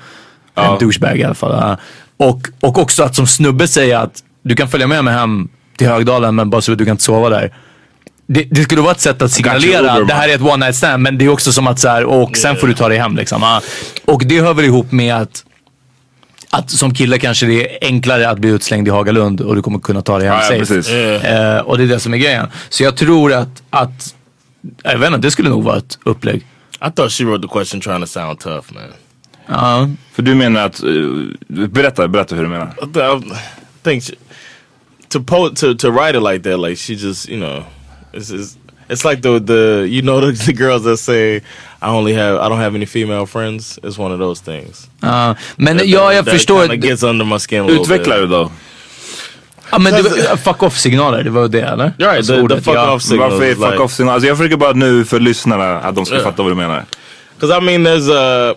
En 0.56 0.80
douchebag 0.80 1.20
i 1.20 1.24
alla 1.24 1.34
fall. 1.34 1.52
ja. 1.52 1.78
Och, 2.18 2.50
och 2.60 2.78
också 2.78 3.04
att 3.04 3.16
som 3.16 3.28
snubbe 3.28 3.68
säga 3.68 4.00
att 4.00 4.24
du 4.44 4.56
kan 4.56 4.68
följa 4.68 4.88
med 4.88 5.04
mig 5.04 5.14
hem 5.14 5.50
till 5.78 5.88
Högdalen 5.88 6.36
men 6.36 6.50
bara 6.50 6.62
så 6.62 6.72
att 6.72 6.78
du 6.78 6.86
kan 6.86 6.92
inte 6.92 7.04
sova 7.04 7.30
där. 7.30 7.54
Det, 8.28 8.44
det 8.44 8.64
skulle 8.64 8.82
vara 8.82 8.92
ett 8.92 9.02
sätt 9.02 9.22
att 9.22 9.32
signalera, 9.32 10.00
det 10.00 10.14
här 10.14 10.30
är 10.30 10.36
ett 10.36 10.42
one 10.42 10.66
night 10.66 10.76
stand 10.76 11.04
men 11.04 11.18
det 11.18 11.26
är 11.26 11.30
också 11.30 11.52
som 11.52 11.68
att 11.68 11.80
så 11.80 11.88
här, 11.88 12.04
och 12.04 12.38
sen 12.38 12.56
får 12.56 12.68
du 12.68 12.74
ta 12.74 12.90
dig 12.90 12.98
hem 12.98 13.16
liksom. 13.16 13.42
Ja. 13.42 13.62
Och 14.06 14.26
det 14.26 14.42
hör 14.42 14.54
väl 14.54 14.66
ihop 14.66 14.92
med 14.92 15.16
att 15.16 15.46
att 16.54 16.72
som 16.72 16.94
kille 16.94 17.20
kanske 17.20 17.46
det 17.46 17.72
är 17.84 17.88
enklare 17.88 18.30
att 18.30 18.40
bli 18.40 18.50
utslängd 18.50 18.88
i 18.88 18.92
Hagalund 18.92 19.42
och 19.42 19.56
du 19.56 19.62
kommer 19.62 19.80
kunna 19.80 20.02
ta 20.02 20.18
dig 20.20 20.28
hem 20.28 20.38
Ja, 20.50 20.56
ja, 20.56 20.66
safe. 20.66 21.16
Eh, 21.56 21.58
och 21.60 21.78
det 21.78 21.84
är 21.84 21.88
det 21.88 22.00
som 22.00 22.14
är 22.14 22.18
grejen. 22.18 22.48
Så 22.70 22.84
jag 22.84 22.98
tror 22.98 23.34
att, 23.34 23.64
att 23.70 24.16
jag 24.84 24.98
vet 24.98 25.08
inte, 25.08 25.20
det 25.20 25.32
skulle 25.32 25.50
nog 25.50 25.64
vara 25.64 25.78
ett 25.78 25.98
upplägg. 26.04 26.46
I 26.88 26.92
thought 26.96 27.12
she 27.12 27.24
wrote 27.26 27.48
the 27.48 27.54
question 27.54 27.82
trying 27.82 28.02
to 28.02 28.08
sound 28.08 28.40
tough, 28.40 28.74
man. 28.74 28.84
Ja. 29.48 29.90
För 30.14 30.24
du 30.24 30.36
menar 30.36 30.66
att, 30.66 30.84
eh, 30.84 31.68
berätta, 31.68 32.08
berätta 32.08 32.36
hur 32.36 32.44
du 32.44 32.50
menar. 32.50 32.74
I, 32.82 32.86
th- 32.86 33.24
I 33.26 33.34
think 33.84 34.04
she, 34.04 34.14
to 35.10 35.20
po- 35.20 35.56
to 35.56 35.74
to 35.76 35.92
write 35.92 36.18
it 36.18 36.24
like 36.24 36.50
that, 36.50 36.60
like 36.60 36.76
she 36.76 36.94
just 36.94 37.30
you 37.30 37.38
know, 37.40 37.64
it's 38.14 38.32
it's, 38.34 38.58
it's 38.94 39.10
like 39.10 39.22
the 39.22 39.40
the 39.40 39.86
you 39.88 40.02
know 40.02 40.22
the, 40.22 40.46
the 40.46 40.54
girls 40.54 40.84
that 40.84 40.98
say 41.00 41.36
I 41.82 41.88
only 41.90 42.14
have 42.14 42.36
I 42.36 42.50
don't 42.50 42.60
have 42.62 42.76
any 42.76 42.86
female 42.86 43.26
friends. 43.26 43.80
It's 43.84 43.98
one 44.00 44.14
of 44.14 44.20
those 44.20 44.42
things. 44.44 44.88
Ja. 45.02 45.36
men 45.56 45.78
That- 45.80 45.86
ja, 45.86 46.14
jag 46.14 46.26
that 46.26 46.34
förstår. 46.34 46.68
kinda 46.68 46.88
gets 46.88 47.04
under 47.04 47.26
my 47.26 47.40
skin 47.40 47.60
a 47.62 47.68
little 47.68 47.82
Utveckla 47.82 48.18
det 48.18 48.28
då. 48.28 48.52
Ja, 49.72 49.80
men 49.80 49.94
det 49.94 50.02
var, 50.02 50.38
fuck 50.38 50.64
off 50.64 50.78
signaler, 50.80 51.24
det 51.24 51.30
var 51.30 51.48
det 51.48 51.62
eller? 51.62 51.86
You're 51.86 51.92
right, 52.00 52.18
Alltså 52.18 52.48
the, 52.48 52.56
the 52.56 52.62
fuck 52.62 52.76
ja. 52.76 52.92
off 52.94 53.02
signals. 53.04 53.32
Varför 53.32 53.46
är 53.46 53.56
fuck 53.56 53.64
like- 53.74 53.78
off 53.84 53.92
signal? 53.94 54.14
Alltså 54.14 54.28
jag 54.28 54.38
försöker 54.38 54.58
bara 54.58 54.74
nu 54.74 55.06
för 55.06 55.20
lyssnarna 55.20 55.80
att 55.80 55.96
de 55.96 56.06
ska 56.06 56.16
Ja. 56.16 56.22
fatta 56.24 56.44
vad 56.44 56.52
du 56.52 56.56
menar. 56.56 56.86
Because 57.40 57.58
I 57.58 57.62
mean, 57.62 57.88
there's 57.88 58.12
a, 58.12 58.56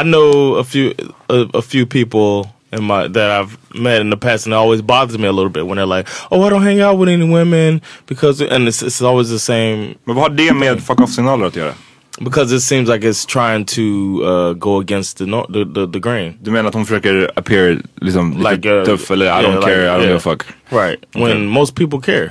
I 0.00 0.02
know 0.02 0.58
a 0.60 0.64
few 0.64 0.94
a, 1.28 1.46
a 1.54 1.62
few 1.68 1.86
people 2.04 2.50
in 2.72 2.84
my 2.84 3.08
that 3.08 3.30
I've 3.30 3.56
met 3.74 4.00
in 4.00 4.10
the 4.10 4.16
past, 4.16 4.46
and 4.46 4.52
it 4.54 4.56
always 4.56 4.82
bothers 4.82 5.18
me 5.18 5.26
a 5.28 5.32
little 5.32 5.50
bit 5.50 5.66
when 5.66 5.76
they're 5.76 5.96
like, 5.98 6.08
"Oh, 6.30 6.42
I 6.46 6.50
don't 6.50 6.62
hang 6.62 6.80
out 6.80 6.98
with 6.98 7.08
any 7.08 7.24
women 7.32 7.80
because," 8.06 8.40
and 8.40 8.68
it's 8.68 8.82
it's 8.82 9.02
always 9.02 9.28
the 9.30 9.38
same 9.38 9.94
Men 10.04 10.16
vad 10.16 10.18
har 10.18 10.28
det 10.30 10.52
med 10.54 10.82
fuck 10.82 11.00
off 11.00 11.10
signaler 11.10 11.46
att 11.46 11.56
göra? 11.56 11.74
because 12.20 12.50
it 12.56 12.60
seems 12.62 12.88
like 12.88 13.04
it's 13.08 13.24
trying 13.24 13.64
to 13.64 13.80
uh, 14.24 14.52
go 14.52 14.80
against 14.80 15.18
the, 15.18 15.24
no, 15.26 15.46
the 15.52 15.64
the 15.64 15.86
the 15.86 16.00
grain, 16.00 16.34
Du 16.42 16.50
menar 16.50 16.68
att 16.68 16.74
hon 16.74 16.86
försöker 16.86 17.30
appear 17.36 17.78
liksom 18.00 18.36
lite 18.38 18.50
Like, 18.50 18.68
uh, 18.68 18.84
tuff 18.84 19.10
eller 19.10 19.26
I 19.26 19.28
yeah, 19.28 19.42
don't 19.42 19.54
like, 19.60 19.66
care, 19.66 19.82
I 19.84 19.86
don't 19.86 20.00
yeah. 20.00 20.06
give 20.08 20.16
a 20.16 20.20
fuck. 20.20 20.46
right? 20.70 20.98
When 21.14 21.46
most 21.46 21.74
people 21.74 22.00
care, 22.00 22.30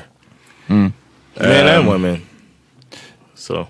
men 0.67 1.67
and 1.67 1.87
women. 1.87 2.21
So 3.35 3.67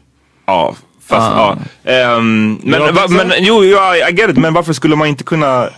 Ja, 0.48 0.76
fast 1.08 1.32
ja. 1.36 1.58
Ehm, 1.92 2.60
men, 2.64 2.96
va, 2.96 3.08
so? 3.08 3.14
men 3.14 3.32
jo, 3.40 3.64
ja, 3.64 3.96
I 4.10 4.14
get 4.14 4.30
it. 4.30 4.38
Men 4.38 4.54
varför 4.54 4.74
skulle 4.74 4.96
man 4.96 5.08
inte 5.08 5.24
kunna, 5.24 5.70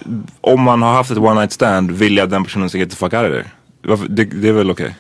om 0.42 0.62
man 0.62 0.82
har 0.82 0.94
haft 0.94 1.12
ett 1.12 1.18
one 1.18 1.40
night 1.42 1.52
stand, 1.52 1.92
vilja 1.92 2.24
att 2.24 2.30
den 2.30 2.44
personen 2.44 2.70
ska 2.70 2.78
get 2.78 2.90
the 2.90 2.96
fuck 2.96 3.14
out 3.14 3.24
of 3.26 3.32
there? 3.32 3.46
Varför, 3.84 4.06
det, 4.10 4.24
det 4.24 4.48
är 4.48 4.54
väl 4.54 4.72
okej? 4.72 4.96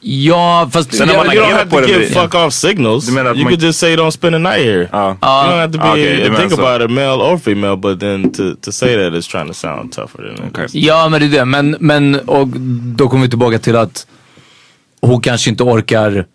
Ja, 0.00 0.70
fast... 0.72 0.94
Sen 0.94 1.06
när 1.06 1.14
jag, 1.14 1.26
man 1.26 1.36
you 1.36 1.44
don't 1.44 1.52
have 1.52 1.70
to 1.70 1.88
give 1.88 2.06
fuck 2.06 2.34
off 2.34 2.52
signals. 2.52 3.08
You 3.08 3.24
man- 3.24 3.44
could 3.44 3.62
just 3.62 3.78
say 3.78 3.96
don't 3.96 4.10
spend 4.10 4.34
the 4.34 4.38
night 4.38 4.64
here. 4.64 4.88
Ja. 4.92 5.08
You 5.08 5.16
don't 5.20 5.60
have 5.60 5.72
to 5.72 5.78
be 5.78 5.84
Ah, 5.84 5.92
okay, 5.92 6.36
think 6.36 6.52
så. 6.52 6.66
about 6.66 6.90
it, 6.90 6.94
male 6.94 7.22
or 7.22 7.38
female, 7.38 7.76
but 7.76 8.00
then 8.00 8.32
to, 8.32 8.54
to 8.54 8.72
say 8.72 8.96
that 8.96 9.18
is 9.18 9.26
trying 9.26 9.48
to 9.48 9.54
sound 9.54 9.92
tougher 9.92 10.36
than 10.36 10.64
is. 10.64 10.74
Ja, 10.74 11.08
men 11.08 11.20
det 11.20 11.26
är 11.26 11.30
det. 11.30 11.44
Men, 11.44 11.76
men 11.80 12.14
och 12.14 12.48
då 12.96 13.08
kommer 13.08 13.22
vi 13.22 13.28
tillbaka 13.28 13.58
till 13.58 13.76
att 13.76 14.06
hon 15.00 15.20
kanske 15.20 15.50
inte 15.50 15.62
orkar 15.62 16.26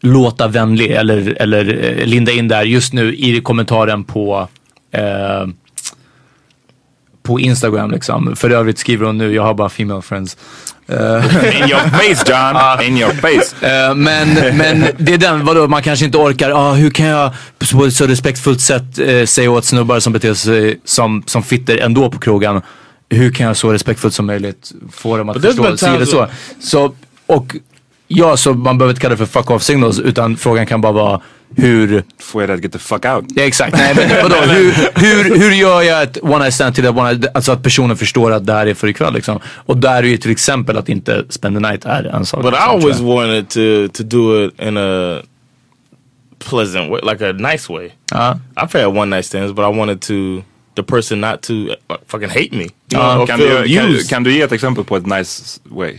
låta 0.00 0.48
vänlig 0.48 0.90
eller, 0.90 1.36
eller 1.42 1.84
eh, 1.84 2.06
linda 2.06 2.32
in 2.32 2.48
där 2.48 2.62
just 2.62 2.92
nu 2.92 3.16
i 3.16 3.40
kommentaren 3.40 4.04
på 4.04 4.48
eh, 4.92 5.46
på 7.28 7.40
Instagram 7.40 7.90
liksom. 7.90 8.36
För 8.36 8.50
övrigt 8.50 8.78
skriver 8.78 9.06
hon 9.06 9.18
nu, 9.18 9.34
jag 9.34 9.42
har 9.42 9.54
bara 9.54 9.68
female 9.68 10.02
friends. 10.02 10.36
Eh, 10.86 10.96
In 11.60 11.68
your 11.68 11.80
face 11.80 12.24
John, 12.26 12.82
in 12.86 12.98
your 12.98 13.12
face. 13.12 13.66
Eh, 13.66 13.94
men, 13.94 14.56
men 14.56 14.84
det 14.98 15.14
är 15.14 15.18
den, 15.18 15.44
vadå, 15.44 15.68
man 15.68 15.82
kanske 15.82 16.04
inte 16.04 16.18
orkar, 16.18 16.50
ah, 16.50 16.72
hur 16.72 16.90
kan 16.90 17.06
jag 17.06 17.32
på 17.58 17.84
ett 17.84 17.94
så 17.94 18.06
respektfullt 18.06 18.60
sätt 18.60 18.98
eh, 18.98 19.24
säga 19.24 19.50
åt 19.50 19.64
snubbar 19.64 20.00
som 20.00 20.12
beter 20.12 20.34
sig 20.34 20.80
som, 20.84 21.22
som 21.26 21.42
fitter 21.42 21.76
ändå 21.76 22.10
på 22.10 22.18
krogen. 22.18 22.62
Hur 23.10 23.32
kan 23.32 23.46
jag 23.46 23.56
så 23.56 23.72
respektfullt 23.72 24.14
som 24.14 24.26
möjligt 24.26 24.72
få 24.92 25.16
dem 25.16 25.28
att 25.28 25.36
But 25.36 25.44
förstå 25.44 25.76
times 25.76 26.10
så. 26.10 26.26
så. 26.60 26.94
Och 27.26 27.56
ja, 28.08 28.36
så 28.36 28.52
man 28.52 28.78
behöver 28.78 28.92
inte 28.92 29.00
kalla 29.00 29.14
det 29.14 29.26
för 29.26 29.26
fuck 29.26 29.50
off 29.50 29.62
signals 29.62 29.98
utan 29.98 30.36
frågan 30.36 30.66
kan 30.66 30.80
bara 30.80 30.92
vara 30.92 31.20
hur... 31.56 32.04
Får 32.18 32.42
jag 32.42 32.50
rätt 32.50 32.62
get 32.62 32.72
the 32.72 32.78
fuck 32.78 33.04
out? 33.04 33.24
Ja, 33.28 33.42
exakt, 33.42 33.76
nej 33.76 33.94
men 33.96 34.22
vadå, 34.22 34.36
hur, 34.52 34.72
hur, 34.94 35.38
hur 35.38 35.52
gör 35.52 35.82
jag 35.82 36.02
ett 36.02 36.18
one 36.22 36.38
night 36.38 36.54
stand 36.54 36.74
till 36.74 36.84
ett 36.84 36.96
one 36.96 37.12
night, 37.12 37.26
alltså 37.34 37.52
att 37.52 37.62
personen 37.62 37.96
förstår 37.96 38.32
att 38.32 38.46
det 38.46 38.52
här 38.52 38.66
är 38.66 38.74
för 38.74 38.88
ikväll 38.88 39.14
liksom. 39.14 39.40
Och 39.46 39.76
där 39.76 39.96
är 39.96 40.02
ju 40.02 40.16
till 40.16 40.30
exempel 40.30 40.76
att 40.76 40.88
inte 40.88 41.24
spend 41.28 41.56
the 41.56 41.68
night 41.68 41.84
är 41.84 42.04
en 42.04 42.26
sak. 42.26 42.42
But 42.42 42.54
I 42.54 42.56
always 42.56 43.00
wanted 43.00 43.48
to 43.48 43.88
to 43.88 44.02
do 44.02 44.44
it 44.44 44.60
in 44.60 44.76
a 44.76 45.20
pleasant 46.38 46.90
way, 46.90 47.00
like 47.12 47.30
a 47.30 47.32
nice 47.32 47.72
way. 47.72 47.90
Ja. 48.10 48.38
I've 48.56 48.82
had 48.82 48.96
one 48.96 49.16
night 49.16 49.24
stands, 49.24 49.52
but 49.52 49.64
I 49.64 49.78
wanted 49.78 50.00
to 50.00 50.42
the 50.74 50.82
person 50.82 51.20
not 51.20 51.42
to 51.42 51.52
uh, 51.54 51.96
fucking 52.06 52.28
hate 52.28 52.52
me. 52.52 52.66
Or 52.94 53.26
Kan 53.26 53.38
du, 53.38 53.74
kan, 53.74 53.98
kan 54.08 54.22
du 54.22 54.32
ge 54.32 54.42
ett 54.42 54.52
exempel 54.52 54.84
på 54.84 54.96
ett 54.96 55.06
nice 55.06 55.60
way? 55.64 55.98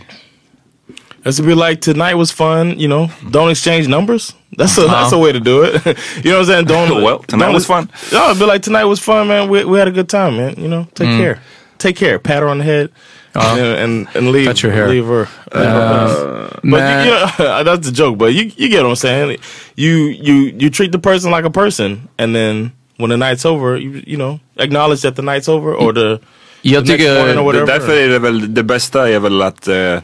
It's 1.25 1.37
to 1.37 1.43
be 1.43 1.53
like 1.53 1.81
tonight 1.81 2.15
was 2.15 2.31
fun. 2.31 2.79
You 2.79 2.87
know, 2.87 3.09
don't 3.29 3.49
exchange 3.49 3.87
numbers. 3.87 4.33
That's 4.57 4.77
a 4.77 4.81
that's 4.81 5.11
a 5.11 5.17
way 5.17 5.31
to 5.31 5.39
do 5.39 5.63
it. 5.63 5.85
you 6.23 6.31
know 6.31 6.39
what 6.39 6.39
I'm 6.39 6.45
saying? 6.45 6.65
Don't. 6.65 7.03
Well, 7.03 7.19
tonight 7.19 7.45
don't- 7.45 7.53
was 7.55 7.65
fun. 7.65 7.89
It'd 8.11 8.39
be 8.39 8.45
like 8.45 8.61
tonight 8.61 8.85
was 8.85 8.99
fun, 8.99 9.27
man. 9.27 9.49
We 9.49 9.63
we 9.65 9.77
had 9.79 9.87
a 9.87 9.91
good 9.91 10.09
time, 10.09 10.37
man. 10.37 10.55
You 10.57 10.67
know, 10.67 10.87
take 10.95 11.09
care, 11.09 11.41
take 11.77 11.95
care. 11.95 12.19
Pat 12.19 12.41
her 12.41 12.49
on 12.49 12.57
the 12.59 12.63
head, 12.63 12.89
and, 13.35 13.59
and 13.59 14.07
and 14.15 14.31
leave 14.31 14.47
Touch 14.47 14.63
your 14.63 14.71
hair. 14.71 14.87
leave 14.89 15.05
her. 15.05 15.27
Uh, 15.51 16.49
but 16.53 16.63
you, 16.63 16.69
man. 16.71 17.05
you 17.05 17.11
know, 17.45 17.63
that's 17.63 17.87
the 17.87 17.93
joke. 17.93 18.17
But 18.17 18.33
you 18.33 18.51
you 18.57 18.69
get 18.69 18.83
what 18.83 18.89
I'm 18.89 18.95
saying. 18.95 19.37
You 19.75 19.95
you 20.27 20.33
you 20.57 20.69
treat 20.69 20.91
the 20.91 20.99
person 20.99 21.31
like 21.31 21.45
a 21.45 21.51
person, 21.51 22.07
and 22.17 22.33
then 22.35 22.71
when 22.97 23.09
the 23.09 23.17
night's 23.17 23.45
over, 23.45 23.77
you 23.77 24.03
you 24.07 24.17
know 24.17 24.39
acknowledge 24.57 25.01
that 25.01 25.15
the 25.15 25.21
night's 25.21 25.47
over 25.49 25.73
or 25.73 25.93
the, 25.93 26.19
Jag 26.63 26.85
the 26.85 26.97
next 26.97 27.05
morning 27.07 27.25
tycker, 27.27 27.39
or 27.39 27.43
whatever. 27.43 27.65
Därför 27.65 27.93
är 27.93 28.07
det 28.09 28.19
väl, 28.19 28.53
det 28.53 28.63
bästa 28.63 29.09
är 29.09 29.19
väl 29.19 29.41
att 29.41 29.67
eh, 29.67 30.01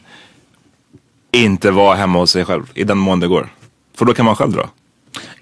inte 1.44 1.72
vara 1.72 1.96
hemma 1.96 2.20
hos 2.20 2.32
sig 2.32 2.46
själv 2.46 2.72
i 2.74 2.84
den 2.84 2.98
mån 2.98 3.20
det 3.20 3.28
går. 3.28 3.50
För 3.98 4.06
då 4.06 4.14
kan 4.14 4.26
man 4.26 4.36
själv 4.36 4.52
dra. 4.52 4.70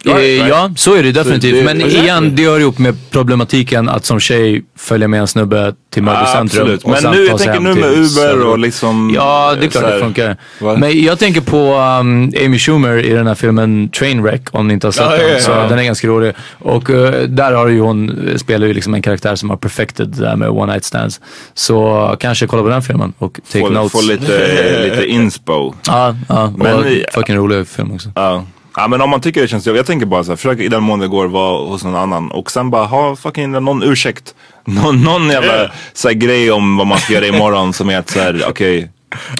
Eh, 0.05 0.13
right. 0.15 0.47
Ja, 0.49 0.71
så 0.75 0.95
är 0.95 1.03
det 1.03 1.11
definitivt. 1.11 1.53
det- 1.55 1.63
men 1.63 1.77
Exactly. 1.77 1.99
igen, 2.01 2.35
det 2.35 2.43
hör 2.45 2.59
ihop 2.59 2.77
med 2.79 2.95
problematiken 3.11 3.89
att 3.89 4.05
som 4.05 4.19
tjej 4.19 4.63
följa 4.77 5.07
med 5.07 5.19
en 5.19 5.27
snubbe 5.27 5.73
till 5.93 6.03
mötescentrum. 6.03 6.79
och 6.83 6.89
Men 6.89 7.11
nu, 7.11 7.25
jag 7.25 7.37
tänker 7.39 7.59
nu 7.59 7.73
med 7.75 7.89
Uber 7.93 8.45
och 8.45 8.59
liksom... 8.59 9.11
Ja, 9.15 9.55
det 9.59 9.65
är 9.65 9.69
klart 9.69 9.83
det 9.83 9.99
funkar. 9.99 10.37
Va? 10.61 10.75
Men 10.77 11.03
jag 11.03 11.19
tänker 11.19 11.41
på 11.41 11.57
um, 12.01 12.33
Amy 12.45 12.59
Schumer 12.59 12.97
i 13.05 13.09
den 13.09 13.27
här 13.27 13.35
filmen 13.35 13.89
Trainwreck, 13.89 14.41
om 14.51 14.67
ni 14.67 14.73
inte 14.73 14.87
har 14.87 14.91
sett 14.91 15.03
Ja, 15.05 15.11
den. 15.17 15.21
ja, 15.27 15.33
ja. 15.33 15.39
Så 15.39 15.51
Den 15.51 15.79
är 15.79 15.83
ganska 15.83 16.07
rolig. 16.07 16.33
Och 16.59 16.89
eh, 16.89 17.23
där 17.27 17.51
har 17.53 17.67
ju 17.67 17.79
hon, 17.81 18.27
eh, 18.29 18.35
spelar 18.37 18.67
ju 18.67 18.73
liksom 18.73 18.93
en 18.93 19.01
karaktär 19.01 19.35
som 19.35 19.49
har 19.49 19.57
perfected 19.57 20.07
det 20.07 20.21
där 20.21 20.35
med 20.35 20.49
one 20.49 20.71
night 20.71 20.83
stands. 20.85 21.21
Så 21.53 22.15
kanske 22.19 22.47
kolla 22.47 22.63
på 22.63 22.69
den 22.69 22.81
filmen 22.81 23.13
och 23.17 23.39
take 23.51 23.59
Få, 23.65 23.69
notes. 23.69 23.91
få 23.91 24.01
lite, 24.01 24.83
lite 24.83 25.05
inspo. 25.05 25.73
Ja, 25.87 26.15
ja. 26.29 26.53
Men 26.57 26.75
och 26.75 26.85
fucking 27.13 27.35
rolig 27.35 27.67
film 27.67 27.91
också. 27.91 28.09
Ja. 28.15 28.45
Ja 28.75 28.87
men 28.87 29.01
om 29.01 29.09
man 29.09 29.21
tycker 29.21 29.41
det 29.41 29.47
känns 29.47 29.67
jobbigt. 29.67 29.77
Jag 29.77 29.85
tänker 29.85 30.05
bara 30.05 30.23
så 30.23 30.31
här, 30.31 30.35
försök 30.35 30.59
i 30.59 30.67
den 30.67 30.83
mån 30.83 30.99
det 30.99 31.07
går 31.07 31.27
vara 31.27 31.69
hos 31.69 31.83
någon 31.83 31.95
annan. 31.95 32.31
Och 32.31 32.51
sen 32.51 32.69
bara 32.69 32.85
ha 32.85 33.15
fucking 33.15 33.51
någon 33.51 33.83
ursäkt. 33.83 34.35
Någon, 34.65 35.03
någon 35.03 35.29
jävla 35.29 35.71
så 35.93 36.07
här, 36.07 36.15
grej 36.15 36.51
om 36.51 36.77
vad 36.77 36.87
man 36.87 36.97
ska 36.97 37.13
göra 37.13 37.27
imorgon 37.27 37.73
som 37.73 37.89
är 37.89 37.97
att 37.97 38.09
såhär, 38.09 38.45
okej. 38.47 38.89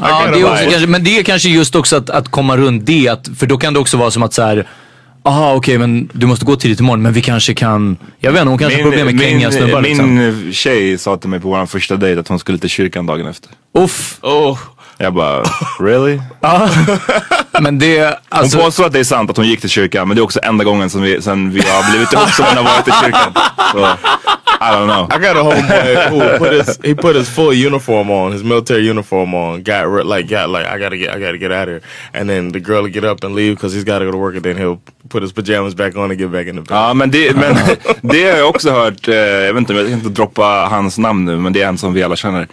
Ja, 0.01 0.27
det 0.33 0.39
är 0.39 0.51
också 0.51 0.69
kanske, 0.69 0.87
men 0.87 1.03
det 1.03 1.19
är 1.19 1.23
kanske 1.23 1.49
just 1.49 1.75
också 1.75 1.95
att, 1.95 2.09
att 2.09 2.31
komma 2.31 2.57
runt 2.57 2.85
det. 2.85 3.07
Att, 3.07 3.29
för 3.37 3.45
då 3.45 3.57
kan 3.57 3.73
det 3.73 3.79
också 3.79 3.97
vara 3.97 4.11
som 4.11 4.23
att 4.23 4.33
så 4.33 4.41
här. 4.41 4.67
Aha 5.25 5.53
okej 5.55 5.77
men 5.77 6.09
du 6.13 6.25
måste 6.25 6.45
gå 6.45 6.55
tidigt 6.55 6.79
imorgon 6.79 7.01
men 7.01 7.13
vi 7.13 7.21
kanske 7.21 7.53
kan, 7.53 7.97
jag 8.19 8.31
vet 8.31 8.41
inte 8.41 8.49
hon 8.49 8.57
kanske 8.57 8.83
har 8.83 8.89
problem 8.89 9.05
med 9.05 9.19
krängiga 9.19 9.51
snubbar 9.51 9.81
min 9.81 10.25
liksom. 10.25 10.51
tjej 10.53 10.97
sa 10.97 11.17
till 11.17 11.29
mig 11.29 11.39
på 11.39 11.47
vår 11.47 11.65
första 11.65 11.95
dejt 11.95 12.19
att 12.19 12.27
hon 12.27 12.39
skulle 12.39 12.57
till 12.57 12.69
kyrkan 12.69 13.05
dagen 13.05 13.27
efter. 13.27 13.49
Uff. 13.77 14.17
oh. 14.21 14.59
Jag 15.03 15.13
bara, 15.13 15.43
really? 15.79 16.19
Men 17.61 17.79
det, 17.79 18.19
alltså. 18.29 18.57
Hon 18.57 18.65
påstår 18.65 18.85
att 18.85 18.93
det 18.93 18.99
är 18.99 19.03
sant 19.03 19.29
att 19.29 19.37
hon 19.37 19.47
gick 19.47 19.61
till 19.61 19.69
kyrkan 19.69 20.07
men 20.07 20.15
det 20.15 20.21
är 20.21 20.23
också 20.23 20.39
enda 20.43 20.63
gången 20.63 20.89
som 20.89 21.01
vi, 21.01 21.21
sen 21.21 21.51
vi 21.51 21.61
har 21.61 21.91
blivit 21.91 22.13
ihop 22.13 22.29
som 22.29 22.45
hon 22.45 22.57
har 22.57 22.63
varit 22.63 22.87
i 22.87 22.91
kyrkan. 22.91 23.33
Så, 23.71 23.79
I 24.61 24.71
don't 24.71 24.87
know. 24.87 25.07
I 25.11 25.19
got 25.19 25.37
a 25.37 25.43
homeboy 25.43 26.09
who 26.09 26.37
put 26.37 26.53
his 26.53 26.79
he 26.83 26.95
put 26.95 27.15
his 27.15 27.29
full 27.29 27.67
uniform 27.67 28.09
on, 28.09 28.31
his 28.31 28.43
military 28.43 28.89
uniform 28.89 29.33
on. 29.33 29.63
Got 29.63 30.05
like 30.05 30.27
got 30.35 30.49
like 30.49 30.65
I 30.65 30.79
gotta 30.83 30.97
get 30.97 31.15
I 31.15 31.19
gotta 31.19 31.37
get 31.37 31.51
out 31.51 31.67
of 31.67 31.73
here. 31.73 31.81
And 32.13 32.29
then 32.29 32.51
the 32.51 32.59
girl 32.59 32.81
will 32.83 32.93
get 32.93 33.03
up 33.03 33.23
and 33.23 33.35
leave 33.35 33.55
because 33.55 33.75
he's 33.75 33.85
got 33.85 33.99
to 33.99 34.05
go 34.05 34.11
to 34.11 34.17
work. 34.17 34.35
And 34.35 34.43
then 34.43 34.57
he'll 34.57 34.79
put 35.09 35.21
his 35.21 35.33
pajamas 35.33 35.75
back 35.75 35.95
on 35.95 36.11
and 36.11 36.19
get 36.19 36.31
back 36.31 36.47
in 36.47 36.55
the 36.55 36.61
bed. 36.61 36.77
Ja 36.77 36.93
men 36.93 37.11
det, 37.11 37.35
men 37.35 37.55
det 38.01 38.23
har 38.23 38.37
jag 38.37 38.49
också 38.49 38.71
hört, 38.71 39.07
eh, 39.07 39.15
jag 39.15 39.53
vet 39.53 39.59
inte, 39.59 39.73
jag 39.73 39.85
ska 39.85 39.93
inte 39.93 40.09
droppa 40.09 40.67
hans 40.71 40.97
namn 40.97 41.25
nu 41.25 41.37
men 41.37 41.53
det 41.53 41.61
är 41.61 41.67
en 41.67 41.77
som 41.77 41.93
vi 41.93 42.03
alla 42.03 42.15
känner. 42.15 42.47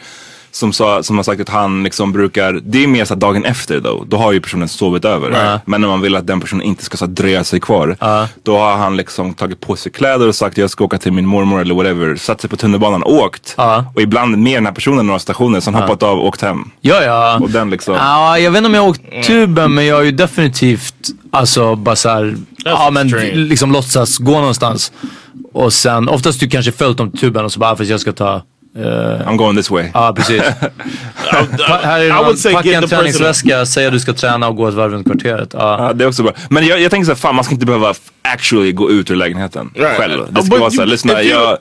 Som, 0.53 0.73
sa, 0.73 1.03
som 1.03 1.17
har 1.17 1.23
sagt 1.23 1.41
att 1.41 1.49
han 1.49 1.83
liksom 1.83 2.13
brukar, 2.13 2.61
det 2.63 2.85
är 2.85 2.87
mer 2.87 3.05
så 3.05 3.15
att 3.15 3.21
dagen 3.21 3.45
efter 3.45 3.81
då, 3.81 4.05
då 4.09 4.17
har 4.17 4.33
ju 4.33 4.41
personen 4.41 4.69
sovit 4.69 5.05
över. 5.05 5.61
Men 5.65 5.81
när 5.81 5.89
man 5.89 6.01
vill 6.01 6.17
att 6.17 6.27
den 6.27 6.41
personen 6.41 6.63
inte 6.63 6.85
ska 6.85 6.97
så 6.97 7.07
dröja 7.07 7.45
sig 7.45 7.61
kvar. 7.61 7.97
Då 8.43 8.59
har 8.59 8.77
han 8.77 8.97
liksom 8.97 9.35
tagit 9.35 9.61
på 9.61 9.77
sig 9.77 9.93
kläder 9.93 10.29
och 10.29 10.35
sagt 10.35 10.59
jag 10.59 10.71
ska 10.71 10.85
åka 10.85 10.99
till 10.99 11.13
min 11.13 11.27
mormor 11.27 11.61
eller 11.61 11.75
whatever. 11.75 12.17
Satt 12.17 12.41
sig 12.41 12.51
på 12.51 12.57
tunnelbanan 12.57 13.03
och 13.03 13.15
åkt. 13.15 13.55
Och 13.95 14.03
ibland 14.03 14.39
med 14.39 14.57
den 14.57 14.67
här 14.67 14.73
personen 14.73 15.07
några 15.07 15.19
stationer, 15.19 15.61
sen 15.61 15.75
hoppat 15.75 16.03
av 16.03 16.19
och 16.19 16.27
åkt 16.27 16.43
hem. 16.43 16.71
Ja 16.81 17.03
ja. 17.03 17.39
Och 17.43 17.51
den 17.51 17.71
liksom. 17.71 17.95
Ja, 17.95 18.39
jag 18.39 18.51
vet 18.51 18.59
inte 18.59 18.69
om 18.69 18.75
jag 18.75 18.83
har 18.83 18.89
åkt 18.89 19.27
tuben 19.27 19.75
men 19.75 19.87
jag 19.87 19.97
har 19.97 20.03
ju 20.03 20.13
definitivt 20.13 20.95
alltså 21.31 21.77
bara 21.77 21.97
såhär, 21.97 22.37
ja 22.65 22.91
men 22.93 23.09
strange. 23.09 23.35
liksom 23.35 23.73
låtsas 23.73 24.19
gå 24.19 24.33
någonstans. 24.33 24.93
Och 25.53 25.73
sen, 25.73 26.09
oftast 26.09 26.41
du 26.41 26.49
kanske 26.49 26.73
följt 26.73 26.99
dem 26.99 27.11
till 27.11 27.21
tuben 27.21 27.45
och 27.45 27.53
så 27.53 27.61
bara, 27.61 27.71
ah, 27.71 27.77
fast 27.77 27.91
jag 27.91 28.01
ska 28.01 28.13
ta 28.13 28.43
eh, 28.77 29.29
I'm 29.29 29.37
going 29.37 29.57
this 29.57 29.71
way. 29.71 29.91
Ja 29.95 30.13
precis. 30.17 30.43
Pa- 31.69 31.81
här 31.83 32.01
är 32.01 32.05
I 32.05 32.09
någon, 32.09 32.25
would 32.25 32.39
say 32.39 32.53
packa 32.53 32.69
get 32.69 32.77
en 32.77 32.83
the 32.83 32.87
person- 32.89 32.99
träningsväska, 32.99 33.67
säg 33.67 33.87
att 33.87 33.93
du 33.93 34.01
ska 34.01 34.13
träna 34.13 34.49
och 34.49 34.57
gå 34.57 34.69
ett 34.69 34.75
varv 34.75 34.93
runt 34.93 35.07
kvarteret. 35.07 35.51
Ja. 35.53 35.87
Ja, 35.87 35.93
det 35.93 36.05
är 36.05 36.09
också 36.09 36.23
bra. 36.23 36.33
Men 36.51 36.67
jag, 36.67 36.81
jag 36.81 36.91
tänker 36.91 37.05
såhär, 37.05 37.17
fan 37.17 37.35
man 37.35 37.45
ska 37.45 37.55
inte 37.55 37.67
behöva 37.67 37.95
actually 38.23 38.73
gå 38.73 38.91
ut 38.91 39.11
ur 39.11 39.17
lägenheten 39.17 39.71
Right. 39.75 39.97
själv. 39.97 40.33
Det 40.33 40.43
ska 40.43 40.57
vara 40.59 40.71
såhär, 40.71 40.87
lyssna, 40.87 41.13
if 41.23 41.29
you- 41.29 41.31
jag... 41.31 41.59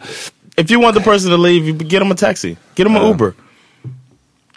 If 0.56 0.72
you 0.72 0.82
want 0.84 0.96
the 0.98 1.04
person 1.04 1.32
to 1.32 1.38
leave, 1.38 1.66
you 1.68 1.78
get 1.84 2.02
him 2.02 2.12
a 2.12 2.16
taxi. 2.16 2.58
Get 2.76 2.88
him 2.88 2.96
an 2.96 3.06
Uber. 3.10 3.34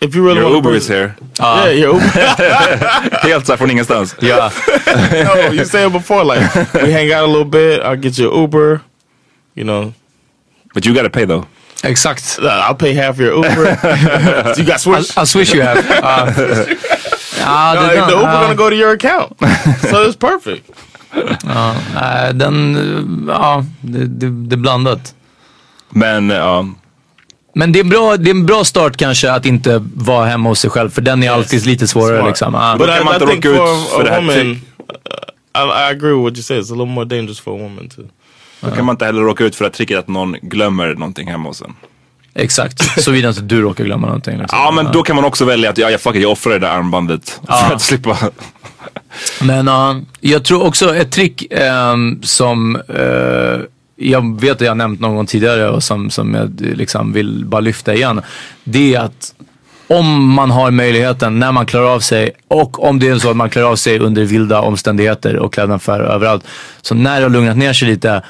If 0.01 0.17
you 0.17 0.27
really 0.27 0.41
Your 0.41 0.57
Uber 0.57 0.75
is 0.77 0.89
here. 0.89 1.13
Yeah, 1.41 1.71
your 1.71 1.95
Uber. 1.95 3.23
Helt 3.29 3.47
såhär 3.47 3.57
från 3.57 3.71
ingenstans. 3.71 4.17
Ja. 4.21 4.51
no, 5.13 5.55
you 5.55 5.65
said 5.65 5.93
before 5.93 6.25
like 6.25 6.49
we 6.87 6.93
hang 6.93 7.07
out 7.13 7.23
a 7.23 7.27
little 7.27 7.45
bit. 7.45 7.81
I'll 7.83 7.97
get 8.03 8.19
you 8.19 8.33
an 8.35 8.43
Uber. 8.43 8.81
You 9.55 9.65
know, 9.65 9.93
But 10.75 10.87
you 10.87 10.95
gotta 10.95 11.11
pay 11.11 11.27
though. 11.27 11.45
Exakt. 11.83 12.39
uh, 12.43 12.47
I'll 12.69 12.75
pay 12.77 12.95
half 12.95 13.19
your 13.21 13.33
Uber. 13.35 13.77
so 14.55 14.61
you 14.63 14.67
got 14.67 14.75
I'll, 14.75 14.79
switch. 14.79 15.17
I'll 15.19 15.27
swish 15.27 15.55
you 15.55 15.63
have. 15.63 15.85
Ja. 16.03 16.29
Ja, 17.45 17.75
No, 17.75 17.81
det 17.83 17.89
the 17.89 17.97
är 17.97 18.07
den. 18.07 18.19
Uber 18.19 18.33
Ja. 18.33 18.41
gonna 18.43 18.55
go 18.55 18.69
to 18.69 18.75
your 18.75 18.95
account, 18.95 19.33
so 19.91 19.97
it's 19.97 20.17
perfect. 20.19 20.71
Nej, 21.95 22.35
den, 22.35 22.77
eh, 22.77 23.35
ja, 23.35 23.65
det, 23.81 24.07
det, 24.07 24.31
det 24.49 24.55
är 24.55 24.59
blandat. 24.59 25.15
Men 25.91 26.31
ja, 26.31 26.67
Men 27.55 27.73
det 27.73 27.81
är, 27.81 27.85
bra, 27.85 28.17
det 28.17 28.31
är 28.31 28.35
en 28.35 28.47
bra 28.47 28.65
start 28.65 28.97
kanske 28.97 29.33
att 29.33 29.47
inte 29.47 29.83
vara 29.95 30.27
hemma 30.27 30.49
hos 30.49 30.61
sig 30.61 30.71
själv 30.71 30.91
för 30.91 31.03
den 31.03 31.23
är 31.23 31.31
alltid 31.31 31.67
lite 31.67 31.89
svårare 31.89 32.17
Smart. 32.19 32.29
liksom. 32.29 32.55
Ja. 32.55 32.77
But 32.79 32.87
Då 32.89 32.95
I, 32.95 32.97
kan 32.97 33.05
man 33.05 33.15
I 33.15 33.17
inte 33.17 33.27
think 33.27 33.45
råka 33.45 33.57
ut 33.57 33.89
for 33.91 33.97
för 33.99 34.05
det 34.05 34.11
a 34.11 34.15
här 34.15 34.21
woman, 34.21 34.41
uh, 34.47 34.53
I, 35.55 35.81
I 35.89 35.91
agree 35.95 36.13
with 36.13 36.23
what 36.23 36.33
you 36.37 36.43
said. 36.43 36.59
It's 36.59 36.71
a 36.71 36.75
little 36.77 36.87
more 36.95 37.05
dangerous 37.05 37.41
for 37.41 37.55
a 37.55 37.63
woman 37.63 37.89
too. 37.89 38.05
Då 38.63 38.71
kan 38.71 38.85
man 38.85 38.95
inte 38.95 39.05
heller 39.05 39.23
råka 39.23 39.45
ut 39.45 39.57
för 39.57 39.65
det 39.65 39.71
tricket 39.71 39.99
att 39.99 40.09
någon 40.09 40.37
glömmer 40.43 40.95
någonting 40.95 41.29
hemma 41.29 41.49
hos 41.49 41.63
en. 41.63 41.75
Exakt, 42.35 43.03
såvida 43.03 43.29
inte 43.29 43.41
du 43.41 43.63
råkar 43.63 43.85
glömma 43.85 44.07
någonting. 44.07 44.39
Liksom. 44.39 44.59
Ja 44.59 44.71
men 44.71 44.93
då 44.93 45.03
kan 45.03 45.17
man 45.17 45.25
också 45.25 45.45
välja 45.45 45.71
att 45.71 45.79
ja, 45.79 45.91
jag, 45.91 46.01
fuck 46.01 46.17
it, 46.17 46.23
jag 46.23 46.33
offrar 46.33 46.53
det 46.53 46.59
där 46.59 46.69
armbandet 46.69 47.41
för 47.47 47.75
att 47.75 47.83
slippa. 47.83 48.19
Men 49.43 49.67
ja, 49.67 50.01
jag 50.21 50.45
tror 50.45 50.63
också 50.63 50.97
ett 50.97 51.13
trick 51.13 51.53
ehm, 51.53 52.23
som 52.23 52.77
eh, 52.89 53.61
jag 53.97 54.41
vet 54.41 54.53
att 54.53 54.61
jag 54.61 54.71
har 54.71 54.75
nämnt 54.75 55.01
någon 55.01 55.17
gång 55.17 55.27
tidigare 55.27 55.71
och 55.71 55.83
som, 55.83 56.11
som 56.11 56.35
jag 56.35 56.61
liksom 56.61 57.13
vill 57.13 57.45
bara 57.45 57.61
lyfta 57.61 57.95
igen. 57.95 58.21
Det 58.65 58.95
är 58.95 59.01
att 59.01 59.35
om 59.87 60.33
man 60.33 60.51
har 60.51 60.71
möjligheten 60.71 61.39
när 61.39 61.53
man 61.53 61.67
klarar 61.67 61.95
av 61.95 62.01
sig 62.01 62.31
och 62.49 62.85
om 62.85 62.99
det 62.99 63.09
är 63.09 63.19
så 63.19 63.31
att 63.31 63.37
man 63.37 63.51
klarar 63.51 63.67
av 63.67 63.77
sig 63.77 63.99
under 63.99 64.25
vilda 64.25 64.61
omständigheter 64.61 65.37
och 65.37 65.55
klädaffärer 65.55 66.05
överallt. 66.05 66.45
Så 66.83 66.95
när 66.95 67.17
det 67.17 67.23
har 67.23 67.31
lugnat 67.31 67.57
ner 67.57 67.73
sig 67.73 67.89
lite 67.89 68.23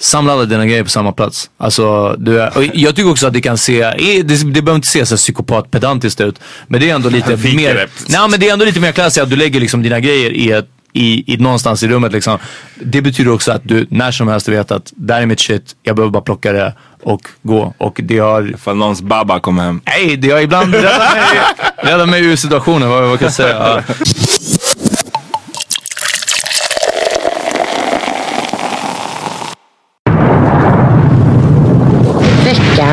Samla 0.00 0.32
alla 0.32 0.44
dina 0.44 0.66
grejer 0.66 0.84
på 0.84 0.90
samma 0.90 1.12
plats. 1.12 1.50
Alltså, 1.58 2.16
du 2.18 2.40
är, 2.40 2.56
och 2.56 2.64
jag 2.64 2.96
tycker 2.96 3.10
också 3.10 3.26
att 3.26 3.32
det 3.32 3.40
kan 3.40 3.58
se, 3.58 3.82
det, 4.22 4.22
det 4.22 4.62
behöver 4.62 4.74
inte 4.74 4.88
se 4.88 5.06
så 5.06 5.16
psykopatpedantiskt 5.16 6.20
ut. 6.20 6.40
Men 6.66 6.80
det 6.80 6.90
är 6.90 6.94
ändå 6.94 7.08
lite 7.08 7.36
mer, 7.56 7.88
nej 8.08 8.28
men 8.30 8.40
det 8.40 8.48
är 8.48 8.52
ändå 8.52 8.64
lite 8.64 8.80
mer 8.80 8.92
klassiskt 8.92 9.22
att 9.22 9.30
du 9.30 9.36
lägger 9.36 9.60
liksom 9.60 9.82
dina 9.82 10.00
grejer 10.00 10.30
i 10.30 10.50
ett 10.52 10.68
i, 10.92 11.34
i 11.34 11.36
någonstans 11.36 11.82
i 11.82 11.88
rummet 11.88 12.12
liksom. 12.12 12.38
Det 12.74 13.02
betyder 13.02 13.30
också 13.30 13.52
att 13.52 13.60
du 13.64 13.86
när 13.90 14.10
som 14.10 14.28
helst 14.28 14.48
vet 14.48 14.70
att 14.70 14.92
där 14.96 15.22
är 15.22 15.26
mitt 15.26 15.40
shit, 15.40 15.76
jag 15.82 15.96
behöver 15.96 16.12
bara 16.12 16.22
plocka 16.22 16.52
det 16.52 16.74
och 17.02 17.22
gå. 17.42 17.74
Och 17.78 18.00
det 18.02 18.18
har... 18.18 18.50
Ifall 18.50 18.76
någons 18.76 19.02
baba 19.02 19.40
kommer 19.40 19.62
hem. 19.62 19.80
Nej, 19.86 20.16
det 20.16 20.30
har 20.30 20.40
ibland 20.40 20.74
räddat 20.74 21.14
mig, 21.14 21.40
räddat 21.92 22.08
mig 22.08 22.24
ur 22.24 22.36
situationen, 22.36 22.88
vad, 22.88 23.02
vad 23.08 23.18
kan 23.18 23.26
jag 23.26 23.34
säga? 23.34 23.82
Ja. 23.88 23.94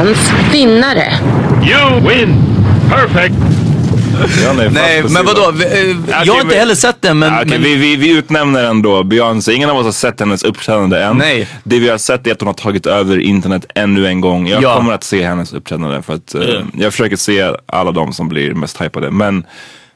Veckans 0.06 0.54
vinnare. 0.54 1.14
You 1.64 2.10
win! 2.10 2.36
Perfect! 2.90 3.36
Nej, 4.72 5.04
men 5.10 5.26
vadå? 5.26 5.52
Vi- 5.52 5.66
eh, 5.66 5.96
Jag 6.26 6.34
har 6.34 6.42
inte 6.42 6.56
heller 6.56 6.76
sett 6.76 7.02
den 7.02 7.20
men... 7.20 7.34
Ja, 7.34 7.40
okej, 7.42 7.52
men 7.52 7.62
vi, 7.62 7.76
vi, 7.76 7.96
vi 7.96 8.18
utnämner 8.18 8.64
ändå 8.64 9.04
Beyoncé. 9.04 9.54
Ingen 9.54 9.70
av 9.70 9.78
oss 9.78 9.86
har 9.86 9.92
sett 9.92 10.20
hennes 10.20 10.44
uppträdande 10.44 11.04
än. 11.04 11.18
Nej. 11.18 11.48
Det 11.64 11.80
vi 11.80 11.90
har 11.90 11.98
sett 11.98 12.28
är 12.28 12.32
att 12.32 12.42
hon 12.42 12.48
har 12.48 12.54
tagit 12.54 12.86
över 12.86 13.20
internet 13.20 13.66
ännu 13.76 14.08
en 14.08 14.22
gång. 14.22 14.48
Jag 14.48 14.64
Ja. 14.64 14.76
kommer 14.78 14.94
att 14.94 15.04
se 15.04 15.24
hennes 15.26 15.54
uppträdande 15.54 16.02
för 16.02 16.14
att 16.14 16.36
eh, 16.36 16.42
jag 16.74 16.92
försöker 16.94 17.16
se 17.16 17.52
alla 17.66 17.92
de 17.92 18.14
som 18.14 18.28
blir 18.30 18.54
mest 18.54 18.82
hypade. 18.82 19.12
Men, 19.12 19.46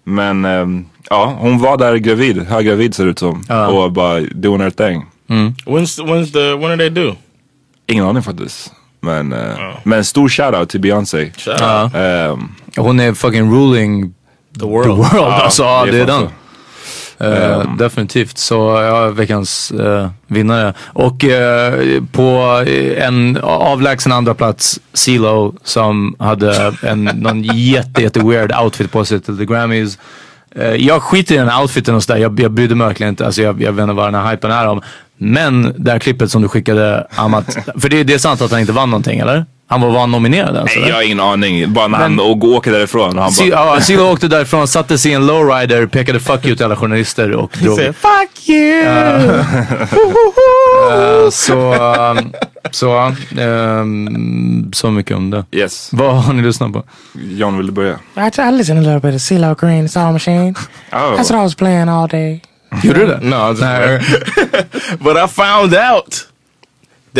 men 0.03 0.45
ehm, 0.45 0.85
ja, 1.09 1.35
hon 1.39 1.59
var 1.59 1.77
där 1.77 1.95
gravid, 1.95 2.47
höggravid 2.47 2.95
ser 2.95 3.03
det 3.05 3.11
ut 3.11 3.19
som. 3.19 3.43
Ja. 3.47 3.67
Och 3.67 3.91
bara 3.91 4.19
doing 4.19 4.61
her 4.61 4.69
thing. 4.69 5.05
When's 5.65 5.99
when's 6.05 6.31
the 6.33 6.55
when 6.55 6.71
are 6.71 6.77
they 6.77 6.89
due? 6.89 7.15
Ingen 7.87 8.05
aning 8.05 8.23
faktiskt. 8.23 8.73
Men, 9.01 9.33
eh, 9.33 9.57
men 9.83 10.05
stor 10.05 10.29
shoutout 10.29 10.69
till 10.69 10.79
Beyoncé. 10.79 11.31
Ja. 11.45 11.91
Ehm, 11.93 12.55
Hon 12.77 12.99
är 12.99 13.13
fucking 13.13 13.53
ruling 13.53 14.13
The 14.59 14.65
world. 14.65 14.83
the 14.83 14.89
world. 14.89 15.09
Ja, 15.13 15.41
alltså, 15.41 15.63
ja, 15.63 15.85
det 15.85 15.91
det 15.91 15.99
är 15.99 16.05
den. 16.05 16.27
Eh, 17.21 17.75
definitivt. 17.75 18.37
Så 18.37 18.55
ja, 18.55 19.09
veckans 19.09 19.71
uh, 19.79 20.07
vinnare. 20.27 20.73
Och 20.85 21.23
eh, 21.23 22.03
på 22.11 22.63
en 22.97 23.37
avlägsen 23.43 24.11
andra 24.11 24.33
plats 24.33 24.79
CeeLo 24.93 25.55
som 25.63 26.15
hade 26.19 26.73
en 26.83 27.03
någon 27.03 27.43
jätte, 27.43 28.01
jätte 28.01 28.19
weird 28.19 28.55
outfit 28.63 28.91
på 28.91 29.05
sig 29.05 29.21
till 29.21 29.37
the 29.37 29.45
Grammys. 29.45 29.97
Eh, 30.55 30.75
jag 30.75 31.03
skiter 31.03 31.35
i 31.35 31.37
den 31.37 31.49
här 31.49 31.61
outfiten 31.61 31.95
och 31.95 32.03
sådär. 32.03 32.19
Jag, 32.19 32.39
jag 32.39 32.51
brydde 32.51 32.75
mig 32.75 32.87
verkligen 32.87 33.09
inte. 33.09 33.25
Alltså, 33.25 33.41
jag, 33.41 33.61
jag 33.61 33.71
vet 33.71 33.83
inte 33.83 33.93
vad 33.93 34.13
den 34.13 34.21
här 34.21 34.31
hypen 34.31 34.51
är 34.51 34.67
om. 34.67 34.81
Men 35.17 35.73
det 35.77 35.91
här 35.91 35.99
klippet 35.99 36.31
som 36.31 36.41
du 36.41 36.47
skickade 36.47 37.07
Amat. 37.15 37.57
för 37.79 37.89
det, 37.89 38.03
det 38.03 38.13
är 38.13 38.17
sant 38.17 38.41
att 38.41 38.51
han 38.51 38.59
inte 38.59 38.73
vann 38.73 38.89
någonting 38.89 39.19
eller? 39.19 39.45
Han 39.71 39.81
var, 39.81 39.89
var 39.89 39.99
han 39.99 40.11
nominerad 40.11 40.55
ens? 40.55 40.65
nej, 40.65 40.77
eller? 40.77 40.87
jag 40.89 40.95
har 40.95 41.03
ingen 41.03 41.19
aning. 41.19 41.73
Bara 41.73 41.87
när 41.87 41.97
Men- 41.99 42.19
han 42.19 42.19
å- 42.19 42.55
åker 42.55 42.71
därifrån. 42.71 43.17
Och 43.17 43.23
han 43.23 43.33
bara, 43.39 43.47
Ja, 43.75 43.81
Silo 43.81 44.03
åkte 44.03 44.27
därifrån, 44.27 44.67
satte 44.67 44.97
sig 44.97 45.11
i 45.11 45.13
en 45.13 45.27
lowrider, 45.27 45.85
pekade 45.87 46.19
fuck 46.19 46.45
you 46.45 46.55
till 46.55 46.65
alla 46.65 46.75
journalister 46.75 47.31
och 47.31 47.51
drog. 47.61 47.77
said, 47.77 47.95
Fuck 47.95 48.49
you! 48.49 48.83
Eh, 50.91 51.29
så, 51.29 51.73
um, 52.11 52.33
så, 52.71 53.13
um, 53.41 54.69
så 54.73 54.91
mycket 54.91 55.17
om 55.17 55.29
det. 55.29 55.45
yes. 55.51 55.89
Vad 55.93 56.15
har 56.15 56.33
ni 56.33 56.41
lyssnat 56.43 56.73
på? 56.73 56.83
John, 57.13 57.57
vill 57.57 57.65
du 57.67 57.71
börja? 57.73 57.99
I, 58.17 58.41
I 58.41 58.51
listened 58.51 58.87
a 58.87 58.93
little 58.93 59.11
bit 59.11 59.15
of 59.15 59.21
CeeLo 59.21 59.55
Green, 59.55 59.89
Soul 59.89 60.11
Machine. 60.13 60.55
Oh. 60.91 60.97
That's 60.97 61.17
what 61.17 61.31
I 61.31 61.43
was 61.43 61.55
playing 61.55 61.89
all 61.89 62.07
day. 62.07 62.41
Gjorde 62.83 62.99
du 62.99 63.05
det? 63.07 63.19
No, 63.21 63.35
I 63.35 63.39
was 63.39 63.59
just 63.59 63.61
Nej. 63.61 64.01
but 64.99 65.17
I 65.17 65.27
found 65.27 65.73
out 65.75 66.15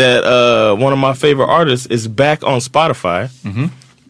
that 0.00 0.24
uh, 0.24 0.74
one 0.84 0.92
of 0.92 0.98
my 0.98 1.12
favorite 1.14 1.48
artists 1.48 1.86
is 1.86 2.08
back 2.08 2.42
on 2.42 2.60
Spotify. 2.60 3.28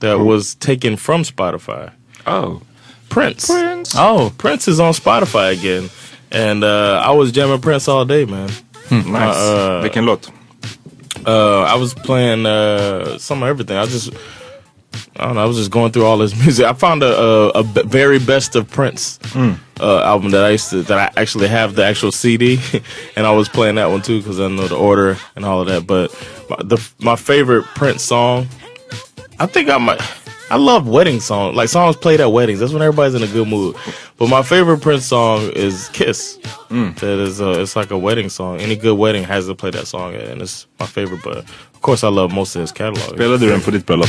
That 0.01 0.18
was 0.18 0.55
taken 0.55 0.97
from 0.97 1.24
Spotify. 1.24 1.93
Oh. 2.26 2.62
Prince. 3.11 3.47
Prince. 3.47 3.95
Oh, 3.99 4.30
Prince 4.38 4.68
is 4.68 4.78
on 4.78 4.93
Spotify 4.95 5.53
again, 5.53 5.91
and 6.30 6.62
uh, 6.62 7.03
I 7.05 7.11
was 7.11 7.32
jamming 7.32 7.61
Prince 7.61 7.88
all 7.88 8.05
day, 8.05 8.24
man. 8.24 8.49
Nice. 8.91 9.36
Uh, 9.36 9.80
Vilken 9.82 10.05
låt? 10.07 10.30
Uh, 11.26 11.62
I 11.62 11.74
was 11.74 11.93
playing 11.93 12.47
uh, 12.47 13.18
some 13.18 13.43
of 13.43 13.49
everything. 13.49 13.76
I 13.76 13.84
just, 13.86 14.12
I 15.16 15.26
don't 15.26 15.34
know. 15.34 15.43
I 15.43 15.45
was 15.47 15.57
just 15.57 15.70
going 15.70 15.93
through 15.93 16.05
all 16.05 16.18
his 16.20 16.34
music. 16.45 16.66
I 16.66 16.72
found 16.72 17.03
a 17.03 17.62
very 17.84 18.18
best 18.18 18.57
of 18.57 18.68
Prince 18.70 19.18
uh, 19.34 20.03
album 20.03 20.30
that 20.32 20.45
I 20.45 20.51
used 20.51 20.70
to 20.70 20.82
that 20.82 20.99
I 21.16 21.20
actually 21.20 21.49
have 21.49 21.74
the 21.74 21.84
actual 21.84 22.12
CD, 22.12 22.59
and 23.16 23.26
I 23.26 23.30
was 23.32 23.49
playing 23.49 23.76
that 23.76 23.86
one 23.91 24.03
too 24.03 24.18
because 24.18 24.41
I 24.41 24.49
know 24.49 24.68
the 24.68 24.76
order 24.76 25.16
and 25.36 25.45
all 25.45 25.61
of 25.61 25.66
that. 25.68 25.86
But 25.86 26.11
my, 26.49 26.57
the 26.64 26.91
my 27.01 27.16
favorite 27.16 27.64
Prince 27.74 28.03
song, 28.03 28.49
I 29.38 29.47
think 29.47 29.68
I 29.70 29.78
might. 29.78 30.01
I 30.53 30.57
love 30.57 30.88
wedding 30.88 31.20
songs, 31.20 31.55
like 31.57 31.68
songs 31.68 31.95
played 31.95 32.20
at 32.20 32.32
weddings. 32.32 32.59
That's 32.59 32.72
when 32.72 32.82
everybody's 32.82 33.14
in 33.14 33.22
a 33.22 33.32
good 33.32 33.47
mood. 33.47 33.76
But 34.18 34.28
my 34.28 34.43
favorite 34.43 34.80
Prince 34.82 35.05
song 35.07 35.49
is 35.55 35.88
"Kiss." 35.93 36.38
That 36.68 37.18
is, 37.20 37.41
uh, 37.41 37.61
it's 37.61 37.76
like 37.76 37.93
a 37.93 37.99
wedding 37.99 38.28
song. 38.28 38.61
Any 38.61 38.74
good 38.74 38.99
wedding 38.99 39.22
has 39.22 39.47
to 39.47 39.55
play 39.55 39.70
that 39.70 39.86
song, 39.86 40.14
and 40.14 40.43
it's 40.43 40.66
my 40.80 40.86
favorite. 40.86 41.22
But 41.22 41.36
of 41.38 41.80
course, 41.82 42.03
I 42.03 42.09
love 42.09 42.32
most 42.32 42.57
of 42.57 42.62
his 42.62 42.72
catalog. 42.72 43.14
Spelade 43.14 43.38
du 43.38 43.49
den 43.49 43.61
på 43.61 43.70
ditt 43.70 43.86
bröllop? 43.86 44.09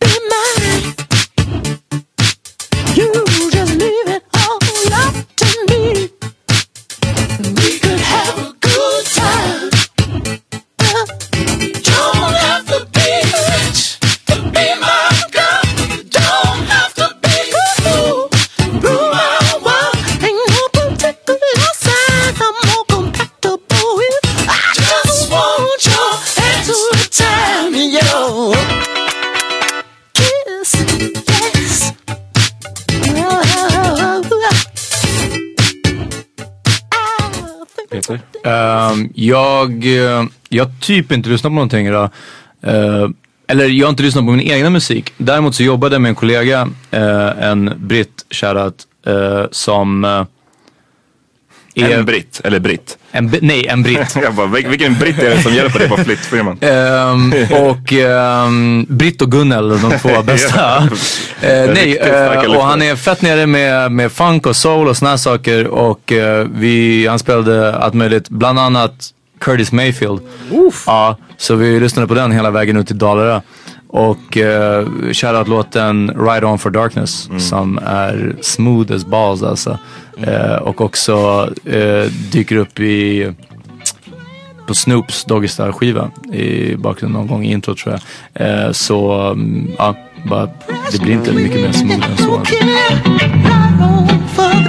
Ehm, 38.43 39.09
jag, 39.15 39.85
eh, 39.85 40.23
jag 40.49 40.67
typ 40.81 41.11
inte 41.11 41.29
lyssnar 41.29 41.49
på 41.49 41.55
någonting 41.55 41.87
idag. 41.87 42.09
Uh, 42.67 43.09
eller 43.47 43.65
jag 43.65 43.85
har 43.85 43.89
inte 43.89 44.03
lyssnat 44.03 44.25
på 44.25 44.31
min 44.31 44.51
egna 44.51 44.69
musik. 44.69 45.13
Däremot 45.17 45.55
så 45.55 45.63
jobbade 45.63 45.95
jag 45.95 46.01
med 46.01 46.09
en 46.09 46.15
kollega, 46.15 46.63
uh, 46.93 47.43
en 47.43 47.73
britt, 47.77 48.25
shoutout, 48.29 48.83
uh, 49.07 49.43
som 49.51 50.05
är... 51.75 51.97
En 51.97 52.05
britt, 52.05 52.41
eller 52.43 52.59
britt. 52.59 52.97
En, 53.11 53.33
nej, 53.41 53.67
en 53.67 53.83
britt. 53.83 54.15
Jag 54.23 54.33
bara, 54.33 54.47
vil- 54.47 54.69
vilken 54.69 54.93
britt 54.99 55.19
är 55.19 55.29
det 55.29 55.41
som 55.41 55.53
hjälper 55.53 55.79
dig 55.79 55.89
på 55.89 55.97
flyttfirman? 55.97 56.57
Ehm, 56.61 57.33
och 57.51 57.91
um, 57.91 58.85
Britt 58.89 59.21
och 59.21 59.31
Gunnel, 59.31 59.69
de 59.69 59.99
två 59.99 60.21
bästa. 60.23 60.89
Eh, 61.43 61.69
nej, 61.73 61.97
eh, 61.97 62.55
och 62.57 62.63
han 62.63 62.81
är 62.81 62.95
fett 62.95 63.21
nere 63.21 63.47
med, 63.47 63.91
med 63.91 64.11
funk 64.11 64.45
och 64.45 64.55
soul 64.55 64.87
och 64.87 64.97
såna 64.97 65.09
här 65.09 65.17
saker. 65.17 65.67
Och 65.67 66.11
eh, 66.11 66.47
vi, 66.53 67.07
han 67.07 67.19
spelade 67.19 67.75
allt 67.75 67.93
möjligt, 67.93 68.29
bland 68.29 68.59
annat 68.59 68.93
Curtis 69.39 69.71
Mayfield. 69.71 70.21
Ja, 70.85 71.17
så 71.37 71.55
vi 71.55 71.79
lyssnade 71.79 72.07
på 72.07 72.13
den 72.13 72.31
hela 72.31 72.51
vägen 72.51 72.77
ut 72.77 72.87
till 72.87 72.97
Dalarö. 72.97 73.41
Och 73.87 74.37
uh, 74.37 75.11
shoutout-låten 75.13 76.11
Ride 76.27 76.45
On 76.45 76.59
For 76.59 76.69
Darkness 76.69 77.29
som 77.39 77.77
är 77.85 78.35
smooth 78.41 78.93
as 78.93 79.05
balls 79.05 79.43
alltså. 79.43 79.79
Eh, 80.17 80.55
och 80.55 80.81
också 80.81 81.47
eh, 81.65 82.11
dyker 82.31 82.55
upp 82.55 82.79
i 82.79 83.31
på 84.67 84.75
Snoops 84.75 85.25
Doggy 85.25 85.47
Style 85.47 85.71
skiva 85.71 86.11
i 86.33 86.75
bakgrunden 86.75 87.21
någon 87.21 87.27
gång 87.27 87.45
i 87.45 87.51
intro 87.51 87.75
tror 87.75 87.99
jag. 88.35 88.65
Eh, 88.65 88.71
så 88.71 89.11
mm, 89.31 89.71
ja, 89.77 89.95
bara, 90.29 90.49
det 90.91 91.01
blir 91.01 91.13
inte 91.13 91.31
mycket 91.31 91.61
mer 91.61 91.71
smooth 91.71 92.11
än 92.11 92.17
så. 92.17 92.37
Alltså. 92.37 92.55
Right 92.55 93.81
on 93.81 94.07
for 94.35 94.61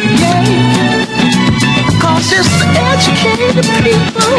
yeah. 0.00 0.40
Educated 2.90 3.64
people 3.84 4.36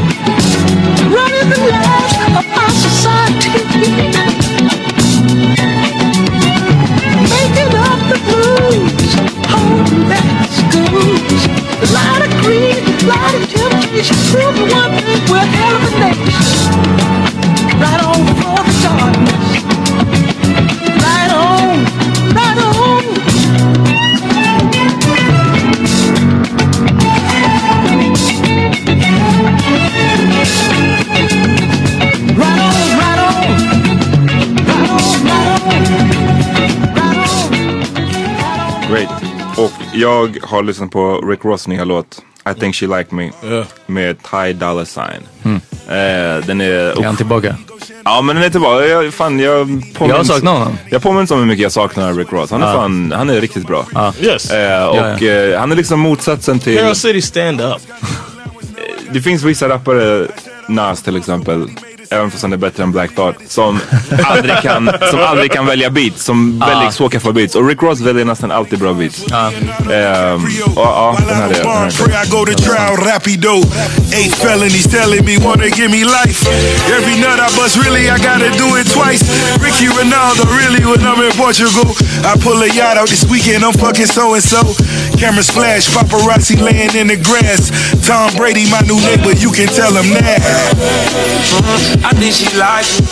running 1.09 1.49
the 1.49 1.59
lives 1.69 2.15
of 2.37 2.45
our 2.57 2.69
society. 2.69 3.51
Making 7.29 7.71
up 7.77 7.99
the 8.09 8.17
holding 8.27 10.09
back 10.09 10.49
schools. 10.49 11.43
Lot 11.91 12.21
of 12.25 12.31
greed, 12.41 13.03
lot 13.03 13.33
of 13.35 13.49
temptation, 13.49 14.17
proving 14.31 14.69
one 14.73 14.91
thing 15.01 15.21
a 15.29 15.99
nation. 15.99 16.40
Society. 39.55 39.85
jag 39.93 40.37
har 40.43 40.63
lyssnat 40.63 40.91
på 40.91 41.21
Rick 41.21 41.45
Ross 41.45 41.67
nya 41.67 41.83
låt. 41.85 42.21
I 42.51 42.59
think 42.59 42.75
she 42.75 42.87
like 42.97 43.15
me. 43.15 43.31
Med 43.87 44.17
Ty 44.31 44.53
Dolla 44.53 44.85
Sign. 44.85 45.05
Mm. 45.43 45.55
Eh, 45.87 46.45
den 46.45 46.61
är... 46.61 46.99
Är 46.99 47.03
han 47.03 47.17
tillbaka? 47.17 47.55
Ja 48.05 48.21
men 48.21 48.35
den 48.35 48.45
är 48.45 48.49
tillbaka. 48.49 48.87
Jag, 48.87 49.13
fan, 49.13 49.39
jag, 49.39 49.67
påminns, 49.93 50.17
Jag 50.17 50.25
saknar 50.25 50.51
honom. 50.53 50.77
Jag 50.89 51.01
påminns 51.01 51.31
om 51.31 51.39
hur 51.39 51.45
mycket 51.45 51.63
jag 51.63 51.71
saknar 51.71 52.13
Rick 52.13 52.31
Ross. 52.31 52.51
Han 52.51 52.63
är, 52.63 52.67
Ja. 52.67 52.73
fan, 52.73 53.13
han 53.15 53.29
är 53.29 53.41
riktigt 53.41 53.67
bra. 53.67 53.85
Yes. 54.21 54.51
Eh, 54.51 54.85
och 54.87 55.21
eh, 55.23 55.59
han 55.59 55.71
är 55.71 55.75
liksom 55.75 55.99
motsatsen 55.99 56.59
till... 56.59 56.77
Carol 56.77 56.95
City 56.95 57.21
stand 57.21 57.61
up. 57.61 57.81
Det 59.11 59.21
finns 59.21 59.43
vissa 59.43 59.69
rappare, 59.69 60.27
Nas 60.67 61.03
till 61.03 61.15
exempel, 61.17 61.69
även 62.11 62.31
fast 62.31 62.41
han 62.43 62.53
är 62.53 62.57
bättre 62.57 62.83
än 62.83 62.91
Black 62.91 63.15
Thought, 63.15 63.35
som 63.47 63.79
aldrig 64.25 64.55
kan, 64.61 64.91
som 65.11 65.19
aldrig 65.19 65.51
kan 65.51 65.65
välja 65.65 65.89
beats, 65.89 66.23
som 66.23 66.61
Ah. 66.61 66.67
väldigt 66.67 66.93
svårt 66.93 67.11
kan 67.11 67.21
få 67.21 67.31
beats. 67.33 67.55
Och 67.55 67.67
Rick 67.67 67.81
Ross 67.83 67.99
väljer 68.01 68.25
nästan 68.25 68.51
alltid 68.51 68.79
bra 68.79 68.93
beats. 68.93 69.23
Ehm, 69.31 70.45
och 70.75 70.81
ja, 70.85 71.17
den 71.27 71.35
här 71.35 71.49
är... 71.49 71.53
Den 71.53 71.67
här 71.67 71.91
Pray 71.91 72.23
I 72.25 72.29
go 72.29 72.45
to 72.45 72.53
trial 72.63 72.95
rapido. 72.97 73.55
Eight 74.13 74.35
felonies 74.35 74.83
telling 74.83 75.25
me 75.25 75.37
wanna 75.37 75.65
give 75.65 75.87
me 75.89 76.03
life. 76.03 76.49
Every 76.97 77.15
nut 77.21 77.39
I 77.47 77.55
bust, 77.57 77.77
really 77.85 78.03
I 78.05 78.17
gotta 78.17 78.49
do 78.57 78.77
it 78.79 78.87
twice. 78.93 79.23
Ricky 79.65 79.87
Ronaldo, 79.87 80.43
really 80.59 80.83
when 80.85 81.01
I'm 81.01 81.21
in 81.25 81.31
Portugal. 81.37 81.95
I 82.35 82.39
pull 82.39 82.61
a 82.63 82.67
yacht 82.67 82.97
out 82.97 83.09
this 83.09 83.23
weekend, 83.31 83.63
I'm 83.63 83.73
fucking 83.73 84.07
so 84.07 84.33
and 84.33 84.43
so. 84.43 84.59
Cameras 85.19 85.49
flash, 85.51 85.87
paparazzi 85.95 86.55
laying 86.61 86.95
in 86.95 87.07
the 87.07 87.17
grass. 87.17 87.71
Tom 88.07 88.35
Brady, 88.35 88.65
my 88.69 88.81
new 88.81 88.99
neighbor, 88.99 89.31
you 89.43 89.51
can 89.51 89.67
tell 89.67 89.93
him 89.95 90.13
that. 90.13 90.41
I 92.03 92.13
think 92.17 92.33
she 92.33 92.49
like 92.57 92.85
it. 92.85 93.05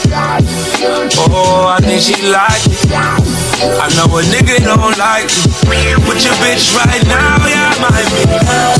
Oh, 1.18 1.70
I 1.70 1.78
think 1.80 2.02
she 2.02 2.18
like 2.26 2.64
it. 2.66 2.90
I 2.90 3.86
know 3.94 4.10
a 4.18 4.22
nigga 4.34 4.66
don't 4.66 4.98
like 4.98 5.30
it. 5.30 6.00
With 6.10 6.22
your 6.26 6.34
bitch 6.42 6.74
right 6.74 7.04
now, 7.06 7.38
yeah, 7.46 7.70
I 7.70 7.78
might 7.78 8.10
be. 8.10 8.24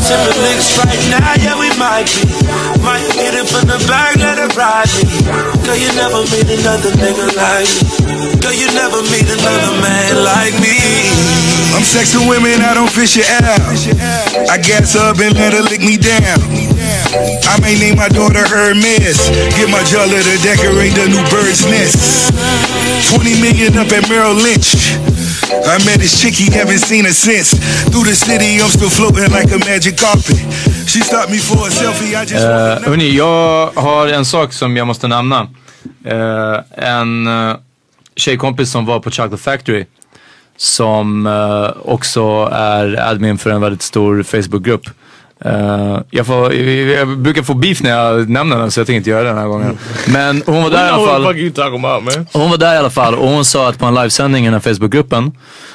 Sipping 0.02 0.40
licks 0.42 0.74
right 0.82 1.02
now, 1.14 1.38
yeah, 1.38 1.56
we 1.60 1.70
might 1.78 2.10
be. 2.10 2.26
Might 2.82 3.06
hit 3.14 3.38
it 3.38 3.48
from 3.48 3.70
the 3.70 3.78
back, 3.86 4.18
let 4.18 4.40
it 4.42 4.56
ride 4.58 4.90
me. 4.98 5.06
Girl, 5.68 5.78
you 5.78 5.92
never 5.94 6.26
meet 6.34 6.48
another 6.48 6.92
nigga 6.98 7.30
like 7.38 7.70
me. 7.70 8.34
Girl, 8.42 8.56
you 8.56 8.70
never 8.74 9.06
meet 9.14 9.30
another 9.30 9.74
man 9.78 10.12
like 10.26 10.56
me. 10.58 10.78
I'm 11.76 11.86
sexing 11.86 12.28
women, 12.28 12.62
I 12.66 12.74
don't 12.74 12.90
fish 12.90 13.18
it 13.18 13.30
out. 13.30 13.62
I 14.50 14.58
gas 14.58 14.96
up 14.96 15.20
and 15.20 15.36
let 15.36 15.54
her 15.54 15.62
lick 15.62 15.82
me 15.82 15.98
down. 15.98 16.69
I 17.12 17.58
may 17.62 17.74
name 17.74 17.98
my 17.98 18.08
daughter 18.08 18.46
Hermes. 18.46 19.18
Get 19.58 19.70
my 19.70 19.82
jeweler 19.90 20.22
to 20.22 20.36
decorate 20.46 20.94
the 20.94 21.10
new 21.10 21.24
bird's 21.34 21.66
nest. 21.66 22.30
20 23.10 23.42
million 23.42 23.78
up 23.78 23.92
at 23.92 24.08
Merrill 24.10 24.36
Lynch. 24.36 24.94
I 25.66 25.82
met 25.86 26.00
this 26.00 26.22
chick, 26.22 26.36
he 26.36 26.52
haven't 26.52 26.80
seen 26.80 27.06
her 27.06 27.12
since. 27.12 27.58
Through 27.90 28.04
the 28.04 28.16
city, 28.16 28.62
I'm 28.62 28.70
still 28.70 28.90
floating 28.90 29.32
like 29.32 29.52
a 29.52 29.58
magic 29.66 29.98
carpet. 29.98 30.38
She 30.88 31.02
stopped 31.02 31.32
me 31.32 31.40
for 31.40 31.68
a 31.68 31.72
selfie, 31.72 32.14
I 32.16 32.26
just 32.26 32.46
Uh, 32.46 32.90
hörni, 32.90 33.16
jag 33.18 33.72
har 33.76 34.08
en 34.08 34.26
sak 34.26 34.54
som 34.54 34.78
jag 34.78 34.88
måste 34.88 35.08
nämna. 35.08 35.48
Uh, 36.06 36.60
en 36.72 37.28
uh, 37.28 37.56
tjejkompis 38.16 38.72
som 38.72 38.86
var 38.86 39.00
på 39.00 39.12
Chocolate 39.12 39.44
Factory. 39.44 39.86
Som 40.58 41.28
uh, 41.28 41.72
också 41.86 42.50
är 42.52 43.00
admin 43.00 43.38
för 43.38 43.50
en 43.50 43.62
väldigt 43.62 43.82
stor 43.82 44.24
Facebookgrupp. 44.24 44.90
Uh, 45.46 46.00
jag, 46.12 46.26
får, 46.28 46.54
jag 46.54 47.18
brukar 47.18 47.44
få 47.44 47.54
beef 47.54 47.82
när 47.84 47.90
jag 47.90 48.30
nämner 48.30 48.58
den 48.58 48.72
så 48.72 48.80
jag 48.80 48.88
tänker 48.88 48.98
inte 48.98 49.10
göra 49.10 49.24
det 49.24 49.30
den 49.30 49.38
här 49.38 49.48
gången. 49.48 49.78
Men 50.08 50.44
hon 50.46 50.64
var 50.64 50.70
där 50.70 50.86
i 50.86 50.90
alla 50.90 51.06
fall. 51.08 51.24
Hon 52.34 52.50
var 52.50 52.58
där 52.58 52.76
i 52.76 52.78
alla 52.78 52.90
fall 52.90 53.16
och 53.16 53.28
hon 53.30 53.46
sa 53.46 53.70
att 53.70 53.80
på 53.80 53.86
en 53.86 53.96
livesändning 53.96 54.44
i 54.44 54.48
den 54.48 54.54
här 54.54 54.74
Facebookgruppen 54.74 55.32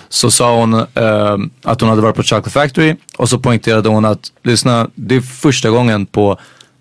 så 0.09 0.31
sa 0.31 0.57
hon 0.57 0.75
eh, 0.75 1.37
att 1.65 1.81
hon 1.81 1.91
hade 1.91 2.03
varit 2.03 2.17
på 2.17 2.23
Chocolate 2.23 2.51
Factory 2.51 2.97
och 3.17 3.29
så 3.29 3.39
poängterade 3.39 3.89
hon 3.89 4.05
att 4.05 4.33
lyssna, 4.43 4.89
det 4.95 5.17
är 5.17 5.21
första 5.21 5.71
gången 5.71 6.07
på 6.07 6.39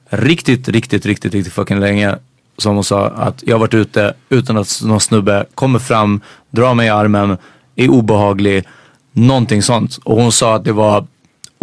riktigt, 0.09 0.69
riktigt, 0.69 1.05
riktigt, 1.05 1.33
riktigt 1.33 1.53
fucking 1.53 1.79
länge 1.79 2.15
som 2.57 2.75
hon 2.75 2.83
sa 2.83 3.07
att 3.07 3.43
jag 3.45 3.55
har 3.55 3.59
varit 3.59 3.73
ute 3.73 4.13
utan 4.29 4.57
att 4.57 4.81
någon 4.83 4.99
snubbe 4.99 5.45
kommer 5.55 5.79
fram, 5.79 6.21
drar 6.51 6.73
mig 6.73 6.87
i 6.87 6.89
armen, 6.89 7.37
är 7.75 7.89
obehaglig, 7.89 8.63
någonting 9.13 9.61
sånt. 9.61 9.99
Och 10.03 10.15
hon 10.21 10.31
sa 10.31 10.55
att 10.55 10.63
det 10.63 10.71
var 10.71 11.07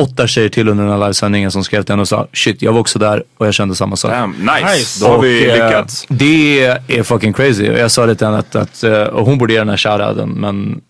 åtta 0.02 0.27
tjejer 0.27 0.48
till 0.48 0.68
under 0.68 0.85
den 0.85 0.93
här 0.93 1.01
livesändningen 1.01 1.51
som 1.51 1.64
skrev 1.64 1.82
till 1.82 1.93
henne 1.93 2.01
och 2.02 2.09
sa 2.09 2.27
shit 2.32 2.62
jag 2.62 2.72
var 2.72 2.81
också 2.81 2.98
där 2.98 3.22
och 3.39 3.47
jag 3.47 3.55
kände 3.55 3.74
samma 3.74 3.97
sak. 3.97 4.10
Damn, 4.10 4.31
nice. 4.64 5.05
Då 5.05 5.10
har 5.12 5.18
vi 5.22 5.48
eh, 5.48 5.52
lyckats. 5.52 6.06
Det 6.09 6.60
är 6.89 7.02
fucking 7.02 7.32
crazy. 7.32 7.70
Och 7.70 7.78
jag 7.78 7.90
sa 7.90 8.06
det 8.06 8.14
till 8.14 8.27
henne 8.27 8.39
att, 8.39 8.55
att 8.56 8.85
eh, 8.85 9.02
och 9.02 9.27
hon 9.27 9.39
borde 9.39 9.52
ge 9.52 9.59
den 9.59 9.68
här 9.68 9.77
shoutouten 9.77 10.28
men 10.31 10.81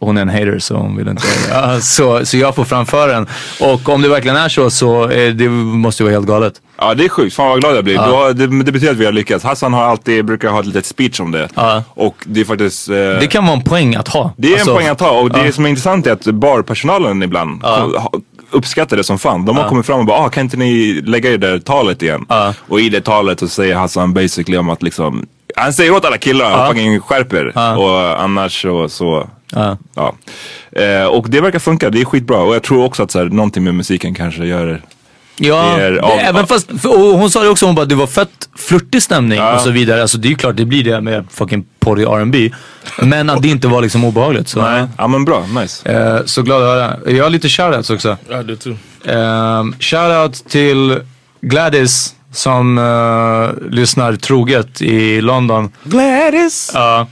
hon 0.00 0.16
är 0.16 0.22
en 0.22 0.28
hater 0.28 0.58
så 0.58 0.74
hon 0.76 0.96
vill 0.96 1.08
inte. 1.08 1.22
ja, 1.50 1.80
så, 1.80 2.26
så 2.26 2.36
jag 2.36 2.54
får 2.54 2.64
framföra 2.64 3.12
den. 3.12 3.26
Och 3.60 3.88
om 3.88 4.02
det 4.02 4.08
verkligen 4.08 4.36
är 4.36 4.48
så 4.48 4.70
så 4.70 5.10
eh, 5.10 5.32
det 5.34 5.48
måste 5.48 6.02
ju 6.02 6.04
vara 6.04 6.14
helt 6.16 6.26
galet. 6.28 6.54
Ja 6.78 6.94
det 6.94 7.04
är 7.04 7.08
sjukt, 7.08 7.36
fan 7.36 7.48
vad 7.48 7.60
glad 7.60 7.76
jag 7.76 7.84
blir. 7.84 7.94
Ja. 7.94 8.06
Då, 8.26 8.32
det, 8.32 8.46
det 8.62 8.72
betyder 8.72 8.90
att 8.92 8.98
vi 8.98 9.04
har 9.04 9.12
lyckats. 9.12 9.44
Hassan 9.44 9.72
har 9.72 9.82
alltid, 9.84 10.24
brukar 10.24 10.48
ha 10.48 10.60
ett 10.60 10.66
litet 10.66 10.86
speech 10.86 11.20
om 11.20 11.30
det. 11.32 11.48
Och 11.88 12.16
det 12.26 12.40
är 12.40 12.44
faktiskt... 12.44 12.88
eh, 12.88 12.94
Det 12.96 13.26
kan 13.30 13.44
vara 13.46 13.56
en 13.56 13.62
poäng 13.64 13.94
att 13.94 14.08
ha. 14.08 14.32
Det 14.36 14.48
är 14.48 14.52
Alltså, 14.52 14.70
en 14.70 14.76
poäng 14.76 14.88
att 14.88 14.98
ta 14.98 15.10
och 15.10 15.30
det 15.30 15.44
ja. 15.46 15.52
som 15.52 15.64
är 15.64 15.68
intressant 15.68 16.06
är 16.06 16.12
att 16.12 16.24
barpersonalen 16.24 17.22
ibland 17.22 17.62
ha- 17.62 18.12
uppskattar 18.54 18.96
det 18.96 19.04
som 19.04 19.18
fan. 19.18 19.44
De 19.44 19.56
har 19.56 19.68
kommit 19.68 19.86
fram 19.86 20.00
och 20.00 20.06
bara 20.06 20.18
ah, 20.18 20.28
kan 20.28 20.44
inte 20.44 20.56
ni 20.56 21.02
lägga 21.04 21.30
det 21.30 21.36
där 21.36 21.58
talet 21.58 22.02
igen? 22.02 22.26
Och 22.68 22.80
i 22.80 22.88
det 22.88 23.00
talet 23.00 23.40
så 23.40 23.48
säger 23.48 23.74
Hassan 23.74 24.14
basically 24.14 24.58
om 24.58 24.70
att 24.70 24.82
liksom 24.82 25.26
han 25.56 25.72
säger 25.72 25.92
åt 25.94 26.04
alla 26.04 26.18
killar 26.18 26.52
att 26.52 26.68
fucking 26.68 27.00
skärper 27.00 27.52
och 27.78 28.22
annars 28.22 28.62
så, 28.62 28.88
så 28.88 29.28
Ja. 29.54 29.76
ja. 29.94 30.14
Eh, 30.72 31.06
och 31.06 31.30
det 31.30 31.40
verkar 31.40 31.58
funka, 31.58 31.90
det 31.90 32.00
är 32.00 32.04
skitbra 32.04 32.38
och 32.38 32.54
jag 32.54 32.62
tror 32.62 32.84
också 32.84 33.02
att 33.02 33.10
så 33.10 33.18
här, 33.18 33.26
någonting 33.26 33.64
med 33.64 33.74
musiken 33.74 34.14
kanske 34.14 34.44
gör 34.44 34.66
det. 34.66 34.80
Ja, 35.36 35.76
det, 35.76 36.00
av- 36.00 36.18
även 36.20 36.46
fast, 36.46 36.70
hon 36.82 37.30
sa 37.30 37.42
det 37.42 37.48
också, 37.48 37.66
hon 37.66 37.74
bara 37.74 37.86
det 37.86 37.94
var 37.94 38.06
fett 38.06 38.48
flörtig 38.56 39.02
stämning 39.02 39.40
och 39.42 39.60
så 39.60 39.70
vidare. 39.70 40.02
Alltså 40.02 40.18
det 40.18 40.28
är 40.28 40.30
ju 40.30 40.36
klart 40.36 40.56
det 40.56 40.64
blir 40.64 40.84
det 40.84 41.00
med 41.00 41.24
fucking 41.30 41.64
porrig 41.80 42.04
R&B 42.04 42.50
Men 43.02 43.30
att 43.30 43.42
det 43.42 43.48
inte 43.48 43.68
var 43.68 43.82
liksom 43.82 44.04
obehagligt. 44.04 44.48
Så, 44.48 44.62
Nej. 44.62 44.86
Ja 44.98 45.06
men 45.08 45.24
bra, 45.24 45.46
nice. 45.60 45.92
Eh, 45.92 46.24
så 46.24 46.42
glad 46.42 46.62
att 46.62 46.68
höra. 46.68 47.12
Jag 47.16 47.24
har 47.24 47.30
lite 47.30 47.48
shoutouts 47.48 47.90
också. 47.90 48.16
I 48.30 48.42
do 48.44 48.56
too. 48.56 48.76
Um, 49.14 49.74
shoutout 49.80 50.48
till 50.48 51.00
Gladys 51.40 52.14
som 52.32 52.78
eh, 52.78 53.70
lyssnar 53.70 54.16
troget 54.16 54.82
i 54.82 55.20
London. 55.20 55.72
Gladys! 55.84 56.70
Ja. 56.74 57.06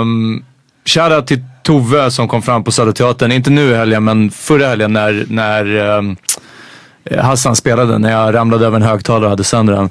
Um, 0.00 0.44
shoutout 0.84 1.26
till 1.26 1.44
Tove 1.62 2.10
som 2.10 2.28
kom 2.28 2.42
fram 2.42 2.64
på 2.64 2.72
Söderteatern. 2.72 3.32
Inte 3.32 3.50
nu 3.50 3.70
i 3.70 3.74
helgen 3.74 4.04
men 4.04 4.30
förra 4.30 4.66
helgen 4.68 4.92
när, 4.92 5.24
när 5.28 5.76
ehm, 5.98 6.16
Hassan 7.20 7.56
spelade. 7.56 7.98
När 7.98 8.12
jag 8.12 8.34
ramlade 8.34 8.66
över 8.66 8.76
en 8.76 8.82
högtalare 8.82 9.24
och 9.24 9.30
hade 9.30 9.44
sönder 9.44 9.72
den. 9.74 9.90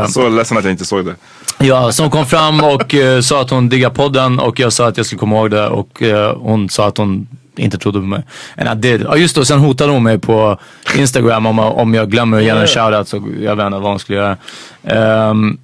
Eh, 0.00 0.06
Så 0.06 0.28
ledsen 0.28 0.58
att 0.58 0.64
jag 0.64 0.72
inte 0.72 0.84
såg 0.84 1.04
det. 1.06 1.14
Ja, 1.58 1.92
som 1.92 2.10
kom 2.10 2.26
fram 2.26 2.60
och 2.64 2.94
eh, 2.94 3.20
sa 3.20 3.40
att 3.40 3.50
hon 3.50 3.68
diggar 3.68 3.90
podden 3.90 4.38
och 4.38 4.60
jag 4.60 4.72
sa 4.72 4.88
att 4.88 4.96
jag 4.96 5.06
skulle 5.06 5.18
komma 5.18 5.36
ihåg 5.36 5.50
det 5.50 5.66
och 5.68 6.02
eh, 6.02 6.36
hon 6.36 6.68
sa 6.68 6.86
att 6.88 6.98
hon 6.98 7.26
inte 7.56 7.78
trodde 7.78 7.98
på 7.98 8.04
mig. 8.06 8.22
And 8.56 8.68
I 8.86 8.88
did. 8.88 9.02
Ja 9.08 9.16
just 9.16 9.34
det, 9.34 9.40
och 9.40 9.46
sen 9.46 9.58
hotade 9.58 9.92
hon 9.92 10.02
mig 10.02 10.18
på 10.18 10.58
Instagram 10.98 11.46
om, 11.46 11.58
om 11.58 11.94
jag 11.94 12.10
glömmer 12.10 12.36
att 12.36 12.42
ge 12.42 12.48
henne 12.48 12.60
en 12.62 12.66
shoutout 12.66 13.08
så 13.08 13.22
jag 13.40 13.56
vet 13.56 13.66
inte 13.66 13.78
vad 13.78 13.90
hon 13.90 13.98
skulle 13.98 14.18
göra. 14.18 14.36
Ehm, 14.84 15.58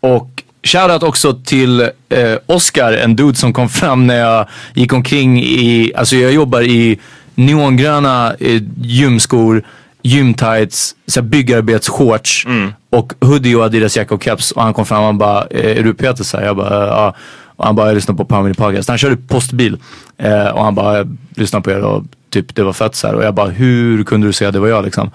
och 0.00 0.42
shoutout 0.62 1.02
också 1.02 1.34
till 1.44 1.80
eh, 2.08 2.34
Oscar, 2.46 2.92
en 2.92 3.16
dude 3.16 3.34
som 3.36 3.52
kom 3.52 3.68
fram 3.68 4.06
när 4.06 4.16
jag 4.20 4.46
gick 4.74 4.92
omkring 4.92 5.42
i, 5.42 5.92
alltså 5.96 6.16
jag 6.16 6.32
jobbar 6.32 6.60
i 6.62 6.98
neongröna 7.36 8.34
eh, 8.40 8.62
gymskor, 8.80 9.62
gymtights, 10.02 10.96
byggarbetsshorts 11.22 12.46
och 12.90 13.12
hoodie 13.20 13.54
och 13.56 13.64
Adidas 13.64 13.96
jacka 13.96 14.14
och 14.14 14.22
keps 14.22 14.52
och 14.52 14.62
han 14.62 14.74
kom 14.74 14.86
fram 14.86 14.98
och 15.00 15.04
han 15.06 15.18
bara, 15.18 15.44
eh, 15.50 15.78
är 15.78 15.82
du 15.82 15.94
Peter? 15.94 16.24
Så 16.24 16.36
jag 16.36 16.56
bara, 16.56 16.82
"Eh, 16.82 16.88
ja. 16.88 17.14
Och 17.56 17.64
han 17.66 17.76
bara, 17.76 17.86
jag 17.86 17.94
lyssnar 17.94 18.14
på 18.14 18.24
Power 18.24 18.52
Podcast. 18.54 18.88
Han 18.88 18.98
körde 18.98 19.16
postbil 19.16 19.78
eh, 20.18 20.46
och 20.46 20.64
han 20.64 20.74
bara, 20.74 20.96
jag 20.96 21.16
lyssnar 21.36 21.60
på 21.60 21.70
er 21.70 21.80
och 21.84 22.04
typ 22.30 22.54
det 22.54 22.62
var 22.62 22.72
fett 22.72 22.94
så 22.94 23.06
här. 23.06 23.14
Och 23.14 23.24
jag 23.24 23.34
bara, 23.34 23.48
hur 23.48 24.04
kunde 24.04 24.26
du 24.26 24.32
säga 24.32 24.48
att 24.48 24.54
det 24.54 24.60
var 24.60 24.68
jag 24.68 24.84
liksom? 24.84 25.10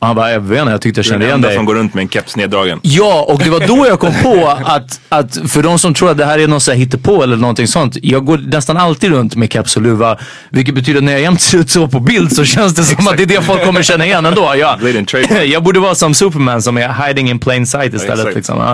Och 0.00 0.06
han 0.06 0.16
bara, 0.16 0.32
jag 0.32 0.40
vet 0.40 0.58
inte, 0.60 0.70
jag 0.72 0.80
tyckte 0.80 0.98
jag 1.00 1.04
Du 1.04 1.08
är 1.08 1.12
kände 1.12 1.18
den 1.26 1.28
igen 1.28 1.34
enda 1.34 1.48
dig. 1.48 1.56
som 1.56 1.64
går 1.66 1.74
runt 1.74 1.94
med 1.94 2.02
en 2.02 2.08
keps 2.08 2.36
neddragen. 2.36 2.80
Ja, 2.82 3.24
och 3.28 3.38
det 3.38 3.50
var 3.50 3.60
då 3.66 3.86
jag 3.88 4.00
kom 4.00 4.14
på 4.22 4.48
att, 4.64 5.00
att 5.08 5.38
för 5.50 5.62
de 5.62 5.78
som 5.78 5.94
tror 5.94 6.10
att 6.10 6.18
det 6.18 6.24
här 6.24 6.38
är 6.38 6.48
någon 6.48 6.60
sån 6.60 6.72
här 6.72 6.78
hittepå 6.78 7.22
eller 7.22 7.36
någonting 7.36 7.66
sånt. 7.68 7.96
Jag 8.02 8.24
går 8.24 8.38
nästan 8.38 8.76
alltid 8.76 9.10
runt 9.10 9.36
med 9.36 9.52
keps 9.52 9.76
och 9.76 9.82
luva. 9.82 10.18
Vilket 10.50 10.74
betyder 10.74 10.98
att 10.98 11.04
när 11.04 11.12
jag 11.12 11.20
jämt 11.20 11.40
ser 11.40 11.58
ut 11.58 11.70
så 11.70 11.88
på 11.88 12.00
bild 12.00 12.32
så 12.36 12.44
känns 12.44 12.74
det 12.74 12.82
som 12.84 13.08
att 13.08 13.16
det 13.16 13.22
är 13.22 13.26
det 13.26 13.42
folk 13.42 13.64
kommer 13.64 13.82
känna 13.82 14.06
igen 14.06 14.26
ändå. 14.26 14.54
Ja. 14.56 14.78
Jag 15.44 15.62
borde 15.62 15.80
vara 15.80 15.94
som 15.94 16.14
Superman 16.14 16.62
som 16.62 16.78
är 16.78 17.06
hiding 17.06 17.30
in 17.30 17.38
plain 17.38 17.66
sight 17.66 17.94
istället. 17.94 18.18
exakt. 18.18 18.36
liksom. 18.36 18.58
ja. 18.58 18.72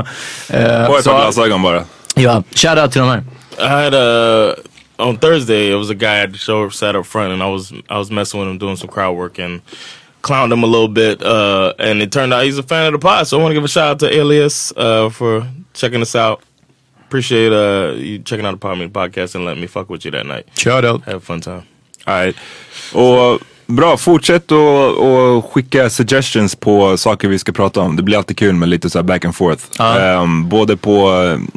Eh, 0.57 0.87
På 0.87 0.97
ett 0.99 1.05
så- 1.05 1.11
par 1.11 1.23
glasögon 1.23 1.63
bara. 1.63 1.83
Ja, 2.15 2.43
shoutout 2.55 2.93
till 2.93 3.01
de 3.01 3.09
här. 3.11 3.23
I 3.61 3.67
had 3.85 3.95
a 3.95 4.55
on 4.99 5.17
Thursday. 5.17 5.71
It 5.73 5.79
was 5.79 5.91
a 5.91 5.95
guy 5.95 6.21
at 6.25 6.33
the 6.33 6.39
show 6.39 6.71
sat 6.71 6.95
up 6.95 7.07
front, 7.07 7.33
and 7.33 7.43
I 7.43 7.53
was 7.53 7.73
I 7.73 7.95
was 7.95 8.11
messing 8.11 8.41
with 8.41 8.51
him 8.51 8.59
doing 8.59 8.77
some 8.77 8.93
crowd 8.93 9.17
work 9.17 9.39
and 9.39 9.61
clowned 10.27 10.53
him 10.53 10.65
a 10.65 10.67
little 10.67 10.89
bit. 10.89 11.23
Uh, 11.23 11.73
and 11.79 12.03
it 12.03 12.11
turned 12.13 12.33
out 12.35 12.45
he's 12.45 12.59
a 12.59 12.63
fan 12.63 12.87
of 12.87 12.93
the 12.93 12.99
pod, 12.99 13.27
so 13.27 13.39
I 13.39 13.43
want 13.43 13.51
to 13.53 13.55
give 13.55 13.65
a 13.65 13.69
shout 13.69 13.89
out 13.89 13.99
to 14.01 14.09
Alias 14.19 14.73
uh, 14.77 15.09
for 15.11 15.47
checking 15.73 16.03
us 16.03 16.15
out. 16.15 16.41
Appreciate 17.07 17.53
uh, 17.53 17.95
you 17.97 18.19
checking 18.19 18.47
out 18.47 18.53
the 18.53 18.59
Pod 18.59 18.79
Me 18.79 18.89
podcast 18.89 19.37
and 19.37 19.45
letting 19.45 19.61
me 19.61 19.69
fuck 19.69 19.89
with 19.89 20.05
you 20.05 20.11
that 20.11 20.27
night. 20.27 20.45
Shout 20.59 20.85
out. 20.85 21.05
Have 21.05 21.17
a 21.17 21.21
fun 21.21 21.41
time. 21.41 21.63
Nej. 22.07 22.35
Och 22.93 23.41
bra, 23.67 23.97
fortsätt 23.97 24.53
att 24.53 24.97
och 24.99 25.53
skicka 25.53 25.91
suggestions 25.91 26.57
på 26.57 26.97
saker 26.97 27.29
vi 27.29 27.39
ska 27.39 27.53
prata 27.53 27.81
om. 27.81 27.97
Det 27.97 28.03
blir 28.03 28.17
alltid 28.17 28.39
kul 28.39 28.55
med 28.55 28.69
lite 28.69 28.91
så 28.91 28.99
här 28.99 29.03
back 29.03 29.25
and 29.25 29.35
forth. 29.35 29.65
Ja. 29.79 29.99
Ehm, 29.99 30.49
både 30.49 30.77
på 30.77 31.13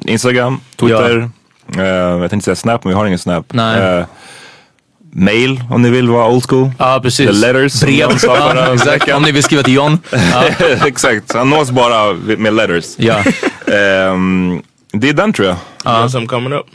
Instagram, 0.05 0.59
Twitter, 0.75 1.29
eh, 1.77 1.83
jag 1.85 2.29
tänkte 2.29 2.45
säga 2.45 2.55
Snap 2.55 2.83
men 2.83 2.89
vi 2.89 2.95
har 2.95 3.05
ingen 3.05 3.19
Snap. 3.19 3.53
Nej. 3.53 3.81
Eh, 3.81 4.05
mail 5.11 5.63
om 5.69 5.81
ni 5.81 5.89
vill 5.89 6.09
vara 6.09 6.27
old 6.27 6.43
school. 6.49 6.71
Ja, 6.79 6.99
precis. 7.03 7.27
The 7.27 7.33
letters. 7.47 7.73
som 7.79 7.87
Brev. 7.87 8.09
Ja, 8.55 8.73
exakt. 8.73 9.11
Om 9.13 9.23
ni 9.23 9.31
vill 9.31 9.43
skriva 9.43 9.63
till 9.63 9.73
John. 9.73 9.99
Ja. 10.11 10.43
Exakt, 10.87 11.33
han 11.33 11.49
nås 11.49 11.71
bara 11.71 12.13
med 12.13 12.53
letters. 12.53 12.85
Ja. 12.97 13.23
Ehm, 13.67 14.61
det 14.93 15.09
är 15.09 15.13
den 15.13 15.33
tror 15.33 15.47
jag. 15.47 15.55
Have 15.83 16.09
something 16.09 16.27
coming 16.27 16.53
up? 16.53 16.65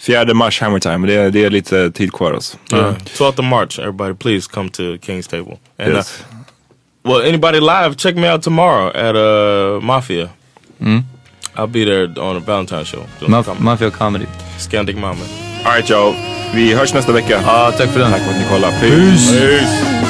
4 0.00 0.34
mars 0.34 0.60
Hammer 0.60 0.78
Time, 0.78 1.06
det 1.06 1.14
är, 1.14 1.30
det 1.30 1.44
är 1.44 1.50
lite 1.50 1.90
tid 1.90 2.12
kvar 2.12 2.32
alltså. 2.32 2.56
Yeah. 2.72 2.94
12th 3.18 3.38
of 3.38 3.44
March, 3.44 3.78
everybody 3.78 4.14
please 4.14 4.48
come 4.54 4.68
to 4.70 4.82
King's 4.82 5.30
Table. 5.30 5.56
And 5.78 5.94
Yes. 5.94 6.22
uh, 6.32 6.36
well, 7.10 7.28
anybody 7.28 7.60
live, 7.60 7.94
check 7.96 8.16
me 8.16 8.32
out 8.32 8.42
tomorrow 8.42 8.88
at 8.88 9.14
uh, 9.16 9.80
Mafia. 9.86 10.28
Mm. 10.80 11.02
I'll 11.56 11.66
be 11.66 11.84
there 11.84 12.08
on 12.24 12.36
a 12.36 12.40
Valentine 12.40 12.84
show. 12.84 13.04
Maf- 13.20 13.44
comedy. 13.44 13.64
Mafia 13.64 13.90
Comedy. 13.90 14.26
Scandic 14.58 14.96
Mama. 14.96 15.24
Alright 15.64 15.88
y'all, 15.90 16.14
vi 16.54 16.74
hörs 16.74 16.94
nästa 16.94 17.12
vecka. 17.12 17.40
Ja, 17.46 17.72
tack 17.78 17.90
för 17.90 18.00
den. 18.00 18.10
Tack 18.10 18.22
för 18.22 18.30
att 18.30 18.38
ni 18.38 18.44
kollade. 18.44 18.76
Peace. 18.80 19.40
Peace. 19.40 20.09